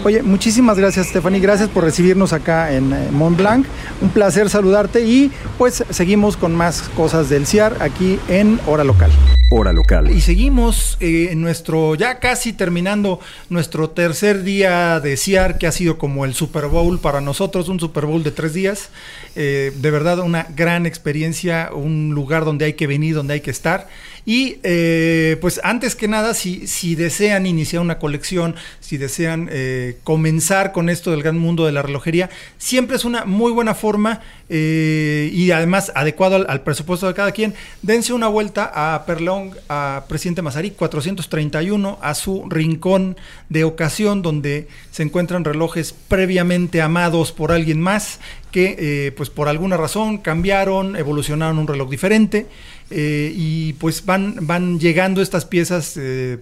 Oye, 0.05 0.21
muchísimas 0.25 0.77
gracias 0.77 1.07
Stephanie, 1.07 1.39
gracias 1.39 1.69
por 1.69 1.85
recibirnos 1.85 2.33
acá 2.33 2.73
en 2.73 2.93
eh, 2.93 3.09
Mont 3.13 3.37
Blanc. 3.39 3.65
Un 4.01 4.11
placer 4.11 4.51
saludarte 4.51 5.03
y 5.03 5.31
pues 5.59 5.85
seguimos 5.91 6.37
con 6.37 6.57
más 6.57 6.83
cosas 6.97 7.29
del 7.29 7.47
CIAR 7.47 7.77
aquí 7.81 8.19
en 8.29 8.59
Hora 8.67 8.83
Local. 8.83 9.13
Hora 9.53 9.73
Local. 9.73 10.11
Y 10.11 10.21
seguimos 10.21 10.97
eh, 10.99 11.29
en 11.31 11.41
nuestro, 11.41 11.95
ya 11.95 12.19
casi 12.19 12.53
terminando 12.53 13.21
nuestro 13.49 13.91
tercer 13.91 14.43
día 14.43 14.99
de 14.99 15.17
CIAR, 15.17 15.57
que 15.57 15.69
ha 15.69 15.73
sido 15.73 15.99
como 15.99 16.25
el 16.25 16.35
Super 16.35 16.67
Bowl 16.67 16.99
para 16.99 17.21
nosotros, 17.21 17.69
un 17.69 17.79
Super 17.79 18.07
Bowl 18.07 18.25
de 18.25 18.33
tres 18.33 18.55
días. 18.55 18.89
de 19.37 19.91
verdad, 19.91 20.19
una 20.19 20.49
gran 20.57 20.85
experiencia, 20.85 21.71
un 21.73 22.11
lugar 22.13 22.45
donde 22.45 22.65
hay 22.65 22.73
que 22.73 22.89
venir, 22.89 23.15
donde 23.15 23.35
hay 23.35 23.41
que 23.41 23.53
estar. 23.53 23.87
Y 24.25 24.59
eh, 24.62 25.37
pues 25.41 25.61
antes 25.64 25.97
que 25.97 26.07
nada, 26.07 26.35
si, 26.35 26.68
si, 26.68 26.95
desean 26.95 27.45
iniciar 27.45 27.83
una 27.83 27.99
colección, 27.99 28.55
si 28.78 28.97
desean 28.97 29.49
eh, 29.51 29.99
comenzar 30.05 30.70
con 30.70 30.89
esto 30.89 31.11
del 31.11 31.24
gran 31.24 31.39
mundo 31.39 31.66
de 31.66 31.73
la 31.73 31.82
relojería, 31.82 32.31
siempre 32.57 32.97
es 32.97 33.05
una 33.05 33.24
muy 33.24 33.51
buena 33.51 33.74
forma 33.74 34.20
eh, 34.49 35.28
y 35.32 35.51
además 35.51 35.90
adecuado 35.97 36.47
al, 36.49 36.61
presupuesto 36.61 37.09
de 37.09 37.15
cada 37.15 37.32
quien. 37.32 37.55
Dense 37.82 38.12
una 38.12 38.28
vuelta 38.28 38.70
a 38.73 39.05
Perlong, 39.07 39.55
a 39.69 40.05
Presidente 40.09 40.43
Mazarí 40.43 40.70
431, 40.70 41.99
a 42.01 42.15
su 42.15 42.44
rincón 42.49 43.16
de 43.49 43.65
ocasión 43.65 44.23
donde 44.23 44.69
se 44.93 45.03
encuentran 45.03 45.44
relojes 45.44 45.94
previamente 46.07 46.81
amados 46.81 47.32
por 47.32 47.51
alguien 47.51 47.81
más 47.81 48.20
que 48.53 49.15
pues 49.16 49.31
por 49.31 49.49
alguna 49.49 49.78
razón 49.78 50.19
cambiaron, 50.19 50.94
evolucionaron 50.94 51.59
un 51.59 51.66
reloj 51.66 51.89
diferente 51.89 52.47
eh, 52.91 53.33
y 53.35 53.73
pues 53.75 54.05
van, 54.05 54.37
van 54.41 54.79
llegando 54.79 55.23
estas 55.23 55.45
piezas. 55.45 55.95
Eh, 55.97 56.39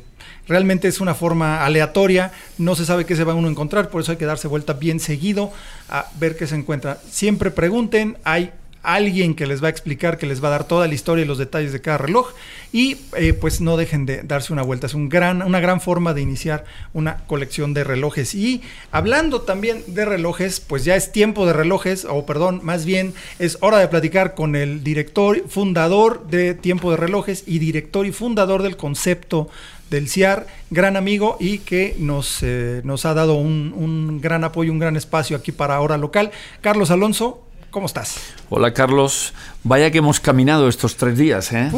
realmente 0.46 0.88
es 0.88 1.00
una 1.00 1.14
forma 1.14 1.64
aleatoria, 1.64 2.32
no 2.58 2.74
se 2.74 2.84
sabe 2.84 3.06
qué 3.06 3.16
se 3.16 3.24
va 3.24 3.34
uno 3.34 3.48
a 3.48 3.50
encontrar, 3.50 3.88
por 3.88 4.02
eso 4.02 4.12
hay 4.12 4.18
que 4.18 4.26
darse 4.26 4.48
vuelta 4.48 4.72
bien 4.72 4.98
seguido 4.98 5.52
a 5.88 6.06
ver 6.18 6.36
qué 6.36 6.46
se 6.46 6.56
encuentra. 6.56 6.98
Siempre 7.08 7.50
pregunten, 7.50 8.16
hay 8.24 8.50
alguien 8.82 9.34
que 9.34 9.46
les 9.46 9.62
va 9.62 9.66
a 9.66 9.70
explicar, 9.70 10.18
que 10.18 10.26
les 10.26 10.42
va 10.42 10.48
a 10.48 10.52
dar 10.52 10.64
toda 10.64 10.88
la 10.88 10.94
historia 10.94 11.24
y 11.24 11.28
los 11.28 11.38
detalles 11.38 11.72
de 11.72 11.80
cada 11.80 11.98
reloj 11.98 12.32
y 12.72 12.98
eh, 13.16 13.32
pues 13.32 13.60
no 13.60 13.76
dejen 13.76 14.06
de 14.06 14.22
darse 14.22 14.52
una 14.52 14.62
vuelta. 14.62 14.86
Es 14.86 14.94
un 14.94 15.08
gran, 15.08 15.42
una 15.42 15.60
gran 15.60 15.80
forma 15.80 16.14
de 16.14 16.22
iniciar 16.22 16.64
una 16.92 17.18
colección 17.26 17.74
de 17.74 17.84
relojes. 17.84 18.34
Y 18.34 18.62
hablando 18.90 19.42
también 19.42 19.82
de 19.86 20.04
relojes, 20.04 20.60
pues 20.60 20.84
ya 20.84 20.96
es 20.96 21.12
tiempo 21.12 21.46
de 21.46 21.52
relojes, 21.52 22.04
o 22.04 22.24
perdón, 22.26 22.60
más 22.62 22.84
bien 22.84 23.14
es 23.38 23.58
hora 23.60 23.78
de 23.78 23.88
platicar 23.88 24.34
con 24.34 24.56
el 24.56 24.84
director, 24.84 25.48
fundador 25.48 26.26
de 26.28 26.54
Tiempo 26.54 26.90
de 26.90 26.96
Relojes 26.96 27.44
y 27.46 27.58
director 27.58 28.06
y 28.06 28.12
fundador 28.12 28.62
del 28.62 28.76
concepto 28.76 29.48
del 29.90 30.08
CIAR, 30.08 30.46
gran 30.70 30.96
amigo 30.96 31.36
y 31.40 31.58
que 31.58 31.96
nos, 31.98 32.38
eh, 32.42 32.80
nos 32.84 33.04
ha 33.04 33.14
dado 33.14 33.34
un, 33.34 33.74
un 33.76 34.20
gran 34.20 34.44
apoyo, 34.44 34.70
un 34.70 34.78
gran 34.78 34.96
espacio 34.96 35.36
aquí 35.36 35.50
para 35.50 35.80
Hora 35.80 35.96
Local. 35.96 36.30
Carlos 36.60 36.92
Alonso, 36.92 37.42
¿cómo 37.70 37.86
estás? 37.86 38.18
Hola 38.48 38.74
Carlos, 38.74 39.32
vaya 39.62 39.90
que 39.90 39.98
hemos 39.98 40.20
caminado 40.20 40.68
estos 40.68 40.96
tres 40.96 41.18
días. 41.18 41.52
¿eh? 41.52 41.70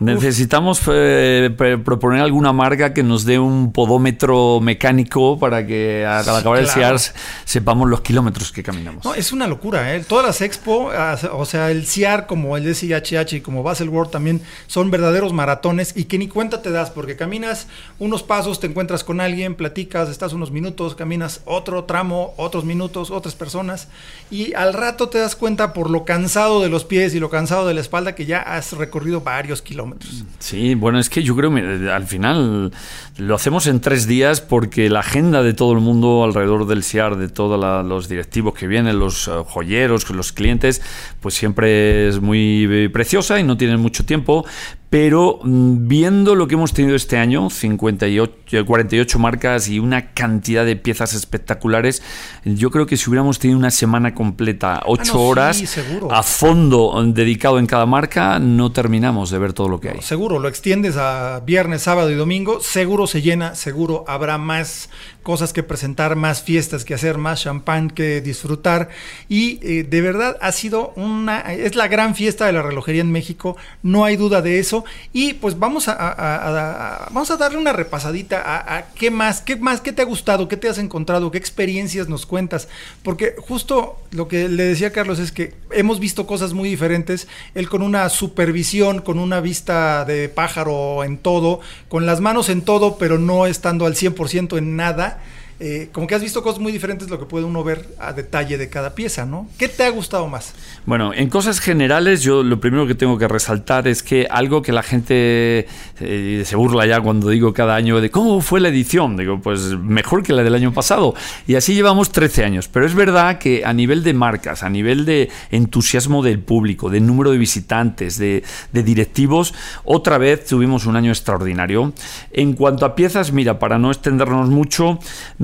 Necesitamos 0.00 0.80
eh, 0.90 1.50
proponer 1.84 2.22
alguna 2.22 2.52
marca 2.52 2.94
que 2.94 3.02
nos 3.02 3.24
dé 3.24 3.38
un 3.38 3.72
podómetro 3.72 4.60
mecánico 4.60 5.38
para 5.38 5.66
que 5.66 6.06
al 6.06 6.28
acabar 6.28 6.60
el 6.60 6.68
CIAR 6.68 6.98
sepamos 7.44 7.88
los 7.88 8.00
kilómetros 8.00 8.52
que 8.52 8.62
caminamos. 8.62 9.04
No, 9.04 9.14
es 9.14 9.32
una 9.32 9.46
locura. 9.46 9.94
¿eh? 9.94 10.04
Todas 10.06 10.26
las 10.26 10.40
expo, 10.40 10.90
o 11.32 11.44
sea, 11.44 11.70
el 11.70 11.86
CIAR 11.86 12.26
como 12.26 12.56
el 12.56 12.74
SIHH 12.74 13.34
y 13.34 13.40
como 13.40 13.62
Basel 13.62 13.88
World 13.88 14.10
también 14.10 14.40
son 14.66 14.90
verdaderos 14.90 15.32
maratones 15.32 15.92
y 15.96 16.04
que 16.04 16.18
ni 16.18 16.28
cuenta 16.28 16.62
te 16.62 16.70
das 16.70 16.90
porque 16.90 17.16
caminas 17.16 17.66
unos 17.98 18.22
pasos, 18.22 18.60
te 18.60 18.68
encuentras 18.68 19.04
con 19.04 19.20
alguien, 19.20 19.54
platicas, 19.54 20.08
estás 20.08 20.32
unos 20.32 20.50
minutos, 20.50 20.94
caminas 20.94 21.42
otro 21.44 21.84
tramo, 21.84 22.34
otros 22.36 22.64
minutos, 22.64 23.10
otras 23.10 23.34
personas 23.34 23.88
y 24.30 24.54
al 24.54 24.72
rato 24.72 25.08
te 25.08 25.18
das 25.18 25.36
cuenta 25.36 25.72
por 25.72 25.90
lo 25.90 26.04
cansado 26.04 26.62
de 26.62 26.68
los 26.68 26.84
pies 26.84 27.14
y 27.14 27.17
lo 27.20 27.30
cansado 27.30 27.66
de 27.66 27.74
la 27.74 27.80
espalda 27.80 28.14
que 28.14 28.26
ya 28.26 28.40
has 28.40 28.72
recorrido 28.72 29.20
varios 29.20 29.62
kilómetros. 29.62 30.24
Sí, 30.38 30.74
bueno, 30.74 30.98
es 30.98 31.08
que 31.08 31.22
yo 31.22 31.36
creo 31.36 31.54
que 31.54 31.90
al 31.90 32.06
final 32.06 32.72
lo 33.16 33.34
hacemos 33.34 33.66
en 33.66 33.80
tres 33.80 34.06
días 34.06 34.40
porque 34.40 34.88
la 34.90 35.00
agenda 35.00 35.42
de 35.42 35.54
todo 35.54 35.72
el 35.72 35.80
mundo 35.80 36.24
alrededor 36.24 36.66
del 36.66 36.82
SIAR, 36.82 37.16
de 37.16 37.28
todos 37.28 37.58
los 37.84 38.08
directivos 38.08 38.54
que 38.54 38.66
vienen, 38.66 38.98
los 38.98 39.28
eh, 39.28 39.32
joyeros, 39.46 40.08
los 40.10 40.32
clientes, 40.32 40.82
pues 41.20 41.34
siempre 41.34 42.08
es 42.08 42.20
muy 42.20 42.66
eh, 42.70 42.90
preciosa 42.90 43.38
y 43.38 43.42
no 43.42 43.56
tienen 43.56 43.80
mucho 43.80 44.04
tiempo, 44.04 44.44
pero 44.90 45.40
mm, 45.42 45.86
viendo 45.86 46.34
lo 46.34 46.48
que 46.48 46.54
hemos 46.54 46.72
tenido 46.72 46.96
este 46.96 47.18
año, 47.18 47.50
58, 47.50 48.64
48 48.64 49.18
marcas 49.18 49.68
y 49.68 49.78
una 49.78 50.12
cantidad 50.12 50.64
de 50.64 50.76
piezas 50.76 51.14
espectaculares, 51.14 52.02
yo 52.44 52.70
creo 52.70 52.86
que 52.86 52.96
si 52.96 53.10
hubiéramos 53.10 53.38
tenido 53.38 53.58
una 53.58 53.70
semana 53.70 54.14
completa, 54.14 54.82
8 54.86 55.12
ah, 55.14 55.18
horas, 55.18 55.78
a 56.10 56.22
fondo 56.22 57.02
dedicado 57.06 57.58
en 57.58 57.66
cada 57.66 57.86
marca, 57.86 58.38
no 58.38 58.72
terminamos 58.72 59.30
de 59.30 59.38
ver 59.38 59.52
todo 59.52 59.68
lo 59.68 59.80
que 59.80 59.90
hay. 59.90 60.02
seguro, 60.02 60.38
lo 60.38 60.48
extiendes 60.48 60.96
a 60.96 61.40
viernes, 61.44 61.82
sábado 61.82 62.10
y 62.10 62.14
domingo, 62.14 62.60
seguro 62.60 63.06
se 63.06 63.20
llena, 63.20 63.54
seguro 63.54 64.04
habrá 64.08 64.38
más 64.38 64.88
cosas 65.22 65.52
que 65.52 65.62
presentar, 65.62 66.16
más 66.16 66.42
fiestas 66.42 66.86
que 66.86 66.94
hacer, 66.94 67.18
más 67.18 67.42
champán 67.42 67.90
que 67.90 68.22
disfrutar. 68.22 68.88
Y 69.28 69.58
eh, 69.62 69.82
de 69.84 70.00
verdad 70.00 70.38
ha 70.40 70.52
sido 70.52 70.94
una, 70.96 71.40
es 71.52 71.74
la 71.74 71.86
gran 71.86 72.14
fiesta 72.14 72.46
de 72.46 72.52
la 72.54 72.62
relojería 72.62 73.02
en 73.02 73.12
México, 73.12 73.54
no 73.82 74.06
hay 74.06 74.16
duda 74.16 74.40
de 74.40 74.58
eso. 74.58 74.77
Y 75.12 75.34
pues 75.34 75.58
vamos 75.58 75.88
a, 75.88 77.08
vamos 77.10 77.30
a 77.30 77.36
darle 77.36 77.58
una 77.58 77.72
repasadita 77.72 78.42
a, 78.44 78.86
qué 78.94 79.10
más, 79.10 79.40
qué 79.40 79.56
más, 79.56 79.80
qué 79.80 79.92
te 79.92 80.02
ha 80.02 80.04
gustado, 80.04 80.48
qué 80.48 80.56
te 80.56 80.68
has 80.68 80.78
encontrado, 80.78 81.30
qué 81.30 81.38
experiencias 81.38 82.08
nos 82.08 82.26
cuentas. 82.26 82.68
Porque 83.02 83.34
justo 83.38 83.98
lo 84.10 84.28
que 84.28 84.48
le 84.48 84.64
decía 84.64 84.92
Carlos 84.92 85.18
es 85.18 85.32
que 85.32 85.54
hemos 85.70 86.00
visto 86.00 86.26
cosas 86.26 86.52
muy 86.52 86.68
diferentes. 86.68 87.28
Él 87.54 87.68
con 87.68 87.82
una 87.82 88.08
supervisión, 88.08 89.00
con 89.00 89.18
una 89.18 89.40
vista 89.40 90.04
de 90.04 90.28
pájaro 90.28 91.04
en 91.04 91.18
todo, 91.18 91.60
con 91.88 92.06
las 92.06 92.20
manos 92.20 92.48
en 92.48 92.62
todo, 92.62 92.98
pero 92.98 93.18
no 93.18 93.46
estando 93.46 93.86
al 93.86 93.94
100% 93.94 94.58
en 94.58 94.76
nada 94.76 95.22
eh, 95.60 95.88
como 95.92 96.06
que 96.06 96.14
has 96.14 96.22
visto 96.22 96.42
cosas 96.42 96.60
muy 96.60 96.70
diferentes 96.70 97.10
lo 97.10 97.18
que 97.18 97.26
puede 97.26 97.44
uno 97.44 97.64
ver 97.64 97.86
a 97.98 98.12
detalle 98.12 98.58
de 98.58 98.68
cada 98.68 98.94
pieza, 98.94 99.26
¿no? 99.26 99.48
¿Qué 99.58 99.68
te 99.68 99.84
ha 99.84 99.90
gustado 99.90 100.28
más? 100.28 100.54
Bueno, 100.86 101.12
en 101.12 101.28
cosas 101.28 101.60
generales, 101.60 102.22
yo 102.22 102.42
lo 102.42 102.60
primero 102.60 102.86
que 102.86 102.94
tengo 102.94 103.18
que 103.18 103.26
resaltar 103.26 103.88
es 103.88 104.02
que 104.02 104.26
algo 104.30 104.62
que 104.62 104.72
la 104.72 104.82
gente 104.82 105.66
eh, 106.00 106.42
se 106.44 106.56
burla 106.56 106.86
ya 106.86 107.00
cuando 107.00 107.30
digo 107.30 107.52
cada 107.52 107.74
año 107.74 108.00
de 108.00 108.10
cómo 108.10 108.40
fue 108.40 108.60
la 108.60 108.68
edición, 108.68 109.16
digo, 109.16 109.40
pues 109.40 109.76
mejor 109.76 110.22
que 110.22 110.32
la 110.32 110.42
del 110.42 110.54
año 110.54 110.72
pasado. 110.72 111.14
Y 111.46 111.56
así 111.56 111.74
llevamos 111.74 112.10
13 112.10 112.44
años. 112.44 112.68
Pero 112.68 112.86
es 112.86 112.94
verdad 112.94 113.38
que 113.38 113.64
a 113.64 113.72
nivel 113.72 114.02
de 114.02 114.14
marcas, 114.14 114.62
a 114.62 114.70
nivel 114.70 115.04
de 115.04 115.28
entusiasmo 115.50 116.22
del 116.22 116.40
público, 116.40 116.90
de 116.90 117.00
número 117.00 117.30
de 117.30 117.38
visitantes, 117.38 118.18
de, 118.18 118.42
directivos, 118.72 119.54
otra 119.84 120.18
vez 120.18 120.46
tuvimos 120.46 120.86
un 120.86 120.96
año 120.96 121.10
extraordinario. 121.10 121.92
En 122.32 122.52
cuanto 122.52 122.86
a 122.86 122.94
piezas, 122.94 123.32
mira, 123.32 123.58
para 123.58 123.78
no 123.78 123.90
extendernos 123.90 124.48
mucho, 124.48 124.98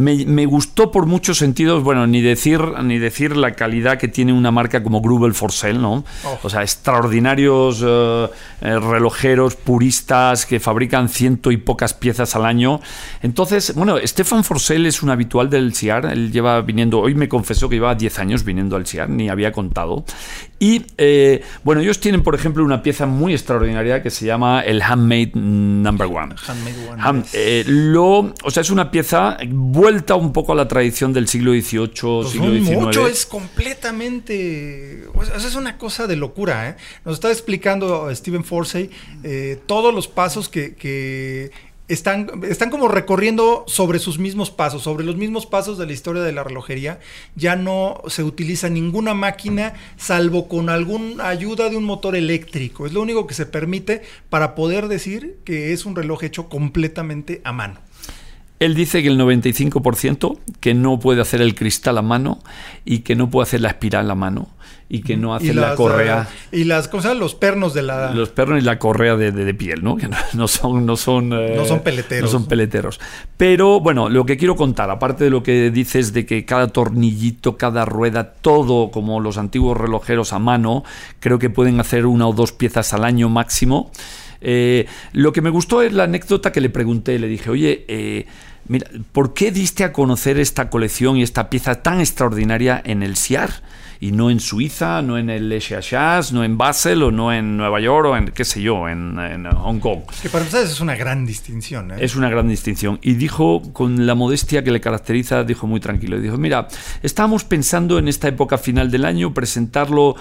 me, 0.04 0.46
gustó 0.46 0.90
por 0.90 1.06
muchos 1.06 1.38
sentidos, 1.38 1.82
bueno, 1.82 2.06
ni 2.06 2.20
decir, 2.20 2.60
ni 2.82 2.98
decir 2.98 3.36
la 3.36 3.52
calidad 3.52 3.98
que 3.98 4.08
tiene 4.08 4.32
una 4.32 4.50
marca 4.50 4.82
como 4.82 5.00
Grubel 5.00 5.34
Forsell, 5.34 5.80
¿no? 5.80 6.04
Oh. 6.24 6.38
O 6.42 6.50
sea, 6.50 6.62
extraordinarios 6.62 7.82
eh, 7.84 8.28
eh, 8.60 8.78
relojeros 8.78 9.56
puristas 9.56 10.46
que 10.46 10.60
fabrican 10.60 11.08
ciento 11.08 11.50
y 11.50 11.56
pocas 11.56 11.94
piezas 11.94 12.36
al 12.36 12.44
año. 12.44 12.80
Entonces, 13.22 13.74
bueno, 13.74 13.96
Stefan 14.04 14.44
Forsell 14.44 14.86
es 14.86 15.02
un 15.02 15.10
habitual 15.10 15.50
del 15.50 15.74
CIAR, 15.74 16.06
él 16.06 16.30
lleva 16.30 16.60
viniendo, 16.60 17.00
hoy 17.00 17.14
me 17.14 17.28
confesó 17.28 17.68
que 17.68 17.76
lleva 17.76 17.94
10 17.94 18.18
años 18.18 18.44
viniendo 18.44 18.76
al 18.76 18.86
CIAR, 18.86 19.08
ni 19.08 19.28
había 19.28 19.52
contado. 19.52 20.04
Y, 20.58 20.86
eh, 20.98 21.42
bueno, 21.62 21.80
ellos 21.80 22.00
tienen, 22.00 22.22
por 22.22 22.34
ejemplo, 22.34 22.64
una 22.64 22.82
pieza 22.82 23.06
muy 23.06 23.32
extraordinaria 23.32 24.02
que 24.02 24.10
se 24.10 24.24
llama 24.24 24.60
el 24.60 24.82
Handmade 24.82 25.32
Number 25.34 26.06
One. 26.06 26.34
Handmade 26.46 26.88
One. 26.88 27.64
lo, 27.66 28.32
o 28.42 28.50
sea, 28.50 28.60
es 28.60 28.70
una 28.70 28.90
pieza 28.90 29.36
vuelta 29.48 30.14
un 30.14 30.32
poco 30.32 30.52
a 30.52 30.54
la 30.54 30.68
tradición 30.68 31.12
del 31.12 31.28
siglo 31.28 31.52
XVIII, 31.52 31.90
pues 32.00 32.30
siglo 32.30 32.52
XIX. 32.52 32.78
Mucho 32.78 33.06
es 33.08 33.26
completamente. 33.26 35.04
es 35.36 35.54
una 35.54 35.76
cosa 35.76 36.06
de 36.06 36.16
locura. 36.16 36.70
¿eh? 36.70 36.76
Nos 37.04 37.14
está 37.14 37.30
explicando 37.30 38.14
Stephen 38.14 38.44
Forsey 38.44 38.90
eh, 39.22 39.60
todos 39.66 39.94
los 39.94 40.08
pasos 40.08 40.48
que, 40.48 41.50
están, 41.88 42.42
están 42.48 42.70
como 42.70 42.88
recorriendo 42.88 43.64
sobre 43.66 43.98
sus 43.98 44.18
mismos 44.18 44.50
pasos, 44.50 44.82
sobre 44.82 45.04
los 45.04 45.16
mismos 45.16 45.46
pasos 45.46 45.76
de 45.76 45.86
la 45.86 45.92
historia 45.92 46.22
de 46.22 46.32
la 46.32 46.44
relojería. 46.44 46.98
Ya 47.36 47.56
no 47.56 48.00
se 48.08 48.22
utiliza 48.22 48.68
ninguna 48.68 49.14
máquina 49.14 49.74
salvo 49.96 50.48
con 50.48 50.70
alguna 50.70 51.28
ayuda 51.28 51.68
de 51.68 51.76
un 51.76 51.84
motor 51.84 52.16
eléctrico. 52.16 52.86
Es 52.86 52.92
lo 52.92 53.02
único 53.02 53.26
que 53.26 53.34
se 53.34 53.46
permite 53.46 54.02
para 54.30 54.54
poder 54.54 54.88
decir 54.88 55.38
que 55.44 55.72
es 55.72 55.84
un 55.84 55.96
reloj 55.96 56.24
hecho 56.24 56.48
completamente 56.48 57.40
a 57.44 57.52
mano. 57.52 57.80
Él 58.64 58.74
dice 58.74 59.02
que 59.02 59.08
el 59.08 59.20
95% 59.20 60.38
que 60.60 60.72
no 60.72 60.98
puede 60.98 61.20
hacer 61.20 61.42
el 61.42 61.54
cristal 61.54 61.98
a 61.98 62.02
mano 62.02 62.38
y 62.86 63.00
que 63.00 63.14
no 63.14 63.28
puede 63.28 63.42
hacer 63.42 63.60
la 63.60 63.68
espiral 63.68 64.10
a 64.10 64.14
mano 64.14 64.48
y 64.88 65.02
que 65.02 65.18
no 65.18 65.34
hace 65.34 65.52
la 65.52 65.74
correa. 65.74 66.28
Eh, 66.50 66.60
y 66.60 66.64
las 66.64 66.88
cosas, 66.88 67.14
los 67.14 67.34
pernos 67.34 67.74
de 67.74 67.82
la. 67.82 68.12
Los 68.12 68.30
pernos 68.30 68.62
y 68.62 68.64
la 68.64 68.78
correa 68.78 69.16
de, 69.16 69.54
piel, 69.54 69.84
¿no? 69.84 69.96
Que 69.96 70.08
no, 70.32 70.48
son. 70.48 70.86
No 70.86 70.96
son, 70.96 71.32
eh, 71.34 71.52
no 71.56 71.66
son 71.66 71.80
peleteros. 71.80 72.32
No 72.32 72.38
son 72.38 72.48
peleteros. 72.48 73.00
Pero 73.36 73.80
bueno, 73.80 74.08
lo 74.08 74.24
que 74.24 74.38
quiero 74.38 74.56
contar, 74.56 74.88
aparte 74.90 75.24
de 75.24 75.30
lo 75.30 75.42
que 75.42 75.70
dices 75.70 76.14
de 76.14 76.24
que 76.24 76.46
cada 76.46 76.68
tornillito, 76.68 77.58
cada 77.58 77.84
rueda, 77.84 78.32
todo 78.32 78.90
como 78.90 79.20
los 79.20 79.36
antiguos 79.36 79.76
relojeros 79.76 80.32
a 80.32 80.38
mano, 80.38 80.84
creo 81.20 81.38
que 81.38 81.50
pueden 81.50 81.80
hacer 81.80 82.06
una 82.06 82.26
o 82.26 82.32
dos 82.32 82.52
piezas 82.52 82.94
al 82.94 83.04
año 83.04 83.28
máximo. 83.28 83.90
Eh, 84.40 84.86
lo 85.12 85.32
que 85.32 85.40
me 85.40 85.50
gustó 85.50 85.82
es 85.82 85.92
la 85.92 86.04
anécdota 86.04 86.52
que 86.52 86.60
le 86.60 86.70
pregunté, 86.70 87.18
le 87.18 87.28
dije, 87.28 87.50
oye, 87.50 87.84
eh, 87.88 88.26
mira, 88.66 88.88
¿por 89.12 89.34
qué 89.34 89.50
diste 89.50 89.84
a 89.84 89.92
conocer 89.92 90.38
esta 90.38 90.70
colección 90.70 91.16
y 91.16 91.22
esta 91.22 91.50
pieza 91.50 91.82
tan 91.82 92.00
extraordinaria 92.00 92.80
en 92.84 93.02
el 93.02 93.16
SIAR? 93.16 93.62
y 94.04 94.12
no 94.12 94.30
en 94.30 94.38
Suiza, 94.38 95.00
no 95.00 95.16
en 95.16 95.30
el 95.30 95.58
Chas, 95.60 96.30
no 96.30 96.44
en 96.44 96.58
Basel 96.58 97.02
o 97.02 97.10
no 97.10 97.32
en 97.32 97.56
Nueva 97.56 97.80
York 97.80 98.08
o 98.08 98.16
en 98.16 98.26
qué 98.32 98.44
sé 98.44 98.60
yo, 98.60 98.86
en, 98.86 99.16
Hong 99.56 99.78
Kong. 99.78 100.00
Que 100.20 100.28
para 100.28 100.44
ustedes 100.44 100.70
es 100.70 100.80
una 100.80 100.94
gran 100.94 101.24
distinción. 101.24 101.90
¿eh? 101.90 101.96
Es 102.00 102.14
una 102.14 102.28
gran 102.28 102.46
distinción. 102.46 102.98
Y 103.00 103.14
dijo, 103.14 103.62
con 103.72 104.06
la 104.06 104.14
modestia 104.14 104.62
que 104.62 104.70
le 104.70 104.80
caracteriza, 104.82 105.44
dijo 105.44 105.66
muy 105.66 105.80
tranquilo. 105.80 106.20
Dijo, 106.20 106.36
mira, 106.36 106.68
estábamos 107.02 107.44
pensando 107.44 107.98
en 107.98 108.08
esta 108.08 108.28
época 108.28 108.58
final 108.58 108.90
del 108.90 109.06
año 109.06 109.32
presentarlo 109.32 110.16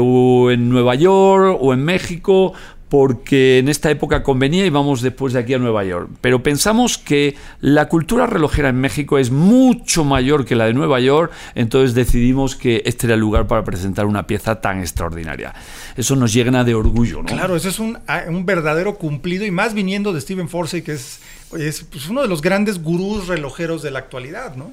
o 0.00 0.50
en 0.50 0.68
Nueva 0.70 0.94
York 0.94 1.58
o 1.60 1.74
en 1.74 1.84
México 1.84 2.54
porque 2.88 3.58
en 3.58 3.68
esta 3.68 3.90
época 3.90 4.22
convenía 4.22 4.64
y 4.64 4.70
vamos 4.70 5.02
después 5.02 5.32
de 5.32 5.40
aquí 5.40 5.54
a 5.54 5.58
Nueva 5.58 5.84
York. 5.84 6.08
Pero 6.20 6.42
pensamos 6.42 6.96
que 6.96 7.36
la 7.60 7.88
cultura 7.88 8.26
relojera 8.26 8.70
en 8.70 8.80
México 8.80 9.18
es 9.18 9.30
mucho 9.30 10.04
mayor 10.04 10.44
que 10.44 10.56
la 10.56 10.66
de 10.66 10.74
Nueva 10.74 11.00
York, 11.00 11.32
entonces 11.54 11.94
decidimos 11.94 12.56
que 12.56 12.82
este 12.86 13.06
era 13.06 13.14
el 13.14 13.20
lugar 13.20 13.46
para 13.46 13.64
presentar 13.64 14.06
una 14.06 14.26
pieza 14.26 14.60
tan 14.60 14.80
extraordinaria. 14.80 15.54
Eso 15.96 16.16
nos 16.16 16.32
llena 16.32 16.64
de 16.64 16.74
orgullo, 16.74 17.22
¿no? 17.22 17.28
Claro, 17.28 17.56
eso 17.56 17.68
es 17.68 17.78
un, 17.78 17.98
un 18.28 18.46
verdadero 18.46 18.96
cumplido 18.96 19.44
y 19.44 19.50
más 19.50 19.74
viniendo 19.74 20.12
de 20.12 20.20
Stephen 20.20 20.48
Forsey, 20.48 20.82
que 20.82 20.92
es, 20.92 21.20
es 21.58 21.82
pues, 21.82 22.08
uno 22.08 22.22
de 22.22 22.28
los 22.28 22.40
grandes 22.40 22.82
gurús 22.82 23.26
relojeros 23.26 23.82
de 23.82 23.90
la 23.90 23.98
actualidad, 23.98 24.56
¿no? 24.56 24.72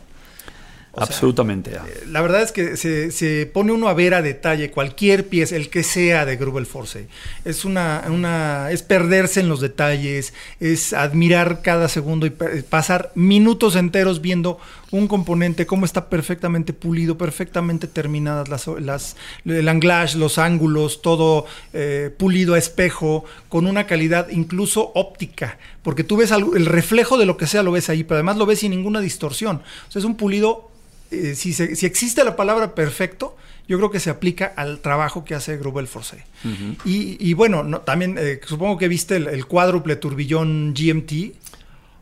Absolutamente. 0.98 1.72
Sea, 1.72 1.86
eh, 1.88 2.04
la 2.10 2.22
verdad 2.22 2.42
es 2.42 2.52
que 2.52 2.78
se, 2.78 3.12
se, 3.12 3.46
pone 3.46 3.72
uno 3.72 3.88
a 3.88 3.94
ver 3.94 4.14
a 4.14 4.22
detalle 4.22 4.72
cualquier 4.72 5.28
pieza, 5.28 5.56
el 5.56 5.70
que 5.70 5.84
sea 5.84 6.26
de 6.26 6.38
Grubel 6.38 6.66
Force. 6.66 7.08
Es 7.44 7.66
una, 7.66 8.04
una, 8.08 8.72
es 8.72 8.84
perderse 8.84 9.40
en 9.40 9.50
los 9.50 9.62
detalles, 9.62 10.34
es 10.60 10.94
admirar 10.94 11.62
cada 11.62 11.90
segundo 11.90 12.26
y 12.26 12.30
pasar 12.30 13.12
minutos 13.16 13.76
enteros 13.76 14.22
viendo 14.22 14.60
un 14.92 15.08
componente, 15.08 15.66
cómo 15.66 15.86
está 15.86 16.10
perfectamente 16.10 16.74
pulido, 16.74 17.18
perfectamente 17.18 17.88
terminadas 17.88 18.48
las, 18.50 18.68
las 18.80 19.18
el 19.46 19.68
anglage, 19.68 20.18
los 20.18 20.38
ángulos, 20.38 21.02
todo 21.02 21.46
eh, 21.74 22.14
pulido 22.18 22.54
a 22.54 22.58
espejo, 22.58 23.26
con 23.50 23.68
una 23.68 23.88
calidad 23.88 24.30
incluso 24.30 24.92
óptica, 24.96 25.58
porque 25.84 26.04
tú 26.04 26.18
ves 26.18 26.32
el 26.32 26.66
reflejo 26.66 27.18
de 27.18 27.26
lo 27.26 27.38
que 27.38 27.48
sea, 27.48 27.64
lo 27.64 27.72
ves 27.72 27.90
ahí, 27.90 28.04
pero 28.04 28.16
además 28.16 28.38
lo 28.38 28.46
ves 28.46 28.60
sin 28.60 28.72
ninguna 28.72 29.02
distorsión. 29.02 29.62
O 29.88 29.92
sea, 29.92 30.00
es 30.00 30.06
un 30.06 30.16
pulido 30.16 30.72
eh, 31.16 31.36
si, 31.36 31.54
se, 31.54 31.76
si, 31.76 31.86
existe 31.86 32.24
la 32.24 32.36
palabra 32.36 32.76
perfecto, 32.76 33.36
yo 33.68 33.78
creo 33.78 33.90
que 33.90 34.00
se 34.00 34.10
aplica 34.10 34.54
al 34.56 34.80
trabajo 34.80 35.26
que 35.26 35.36
hace 35.36 35.58
Grubel 35.58 35.88
Force. 35.88 36.24
Uh 36.44 36.48
-huh. 36.48 36.78
y, 36.86 37.18
y, 37.20 37.34
bueno, 37.34 37.64
no, 37.64 37.82
también 37.82 38.18
eh, 38.20 38.40
supongo 38.46 38.78
que 38.78 38.88
viste 38.88 39.16
el, 39.16 39.28
el 39.28 39.46
cuádruple 39.46 39.96
turbillón 39.96 40.74
GMT. 40.74 41.12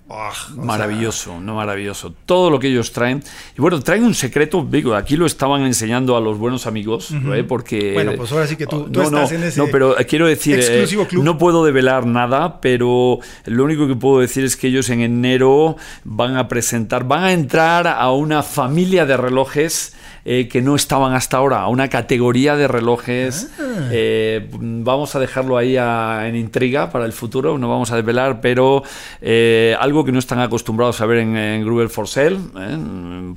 Oh, 0.07 0.29
maravilloso, 0.57 1.31
sea... 1.31 1.39
no 1.39 1.55
maravilloso. 1.55 2.13
Todo 2.25 2.49
lo 2.49 2.59
que 2.59 2.67
ellos 2.67 2.91
traen. 2.91 3.23
Y 3.57 3.61
bueno, 3.61 3.79
traen 3.81 4.03
un 4.03 4.13
secreto, 4.13 4.67
digo, 4.69 4.95
aquí 4.95 5.15
lo 5.15 5.25
estaban 5.25 5.61
enseñando 5.63 6.17
a 6.17 6.21
los 6.21 6.37
buenos 6.37 6.67
amigos, 6.67 7.11
uh 7.11 7.15
-huh. 7.15 7.39
¿eh? 7.39 7.43
porque... 7.43 7.93
Bueno, 7.93 8.13
pues 8.17 8.31
ahora 8.31 8.45
sí 8.45 8.55
que 8.57 8.67
tú, 8.67 8.83
tú 8.83 8.99
no, 8.99 9.03
estás 9.03 9.31
no, 9.31 9.37
en 9.37 9.43
ese 9.43 9.59
No, 9.59 9.67
pero 9.71 9.95
quiero 10.07 10.27
decir, 10.27 10.59
exclusivo 10.59 11.07
club. 11.07 11.23
no 11.23 11.37
puedo 11.37 11.63
develar 11.63 12.05
nada, 12.05 12.59
pero 12.59 13.19
lo 13.45 13.63
único 13.63 13.87
que 13.87 13.95
puedo 13.95 14.19
decir 14.19 14.43
es 14.43 14.57
que 14.57 14.67
ellos 14.67 14.89
en 14.89 15.01
enero 15.01 15.77
van 16.03 16.35
a 16.35 16.47
presentar, 16.47 17.05
van 17.05 17.23
a 17.23 17.31
entrar 17.31 17.87
a 17.87 18.11
una 18.11 18.43
familia 18.43 19.05
de 19.05 19.15
relojes 19.15 19.95
eh, 20.25 20.47
que 20.47 20.61
no 20.61 20.75
estaban 20.75 21.13
hasta 21.13 21.37
ahora, 21.37 21.61
a 21.61 21.67
una 21.67 21.89
categoría 21.89 22.55
de 22.55 22.67
relojes. 22.67 23.49
Ah. 23.59 23.89
Eh, 23.91 24.47
vamos 24.53 25.15
a 25.15 25.19
dejarlo 25.19 25.57
ahí 25.57 25.75
a, 25.77 26.27
en 26.27 26.35
intriga 26.35 26.89
para 26.91 27.05
el 27.05 27.11
futuro, 27.13 27.57
no 27.57 27.69
vamos 27.69 27.91
a 27.91 27.95
desvelar, 27.97 28.39
pero 28.41 28.83
eh, 29.21 29.75
algo 29.79 30.05
que 30.05 30.11
no 30.11 30.19
están 30.19 30.39
acostumbrados 30.39 31.01
a 31.01 31.05
ver 31.05 31.19
en, 31.19 31.35
en 31.35 31.63
Gruber 31.63 31.89
for 31.89 32.07
Sale, 32.07 32.37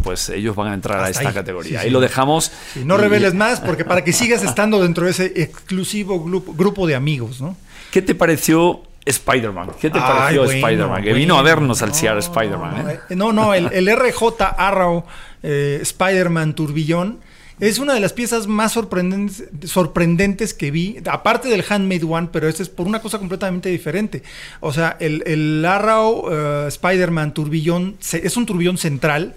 pues 0.03 0.29
ellos 0.29 0.55
van 0.57 0.69
a 0.69 0.75
entrar 0.75 0.99
hasta 0.99 1.09
a 1.09 1.11
esta 1.11 1.29
ahí. 1.29 1.35
categoría. 1.35 1.71
Sí, 1.71 1.77
ahí 1.77 1.89
sí. 1.89 1.91
lo 1.91 2.01
dejamos. 2.01 2.53
Sí, 2.75 2.83
no 2.85 2.97
y- 2.97 2.99
reveles 2.99 3.35
más, 3.35 3.61
porque 3.61 3.85
para 3.85 4.05
que 4.05 4.13
sigas 4.13 4.43
estando 4.43 4.83
dentro 4.83 5.05
de 5.07 5.11
ese 5.11 5.33
exclusivo 5.37 6.23
grupo, 6.23 6.53
grupo 6.55 6.87
de 6.87 6.95
amigos, 6.95 7.41
¿no? 7.41 7.57
¿Qué 7.91 8.03
te 8.03 8.15
pareció 8.15 8.83
Spider-Man? 9.05 9.71
¿Qué 9.81 9.89
te 9.91 9.99
Ay, 9.99 10.05
pareció 10.05 10.45
bueno, 10.45 10.59
Spider-Man? 10.67 11.03
Que 11.03 11.13
vino 11.13 11.39
a 11.39 11.43
vernos 11.43 11.81
al 11.83 11.95
CIAR 11.95 12.19
Spider-Man. 12.19 13.01
No, 13.11 13.33
no, 13.33 13.55
el, 13.55 13.71
el 13.73 13.89
RJ 13.97 14.43
Arrow 14.57 15.05
eh, 15.43 15.79
Spider-Man 15.83 16.55
Turbillón 16.55 17.19
es 17.59 17.79
una 17.79 17.95
de 17.95 18.01
las 18.01 18.13
piezas 18.13 18.47
más 18.47 18.73
sorprendentes, 18.73 19.49
sorprendentes 19.65 20.53
que 20.53 20.71
vi, 20.71 20.99
aparte 21.07 21.49
del 21.49 21.65
Handmade 21.67 22.05
One, 22.05 22.29
pero 22.31 22.49
este 22.49 22.63
es 22.63 22.69
por 22.69 22.87
una 22.87 23.01
cosa 23.01 23.19
completamente 23.19 23.71
diferente. 23.71 24.23
O 24.61 24.75
sea, 24.75 24.97
el, 25.01 25.23
el 25.27 25.65
Arrow 25.65 26.29
eh, 26.31 26.65
Spider-Man 26.69 27.33
Turbillón 27.33 27.97
es 28.13 28.37
un 28.37 28.45
turbillón 28.45 28.77
central, 28.77 29.35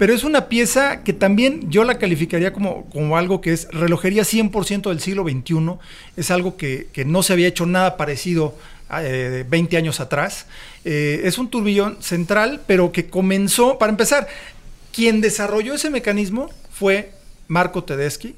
pero 0.00 0.12
es 0.14 0.24
una 0.24 0.48
pieza 0.48 1.04
que 1.04 1.12
también 1.12 1.70
yo 1.70 1.84
la 1.84 1.98
calificaría 1.98 2.52
como, 2.52 2.86
como 2.86 3.16
algo 3.16 3.40
que 3.40 3.52
es 3.52 3.68
relojería 3.70 4.22
100% 4.22 4.88
del 4.88 4.98
siglo 4.98 5.24
XXI. 5.24 5.74
Es 6.16 6.30
algo 6.30 6.56
que, 6.56 6.88
que 6.92 7.04
no 7.04 7.22
se 7.22 7.34
había 7.34 7.46
hecho 7.48 7.66
nada 7.66 7.96
parecido 7.96 8.56
eh, 8.98 9.44
20 9.48 9.76
años 9.76 10.00
atrás. 10.00 10.46
Eh, 10.84 11.20
es 11.24 11.38
un 11.38 11.48
turbillón 11.50 11.98
central, 12.00 12.62
pero 12.66 12.90
que 12.90 13.08
comenzó, 13.08 13.78
para 13.78 13.90
empezar, 13.90 14.26
quien 14.92 15.20
desarrolló 15.20 15.74
ese 15.74 15.90
mecanismo 15.90 16.50
fue 16.70 17.12
Marco 17.48 17.84
Tedeschi, 17.84 18.34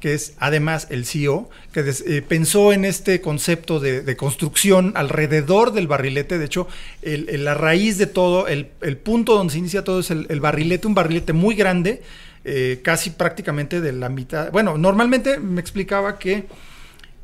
que 0.00 0.14
es 0.14 0.34
además 0.38 0.86
el 0.90 1.04
CEO, 1.04 1.50
que 1.72 1.80
eh, 1.80 2.22
pensó 2.22 2.72
en 2.72 2.84
este 2.84 3.20
concepto 3.20 3.80
de, 3.80 4.16
construcción 4.16 4.92
alrededor 4.94 5.72
del 5.72 5.88
barrilete. 5.88 6.38
De 6.38 6.44
hecho, 6.44 6.68
la 7.02 7.54
raíz 7.54 7.98
de 7.98 8.06
todo, 8.06 8.46
el, 8.46 8.66
punto 9.02 9.34
donde 9.34 9.52
se 9.52 9.58
inicia 9.58 9.84
todo 9.84 10.00
es 10.00 10.10
el, 10.10 10.40
barrilete, 10.40 10.86
un 10.86 10.94
barrilete 10.94 11.32
muy 11.32 11.54
grande, 11.54 12.02
eh, 12.44 12.80
casi 12.82 13.10
prácticamente 13.10 13.80
de 13.80 13.92
la 13.92 14.08
mitad. 14.08 14.52
Bueno, 14.52 14.78
normalmente 14.78 15.38
me 15.38 15.60
explicaba 15.60 16.18
que 16.18 16.46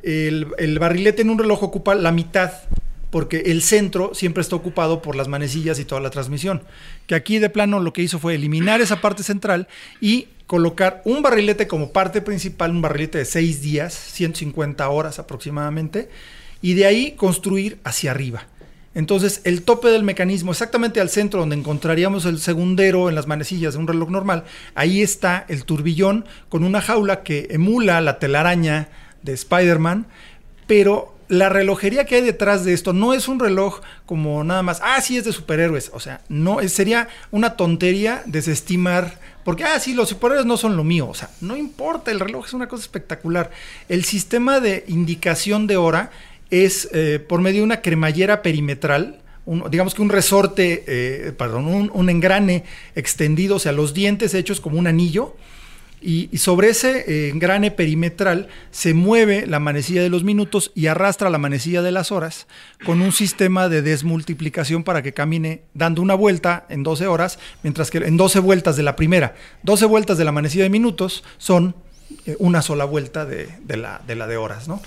el 0.03 0.79
barrilete 0.79 1.23
en 1.23 1.31
un 1.31 1.39
reloj 1.39 1.63
ocupa 1.63 1.95
la 1.95 2.13
mitad, 2.13 2.53
porque 3.15 3.45
el 3.47 3.63
centro 3.63 4.11
siempre 4.13 4.41
está 4.41 4.57
ocupado 4.57 5.01
por 5.01 5.15
las 5.15 5.29
manecillas 5.29 5.79
y 5.79 5.85
toda 5.85 6.01
la 6.01 6.11
transmisión. 6.11 6.65
Que 7.07 7.15
aquí 7.15 7.39
de 7.39 7.49
plano 7.49 7.79
lo 7.79 7.93
que 7.93 8.03
hizo 8.03 8.19
fue 8.19 8.35
eliminar 8.35 8.81
esa 8.81 9.01
parte 9.01 9.23
central 9.23 9.69
y 10.01 10.27
colocar 10.49 11.01
un 11.05 11.23
barrilete 11.23 11.69
como 11.69 11.93
parte 11.93 12.23
principal, 12.23 12.73
un 12.73 12.83
barrilete 12.83 13.19
de 13.19 13.25
6 13.25 13.63
días, 13.63 13.95
150 13.95 14.89
horas 14.89 15.21
aproximadamente, 15.21 16.09
y 16.61 16.75
de 16.75 16.87
ahí 16.87 17.13
construir 17.13 17.79
hacia 17.85 18.11
arriba. 18.11 18.49
Entonces, 18.97 19.43
el 19.45 19.63
tope 19.63 19.91
del 19.91 20.03
mecanismo, 20.03 20.51
exactamente 20.51 21.01
al 21.01 21.09
centro 21.09 21.39
donde 21.39 21.55
encontraríamos 21.55 22.25
el 22.25 22.41
segundero 22.41 23.09
en 23.09 23.15
las 23.15 23.29
manecillas 23.29 23.75
de 23.75 23.79
un 23.79 23.87
reloj 23.87 24.11
normal, 24.11 24.43
ahí 24.75 25.03
está 25.03 25.45
el 25.47 25.65
turbillón 25.65 26.25
con 26.49 26.65
una 26.65 26.81
jaula 26.81 27.23
que 27.23 27.47
emula 27.51 28.01
la 28.01 28.19
telaraña 28.19 28.89
de 29.23 29.35
Spider-Man, 29.35 30.09
pero 30.67 31.14
la 31.29 31.49
relojería 31.49 32.05
que 32.05 32.17
hay 32.17 32.23
detrás 32.23 32.65
de 32.65 32.73
esto 32.73 32.93
no 32.93 33.15
es 33.15 33.29
un 33.29 33.41
reloj 33.41 33.81
como 34.07 34.45
nada 34.45 34.63
más, 34.63 34.81
ah, 34.83 35.01
sí 35.01 35.17
es 35.17 35.25
de 35.25 35.33
superhéroes, 35.33 35.91
o 35.95 36.01
sea, 36.01 36.21
no, 36.29 36.59
sería 36.69 37.09
una 37.31 37.57
tontería 37.57 38.23
desestimar, 38.27 39.19
porque, 39.45 39.65
ah, 39.65 39.79
sí, 39.81 39.95
los 39.95 40.09
superhéroes 40.09 40.47
no 40.47 40.57
son 40.57 40.77
lo 40.77 40.85
mío, 40.85 41.09
o 41.09 41.15
sea, 41.15 41.31
no 41.41 41.57
importa, 41.57 42.11
el 42.11 42.21
reloj 42.21 42.47
es 42.47 42.55
una 42.55 42.69
cosa 42.69 42.83
espectacular. 42.83 43.51
El 43.89 44.05
sistema 44.05 44.61
de 44.61 44.85
indicación 44.89 45.67
de 45.67 45.77
hora 45.77 46.11
es 46.51 46.89
eh, 46.93 47.25
por 47.27 47.41
medio 47.41 47.61
de 47.61 47.65
una 47.65 47.83
cremallera 47.83 48.43
perimetral, 48.43 49.21
digamos 49.71 49.95
que 49.95 50.03
un 50.03 50.09
resorte, 50.09 50.85
eh, 50.87 51.33
perdón, 51.37 51.67
un, 51.67 51.91
un 51.93 52.09
engrane 52.09 52.65
extendido, 52.95 53.57
o 53.57 53.59
sea, 53.59 53.73
los 53.73 53.93
dientes 53.93 54.33
hechos 54.35 54.61
como 54.61 54.79
un 54.79 54.87
anillo, 54.87 55.37
y, 56.05 56.37
sobre 56.37 56.69
ese 56.69 57.05
eh, 57.09 57.31
engrane 57.31 57.71
perimetral 57.71 58.49
se 58.71 58.93
mueve 58.93 59.47
la 59.47 59.59
manecilla 59.59 60.03
de 60.03 60.11
los 60.11 60.23
minutos 60.23 60.71
y 60.75 60.87
arrastra 60.87 61.31
la 61.31 61.39
manecilla 61.39 61.81
de 61.81 61.93
las 61.93 62.13
horas 62.13 62.47
con 62.85 63.01
un 63.01 63.11
sistema 63.11 63.71
de 63.71 63.81
desmultiplicación 63.81 64.85
para 64.85 65.03
que 65.03 65.15
camine 65.15 65.63
dando 65.73 66.03
una 66.03 66.15
vuelta 66.15 66.67
en 66.69 66.83
12 66.83 67.07
horas, 67.07 67.39
mientras 67.63 67.91
que 67.91 67.99
en 67.99 68.19
12 68.19 68.41
vueltas 68.41 68.77
de 68.77 68.83
la 68.83 68.97
primera, 68.97 69.35
12 69.63 69.87
vueltas 69.87 70.19
de 70.19 70.25
la 70.25 70.33
manecilla 70.33 70.65
de 70.65 70.71
minutos 70.71 71.25
son 71.39 71.75
eh, 72.27 72.37
una 72.39 72.61
sola 72.61 72.85
vuelta 72.85 73.25
de 73.25 73.49
la, 73.67 74.03
de 74.07 74.15
la 74.15 74.27
de 74.27 74.37
horas, 74.37 74.69
¿no? 74.69 74.83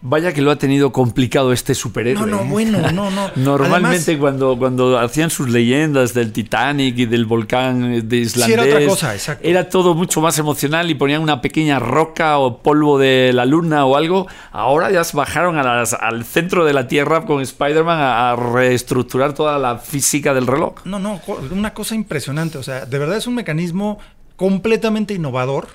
Vaya 0.00 0.32
que 0.32 0.42
lo 0.42 0.52
ha 0.52 0.56
tenido 0.56 0.92
complicado 0.92 1.52
este 1.52 1.74
superhéroe. 1.74 2.24
No, 2.24 2.36
no, 2.36 2.42
¿eh? 2.42 2.46
bueno, 2.48 2.78
no, 2.92 3.10
no. 3.10 3.30
Normalmente 3.36 4.12
Además- 4.12 4.20
cuando, 4.20 4.56
cuando 4.56 4.96
hacían 4.98 5.28
sus 5.28 5.48
leyendas 5.48 6.14
del 6.14 6.32
Titanic 6.32 6.96
y 6.98 7.06
del 7.06 7.26
volcán 7.26 8.08
de 8.08 8.16
islandés, 8.18 8.58
era 8.58 8.64
otra 8.76 8.86
cosa, 8.86 9.14
exacto. 9.14 9.48
era 9.48 9.68
todo 9.68 9.94
mucho 9.94 10.20
más 10.20 10.38
emocional 10.38 10.88
y 10.88 10.94
ponían 10.94 11.20
una 11.20 11.40
pequeña 11.40 11.80
roca 11.80 12.38
o 12.38 12.58
polvo 12.62 12.96
de 12.98 13.32
la 13.34 13.44
luna 13.44 13.86
o 13.86 13.96
algo. 13.96 14.28
Ahora 14.52 14.92
ya 14.92 15.02
se 15.02 15.16
bajaron 15.16 15.58
a 15.58 15.64
las- 15.64 15.94
al 15.94 16.24
centro 16.24 16.64
de 16.64 16.72
la 16.74 16.86
Tierra 16.86 17.24
con 17.26 17.40
Spider-Man 17.42 17.98
a, 17.98 18.30
a 18.30 18.36
reestructurar 18.36 19.34
toda 19.34 19.58
la 19.58 19.78
física 19.78 20.32
del 20.32 20.46
reloj. 20.46 20.74
No, 20.84 21.00
no, 21.00 21.20
una 21.50 21.74
cosa 21.74 21.96
impresionante. 21.96 22.56
O 22.58 22.62
sea, 22.62 22.86
de 22.86 22.98
verdad 23.00 23.16
es 23.16 23.26
un 23.26 23.34
mecanismo 23.34 23.98
completamente 24.36 25.12
innovador. 25.14 25.66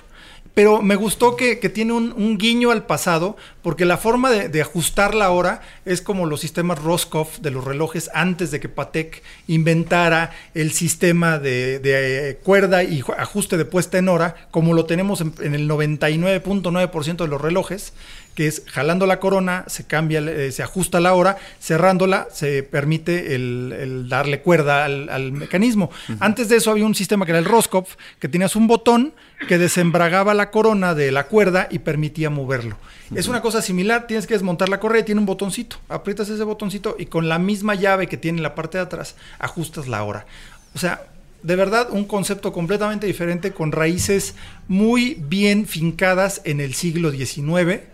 Pero 0.53 0.83
me 0.83 0.95
gustó 0.95 1.35
que, 1.35 1.55
tiene 1.55 1.93
un, 1.93 2.37
guiño 2.37 2.69
al 2.69 2.85
pasado, 2.85 3.35
porque 3.63 3.85
la 3.85 3.97
forma 3.97 4.29
de, 4.29 4.61
ajustar 4.61 5.15
la 5.15 5.31
hora 5.31 5.61
es 5.83 6.01
como 6.01 6.27
los 6.27 6.41
sistemas 6.41 6.79
Roscoff 6.79 7.39
de 7.39 7.49
los 7.49 7.63
relojes 7.63 8.11
antes 8.13 8.51
de 8.51 8.59
que 8.59 8.69
Patek 8.69 9.23
inventara 9.47 10.31
el 10.53 10.71
sistema 10.71 11.39
de, 11.39 11.81
eh, 11.83 12.39
cuerda 12.43 12.83
y 12.83 13.01
ju- 13.01 13.15
ajuste 13.17 13.57
de 13.57 13.65
puesta 13.65 13.97
en 13.97 14.09
hora, 14.09 14.47
como 14.51 14.73
lo 14.73 14.85
tenemos 14.85 15.21
en, 15.21 15.33
en 15.41 15.55
el 15.55 15.67
99.9% 15.67 17.17
de 17.17 17.27
los 17.27 17.41
relojes, 17.41 17.93
que 18.35 18.47
es 18.47 18.63
jalando 18.67 19.05
la 19.05 19.19
corona, 19.19 19.63
se 19.67 19.85
cambia, 19.85 20.19
eh, 20.19 20.51
se 20.51 20.63
ajusta 20.63 20.99
la 20.99 21.13
hora, 21.13 21.37
cerrándola, 21.59 22.27
se 22.31 22.63
permite 22.63 23.35
el, 23.35 24.07
darle 24.09 24.41
cuerda 24.41 24.85
al, 24.85 25.31
mecanismo. 25.31 25.91
Antes 26.19 26.49
de 26.49 26.57
eso 26.57 26.71
había 26.71 26.85
un 26.85 26.95
sistema 26.95 27.25
que 27.25 27.31
era 27.31 27.39
el 27.39 27.45
Roscoff, 27.45 27.95
que 28.19 28.27
tenías 28.27 28.55
un 28.55 28.67
botón 28.67 29.13
que 29.47 29.57
desembragaba 29.57 30.33
la 30.33 30.51
corona 30.51 30.95
de 30.95 31.11
la 31.11 31.27
cuerda 31.27 31.67
y 31.69 31.79
permitía 31.79 32.29
moverlo. 32.29 32.77
Es 33.13 33.27
una 33.27 33.41
cosa 33.41 33.61
similar, 33.61 34.07
tienes 34.07 34.25
que 34.25 34.33
desmontar 34.33 34.69
la 34.69 34.79
correa 34.79 35.01
y 35.01 35.05
tiene 35.05 35.19
un 35.19 35.27
botoncito. 35.27 35.77
Aprietas 35.87 36.29
ese 36.29 36.43
botoncito 36.43 36.95
y 36.97 37.05
con 37.05 37.29
la 37.29 37.37
misma 37.37 37.75
llave 37.75 38.07
que 38.07 38.17
tiene 38.17 38.41
la 38.41 38.55
parte 38.55 38.79
de 38.79 38.85
atrás, 38.85 39.15
ajustas 39.37 39.87
la 39.87 40.03
hora. 40.03 40.25
O 40.73 40.79
sea, 40.79 41.05
de 41.43 41.55
verdad 41.55 41.89
un 41.91 42.05
concepto 42.05 42.51
completamente 42.51 43.05
diferente 43.05 43.51
con 43.51 43.71
raíces 43.71 44.33
muy 44.67 45.15
bien 45.19 45.67
fincadas 45.67 46.41
en 46.45 46.59
el 46.59 46.73
siglo 46.73 47.11
XIX 47.11 47.92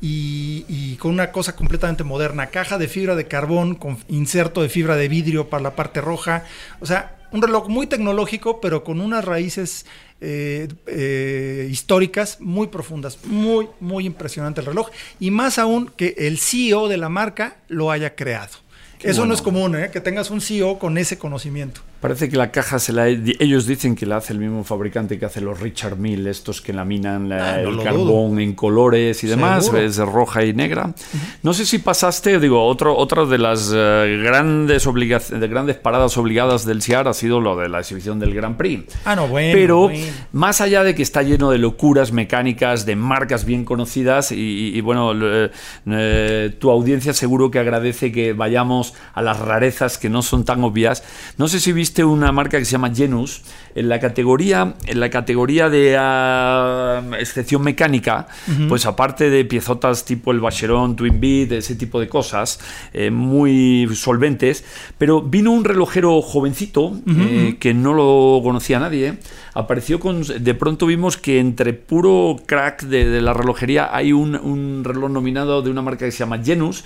y, 0.00 0.96
con 0.96 1.12
una 1.12 1.32
cosa 1.32 1.54
completamente 1.54 2.04
moderna. 2.04 2.48
Caja 2.48 2.78
de 2.78 2.88
fibra 2.88 3.14
de 3.14 3.26
carbón 3.26 3.74
con 3.74 3.98
inserto 4.08 4.62
de 4.62 4.68
fibra 4.68 4.96
de 4.96 5.08
vidrio 5.08 5.48
para 5.48 5.62
la 5.62 5.76
parte 5.76 6.00
roja. 6.00 6.44
O 6.80 6.86
sea, 6.86 7.16
un 7.30 7.42
reloj 7.42 7.68
muy 7.68 7.86
tecnológico, 7.86 8.60
pero 8.60 8.84
con 8.84 9.00
unas 9.00 9.24
raíces 9.24 9.86
eh, 10.20 10.68
eh, 10.86 11.68
históricas 11.70 12.40
muy 12.40 12.68
profundas. 12.68 13.18
Muy, 13.24 13.68
muy 13.80 14.06
impresionante 14.06 14.60
el 14.60 14.66
reloj. 14.66 14.90
Y 15.20 15.30
más 15.30 15.58
aún 15.58 15.92
que 15.96 16.14
el 16.18 16.38
CEO 16.38 16.88
de 16.88 16.96
la 16.96 17.08
marca 17.08 17.56
lo 17.68 17.90
haya 17.90 18.14
creado. 18.14 18.56
Eso 19.00 19.26
no 19.26 19.34
es 19.34 19.42
común, 19.42 19.76
¿eh? 19.76 19.90
que 19.92 20.00
tengas 20.00 20.30
un 20.30 20.40
CEO 20.40 20.78
con 20.78 20.98
ese 20.98 21.18
conocimiento. 21.18 21.82
Parece 22.00 22.28
que 22.28 22.36
la 22.36 22.52
caja 22.52 22.78
se 22.78 22.92
la. 22.92 23.08
Ellos 23.08 23.66
dicen 23.66 23.96
que 23.96 24.06
la 24.06 24.18
hace 24.18 24.32
el 24.32 24.38
mismo 24.38 24.62
fabricante 24.62 25.18
que 25.18 25.24
hace 25.26 25.40
los 25.40 25.58
Richard 25.58 25.96
Mill, 25.96 26.28
estos 26.28 26.60
que 26.60 26.72
laminan 26.72 27.32
ah, 27.32 27.60
el 27.60 27.82
carbón 27.82 28.38
en 28.38 28.52
colores 28.52 29.24
y 29.24 29.26
demás, 29.26 29.72
es 29.74 29.96
roja 29.96 30.44
y 30.44 30.52
negra. 30.52 30.94
No 31.42 31.52
sé 31.52 31.66
si 31.66 31.78
pasaste, 31.78 32.38
digo, 32.38 32.64
otro, 32.64 32.96
otra 32.96 33.24
de 33.24 33.38
las 33.38 33.72
eh, 33.74 34.20
grandes, 34.22 34.84
de 34.84 35.48
grandes 35.48 35.74
paradas 35.74 36.16
obligadas 36.16 36.64
del 36.64 36.82
CIAR 36.82 37.08
ha 37.08 37.14
sido 37.14 37.40
lo 37.40 37.56
de 37.56 37.68
la 37.68 37.80
exhibición 37.80 38.20
del 38.20 38.32
Grand 38.32 38.56
Prix. 38.56 38.94
Ah, 39.04 39.16
no, 39.16 39.26
bueno. 39.26 39.52
Pero 39.52 39.90
más 40.30 40.60
allá 40.60 40.84
de 40.84 40.94
que 40.94 41.02
está 41.02 41.24
lleno 41.24 41.50
de 41.50 41.58
locuras 41.58 42.12
mecánicas, 42.12 42.86
de 42.86 42.94
marcas 42.94 43.44
bien 43.44 43.64
conocidas, 43.64 44.30
y, 44.30 44.80
bueno, 44.82 45.12
eh, 45.14 46.56
tu 46.60 46.70
audiencia 46.70 47.12
seguro 47.12 47.50
que 47.50 47.58
agradece 47.58 48.12
que 48.12 48.34
vayamos 48.34 48.94
a 49.14 49.20
las 49.20 49.40
rarezas 49.40 49.98
que 49.98 50.08
no 50.08 50.22
son 50.22 50.44
tan 50.44 50.62
obvias. 50.62 51.02
No 51.38 51.48
sé 51.48 51.58
si 51.58 51.72
viste 51.72 51.87
una 52.04 52.32
marca 52.32 52.58
que 52.58 52.64
se 52.64 52.72
llama 52.72 52.94
Genus 52.94 53.42
en 53.74 53.88
la 53.88 54.00
categoría 54.00 54.74
en 54.86 55.00
la 55.00 55.10
categoría 55.10 55.68
de 55.68 55.96
ah, 55.98 57.02
excepción 57.18 57.62
mecánica 57.62 58.26
pues 58.68 58.86
aparte 58.86 59.30
de 59.30 59.44
piezotas 59.44 60.04
tipo 60.04 60.32
el 60.32 60.40
Bacheron 60.40 60.96
Twin 60.96 61.20
Beat 61.20 61.52
ese 61.52 61.76
tipo 61.76 62.00
de 62.00 62.08
cosas 62.08 62.60
eh, 62.92 63.10
muy 63.10 63.88
solventes 63.94 64.64
pero 64.98 65.22
vino 65.22 65.50
un 65.52 65.64
relojero 65.64 66.20
jovencito 66.22 66.92
eh, 67.06 67.56
que 67.58 67.74
no 67.74 67.94
lo 67.94 68.40
conocía 68.42 68.78
nadie 68.78 69.18
apareció 69.54 70.00
con 70.00 70.22
de 70.22 70.54
pronto 70.54 70.86
vimos 70.86 71.16
que 71.16 71.38
entre 71.38 71.72
puro 71.72 72.36
crack 72.46 72.82
de, 72.84 73.20
la 73.20 73.32
relojería 73.32 73.94
hay 73.94 74.12
un, 74.12 74.34
un 74.36 74.82
reloj 74.84 75.10
nominado 75.10 75.62
de 75.62 75.70
una 75.70 75.82
marca 75.82 76.04
que 76.04 76.12
se 76.12 76.18
llama 76.18 76.42
Genus 76.42 76.84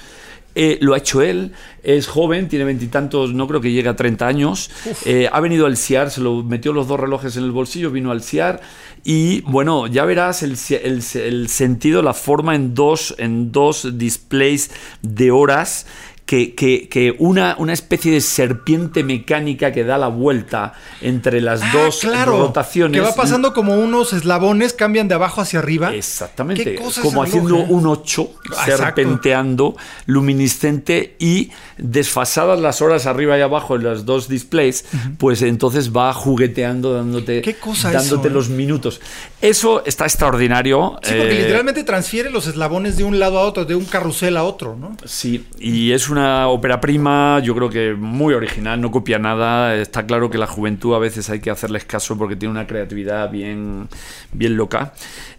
eh, 0.54 0.78
lo 0.80 0.94
ha 0.94 0.98
hecho 0.98 1.22
él, 1.22 1.52
es 1.82 2.06
joven, 2.06 2.48
tiene 2.48 2.64
veintitantos, 2.64 3.32
no 3.32 3.48
creo 3.48 3.60
que 3.60 3.72
llegue 3.72 3.88
a 3.88 3.96
30 3.96 4.26
años. 4.26 4.70
Eh, 5.04 5.28
ha 5.32 5.40
venido 5.40 5.66
al 5.66 5.76
CIAR, 5.76 6.10
se 6.10 6.20
lo 6.20 6.42
metió 6.42 6.72
los 6.72 6.86
dos 6.86 7.00
relojes 7.00 7.36
en 7.36 7.44
el 7.44 7.52
bolsillo, 7.52 7.90
vino 7.90 8.10
al 8.10 8.22
CIAR 8.22 8.60
y 9.04 9.40
bueno, 9.42 9.88
ya 9.88 10.04
verás 10.04 10.42
el, 10.42 10.56
el 10.80 11.48
sentido, 11.48 12.02
la 12.02 12.14
forma 12.14 12.54
en 12.54 12.74
dos, 12.74 13.14
en 13.18 13.50
dos 13.50 13.98
displays 13.98 14.70
de 15.02 15.30
horas 15.30 15.86
que, 16.26 17.14
una, 17.18 17.56
una, 17.58 17.72
especie 17.72 18.12
de 18.12 18.20
serpiente 18.20 19.04
mecánica 19.04 19.70
que 19.72 19.84
da 19.84 19.98
la 19.98 20.08
vuelta 20.08 20.72
entre 21.02 21.40
las 21.40 21.60
ah, 21.62 21.70
dos 21.72 22.00
claro, 22.00 22.38
rotaciones. 22.38 23.00
Que 23.00 23.06
va 23.06 23.14
pasando 23.14 23.52
como 23.52 23.74
unos 23.74 24.12
eslabones, 24.12 24.72
cambian 24.72 25.08
de 25.08 25.14
abajo 25.14 25.40
hacia 25.42 25.58
arriba. 25.58 25.94
Exactamente. 25.94 26.78
como 27.02 27.22
haciendo 27.22 27.56
un 27.56 27.86
8, 27.86 28.30
serpenteando, 28.64 29.76
luminiscente 30.06 31.16
y 31.18 31.50
desfasadas 31.76 32.58
las 32.60 32.80
horas 32.80 33.06
arriba 33.06 33.36
y 33.36 33.42
abajo 33.42 33.76
en 33.76 33.82
los 33.82 34.06
dos 34.06 34.28
displays, 34.28 34.86
pues 35.18 35.42
entonces 35.42 35.92
va 35.94 36.14
jugueteando, 36.14 36.94
dándote, 36.94 37.42
dándote 37.82 38.30
los 38.30 38.48
eh? 38.48 38.52
minutos. 38.52 39.00
Eso 39.40 39.84
está 39.84 40.04
extraordinario. 40.04 40.98
Sí, 41.02 41.14
porque 41.16 41.36
eh, 41.36 41.42
literalmente 41.42 41.84
transfiere 41.84 42.30
los 42.30 42.46
eslabones 42.46 42.96
de 42.96 43.04
un 43.04 43.18
lado 43.18 43.38
a 43.38 43.42
otro, 43.42 43.64
de 43.64 43.74
un 43.74 43.84
carrusel 43.84 44.36
a 44.36 44.44
otro, 44.44 44.76
¿no? 44.76 44.96
Sí, 45.04 45.46
y 45.58 45.92
es 45.92 46.08
una 46.22 46.48
ópera 46.48 46.80
prima, 46.80 47.40
yo 47.40 47.54
creo 47.54 47.68
que 47.68 47.94
muy 47.94 48.34
original, 48.34 48.80
no 48.80 48.90
copia 48.90 49.18
nada. 49.18 49.74
Está 49.74 50.06
claro 50.06 50.30
que 50.30 50.38
la 50.38 50.46
juventud 50.46 50.94
a 50.94 50.98
veces 50.98 51.28
hay 51.30 51.40
que 51.40 51.50
hacerles 51.50 51.84
caso 51.84 52.16
porque 52.16 52.36
tiene 52.36 52.52
una 52.52 52.66
creatividad 52.66 53.30
bien, 53.30 53.88
bien 54.32 54.56
loca. 54.56 54.92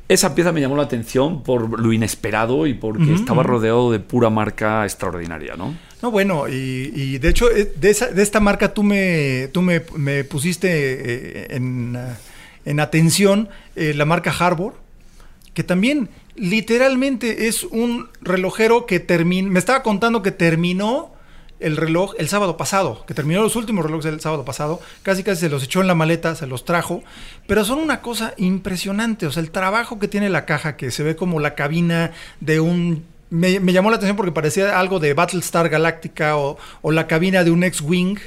Esa 0.10 0.36
pieza 0.36 0.52
me 0.52 0.60
llamó 0.60 0.76
la 0.76 0.84
atención 0.84 1.44
por 1.44 1.80
lo 1.80 1.94
inesperado 1.94 2.68
y 2.68 2.74
porque 2.74 3.14
estaba 3.14 3.42
rodeado 3.44 3.92
de 3.92 4.00
pura 4.00 4.30
marca 4.30 4.84
extraordinaria, 4.84 5.56
¿no? 5.56 5.74
No, 6.02 6.12
bueno, 6.12 6.50
y, 6.50 7.18
de 7.18 7.30
hecho, 7.30 7.50
eh, 7.50 7.72
de, 7.76 7.90
esta 7.90 8.40
marca 8.42 8.74
tú 8.74 8.84
me, 8.84 9.48
tú 9.54 9.62
me, 9.62 9.80
pusiste 10.26 10.68
eh, 10.70 11.48
en, 11.52 11.98
en, 12.66 12.80
atención 12.82 13.48
eh, 13.78 13.94
la 13.94 14.04
marca 14.04 14.34
Harbor, 14.38 14.76
que 15.54 15.64
también 15.64 16.10
literalmente 16.36 17.48
es 17.48 17.64
un 17.64 18.10
relojero 18.22 18.86
que 18.86 19.00
termina. 19.00 19.50
Me 19.50 19.60
estaba 19.60 19.84
contando 19.84 20.22
que 20.22 20.32
terminó 20.32 21.14
el 21.60 21.78
reloj 21.78 22.14
el 22.18 22.28
sábado 22.28 22.58
pasado, 22.58 23.06
que 23.08 23.14
terminó 23.14 23.42
los 23.42 23.56
últimos 23.56 23.86
relojes 23.86 24.12
el 24.12 24.20
sábado 24.20 24.44
pasado, 24.44 24.82
casi 25.02 25.24
casi 25.24 25.42
se 25.42 25.50
los 25.50 25.64
echó 25.64 25.80
en 25.80 25.88
la 25.88 25.96
maleta, 25.96 26.36
se 26.36 26.46
los 26.46 26.66
trajo, 26.66 27.04
pero 27.48 27.64
son 27.64 27.80
una 27.80 28.02
cosa 28.02 28.34
impresionante, 28.38 29.28
o 29.28 29.32
sea, 29.32 29.42
el 29.42 29.52
trabajo 29.52 29.98
que 29.98 30.10
tiene 30.10 30.30
la 30.30 30.46
caja, 30.46 30.76
que 30.76 30.92
se 30.92 31.04
ve 31.04 31.16
como 31.16 31.40
la 31.40 31.56
cabina 31.56 32.12
de 32.42 32.60
un... 32.60 33.06
Me, 33.30 33.60
llamó 33.72 33.90
la 33.90 33.96
atención 33.96 34.18
porque 34.18 34.32
parecía 34.32 34.78
algo 34.78 35.00
de 35.00 35.14
Battlestar 35.14 35.70
Galactica 35.70 36.38
o, 36.38 36.58
o 36.82 36.92
la 36.92 37.08
cabina 37.08 37.44
de 37.44 37.52
un 37.52 37.64
X-Wing, 37.64 38.20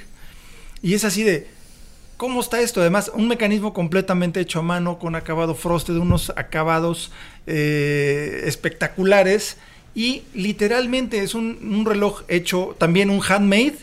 y 0.83 0.95
es 0.95 1.05
así 1.05 1.23
de, 1.23 1.47
¿Cómo 2.17 2.41
está 2.41 2.63
esto? 2.63 2.81
Además, 2.81 3.11
un 3.15 3.29
mecanismo 3.29 3.75
completamente 3.75 4.41
hecho 4.41 4.61
a 4.61 4.63
mano, 4.63 4.99
con 4.99 5.15
acabado 5.15 5.55
frosted, 5.55 5.97
unos 5.97 6.33
acabados 6.35 7.13
eh, 7.47 8.43
espectaculares. 8.47 9.59
Y 9.95 10.23
literalmente 10.33 11.23
es 11.23 11.35
un, 11.35 11.85
reloj 11.85 12.23
hecho 12.29 12.75
también 12.79 13.11
un 13.11 13.21
handmade, 13.21 13.77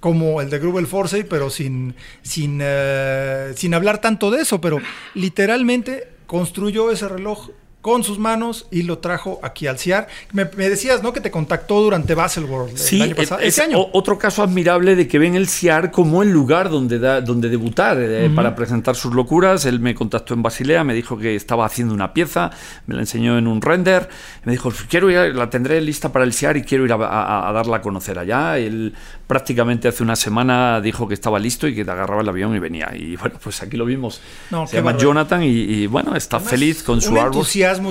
como 0.00 0.40
el 0.40 0.50
de 0.50 0.58
Grubel 0.58 0.88
Forsey, 0.88 1.22
pero 1.22 1.48
sin, 1.48 1.94
sin, 2.22 2.58
eh, 2.60 3.52
sin 3.54 3.72
hablar 3.72 4.00
tanto 4.00 4.32
de 4.32 4.42
eso. 4.42 4.60
Pero 4.60 4.80
literalmente 5.14 6.08
construyó 6.26 6.90
ese 6.90 7.08
reloj 7.08 7.50
con 7.84 8.02
sus 8.02 8.18
manos 8.18 8.66
y 8.70 8.84
lo 8.84 8.96
trajo 8.96 9.40
aquí 9.42 9.66
al 9.66 9.78
CIAR. 9.78 10.08
Me, 10.32 10.46
decías, 10.46 11.02
¿no? 11.02 11.12
Que 11.12 11.20
te 11.20 11.30
contactó 11.30 11.82
durante 11.82 12.14
Baselworld 12.14 12.78
sí, 12.78 12.96
el 12.96 13.02
año 13.02 13.14
pasado. 13.14 13.42
Es, 13.42 13.58
año. 13.58 13.76
otro 13.92 14.16
caso 14.16 14.42
admirable 14.42 14.96
de 14.96 15.06
que 15.06 15.18
ven 15.18 15.34
el 15.34 15.48
CIAR 15.48 15.90
como 15.90 16.22
el 16.22 16.30
lugar 16.30 16.70
donde, 16.70 16.98
da, 16.98 17.20
donde 17.20 17.50
debutar 17.50 17.98
eh, 18.00 18.30
para 18.34 18.54
presentar 18.54 18.96
sus 18.96 19.12
locuras. 19.12 19.66
Él 19.66 19.80
me 19.80 19.94
contactó 19.94 20.32
en 20.32 20.40
Basilea, 20.40 20.82
me 20.82 20.94
dijo 20.94 21.18
que 21.18 21.36
estaba 21.36 21.66
haciendo 21.66 21.92
una 21.92 22.14
pieza, 22.14 22.50
me 22.86 22.94
la 22.94 23.02
enseñó 23.02 23.36
en 23.36 23.46
un 23.46 23.60
render. 23.60 24.08
Me 24.44 24.52
dijo, 24.52 24.72
quiero 24.88 25.10
ir, 25.10 25.34
la 25.34 25.50
tendré 25.50 25.78
lista 25.82 26.10
para 26.10 26.24
el 26.24 26.32
CIAR 26.32 26.56
y 26.56 26.62
quiero 26.62 26.86
ir 26.86 26.92
a, 26.94 26.96
darla 26.96 27.76
a 27.76 27.82
conocer 27.82 28.18
allá. 28.18 28.56
Él 28.56 28.94
prácticamente 29.26 29.88
hace 29.88 30.02
una 30.02 30.16
semana 30.16 30.80
dijo 30.80 31.08
que 31.08 31.14
estaba 31.14 31.38
listo 31.38 31.66
y 31.66 31.74
que 31.74 31.84
te 31.84 31.90
agarraba 31.90 32.22
el 32.22 32.28
avión 32.28 32.54
y 32.54 32.58
venía. 32.58 32.92
Y 32.94 33.16
bueno, 33.16 33.38
pues 33.42 33.62
aquí 33.62 33.76
lo 33.76 33.84
vimos. 33.84 34.20
Se 34.66 34.76
llama 34.76 34.96
Jonathan 34.96 35.42
y, 35.42 35.86
bueno, 35.86 36.16
está 36.16 36.40
feliz 36.40 36.82
con 36.82 37.00
su 37.00 37.18
árbol 37.18 37.44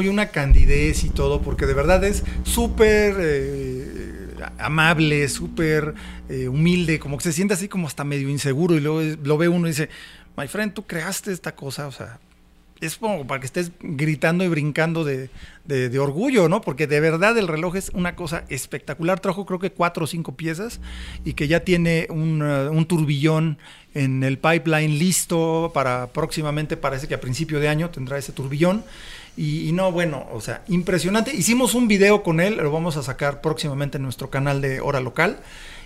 y 0.04 0.08
una 0.08 0.28
candidez 0.28 1.04
y 1.04 1.10
todo, 1.10 1.42
porque 1.42 1.66
de 1.66 1.74
verdad 1.74 2.04
es 2.04 2.24
súper 2.44 3.16
eh, 3.20 4.14
amable, 4.58 5.28
súper 5.30 5.94
eh, 6.30 6.48
humilde, 6.48 7.00
como 7.00 7.18
que 7.18 7.24
se 7.24 7.34
siente 7.34 7.54
así 7.54 7.68
como 7.68 7.88
hasta 7.88 8.04
medio 8.04 8.30
inseguro 8.30 8.76
y 8.76 8.82
luego 8.82 9.02
lo 9.24 9.38
ve 9.38 9.48
uno 9.48 9.68
y 9.68 9.72
dice, 9.72 9.90
my 10.38 10.48
friend, 10.48 10.74
tú 10.74 10.84
creaste 10.84 11.32
esta 11.32 11.56
cosa, 11.56 11.88
o 11.88 11.92
sea, 11.92 12.20
es 12.86 12.98
como 12.98 13.26
para 13.26 13.40
que 13.40 13.46
estés 13.46 13.72
gritando 13.82 14.44
y 14.44 14.48
brincando 14.48 15.04
de, 15.04 15.30
orgullo, 16.00 16.50
¿no? 16.50 16.62
Porque 16.62 16.88
de 16.88 17.00
verdad 17.00 17.38
el 17.38 17.48
reloj 17.48 17.76
es 17.76 17.90
una 17.90 18.16
cosa 18.16 18.46
espectacular. 18.50 19.20
Trajo 19.20 19.46
creo 19.46 19.60
que 19.60 19.72
cuatro 19.72 20.06
o 20.06 20.08
cinco 20.08 20.36
piezas 20.36 20.80
y 21.24 21.34
que 21.34 21.48
ya 21.48 21.62
tiene 21.62 22.08
un, 22.10 22.42
uh, 22.42 22.72
un 22.72 22.86
turbillón 22.86 23.58
en 23.94 24.24
el 24.24 24.38
pipeline 24.38 24.98
listo 24.98 25.72
para 25.74 26.08
próximamente, 26.08 26.78
parece 26.78 27.08
que 27.08 27.14
a 27.14 27.22
principio 27.22 27.60
de 27.60 27.70
año 27.70 27.90
tendrá 27.90 28.18
ese 28.18 28.32
turbillón. 28.32 28.84
Y, 29.36 29.72
no, 29.72 29.92
bueno, 29.92 30.28
o 30.32 30.42
sea, 30.42 30.62
impresionante. 30.68 31.36
Hicimos 31.36 31.74
un 31.74 31.88
video 31.88 32.22
con 32.22 32.40
él, 32.40 32.58
lo 32.58 32.72
vamos 32.72 32.98
a 32.98 33.04
sacar 33.04 33.42
próximamente 33.42 33.98
en 33.98 34.04
nuestro 34.04 34.30
canal 34.30 34.62
de 34.62 34.80
Hora 34.80 35.00
Local. 35.00 35.40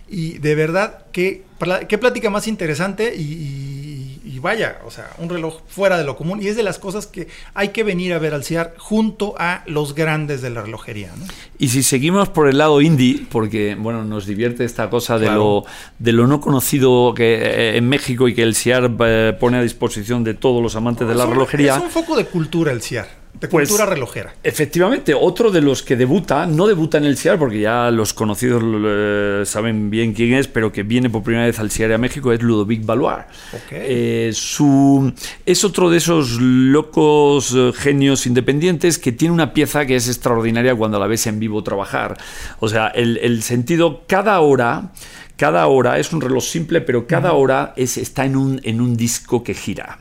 Y 0.09 0.37
de 0.37 0.55
verdad, 0.55 1.05
qué, 1.11 1.43
qué 1.87 1.97
plática 1.97 2.29
más 2.29 2.47
interesante 2.47 3.13
y, 3.15 4.21
y 4.37 4.39
vaya, 4.39 4.79
o 4.85 4.91
sea, 4.91 5.09
un 5.17 5.29
reloj 5.29 5.61
fuera 5.67 5.97
de 5.97 6.03
lo 6.03 6.15
común 6.15 6.41
y 6.41 6.47
es 6.47 6.55
de 6.55 6.61
las 6.61 6.77
cosas 6.77 7.07
que 7.07 7.27
hay 7.55 7.69
que 7.69 7.83
venir 7.83 8.13
a 8.13 8.19
ver 8.19 8.35
al 8.35 8.43
CIAR 8.43 8.75
junto 8.77 9.33
a 9.39 9.63
los 9.65 9.95
grandes 9.95 10.43
de 10.43 10.51
la 10.51 10.61
relojería. 10.61 11.11
¿no? 11.17 11.25
Y 11.57 11.69
si 11.69 11.81
seguimos 11.81 12.29
por 12.29 12.47
el 12.47 12.59
lado 12.59 12.81
indie, 12.81 13.25
porque 13.31 13.75
bueno, 13.75 14.03
nos 14.03 14.27
divierte 14.27 14.63
esta 14.63 14.91
cosa 14.91 15.17
de, 15.17 15.31
lo, 15.31 15.65
de 15.97 16.11
lo 16.11 16.27
no 16.27 16.39
conocido 16.39 17.13
que 17.15 17.35
eh, 17.35 17.77
en 17.77 17.89
México 17.89 18.27
y 18.27 18.35
que 18.35 18.43
el 18.43 18.55
CIAR 18.55 18.91
eh, 18.99 19.35
pone 19.39 19.57
a 19.57 19.61
disposición 19.61 20.23
de 20.23 20.35
todos 20.35 20.61
los 20.61 20.75
amantes 20.75 21.07
de 21.07 21.15
la 21.15 21.25
relojería. 21.25 21.77
Es 21.77 21.83
un 21.83 21.89
foco 21.89 22.15
de 22.15 22.25
cultura 22.25 22.71
el 22.71 22.83
CIAR 22.83 23.07
de 23.39 23.47
pues, 23.47 23.69
cultura 23.69 23.85
relojera. 23.85 24.33
Efectivamente, 24.43 25.13
otro 25.13 25.51
de 25.51 25.61
los 25.61 25.83
que 25.83 25.95
debuta, 25.95 26.45
no 26.45 26.67
debuta 26.67 26.97
en 26.97 27.05
el 27.05 27.17
CIAR 27.17 27.37
porque 27.37 27.59
ya 27.59 27.91
los 27.91 28.13
conocidos 28.13 28.63
eh, 28.65 29.43
saben 29.45 29.89
bien 29.89 30.13
quién 30.13 30.33
es, 30.33 30.47
pero 30.47 30.71
que 30.71 30.83
viene 30.83 31.09
por 31.09 31.23
primera 31.23 31.45
vez 31.45 31.59
al 31.59 31.69
CIAR 31.69 31.93
a 31.93 31.97
México 31.97 32.31
es 32.31 32.41
Ludovic 32.41 32.85
Valois. 32.85 33.25
Eh, 33.71 34.31
su, 34.33 35.13
es 35.45 35.63
otro 35.63 35.89
de 35.89 35.97
esos 35.97 36.39
locos 36.39 37.53
eh, 37.55 37.71
genios 37.75 38.25
independientes 38.25 38.97
que 38.97 39.11
tiene 39.11 39.33
una 39.33 39.53
pieza 39.53 39.85
que 39.85 39.95
es 39.95 40.07
extraordinaria 40.07 40.75
cuando 40.75 40.99
la 40.99 41.07
ves 41.07 41.27
en 41.27 41.39
vivo 41.39 41.63
trabajar. 41.63 42.17
O 42.59 42.67
sea, 42.67 42.87
el, 42.87 43.43
sentido, 43.43 44.03
cada 44.07 44.39
hora 44.39 44.91
cada 45.35 45.67
hora 45.67 45.99
es 45.99 46.11
un 46.13 46.21
reloj 46.21 46.43
simple, 46.43 46.81
pero 46.81 47.05
cada 47.05 47.33
hora 47.33 47.73
es, 47.75 47.97
está 47.97 48.25
en 48.25 48.35
un, 48.35 48.59
en 48.63 48.81
un 48.81 48.97
disco 48.97 49.43
que 49.43 49.53
gira. 49.53 49.99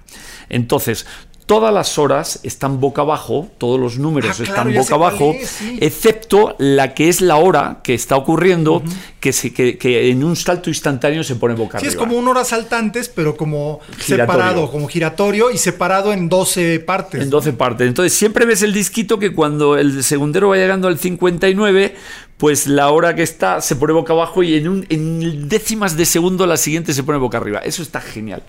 Entonces, 0.48 1.06
todas 1.46 1.72
las 1.72 1.96
horas 1.96 2.40
están 2.42 2.80
boca 2.80 3.02
abajo, 3.02 3.48
todos 3.58 3.78
los 3.78 3.98
números 3.98 4.40
ah, 4.40 4.42
están 4.42 4.74
boca 4.74 4.96
abajo, 4.96 5.34
excepto 5.80 6.56
la 6.58 6.92
que 6.92 7.08
es 7.08 7.20
la 7.20 7.36
hora 7.36 7.80
que 7.84 7.94
está 7.94 8.16
ocurriendo, 8.16 8.82
que, 9.20 9.32
se, 9.32 9.52
que, 9.52 10.10
en 10.10 10.24
un 10.24 10.34
salto 10.34 10.70
instantáneo 10.70 11.22
se 11.22 11.36
pone 11.36 11.54
boca 11.54 11.78
arriba. 11.78 11.90
Sí, 11.90 11.96
es 11.96 11.96
como 11.96 12.16
un 12.16 12.26
hora 12.26 12.44
saltantes, 12.44 13.08
pero 13.08 13.36
como 13.36 13.78
separado, 13.98 14.70
como 14.70 14.88
giratorio 14.88 15.52
y 15.52 15.58
separado 15.58 16.12
en 16.12 16.28
12 16.28 16.80
partes. 16.80 17.22
En 17.22 17.30
12 17.30 17.52
partes. 17.52 17.86
Entonces 17.86 18.12
siempre 18.12 18.44
ves 18.44 18.62
el 18.62 18.72
disquito 18.72 19.18
que 19.20 19.32
cuando 19.32 19.76
el 19.78 20.02
segundero 20.02 20.48
va 20.48 20.56
llegando 20.56 20.88
al 20.88 20.98
59, 20.98 21.94
pues 22.38 22.66
la 22.66 22.90
hora 22.90 23.14
que 23.14 23.22
está 23.22 23.62
se 23.62 23.76
pone 23.76 23.94
boca 23.94 24.12
abajo 24.12 24.42
y 24.42 24.54
en, 24.56 24.68
un, 24.68 24.86
en 24.90 25.48
décimas 25.48 25.96
de 25.96 26.04
segundo 26.04 26.46
la 26.46 26.58
siguiente 26.58 26.92
se 26.92 27.02
pone 27.02 27.18
boca 27.18 27.38
arriba. 27.38 27.60
Eso 27.60 27.82
está 27.82 28.00
genial. 28.00 28.42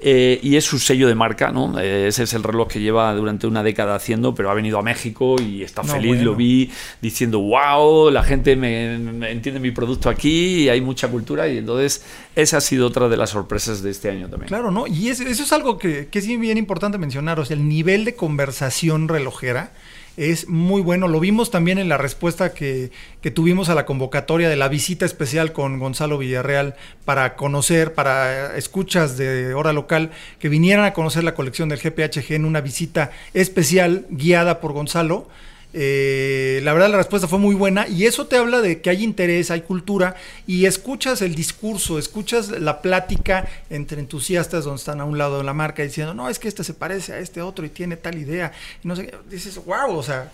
Eh, 0.00 0.40
y 0.42 0.56
es 0.56 0.64
su 0.64 0.78
sello 0.78 1.06
de 1.06 1.14
marca, 1.14 1.50
¿no? 1.50 1.78
Eh, 1.78 2.08
ese 2.08 2.22
es 2.22 2.32
el 2.32 2.42
reloj 2.42 2.68
que 2.68 2.80
lleva 2.80 3.12
durante 3.14 3.46
una 3.46 3.62
década 3.62 3.94
haciendo, 3.94 4.34
pero 4.34 4.50
ha 4.50 4.54
venido 4.54 4.78
a 4.78 4.82
México 4.82 5.36
y 5.40 5.62
está 5.62 5.84
feliz, 5.84 6.22
lo 6.22 6.34
vi 6.34 6.70
diciendo, 7.02 7.40
wow, 7.40 8.10
la 8.10 8.22
gente 8.22 8.56
me, 8.56 8.94
entiende 9.30 9.60
mi 9.60 9.70
producto 9.70 10.08
aquí 10.08 10.62
y 10.62 10.68
hay 10.70 10.80
mucha 10.80 11.08
cultura 11.08 11.46
y 11.46 11.58
entonces 11.58 12.04
esa 12.34 12.56
ha 12.56 12.60
sido 12.62 12.86
otra 12.86 13.08
de 13.08 13.18
las 13.18 13.30
sorpresas 13.30 13.82
de 13.82 13.90
este 13.90 14.08
año 14.08 14.28
también. 14.28 14.48
Claro, 14.48 14.70
¿no? 14.70 14.86
Y 14.86 15.08
eso 15.08 15.24
es 15.24 15.52
algo 15.52 15.76
que, 15.76 16.08
que 16.08 16.20
es 16.20 16.26
bien 16.26 16.56
importante 16.56 16.96
mencionar, 16.96 17.38
o 17.38 17.44
sea, 17.44 17.56
el 17.56 17.68
nivel 17.68 18.06
de 18.06 18.14
conversación 18.14 19.08
relojera 19.08 19.72
es 20.16 20.48
muy 20.48 20.82
bueno. 20.82 21.08
Lo 21.08 21.20
vimos 21.20 21.50
también 21.50 21.78
en 21.78 21.88
la 21.88 21.98
respuesta 21.98 22.52
que, 22.54 22.90
tuvimos 23.34 23.68
a 23.68 23.74
la 23.74 23.86
convocatoria 23.86 24.48
de 24.48 24.56
la 24.56 24.68
visita 24.68 25.04
especial 25.04 25.52
con 25.52 25.78
Gonzalo 25.78 26.18
Villarreal 26.18 26.76
para 27.04 27.34
conocer, 27.34 27.92
para 27.92 28.56
escuchas 28.56 29.16
de 29.16 29.52
hora 29.52 29.72
local, 29.72 30.10
que 30.38 30.48
vinieran 30.48 30.84
a 30.84 30.92
conocer 30.92 31.24
la 31.24 31.34
colección 31.34 31.68
del 31.68 31.80
GPHG 31.80 32.34
en 32.34 32.44
una 32.44 32.60
visita 32.60 33.10
especial 33.34 34.06
guiada 34.10 34.60
por 34.60 34.72
Gonzalo. 34.72 35.28
Eh, 35.78 36.60
la 36.62 36.72
verdad 36.72 36.88
la 36.88 36.96
respuesta 36.96 37.28
fue 37.28 37.38
muy 37.38 37.54
buena 37.54 37.86
y 37.86 38.06
eso 38.06 38.26
te 38.26 38.38
habla 38.38 38.62
de 38.62 38.80
que 38.80 38.88
hay 38.88 39.04
interés, 39.04 39.50
hay 39.50 39.60
cultura 39.60 40.16
y 40.46 40.64
escuchas 40.64 41.20
el 41.20 41.34
discurso, 41.34 41.98
escuchas 41.98 42.48
la 42.48 42.80
plática 42.80 43.46
entre 43.68 44.00
entusiastas 44.00 44.64
donde 44.64 44.78
están 44.78 45.02
a 45.02 45.04
un 45.04 45.18
lado 45.18 45.36
de 45.36 45.44
la 45.44 45.52
marca 45.52 45.82
diciendo, 45.82 46.14
no, 46.14 46.30
es 46.30 46.38
que 46.38 46.48
este 46.48 46.64
se 46.64 46.72
parece 46.72 47.12
a 47.12 47.18
este 47.18 47.42
otro 47.42 47.66
y 47.66 47.68
tiene 47.68 47.98
tal 47.98 48.16
idea. 48.16 48.52
Y 48.82 48.88
no 48.88 48.96
sé, 48.96 49.12
dices, 49.28 49.62
wow, 49.66 49.94
o 49.94 50.02
sea, 50.02 50.32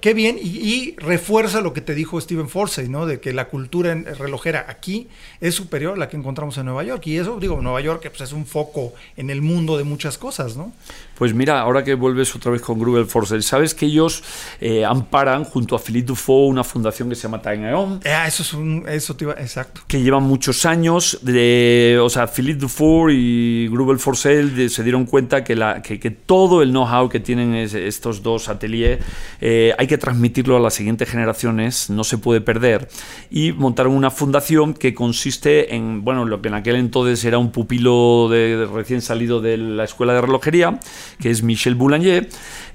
qué 0.00 0.14
bien, 0.14 0.38
y, 0.40 0.94
refuerza 0.98 1.60
lo 1.62 1.72
que 1.72 1.80
te 1.80 1.96
dijo 1.96 2.20
Steven 2.20 2.48
Forsyth, 2.48 2.88
¿no? 2.88 3.06
De 3.06 3.18
que 3.18 3.32
la 3.32 3.48
cultura 3.48 3.92
relojera 3.92 4.66
aquí 4.68 5.08
es 5.40 5.56
superior 5.56 5.94
a 5.94 5.96
la 5.96 6.08
que 6.08 6.16
encontramos 6.16 6.58
en 6.58 6.66
Nueva 6.66 6.84
York. 6.84 7.04
Y 7.08 7.18
eso, 7.18 7.40
digo, 7.40 7.60
Nueva 7.60 7.80
York 7.80 8.02
pues, 8.08 8.20
es 8.20 8.32
un 8.32 8.46
foco 8.46 8.94
en 9.16 9.30
el 9.30 9.42
mundo 9.42 9.76
de 9.76 9.82
muchas 9.82 10.16
cosas, 10.16 10.56
¿no? 10.56 10.72
Pues 11.16 11.34
mira, 11.34 11.60
ahora 11.60 11.82
que 11.82 11.94
vuelves 11.94 12.34
otra 12.34 12.52
vez 12.52 12.60
con 12.60 12.78
Grubel 12.78 13.06
Forsyth, 13.06 13.42
sabes 13.42 13.74
que 13.74 13.86
ellos 13.86 14.22
eh, 14.60 14.84
amparan 14.84 15.44
junto 15.44 15.74
a 15.74 15.78
Philippe 15.78 16.08
Dufault 16.08 16.50
una 16.50 16.64
fundación 16.64 17.08
que 17.08 17.14
se 17.14 17.22
llama 17.22 17.40
Time 17.40 17.68
Aeon. 17.68 18.00
Ah, 18.04 18.26
eso 18.26 18.42
es 18.42 18.52
un, 18.52 18.84
eso 18.88 19.16
te 19.16 19.24
iba, 19.24 19.32
exacto. 19.34 19.82
Que 19.86 20.02
llevan 20.02 20.24
muchos 20.24 20.66
años, 20.66 21.18
de, 21.22 21.98
o 22.02 22.10
sea, 22.10 22.26
Philippe 22.26 22.60
Dufault 22.60 23.12
y 23.14 23.68
Grubel 23.68 23.98
Forsyth 23.98 24.68
se 24.68 24.82
dieron 24.82 25.06
cuenta 25.06 25.42
que, 25.42 25.56
la, 25.56 25.82
que, 25.82 26.10
todo 26.10 26.62
el 26.62 26.70
know-how 26.70 27.08
que 27.08 27.20
tienen 27.20 27.54
estos 27.54 28.22
dos 28.22 28.48
ateliers 28.48 29.04
eh, 29.40 29.74
hay 29.78 29.86
que 29.86 29.98
transmitirlo 29.98 30.56
a 30.56 30.60
las 30.60 30.74
siguientes 30.74 31.08
generaciones, 31.08 31.90
no 31.90 32.04
se 32.04 32.18
puede 32.18 32.40
perder. 32.40 32.88
Y 33.30 33.52
montaron 33.52 33.94
una 33.94 34.10
fundación 34.10 34.74
que 34.74 34.94
consiste 34.94 35.74
en, 35.74 36.04
bueno, 36.04 36.24
lo 36.24 36.40
que 36.40 36.48
en 36.48 36.54
aquel 36.54 36.76
entonces 36.76 37.24
era 37.24 37.38
un 37.38 37.52
pupilo 37.52 38.28
de, 38.28 38.66
recién 38.72 39.00
salido 39.00 39.40
de 39.40 39.56
la 39.56 39.84
escuela 39.84 40.14
de 40.14 40.20
relojería, 40.20 40.78
que 41.20 41.30
es 41.30 41.42
Michel 41.42 41.74
Boulanger. 41.74 42.28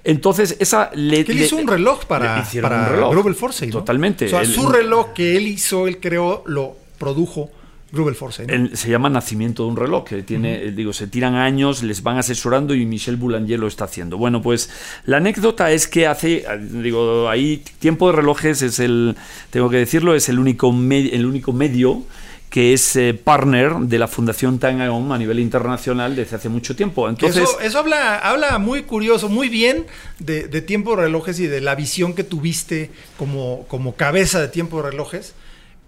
Entonces, 0.04 0.58
esa 0.60 0.92
le. 0.94 1.24
Que 1.24 1.32
él 1.32 1.42
hizo 1.42 1.58
un 1.58 1.68
reloj 1.68 2.06
para, 2.06 2.44
para 2.62 2.82
un 2.82 3.14
reloj. 3.14 3.36
Force. 3.36 3.68
Totalmente. 3.68 4.26
O 4.26 4.30
sea, 4.30 4.46
su 4.46 4.68
reloj 4.68 5.14
que 5.14 5.38
él 5.38 5.48
hizo, 5.48 5.88
él 5.88 6.00
creó, 6.00 6.44
lo 6.46 6.76
produjo 6.98 7.50
Grubel 7.92 8.16
Force. 8.16 8.46
se 8.74 8.90
llama 8.90 9.10
Nacimiento 9.10 9.64
de 9.64 9.70
un 9.70 9.76
reloj, 9.76 10.06
que 10.06 10.24
tiene, 10.24 10.72
digo, 10.72 10.94
se 10.94 11.08
tiran 11.08 11.36
años, 11.36 11.84
les 11.84 12.02
van 12.04 12.18
asesorando 12.18 12.74
y 12.74 12.86
Michel 12.86 13.18
Boulanger 13.18 13.60
lo 13.60 13.68
está 13.68 13.84
haciendo. 13.84 14.18
Bueno, 14.18 14.42
pues 14.42 14.70
la 15.06 15.18
anécdota 15.18 15.72
es 15.72 15.88
que 15.88 16.08
hace, 16.08 16.46
digo, 16.60 17.30
ahí 17.30 17.62
Tiempo 17.80 18.08
de 18.08 18.16
Relojes 18.16 18.62
es 18.62 18.80
el, 18.80 19.16
tengo 19.50 19.70
que 19.70 19.78
decirlo, 19.78 20.16
es 20.16 20.30
el 20.30 20.40
único, 20.40 20.70
el 20.70 21.26
único 21.26 21.52
medio 21.52 22.04
que 22.52 22.74
es 22.74 22.98
eh, 22.98 23.14
partner 23.14 23.74
de 23.78 23.98
la 23.98 24.10
Fundación 24.10 24.60
Tangaon 24.60 25.12
a 25.14 25.18
nivel 25.18 25.40
internacional 25.40 26.16
desde 26.16 26.36
hace 26.36 26.50
mucho 26.50 26.76
tiempo. 26.76 27.08
Entonces, 27.08 27.50
eso, 27.64 27.80
habla, 27.80 28.20
habla 28.20 28.60
muy 28.60 28.84
curioso, 28.84 29.30
muy 29.30 29.48
bien 29.48 29.88
de, 30.20 30.50
de, 30.50 30.62
Tiempo 30.62 30.98
Relojes 30.98 31.40
y 31.40 31.48
de 31.48 31.62
la 31.62 31.76
visión 31.76 32.14
que 32.14 32.26
tuviste 32.26 32.92
como, 33.18 33.66
como 33.70 33.96
cabeza 33.96 34.40
de 34.40 34.50
Tiempo 34.50 34.82
Relojes 34.82 35.34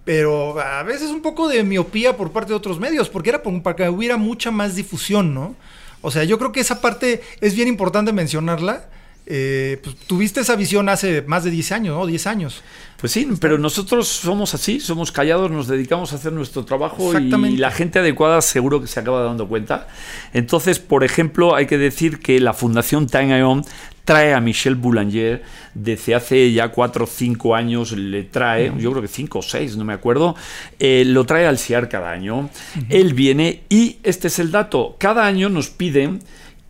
pero 0.06 0.60
a 0.60 0.84
veces 0.84 1.11
un 1.11 1.22
poco 1.22 1.48
de 1.48 1.64
miopía 1.64 2.18
por 2.18 2.31
parte 2.31 2.49
de 2.49 2.56
otros 2.56 2.80
medios, 2.80 3.10
porque 3.10 3.30
era 3.30 3.41
para 3.41 3.76
que 3.76 3.90
hubiera 3.90 4.18
mucha 4.18 4.52
más 4.52 4.76
difusión, 4.76 5.34
¿no? 5.34 5.56
O 6.02 6.11
sea, 6.11 6.26
yo 6.26 6.38
creo 6.38 6.52
que 6.52 6.60
esa 6.60 6.81
parte 6.81 7.22
es 7.40 7.56
bien 7.56 7.69
importante 7.69 8.11
mencionarla. 8.11 8.90
Eh, 9.25 9.79
pues, 9.81 9.95
tuviste 10.07 10.41
esa 10.41 10.55
visión 10.55 10.89
hace 10.89 11.21
más 11.21 11.43
de 11.43 11.51
10 11.51 11.71
años, 11.71 11.97
¿no? 11.97 12.05
10 12.05 12.27
años. 12.27 12.61
Pues 12.99 13.11
sí, 13.11 13.27
pero 13.39 13.57
nosotros 13.57 14.07
somos 14.07 14.53
así, 14.53 14.79
somos 14.79 15.11
callados, 15.11 15.51
nos 15.51 15.67
dedicamos 15.67 16.13
a 16.13 16.15
hacer 16.15 16.31
nuestro 16.31 16.63
trabajo 16.63 17.17
y 17.19 17.57
la 17.57 17.69
gente 17.69 17.99
adecuada 17.99 18.41
seguro 18.41 18.79
que 18.79 18.87
se 18.87 18.99
acaba 18.99 19.23
dando 19.23 19.47
cuenta. 19.47 19.87
Entonces, 20.31 20.79
por 20.79 21.03
ejemplo, 21.03 21.53
hay 21.53 21.65
que 21.65 21.77
decir 21.77 22.19
que 22.19 22.39
la 22.39 22.53
Fundación 22.53 23.07
Time 23.07 23.63
trae 24.05 24.33
a 24.33 24.41
Michel 24.41 24.75
Boulanger 24.75 25.43
desde 25.73 26.15
hace 26.15 26.51
ya 26.51 26.69
cuatro 26.69 27.05
o 27.05 27.07
cinco 27.07 27.55
años, 27.55 27.91
le 27.91 28.23
trae, 28.23 28.71
yo 28.77 28.91
creo 28.91 29.01
que 29.01 29.07
cinco 29.07 29.39
o 29.39 29.41
seis, 29.41 29.75
no 29.75 29.85
me 29.85 29.93
acuerdo, 29.93 30.35
eh, 30.79 31.03
lo 31.05 31.25
trae 31.25 31.45
al 31.45 31.57
CIAR 31.57 31.89
cada 31.89 32.11
año. 32.11 32.49
Él 32.89 33.13
viene 33.13 33.63
y 33.69 33.97
este 34.03 34.27
es 34.27 34.39
el 34.39 34.51
dato, 34.51 34.95
cada 34.97 35.25
año 35.25 35.49
nos 35.49 35.69
piden 35.69 36.19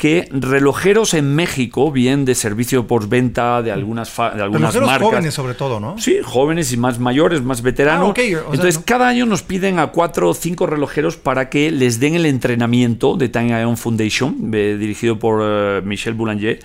que 0.03 0.27
relojeros 0.31 1.13
en 1.13 1.33
México, 1.33 1.89
bien 1.89 2.25
de 2.25 2.35
servicio 2.35 2.87
por 2.87 3.07
venta 3.07 3.61
de 3.61 3.71
algunas, 3.71 4.13
de 4.17 4.43
algunas 4.43 4.75
marcas. 4.75 5.01
jóvenes 5.01 5.33
sobre 5.33 5.53
todo, 5.53 5.79
¿no? 5.79 5.97
Sí, 5.97 6.17
jóvenes 6.21 6.73
y 6.73 6.75
más 6.75 6.99
mayores, 6.99 7.41
más 7.41 7.61
veteranos. 7.61 8.13
Ah, 8.17 8.21
Entonces, 8.51 8.79
cada 8.79 9.07
año 9.07 9.25
nos 9.25 9.43
piden 9.43 9.79
a 9.79 9.87
cuatro 9.93 10.31
o 10.31 10.33
cinco 10.33 10.67
relojeros 10.67 11.15
para 11.15 11.49
que 11.49 11.71
les 11.71 12.01
den 12.01 12.15
el 12.15 12.25
entrenamiento 12.25 13.15
de 13.15 13.29
Time 13.29 13.57
Ion 13.61 13.77
Foundation, 13.77 14.51
dirigido 14.51 15.17
por 15.17 15.39
eh, 15.41 15.81
Michel 15.85 16.15
Boulanger, 16.15 16.59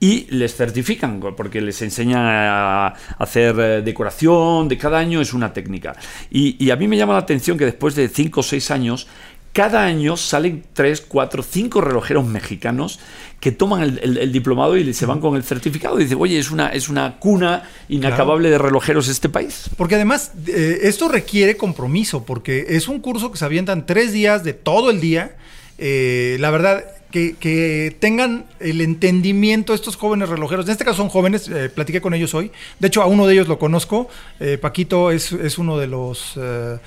y 0.00 0.26
les 0.30 0.56
certifican, 0.56 1.20
porque 1.36 1.60
les 1.60 1.80
enseñan 1.82 2.22
a 2.24 2.94
hacer 3.18 3.54
eh, 3.60 3.82
decoración 3.82 4.66
de 4.66 4.78
cada 4.78 4.98
año, 4.98 5.20
es 5.20 5.34
una 5.34 5.52
técnica. 5.52 5.94
Y, 6.30 6.70
a 6.70 6.76
mí 6.76 6.88
me 6.88 6.96
llama 6.96 7.12
la 7.12 7.18
atención 7.18 7.58
que 7.58 7.66
después 7.66 7.94
de 7.94 8.08
5 8.08 8.40
o 8.40 8.42
6 8.42 8.70
años, 8.70 9.06
cada 9.52 9.84
año 9.84 10.16
salen 10.16 10.64
3, 10.72 11.00
4, 11.08 11.42
5 11.42 11.80
relojeros 11.80 12.24
mexicanos 12.26 13.00
que 13.40 13.52
toman 13.52 13.98
el, 14.02 14.32
diplomado 14.32 14.76
y 14.76 14.92
se 14.92 15.06
van 15.06 15.20
con 15.20 15.34
el 15.34 15.42
certificado 15.42 15.98
y 15.98 16.04
dicen, 16.04 16.18
oye, 16.20 16.38
es 16.38 16.50
una, 16.50 16.68
es 16.68 16.88
una 16.88 17.18
cuna 17.18 17.62
inacabable 17.88 18.50
de 18.50 18.58
relojeros 18.58 19.08
este 19.08 19.28
país. 19.28 19.70
Porque 19.76 19.94
además 19.94 20.32
eh, 20.46 20.80
esto 20.82 21.08
requiere 21.08 21.56
compromiso, 21.56 22.24
porque 22.24 22.66
es 22.68 22.86
un 22.86 23.00
curso 23.00 23.32
que 23.32 23.38
se 23.38 23.44
avientan 23.44 23.86
tres 23.86 24.12
días 24.12 24.44
de 24.44 24.52
todo 24.52 24.90
el 24.90 25.00
día. 25.00 25.36
Eh, 25.78 26.36
la 26.38 26.50
verdad, 26.50 26.84
que, 27.10 27.96
tengan 27.98 28.46
el 28.60 28.80
entendimiento 28.80 29.74
estos 29.74 29.96
jóvenes 29.96 30.28
relojeros. 30.28 30.66
En 30.66 30.72
este 30.72 30.84
caso 30.84 30.98
son 30.98 31.08
jóvenes, 31.08 31.48
eh, 31.48 31.68
platiqué 31.68 32.00
con 32.00 32.14
ellos 32.14 32.34
hoy. 32.34 32.50
De 32.78 32.88
hecho, 32.88 33.02
a 33.02 33.06
uno 33.06 33.26
de 33.26 33.34
ellos 33.34 33.48
lo 33.48 33.58
conozco. 33.58 34.08
Eh, 34.38 34.58
Paquito 34.58 35.10
es, 35.10 35.32
uno 35.58 35.78
de 35.78 35.86
los 35.86 36.34
eh, 36.36 36.78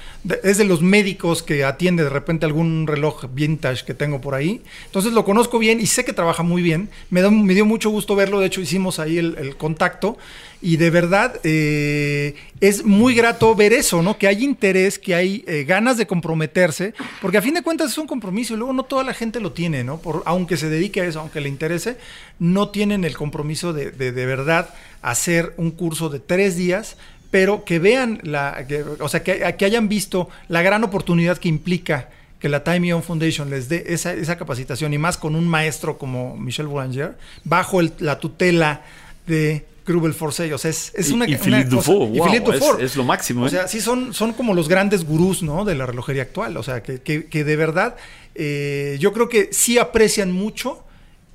es 0.44 0.58
de 0.58 0.66
los 0.66 0.82
médicos 0.82 1.44
que 1.44 1.64
atiende 1.64 2.04
de 2.04 2.10
repente 2.10 2.46
algún 2.46 2.88
reloj 2.88 3.26
vintage 3.34 3.86
que 3.86 3.94
tengo 3.94 4.22
por 4.22 4.36
ahí. 4.36 4.62
Entonces 4.86 5.14
lo 5.14 5.26
conozco 5.26 5.60
bien 5.60 5.80
y 5.80 5.88
sé 5.88 6.06
que 6.06 6.14
trabaja 6.14 6.44
muy 6.44 6.62
bien. 6.62 6.90
Me, 7.10 7.30
me 7.30 7.54
dio 7.54 7.66
mucho 7.66 7.90
gusto 7.90 8.16
verlo. 8.16 8.40
De 8.40 8.48
hecho, 8.48 8.62
hicimos 8.62 9.00
ahí 9.00 9.18
el 9.18 9.56
contacto 9.58 10.18
y 10.64 10.78
de 10.78 10.90
verdad 10.90 11.42
eh, 11.44 12.36
es 12.62 12.86
muy 12.86 13.14
grato 13.14 13.54
ver 13.54 13.74
eso, 13.74 14.02
¿no? 14.02 14.18
Que 14.18 14.30
hay 14.30 14.46
interés, 14.46 14.98
que 14.98 15.14
hay 15.14 15.44
eh, 15.46 15.66
ganas 15.66 15.98
de 15.98 16.08
comprometerse, 16.08 16.94
porque 17.22 17.38
a 17.38 17.42
fin 17.42 17.54
de 17.54 17.62
cuentas 17.62 17.92
es 17.92 17.98
un 17.98 18.08
compromiso 18.08 18.54
y 18.54 18.58
luego 18.58 18.72
no 18.72 18.84
toda 18.84 19.04
la 19.04 19.14
gente 19.14 19.42
lo 19.42 19.52
tiene, 19.52 19.84
¿no? 19.84 19.98
Por, 19.98 20.24
aunque 20.26 20.56
se 20.56 20.70
dedique 20.70 21.02
a 21.02 21.06
eso, 21.06 21.20
aunque 21.20 21.42
le 21.42 21.50
interese, 21.50 21.98
no 22.40 22.70
tienen 22.70 23.04
el 23.04 23.18
compromiso 23.18 23.74
de 23.74 23.92
de, 23.92 24.26
verdad 24.26 24.70
hacer 25.02 25.54
un 25.58 25.72
curso 25.72 26.08
de 26.08 26.22
tres 26.22 26.56
días, 26.56 26.96
pero 27.30 27.66
que 27.66 27.80
vean, 27.80 28.22
la, 28.24 28.66
o 29.02 29.10
sea, 29.10 29.22
que, 29.22 29.56
que 29.58 29.66
hayan 29.66 29.90
visto 29.90 30.30
la 30.48 30.62
gran 30.62 30.86
oportunidad 30.86 31.40
que 31.40 31.50
implica 31.50 32.10
que 32.40 32.48
la 32.48 32.64
Time 32.64 32.88
Young 32.88 33.04
Foundation 33.04 33.50
les 33.50 33.68
dé 33.68 33.84
esa, 33.88 34.14
esa, 34.14 34.38
capacitación 34.38 34.94
y 34.94 34.98
más 34.98 35.18
con 35.18 35.36
un 35.36 35.46
maestro 35.46 35.98
como 35.98 36.38
Michel 36.38 36.68
Boulanger, 36.68 37.18
bajo 37.44 37.82
la 38.00 38.20
tutela 38.20 38.84
de 39.28 39.66
Grubel 39.86 40.14
Forsey. 40.14 40.52
O 40.52 40.58
sea, 40.58 40.72
es, 40.72 40.92
es 40.96 41.12
una, 41.12 41.28
y, 41.28 41.36
Philippe 41.36 41.66
Dufour, 41.66 42.10
wow, 42.10 42.78
es, 42.78 42.92
es, 42.92 42.96
lo 42.96 43.04
máximo. 43.04 43.44
¿eh? 43.44 43.48
O 43.48 43.50
sea, 43.50 43.68
sí 43.68 43.82
son, 43.82 44.14
son 44.14 44.34
como 44.34 44.54
los 44.54 44.68
grandes 44.68 45.06
gurús 45.06 45.44
¿no? 45.44 45.66
de 45.66 45.76
la 45.76 45.86
relojería 45.86 46.24
actual. 46.24 46.58
O 46.58 46.64
sea, 46.64 46.84
que, 46.84 47.02
que, 47.02 47.26
que 47.26 47.44
de 47.44 47.56
verdad 47.56 47.96
eh, 48.36 48.98
yo 49.00 49.14
creo 49.14 49.30
que 49.30 49.50
sí 49.52 49.78
aprecian 49.78 50.32
mucho 50.32 50.84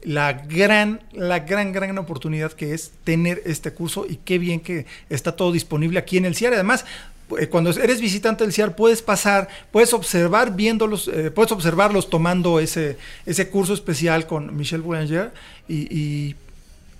la 0.02 0.32
gran, 0.32 1.00
la 1.12 1.40
gran, 1.40 1.72
gran 1.72 1.98
oportunidad 1.98 2.52
que 2.52 2.74
es 2.74 2.92
tener 3.04 3.42
este 3.44 3.72
curso 3.72 4.06
y 4.08 4.16
qué 4.16 4.38
bien 4.38 4.60
que 4.60 4.86
está 5.10 5.32
todo 5.32 5.52
disponible 5.52 5.98
aquí 5.98 6.16
en 6.16 6.24
el 6.24 6.34
CIAR. 6.34 6.54
Además, 6.54 6.84
eh, 7.38 7.48
cuando 7.48 7.70
eres 7.70 8.00
visitante 8.00 8.44
del 8.44 8.52
CIAR 8.52 8.76
puedes 8.76 9.02
pasar, 9.02 9.48
puedes 9.70 9.92
observar 9.92 10.54
viéndolos, 10.54 11.08
eh, 11.08 11.30
puedes 11.30 11.52
observarlos 11.52 12.10
tomando 12.10 12.60
ese, 12.60 12.96
ese 13.26 13.48
curso 13.48 13.74
especial 13.74 14.26
con 14.26 14.56
Michel 14.56 14.82
Boulanger 14.82 15.32
y, 15.68 15.94
y 15.94 16.36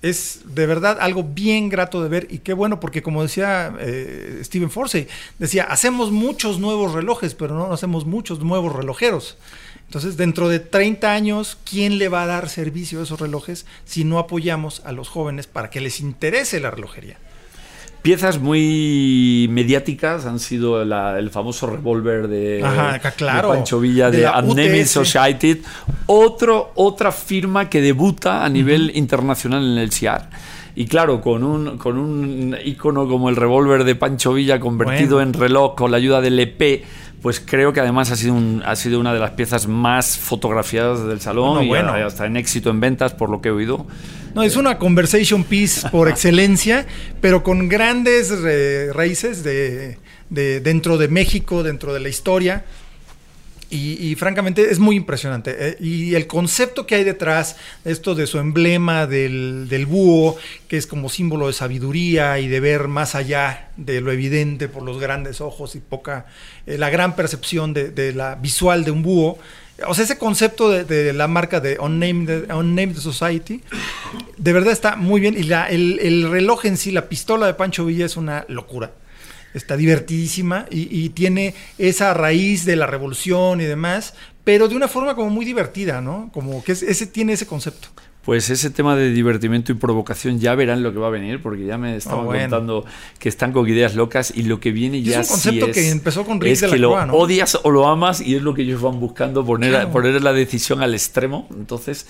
es 0.02 0.40
de 0.44 0.66
verdad 0.66 0.98
algo 1.00 1.24
bien 1.24 1.68
grato 1.68 2.02
de 2.02 2.08
ver 2.08 2.26
y 2.30 2.38
qué 2.38 2.52
bueno 2.52 2.80
porque 2.80 3.02
como 3.02 3.22
decía 3.22 3.74
eh, 3.80 4.40
Stephen 4.44 4.70
Forsey, 4.70 5.08
decía, 5.38 5.64
hacemos 5.64 6.10
muchos 6.10 6.58
nuevos 6.58 6.92
relojes, 6.92 7.34
pero 7.34 7.54
no 7.54 7.72
hacemos 7.72 8.06
muchos 8.06 8.40
nuevos 8.40 8.74
relojeros. 8.74 9.36
Entonces, 9.86 10.18
dentro 10.18 10.50
de 10.50 10.60
30 10.60 11.10
años, 11.10 11.56
¿quién 11.64 11.96
le 11.96 12.08
va 12.08 12.22
a 12.22 12.26
dar 12.26 12.50
servicio 12.50 13.00
a 13.00 13.04
esos 13.04 13.18
relojes 13.18 13.64
si 13.86 14.04
no 14.04 14.18
apoyamos 14.18 14.82
a 14.84 14.92
los 14.92 15.08
jóvenes 15.08 15.46
para 15.46 15.70
que 15.70 15.80
les 15.80 16.00
interese 16.00 16.60
la 16.60 16.70
relojería? 16.70 17.16
Piezas 18.02 18.38
muy 18.38 19.48
mediáticas 19.50 20.24
han 20.24 20.38
sido 20.38 20.80
el 20.82 21.30
famoso 21.30 21.66
revólver 21.66 22.28
de, 22.28 22.60
Pancho 23.48 23.80
Villa 23.80 24.10
de, 24.10 24.18
de 24.18 24.86
Society, 24.86 25.62
otro, 26.06 26.72
otra 26.76 27.12
firma 27.12 27.68
que 27.68 27.80
debuta 27.80 28.44
a 28.44 28.48
nivel 28.48 28.92
internacional 28.94 29.64
en 29.64 29.78
el 29.78 29.92
CIAR. 29.92 30.30
Y 30.76 30.86
claro, 30.86 31.20
con 31.20 31.42
un, 31.42 31.76
con 31.76 31.98
un 31.98 32.56
icono 32.64 33.08
como 33.08 33.28
el 33.30 33.36
revólver 33.36 33.82
de 33.82 33.96
Pancho 33.96 34.32
Villa 34.32 34.60
convertido 34.60 35.20
en 35.20 35.32
reloj 35.32 35.74
con 35.74 35.90
la 35.90 35.96
ayuda 35.96 36.20
del 36.20 36.38
EP, 36.38 36.84
pues 37.22 37.42
creo 37.44 37.72
que 37.72 37.80
además 37.80 38.10
ha 38.10 38.16
sido, 38.16 38.34
un, 38.34 38.62
ha 38.64 38.76
sido 38.76 39.00
una 39.00 39.12
de 39.12 39.18
las 39.18 39.32
piezas 39.32 39.66
más 39.66 40.16
fotografiadas 40.16 41.04
del 41.06 41.20
salón 41.20 41.64
y 41.64 41.74
hasta 41.74 42.26
en 42.26 42.36
éxito 42.36 42.70
en 42.70 42.80
ventas, 42.80 43.14
por 43.14 43.30
lo 43.30 43.40
que 43.40 43.48
he 43.48 43.52
oído. 43.52 43.86
No, 44.34 44.42
es 44.42 44.56
una 44.56 44.78
conversation 44.78 45.42
piece 45.42 45.88
por 45.90 46.08
excelencia, 46.08 46.86
pero 47.20 47.42
con 47.42 47.68
grandes 47.68 48.32
raíces 48.94 49.42
de, 49.42 49.98
dentro 50.28 50.96
de 50.96 51.08
México, 51.08 51.62
dentro 51.62 51.92
de 51.92 52.00
la 52.00 52.08
historia. 52.08 52.64
Y, 53.70 54.14
francamente 54.14 54.70
es 54.70 54.78
muy 54.78 54.96
impresionante. 54.96 55.54
Eh, 55.58 55.76
y 55.78 56.14
el 56.14 56.26
concepto 56.26 56.86
que 56.86 56.94
hay 56.94 57.04
detrás, 57.04 57.56
esto 57.84 58.14
de 58.14 58.26
su 58.26 58.38
emblema 58.38 59.06
del, 59.06 59.86
búho, 59.86 60.36
que 60.68 60.78
es 60.78 60.86
como 60.86 61.10
símbolo 61.10 61.48
de 61.48 61.52
sabiduría 61.52 62.38
y 62.38 62.48
de 62.48 62.60
ver 62.60 62.88
más 62.88 63.14
allá 63.14 63.68
de 63.76 64.00
lo 64.00 64.10
evidente 64.10 64.68
por 64.68 64.82
los 64.82 64.98
grandes 64.98 65.42
ojos 65.42 65.74
y 65.74 65.80
poca, 65.80 66.26
eh, 66.66 66.78
la 66.78 66.88
gran 66.88 67.14
percepción 67.14 67.74
de, 67.74 68.12
la 68.14 68.36
visual 68.36 68.84
de 68.84 68.90
un 68.90 69.02
búho. 69.02 69.38
O 69.86 69.94
sea, 69.94 70.04
ese 70.04 70.16
concepto 70.16 70.70
de, 70.70 71.12
la 71.12 71.28
marca 71.28 71.60
de 71.60 71.78
Unnamed, 71.78 72.96
Society, 72.96 73.60
de 74.38 74.52
verdad 74.54 74.72
está 74.72 74.96
muy 74.96 75.20
bien. 75.20 75.36
Y 75.36 75.42
la, 75.42 75.68
el, 75.68 75.98
el 76.00 76.30
reloj 76.30 76.64
en 76.64 76.78
sí, 76.78 76.90
la 76.90 77.08
pistola 77.10 77.46
de 77.46 77.54
Pancho 77.54 77.84
Villa 77.84 78.06
es 78.06 78.16
una 78.16 78.46
locura 78.48 78.92
está 79.54 79.76
divertidísima 79.76 80.66
y, 80.70 81.08
tiene 81.10 81.54
esa 81.78 82.14
raíz 82.14 82.64
de 82.64 82.76
la 82.76 82.86
revolución 82.86 83.60
y 83.60 83.64
demás, 83.64 84.14
pero 84.44 84.68
de 84.68 84.76
una 84.76 84.88
forma 84.88 85.14
como 85.14 85.30
muy 85.30 85.44
divertida, 85.44 86.00
¿no? 86.00 86.30
Como 86.32 86.62
que 86.62 86.72
ese 86.72 87.06
tiene 87.06 87.32
ese 87.32 87.46
concepto. 87.46 87.88
Pues 88.28 88.50
ese 88.50 88.68
tema 88.68 88.94
de 88.94 89.10
divertimento 89.10 89.72
y 89.72 89.74
provocación 89.76 90.38
ya 90.38 90.54
verán 90.54 90.82
lo 90.82 90.92
que 90.92 90.98
va 90.98 91.06
a 91.06 91.10
venir, 91.10 91.40
porque 91.40 91.64
ya 91.64 91.78
me 91.78 91.96
estaban 91.96 92.26
ah, 92.26 92.40
contando 92.42 92.84
que 93.18 93.30
están 93.30 93.52
con 93.52 93.66
ideas 93.66 93.94
locas 93.94 94.34
y 94.36 94.42
lo 94.42 94.60
que 94.60 94.70
viene 94.70 95.00
ya 95.00 95.20
es 95.20 95.28
un 95.28 95.32
concepto 95.32 95.72
que 95.72 95.88
empezó 95.88 96.26
con 96.26 96.38
Rick 96.38 96.52
es 96.52 96.60
de 96.60 96.66
la 96.66 96.72
que 96.74 96.78
lo 96.78 96.92
odias 96.92 97.58
o 97.62 97.70
lo 97.70 97.88
amas 97.88 98.20
y 98.20 98.36
es 98.36 98.42
lo 98.42 98.52
que 98.52 98.62
ellos 98.62 98.82
van 98.82 99.00
buscando 99.00 99.46
poner, 99.46 99.88
poner 99.88 100.22
la 100.22 100.34
decisión 100.34 100.82
al 100.82 100.92
extremo. 100.92 101.48
Entonces, 101.56 102.06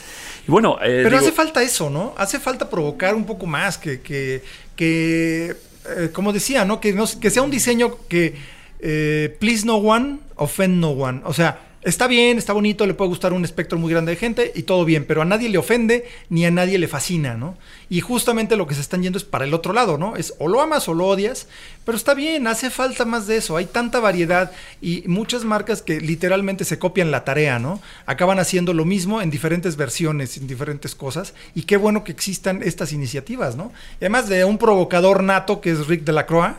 y 0.48 0.50
bueno, 0.50 0.78
eh, 0.82 1.02
pero 1.04 1.18
hace 1.18 1.30
falta 1.30 1.62
eso, 1.62 1.88
¿no? 1.88 2.14
Hace 2.18 2.40
falta 2.40 2.68
provocar 2.68 3.14
un 3.14 3.24
poco 3.24 3.46
más 3.46 3.78
que 3.78 4.00
que, 4.00 4.42
que 4.74 5.54
eh, 5.96 6.10
como 6.12 6.32
decía, 6.32 6.64
¿no? 6.64 6.80
Que, 6.80 6.96
que 7.20 7.30
sea 7.30 7.42
un 7.42 7.50
diseño 7.50 7.96
que 8.08 8.34
eh, 8.80 9.36
please 9.40 9.66
no 9.66 9.76
one, 9.76 10.20
offend 10.36 10.80
no 10.80 10.90
one. 10.90 11.20
O 11.24 11.32
sea, 11.32 11.67
está 11.82 12.06
bien, 12.06 12.38
está 12.38 12.52
bonito, 12.52 12.86
le 12.86 12.94
puede 12.94 13.08
gustar 13.08 13.32
un 13.32 13.44
espectro 13.44 13.78
muy 13.78 13.90
grande 13.90 14.12
de 14.12 14.16
gente 14.16 14.52
y 14.54 14.64
todo 14.64 14.84
bien, 14.84 15.04
pero 15.06 15.22
a 15.22 15.24
nadie 15.24 15.48
le 15.48 15.58
ofende 15.58 16.06
ni 16.28 16.44
a 16.44 16.50
nadie 16.50 16.78
le 16.78 16.88
fascina, 16.88 17.34
¿no? 17.34 17.56
Y 17.90 18.00
justamente 18.00 18.56
lo 18.56 18.66
que 18.66 18.74
se 18.74 18.80
están 18.80 19.02
yendo 19.02 19.18
es 19.18 19.24
para 19.24 19.44
el 19.44 19.54
otro 19.54 19.72
lado, 19.72 19.96
¿no? 19.96 20.16
Es 20.16 20.34
o 20.38 20.48
lo 20.48 20.60
amas 20.60 20.88
o 20.88 20.94
lo 20.94 21.06
odias, 21.06 21.46
pero 21.84 21.96
está 21.96 22.14
bien, 22.14 22.46
hace 22.46 22.70
falta 22.70 23.04
más 23.04 23.26
de 23.26 23.36
eso, 23.36 23.56
hay 23.56 23.66
tanta 23.66 24.00
variedad 24.00 24.52
y 24.82 25.04
muchas 25.06 25.44
marcas 25.44 25.80
que 25.82 26.00
literalmente 26.00 26.64
se 26.64 26.78
copian 26.78 27.10
la 27.10 27.24
tarea, 27.24 27.58
¿no? 27.58 27.80
Acaban 28.06 28.38
haciendo 28.38 28.74
lo 28.74 28.84
mismo 28.84 29.22
en 29.22 29.30
diferentes 29.30 29.76
versiones, 29.76 30.36
en 30.36 30.46
diferentes 30.46 30.94
cosas, 30.94 31.34
y 31.54 31.62
qué 31.62 31.76
bueno 31.76 32.04
que 32.04 32.12
existan 32.12 32.62
estas 32.62 32.92
iniciativas, 32.92 33.56
¿no? 33.56 33.72
además 33.96 34.28
de 34.28 34.44
un 34.44 34.58
provocador 34.58 35.22
nato 35.22 35.60
que 35.60 35.70
es 35.70 35.86
Rick 35.86 36.04
de 36.04 36.12
la 36.12 36.26
Croix, 36.26 36.54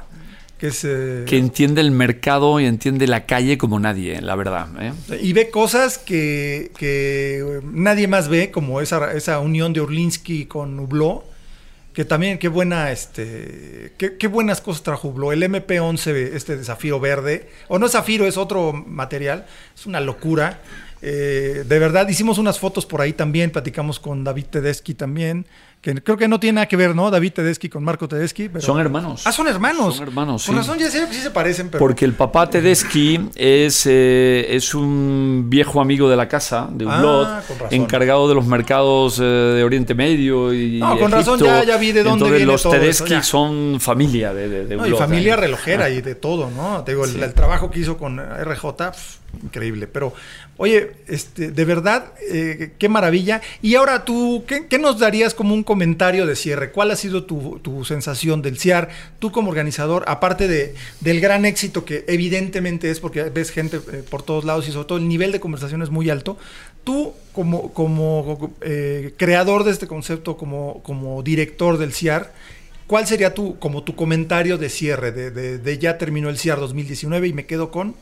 que, 0.59 1.23
que 1.25 1.37
entiende 1.37 1.79
el 1.79 1.91
mercado 1.91 2.59
y 2.59 2.65
entiende 2.65 3.07
la 3.07 3.25
calle 3.25 3.57
como 3.57 3.79
nadie, 3.79 4.21
la 4.21 4.35
verdad. 4.35 4.67
¿eh? 4.79 4.93
Y 5.21 5.31
ve 5.31 5.49
cosas 5.49 5.97
que, 5.97 6.71
que, 6.77 7.61
nadie 7.63 8.07
más 8.07 8.27
ve, 8.27 8.51
como 8.51 8.81
esa, 8.81 9.13
esa 9.13 9.39
unión 9.39 9.71
de 9.71 9.79
Orlinsky 9.79 10.45
con 10.45 10.77
Hublot, 10.77 11.23
que 11.93 12.03
también 12.03 12.37
qué 12.37 12.49
buena, 12.49 12.91
este, 12.91 13.93
qué, 13.97 14.17
qué 14.17 14.27
buenas 14.27 14.59
cosas 14.59 14.83
trajo 14.83 15.07
Hublot. 15.07 15.31
El 15.31 15.43
MP11, 15.43 16.33
este 16.33 16.57
de 16.57 16.63
zafiro 16.65 16.99
verde, 16.99 17.49
o 17.69 17.79
no 17.79 17.85
es 17.85 17.93
zafiro, 17.93 18.27
es 18.27 18.35
otro 18.35 18.73
material, 18.73 19.45
es 19.73 19.85
una 19.85 20.01
locura. 20.01 20.59
Eh, 21.01 21.63
de 21.65 21.79
verdad, 21.79 22.07
hicimos 22.09 22.37
unas 22.37 22.59
fotos 22.59 22.85
por 22.85 22.99
ahí 22.99 23.13
también, 23.13 23.51
platicamos 23.51 23.99
con 23.99 24.25
David 24.25 24.45
Tedeschi 24.49 24.93
también, 24.93 25.45
que 25.81 25.95
creo 26.03 26.17
que 26.17 26.27
no 26.27 26.39
tiene 26.41 26.55
nada 26.55 26.67
que 26.67 26.75
ver, 26.75 26.93
¿no? 26.93 27.09
David 27.09 27.33
Tedeschi 27.33 27.69
con 27.69 27.83
Marco 27.83 28.07
Tedeschi. 28.07 28.49
Son 28.59 28.79
hermanos. 28.79 29.21
Ah, 29.25 29.31
son 29.31 29.47
hermanos. 29.47 29.95
Son 29.95 30.07
hermanos, 30.07 30.45
Con 30.45 30.57
razón 30.57 30.77
ya 30.77 30.89
sé 30.89 31.07
que 31.07 31.13
sí 31.13 31.21
se 31.21 31.31
parecen, 31.31 31.69
pero... 31.69 31.79
Porque 31.79 32.03
el 32.03 32.13
papá 32.13 32.49
Tedeschi 32.49 33.29
es, 33.35 33.85
eh, 33.85 34.47
es 34.49 34.73
un 34.75 35.45
viejo 35.47 35.79
amigo 35.79 36.09
de 36.09 36.17
la 36.17 36.27
casa, 36.27 36.67
de 36.69 36.85
un 36.85 36.91
ah, 36.91 37.41
encargado 37.71 38.27
de 38.27 38.35
los 38.35 38.45
mercados 38.45 39.19
eh, 39.19 39.23
de 39.23 39.63
Oriente 39.63 39.95
Medio 39.95 40.53
y 40.53 40.79
No, 40.79 40.99
con 40.99 41.11
razón 41.11 41.39
ya, 41.39 41.63
ya, 41.63 41.77
vi 41.77 41.93
de 41.93 42.03
dónde 42.03 42.25
Entonces, 42.25 42.37
viene 42.37 42.51
los 42.51 42.63
todo 42.63 42.73
Tedeschi 42.73 43.23
son 43.23 43.77
familia 43.79 44.33
de, 44.33 44.65
de, 44.65 44.75
no, 44.75 44.85
y 44.85 44.91
familia 44.91 45.37
relojera 45.37 45.89
y 45.89 46.01
de 46.01 46.15
todo, 46.15 46.49
¿no? 46.51 46.83
Te 46.83 46.91
digo, 46.91 47.05
el, 47.05 47.33
trabajo 47.33 47.71
que 47.71 47.79
hizo 47.79 47.97
con 47.97 48.19
RJ, 48.19 48.91
increíble. 49.43 49.87
Pero, 49.87 50.13
oye, 50.57 50.91
este, 51.07 51.51
de 51.51 51.65
verdad, 51.65 52.13
eh, 52.29 52.73
qué 52.77 52.89
maravilla. 52.89 53.41
Y 53.61 53.75
ahora 53.75 54.05
tú, 54.05 54.43
¿qué, 54.47 54.67
¿qué, 54.67 54.79
nos 54.79 54.99
darías 54.99 55.33
como 55.33 55.53
un 55.53 55.63
comentario 55.63 56.25
de 56.25 56.35
cierre? 56.35 56.71
¿Cuál 56.71 56.91
ha 56.91 56.95
sido 56.95 57.23
tu, 57.23 57.59
tu 57.59 57.85
sensación 57.85 58.41
del 58.41 58.57
CIAR? 58.57 58.89
Tú 59.19 59.31
como 59.31 59.49
organizador, 59.49 60.03
aparte 60.07 60.47
de, 60.47 60.75
del 61.01 61.19
gran 61.19 61.45
éxito 61.45 61.85
que 61.85 62.05
evidentemente 62.07 62.89
es, 62.89 62.99
porque 62.99 63.23
ves 63.23 63.51
gente 63.51 63.77
eh, 63.77 64.03
por 64.09 64.23
todos 64.23 64.45
lados 64.45 64.67
y 64.67 64.71
sobre 64.71 64.87
todo 64.87 64.97
el 64.97 65.07
nivel 65.07 65.31
de 65.31 65.39
conversación 65.39 65.81
es 65.81 65.89
muy 65.89 66.09
alto, 66.09 66.37
tú 66.83 67.13
como, 67.33 67.73
como 67.73 68.53
eh, 68.61 69.13
creador 69.17 69.63
de 69.63 69.71
este 69.71 69.87
concepto, 69.87 70.37
como, 70.37 70.81
como 70.83 71.21
director 71.23 71.77
del 71.77 71.93
CIAR, 71.93 72.33
¿Cuál 72.89 73.05
sería 73.05 73.35
tu, 73.35 73.59
como 73.59 73.83
tu 73.83 73.95
comentario 73.95 74.57
de 74.57 74.67
cierre 74.67 75.11
de, 75.11 75.29
de, 75.29 75.59
de 75.59 75.77
ya 75.77 75.99
terminó 75.99 76.27
el 76.27 76.39
CIAR 76.39 76.59
2019 76.59 77.27
y 77.27 77.33
me 77.33 77.45
quedo 77.45 77.69
con 77.69 77.93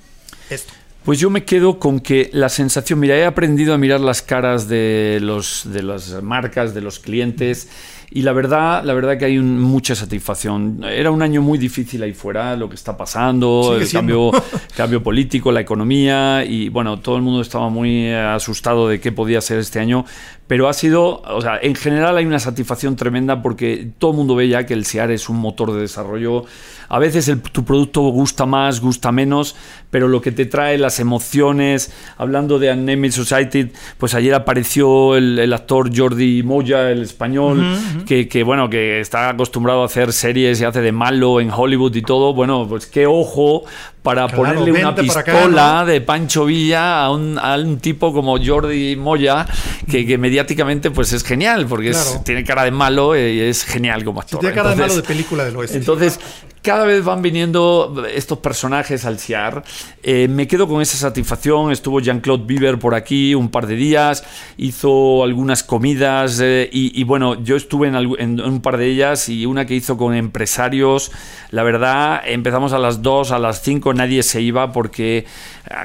esto? 0.49 0.72
Pues 1.08 1.22
yo 1.22 1.30
me 1.30 1.46
quedo 1.46 1.80
con 1.80 2.02
que 2.02 2.30
la 2.34 2.50
sensación, 2.50 3.00
mira, 3.00 3.16
he 3.16 3.24
aprendido 3.24 3.74
a 3.74 3.78
mirar 3.78 4.02
las 4.02 4.22
caras 4.22 4.68
de, 4.68 5.20
los, 5.22 5.62
de 5.72 5.82
las 5.82 6.22
marcas, 6.22 6.74
de 6.74 6.82
los 6.82 7.00
clientes 7.00 7.70
y 8.12 8.24
la 8.24 8.34
verdad, 8.34 8.84
la 8.84 8.94
verdad 8.94 9.18
que 9.18 9.24
hay 9.24 9.40
mucha 9.40 9.96
satisfacción. 9.96 10.84
Era 10.84 11.10
un 11.12 11.22
año 11.22 11.42
muy 11.42 11.58
difícil 11.58 12.04
ahí 12.04 12.12
fuera, 12.12 12.58
lo 12.58 12.68
que 12.68 12.76
está 12.76 12.98
pasando, 12.98 13.78
el 13.80 13.90
cambio, 13.90 14.32
cambio 14.76 15.02
político, 15.02 15.50
la 15.50 15.62
economía 15.62 16.44
y 16.44 16.68
bueno, 16.68 17.00
todo 17.00 17.16
el 17.16 17.22
mundo 17.22 17.40
estaba 17.40 17.70
muy 17.70 18.12
asustado 18.12 18.90
de 18.90 19.00
qué 19.00 19.14
podía 19.14 19.40
ser 19.40 19.60
este 19.60 19.80
año, 19.80 20.04
pero 20.48 20.69
ha 20.69 20.74
sido, 20.74 21.22
o 21.22 21.41
sea, 21.41 21.60
en 21.61 21.76
general 21.76 22.15
hay 22.18 22.26
una 22.26 22.40
satisfacción 22.40 22.95
tremenda 22.95 23.41
porque 23.41 23.90
todo 23.98 24.11
el 24.11 24.18
mundo 24.18 24.36
ve 24.36 24.48
ya 24.48 24.65
que 24.65 24.74
el 24.74 24.86
SEAR 24.86 25.11
es 25.11 25.28
un 25.28 25.38
motor 25.38 25.74
de 25.74 25.82
desarrollo. 25.82 26.45
A 26.90 26.99
veces 26.99 27.30
tu 27.52 27.65
producto 27.65 28.02
gusta 28.02 28.45
más, 28.45 28.80
gusta 28.80 29.11
menos, 29.11 29.57
pero 29.90 30.07
lo 30.07 30.22
que 30.22 30.32
te 30.32 30.45
trae 30.45 30.78
las 30.78 31.02
emociones, 31.02 31.94
hablando 32.18 32.60
de 32.60 32.72
Unnamed 32.72 33.11
Society, 33.11 33.72
pues 33.98 34.14
ayer 34.14 34.34
apareció 34.34 35.18
el, 35.18 35.52
actor 35.52 35.90
Jordi 35.94 36.44
Moya, 36.44 36.91
el 36.91 37.02
español, 37.02 37.61
que, 38.06 38.44
bueno, 38.44 38.69
que 38.69 39.02
está 39.02 39.30
acostumbrado 39.30 39.82
a 39.82 39.86
hacer 39.86 40.14
series 40.14 40.61
y 40.61 40.64
hace 40.64 40.80
de 40.80 40.94
malo 40.94 41.41
en 41.41 41.52
Hollywood 41.52 41.94
y 41.95 42.02
todo, 42.03 42.34
bueno, 42.34 42.65
pues 42.69 42.88
qué 42.88 43.06
ojo 43.06 43.64
para 44.08 44.30
ponerle 44.30 44.72
una 44.72 44.96
pistola 44.96 45.84
de 45.86 46.00
Pancho 46.00 46.46
Villa 46.46 47.04
a 47.04 47.12
un, 47.12 47.38
a 47.38 47.58
un, 47.58 47.78
tipo 47.78 48.14
como 48.14 48.38
Jordi 48.42 48.96
Moya, 48.96 49.46
que, 49.92 50.08
que 50.08 50.18
mediáticamente 50.18 50.92
pues 50.92 51.12
es 51.12 51.26
genial, 51.26 51.66
porque 51.68 51.94
tiene 52.24 52.46
cara 52.46 52.64
de 52.64 52.72
malo 52.72 53.18
y 53.18 53.42
es 53.42 53.66
genial 53.66 54.06
como 54.06 54.22
actor. 54.22 54.40
tiene 54.40 54.56
cara 54.56 54.70
de 54.70 54.78
malo 54.78 54.96
de 54.96 55.04
película 55.04 55.44
del 55.44 55.58
oeste. 55.58 55.78
Entonces, 55.78 56.22
cada 56.68 56.84
vez 56.84 57.02
van 57.02 57.22
viniendo 57.22 58.06
estos 58.14 58.40
personajes 58.40 59.06
al 59.06 59.20
CIAR. 59.20 59.64
Eh, 60.04 60.28
me 60.28 60.48
quedo 60.48 60.68
con 60.68 60.82
esa 60.82 60.98
satisfacción. 60.98 61.72
Estuvo 61.72 62.02
Jean-Claude 62.02 62.44
Bieber 62.46 62.78
por 62.78 62.94
aquí 62.94 63.34
un 63.36 63.50
par 63.50 63.68
de 63.68 63.76
días, 63.76 64.26
hizo 64.58 65.24
algunas 65.24 65.64
comidas 65.64 66.42
eh, 66.44 66.70
y, 66.70 67.04
bueno, 67.06 67.42
yo 67.42 67.56
estuve 67.56 67.88
en, 67.88 68.42
un 68.42 68.62
par 68.62 68.76
de 68.76 68.88
ellas 68.88 69.30
y 69.30 69.46
una 69.46 69.66
que 69.66 69.76
hizo 69.76 69.96
con 69.96 70.14
empresarios. 70.14 71.12
La 71.52 71.64
verdad, 71.64 72.22
empezamos 72.26 72.74
a 72.74 72.80
las 72.80 73.02
2, 73.02 73.32
a 73.32 73.40
las 73.40 73.62
5, 73.62 73.94
nadie 73.98 74.24
se 74.24 74.41
iba 74.41 74.72
porque 74.72 75.18
eh, 75.18 75.26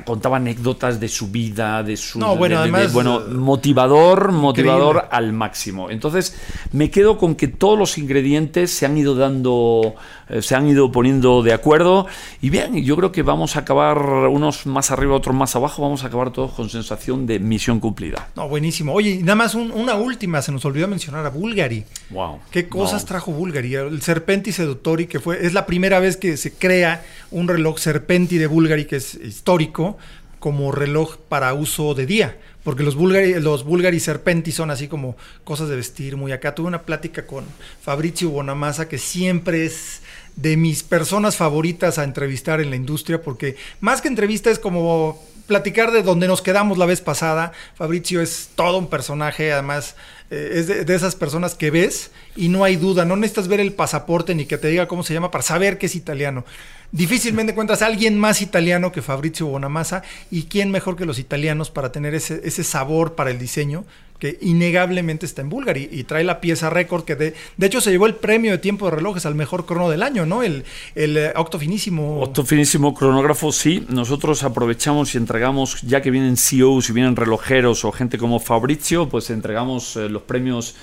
contaba 0.05 0.36
anécdotas 0.36 1.01
de 1.01 1.09
su 1.09 1.28
vida, 1.28 1.82
de 1.82 1.97
su... 1.97 2.18
No, 2.18 2.36
bueno, 2.36 2.59
además, 2.59 2.93
bueno, 2.93 3.20
motivador, 3.30 4.32
motivador 4.32 5.09
al 5.10 5.32
máximo. 5.32 5.90
Entonces, 5.90 6.36
me 6.72 6.90
quedo 6.90 7.18
con 7.18 7.34
que 7.34 7.48
todos 7.48 7.78
los 7.78 7.98
ingredientes 7.98 8.70
se 8.70 8.86
han 8.86 8.97
ido 8.97 9.14
dando, 9.14 9.94
se 10.40 10.55
han 10.55 10.68
ido 10.68 10.93
poniendo 10.93 11.43
de 11.43 11.52
acuerdo. 11.52 12.06
Y 12.40 12.51
bien, 12.51 12.76
yo 12.84 12.97
creo 12.97 13.12
que 13.12 13.22
vamos 13.22 13.56
a 13.56 13.60
acabar 13.60 13.98
unos 13.98 14.66
más 14.66 14.90
arriba, 14.90 15.14
otros 15.14 15.34
más 15.34 15.56
abajo, 15.56 15.82
vamos 15.82 16.05
a 16.05 16.09
acabar 16.09 16.30
todos 16.30 16.52
con 16.52 16.68
sensación 16.68 17.26
de 17.26 17.39
misión 17.39 17.80
cumplida. 17.80 18.28
No, 18.36 18.48
buenísimo. 18.48 18.93
Oye, 18.93 19.18
nada 19.20 19.36
más 19.36 19.55
una 19.55 19.94
última, 19.94 20.43
se 20.43 20.52
nos 20.52 20.64
olvidó 20.64 20.89
mencionar 20.89 21.24
a 21.26 21.30
Bulgari. 21.30 21.84
Wow. 22.10 22.40
¿Qué 22.51 22.68
cosas 22.68 23.05
trajo 23.05 23.32
Bulgari? 23.32 23.74
El 23.74 24.02
Serpenti 24.02 24.52
Sedutori, 24.52 25.06
que 25.06 25.20
fue, 25.20 25.47
es 25.47 25.52
la 25.52 25.66
primera 25.66 25.98
vez 25.98 26.16
que 26.16 26.36
se 26.36 26.52
crea 26.52 27.05
un 27.30 27.48
reloj 27.48 27.78
Serpenti 27.78 28.02
de 28.07 28.47
Bulgari, 28.47 28.85
que 28.85 28.97
es 28.97 29.15
histórico, 29.15 29.99
como 30.39 30.73
reloj 30.73 31.16
para 31.29 31.55
uso 31.55 31.95
de 31.95 32.07
día 32.07 32.37
porque 32.65 32.83
los 32.83 32.95
Bulgari, 32.95 33.41
los 33.41 33.65
Bulgari 33.65 33.99
Serpenti 33.99 34.53
son 34.53 34.70
así 34.70 34.89
como 34.89 35.16
cosas 35.45 35.69
de 35.69 35.77
vestir 35.77 36.16
muy 36.16 36.33
acá. 36.33 36.55
Tuve 36.55 36.69
una 36.69 36.83
plática 36.83 37.27
con 37.27 37.45
Fabrizio 37.81 38.31
Bonamassa 38.31 38.89
que 38.89 38.99
siempre 38.99 39.65
es 39.65 40.03
de 40.37 40.57
mis 40.57 40.83
personas 40.83 41.37
favoritas 41.37 41.99
a 41.99 42.05
entrevistar 42.05 42.61
en 42.61 42.70
la 42.70 42.77
industria, 42.77 43.20
porque 43.20 43.57
más 43.81 44.01
que 44.01 44.09
entrevista 44.09 44.51
es 44.51 44.59
como 44.59 45.20
platicar 45.47 45.91
de 45.91 46.03
donde 46.03 46.29
nos 46.29 46.41
quedamos 46.41 46.79
la 46.79 46.87
vez 46.87 47.01
pasada. 47.01 47.53
Fabrizio 47.74 48.20
es 48.20 48.51
todo 48.55 48.79
un 48.79 48.89
personaje, 48.89 49.53
además 49.53 49.97
eh, 50.31 50.53
es 50.55 50.87
de, 50.87 50.95
esas 50.95 51.16
personas 51.16 51.55
que 51.57 51.70
ves 51.73 52.12
y 52.37 52.49
no 52.49 52.62
hay 52.62 52.77
duda, 52.77 53.05
no 53.05 53.16
necesitas 53.16 53.49
ver 53.49 53.61
el 53.61 53.73
pasaporte 53.73 54.37
ni 54.37 54.47
que 54.47 54.57
te 54.57 54.69
diga 54.69 54.87
cómo 54.87 55.03
se 55.03 55.15
llama 55.15 55.33
para 55.33 55.43
saber 55.43 55.79
que 55.79 55.87
es 55.87 55.97
italiano. 55.97 56.45
Difícilmente 56.93 57.52
encuentras 57.52 57.81
a 57.81 57.86
alguien 57.86 58.19
más 58.19 58.43
italiano 58.43 58.93
que 58.93 59.01
Fabrizio 59.01 59.47
Bonamassa 59.47 60.02
y 60.31 60.43
quién 60.43 60.70
mejor 60.70 60.94
que 60.94 61.06
los 61.06 61.19
italianos 61.19 61.70
para 61.70 61.90
tener 61.90 62.14
ese, 62.14 62.43
ese 62.44 62.64
sabor 62.64 63.14
para 63.14 63.31
el 63.31 63.39
diseño 63.39 63.85
que 64.19 64.39
innegablemente 64.40 65.27
está 65.27 65.40
en 65.43 65.48
Bulgari 65.48 65.89
y 65.90 66.05
trae 66.05 66.23
la 66.23 66.40
pieza 66.40 66.70
récord 66.70 67.02
que 67.05 67.16
de, 67.16 67.35
de 67.56 67.66
hecho 67.66 67.81
se 67.81 67.90
llevó 67.90 68.06
el 68.06 68.14
premio 68.14 68.52
de 68.52 68.59
tiempo 68.59 68.85
de 68.85 68.93
relojes 68.94 69.27
al 69.27 69.35
mejor 69.35 69.66
crono 69.66 69.90
del 69.90 70.01
año, 70.01 70.27
¿no? 70.27 70.44
El, 70.44 70.64
el 70.94 71.16
eh, 71.16 71.32
octofinísimo. 71.35 72.20
Octofinísimo 72.20 72.94
cronógrafo, 72.94 73.51
sí. 73.51 73.85
Nosotros 73.89 74.44
aprovechamos 74.44 75.14
y 75.16 75.19
entregamos, 75.19 75.82
ya 75.82 76.02
que 76.02 76.12
vienen 76.12 76.36
CEOs 76.36 76.90
y 76.90 76.93
vienen 76.93 77.16
relojeros 77.16 77.85
o 77.85 77.90
gente 77.90 78.16
como 78.16 78.39
Fabrizio, 78.39 79.09
pues 79.09 79.28
entregamos 79.31 79.97
eh, 79.97 80.09
los 80.09 80.23
premios 80.23 80.77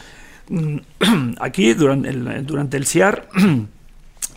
mm, 0.49 0.77
aquí 1.39 1.73
durante 1.75 2.09
el, 2.09 2.45
durante 2.45 2.75
el 2.75 2.85
CIAR. 2.85 3.29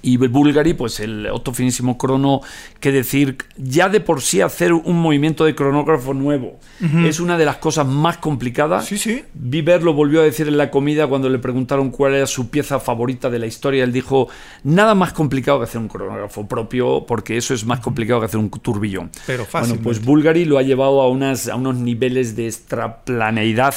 y 0.03 0.16
Bulgari, 0.16 0.74
pues 0.74 1.01
el 1.01 1.27
otro 1.29 1.55
finísimo 1.55 1.97
crono, 1.97 2.41
que 2.81 2.93
decir, 2.93 3.39
ya 3.57 3.89
de 3.89 4.01
por 4.01 4.20
sí 4.20 4.41
hacer 4.41 4.73
un 4.73 5.01
movimiento 5.01 5.45
de 5.45 5.55
cronógrafo 5.55 6.12
nuevo 6.12 6.59
es 7.07 7.20
una 7.20 7.39
de 7.39 7.45
las 7.45 7.59
cosas 7.59 7.87
más 7.87 8.19
complicadas. 8.19 8.87
Sí, 8.87 8.99
sí. 8.99 9.23
Viver 9.35 9.85
lo 9.85 9.95
volvió 9.95 10.20
a 10.20 10.24
decir 10.24 10.49
en 10.49 10.57
la 10.57 10.70
comida 10.70 11.07
cuando 11.07 11.29
le 11.29 11.39
preguntaron 11.39 11.91
cuál 11.91 12.15
era 12.15 12.27
su 12.27 12.51
pieza 12.51 12.81
favorita 12.81 13.31
de 13.31 13.39
la 13.39 13.47
historia. 13.47 13.85
Él 13.85 13.93
dijo, 13.93 14.29
nada 14.65 14.95
más 14.97 15.12
complicado 15.12 15.59
que 15.61 15.65
hacer 15.65 15.81
un 15.81 15.89
cronógrafo 15.89 16.49
propio, 16.49 17.05
porque 17.07 17.37
eso 17.37 17.55
es 17.55 17.65
más 17.65 17.79
complicado 17.79 18.19
que 18.20 18.27
hacer 18.27 18.41
un 18.41 18.51
turbillón. 18.51 19.11
Pero 19.27 19.45
fácil. 19.45 19.74
Bueno, 19.74 19.85
pues 19.85 20.05
Bulgari 20.05 20.45
lo 20.45 20.59
ha 20.59 20.62
llevado 20.62 21.03
a, 21.03 21.09
unas, 21.09 21.49
a 21.49 21.55
unos 21.55 21.77
niveles 21.77 22.35
de 22.35 22.49
extraplaneidad 22.49 23.74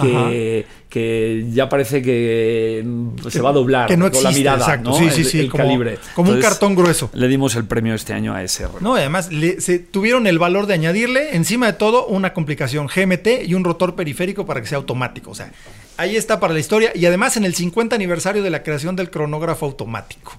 que, 0.00 0.66
que, 0.96 1.44
ya 1.52 1.68
parece 1.68 2.00
que 2.00 2.82
mm, 2.82 3.28
se 3.28 3.42
va 3.42 3.50
a 3.50 3.52
doblar 3.52 3.86
que 3.86 3.98
no 3.98 4.06
existe, 4.06 4.24
con 4.24 4.32
la 4.32 4.38
mirada, 4.38 4.58
exacto. 4.58 4.94
Sí, 4.94 5.10
sí, 5.10 5.24
sí, 5.24 5.48
como, 5.48 5.64
calibre. 5.64 5.98
Como 6.14 6.32
un 6.32 6.40
cartón 6.40 6.74
grueso. 6.74 7.10
Le 7.12 7.28
dimos 7.28 7.54
el 7.54 7.66
premio 7.66 7.92
este 7.92 8.14
año 8.14 8.32
a 8.34 8.42
ese. 8.42 8.66
No, 8.80 8.94
además 8.94 9.28
se 9.58 9.78
tuvieron 9.78 10.26
el 10.26 10.38
valor 10.38 10.66
de 10.66 10.72
añadirle 10.72 11.36
encima 11.36 11.66
de 11.66 11.74
todo 11.74 12.06
una 12.06 12.32
complicación 12.32 12.86
GMT 12.86 13.44
y 13.46 13.52
un 13.52 13.64
rotor 13.64 13.94
periférico 13.94 14.46
para 14.46 14.62
que 14.62 14.68
sea 14.68 14.78
automático. 14.78 15.32
O 15.32 15.34
sea, 15.34 15.52
ahí 15.96 16.16
está 16.16 16.40
para 16.40 16.52
la 16.54 16.60
historia. 16.60 16.92
Y 16.94 17.06
además 17.06 17.36
en 17.36 17.44
el 17.44 17.54
50 17.54 17.94
aniversario 17.94 18.42
de 18.42 18.50
la 18.50 18.62
creación 18.62 18.96
del 18.96 19.10
cronógrafo 19.10 19.66
automático. 19.66 20.36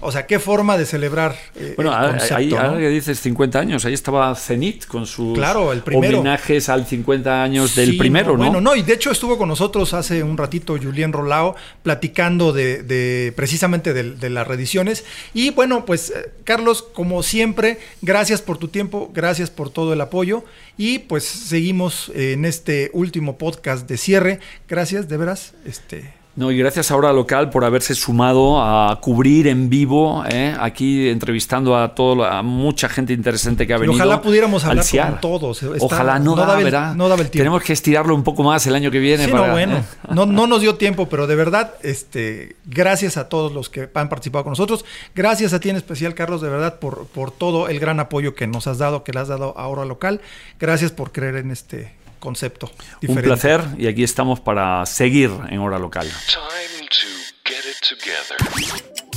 O 0.00 0.12
sea, 0.12 0.26
qué 0.26 0.38
forma 0.38 0.78
de 0.78 0.86
celebrar. 0.86 1.36
Eh, 1.56 1.74
bueno, 1.76 1.92
ahí, 1.92 2.52
ahora 2.54 2.78
que 2.78 2.88
dices 2.88 3.20
50 3.20 3.58
años, 3.58 3.84
ahí 3.84 3.94
estaba 3.94 4.34
Zenit 4.34 4.86
con 4.86 5.06
sus 5.06 5.34
claro, 5.34 5.72
el 5.72 5.82
homenajes 5.94 6.68
al 6.68 6.86
50 6.86 7.42
años 7.42 7.74
del 7.74 7.96
primero, 7.96 8.32
no, 8.32 8.38
Bueno, 8.38 8.60
no, 8.60 8.76
y 8.76 8.82
de 8.82 8.94
hecho 8.94 9.10
estuvo 9.10 9.36
con 9.38 9.48
nosotros 9.48 9.92
hace 9.94 10.22
un 10.22 10.36
ratito 10.36 10.76
Julien 10.80 11.12
Rolao 11.12 11.54
platicando 11.82 12.52
de, 12.52 13.32
precisamente 13.36 13.92
de, 13.92 14.30
las 14.30 14.46
reediciones. 14.46 15.04
Y 15.34 15.50
bueno, 15.50 15.84
pues 15.84 16.10
eh, 16.10 16.30
Carlos, 16.44 16.82
como 16.82 17.22
siempre, 17.22 17.78
gracias 18.00 18.40
por 18.40 18.58
tu 18.58 18.68
tiempo, 18.68 19.10
gracias 19.12 19.50
por 19.50 19.70
todo 19.70 19.92
el 19.92 20.00
apoyo. 20.00 20.44
Y 20.78 21.00
pues 21.00 21.24
seguimos 21.24 22.10
en 22.14 22.46
este 22.46 22.90
último 22.94 23.36
podcast 23.36 23.86
de 23.86 23.98
cierre. 23.98 24.40
Gracias, 24.66 24.81
de 24.90 25.16
veras. 25.16 25.54
Este, 25.64 26.12
no, 26.34 26.50
y 26.50 26.56
gracias 26.56 26.90
a 26.90 26.96
Hora 26.96 27.12
Local 27.12 27.50
por 27.50 27.62
haberse 27.62 27.94
sumado 27.94 28.62
a 28.62 28.98
cubrir 29.02 29.46
en 29.48 29.68
vivo, 29.68 30.24
eh, 30.26 30.56
aquí 30.58 31.10
entrevistando 31.10 31.76
a 31.76 31.94
todo, 31.94 32.24
a 32.24 32.42
mucha 32.42 32.88
gente 32.88 33.12
interesante 33.12 33.66
que 33.66 33.74
ha 33.74 33.76
venido. 33.76 33.94
Ojalá 33.94 34.22
pudiéramos 34.22 34.64
hablar 34.64 34.84
con 35.10 35.20
todos. 35.20 35.62
ojalá 35.80 36.18
no, 36.18 36.34
da, 36.34 36.94
no 36.94 37.08
daba 37.08 37.20
el 37.20 37.28
tiempo. 37.28 37.42
Tenemos 37.44 37.62
que 37.62 37.74
estirarlo 37.74 38.14
un 38.14 38.24
poco 38.24 38.42
más 38.42 38.66
el 38.66 38.74
año 38.74 38.90
que 38.90 38.98
viene. 38.98 39.26
no, 39.26 39.50
bueno, 39.50 39.76
eh. 39.76 39.84
no, 40.08 40.24
no 40.24 40.46
nos 40.46 40.62
dio 40.62 40.76
tiempo, 40.76 41.06
pero 41.06 41.26
de 41.26 41.36
verdad, 41.36 41.74
este, 41.82 42.56
gracias 42.64 43.18
a 43.18 43.28
todos 43.28 43.52
los 43.52 43.68
que 43.68 43.90
han 43.92 44.08
participado 44.08 44.44
con 44.44 44.52
nosotros. 44.52 44.86
Gracias 45.14 45.52
a 45.52 45.60
ti 45.60 45.68
en 45.68 45.76
especial, 45.76 46.14
Carlos, 46.14 46.40
de 46.40 46.48
verdad, 46.48 46.78
por, 46.78 47.06
por 47.08 47.30
todo 47.30 47.68
el 47.68 47.78
gran 47.78 48.00
apoyo 48.00 48.34
que 48.34 48.46
nos 48.46 48.66
has 48.66 48.78
dado, 48.78 49.04
que 49.04 49.12
le 49.12 49.20
has 49.20 49.28
dado 49.28 49.52
a 49.58 49.68
Hora 49.68 49.84
Local. 49.84 50.22
Gracias 50.58 50.92
por 50.92 51.12
creer 51.12 51.36
en 51.36 51.50
este 51.50 51.92
concepto. 52.22 52.70
Un 53.06 53.16
placer 53.16 53.60
y 53.76 53.88
aquí 53.88 54.04
estamos 54.04 54.40
para 54.40 54.86
seguir 54.86 55.30
en 55.50 55.58
Hora 55.58 55.78
Local. 55.78 56.08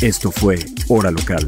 Esto 0.02 0.32
fue 0.32 0.60
Hora 0.90 1.12
Local, 1.12 1.48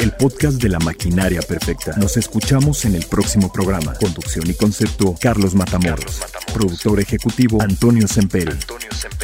el 0.00 0.12
podcast 0.12 0.60
de 0.60 0.68
la 0.68 0.78
maquinaria 0.80 1.40
perfecta. 1.40 1.94
Nos 1.96 2.16
escuchamos 2.16 2.84
en 2.84 2.96
el 2.96 3.06
próximo 3.06 3.50
programa. 3.50 3.94
Conducción 3.94 4.50
y 4.50 4.54
concepto, 4.54 5.14
Carlos 5.18 5.54
Matamoros. 5.54 6.20
Productor 6.52 7.00
ejecutivo, 7.00 7.62
Antonio 7.62 8.06
Semperi. 8.06 8.52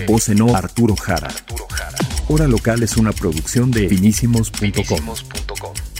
Voz 0.06 0.28
en 0.28 0.40
o, 0.40 0.56
Arturo 0.56 0.96
Jara. 0.96 1.30
Hora 2.28 2.46
Local 2.46 2.82
es 2.82 2.96
una 2.96 3.12
producción 3.12 3.70
de 3.70 3.88
finísimos.com. 3.88 5.91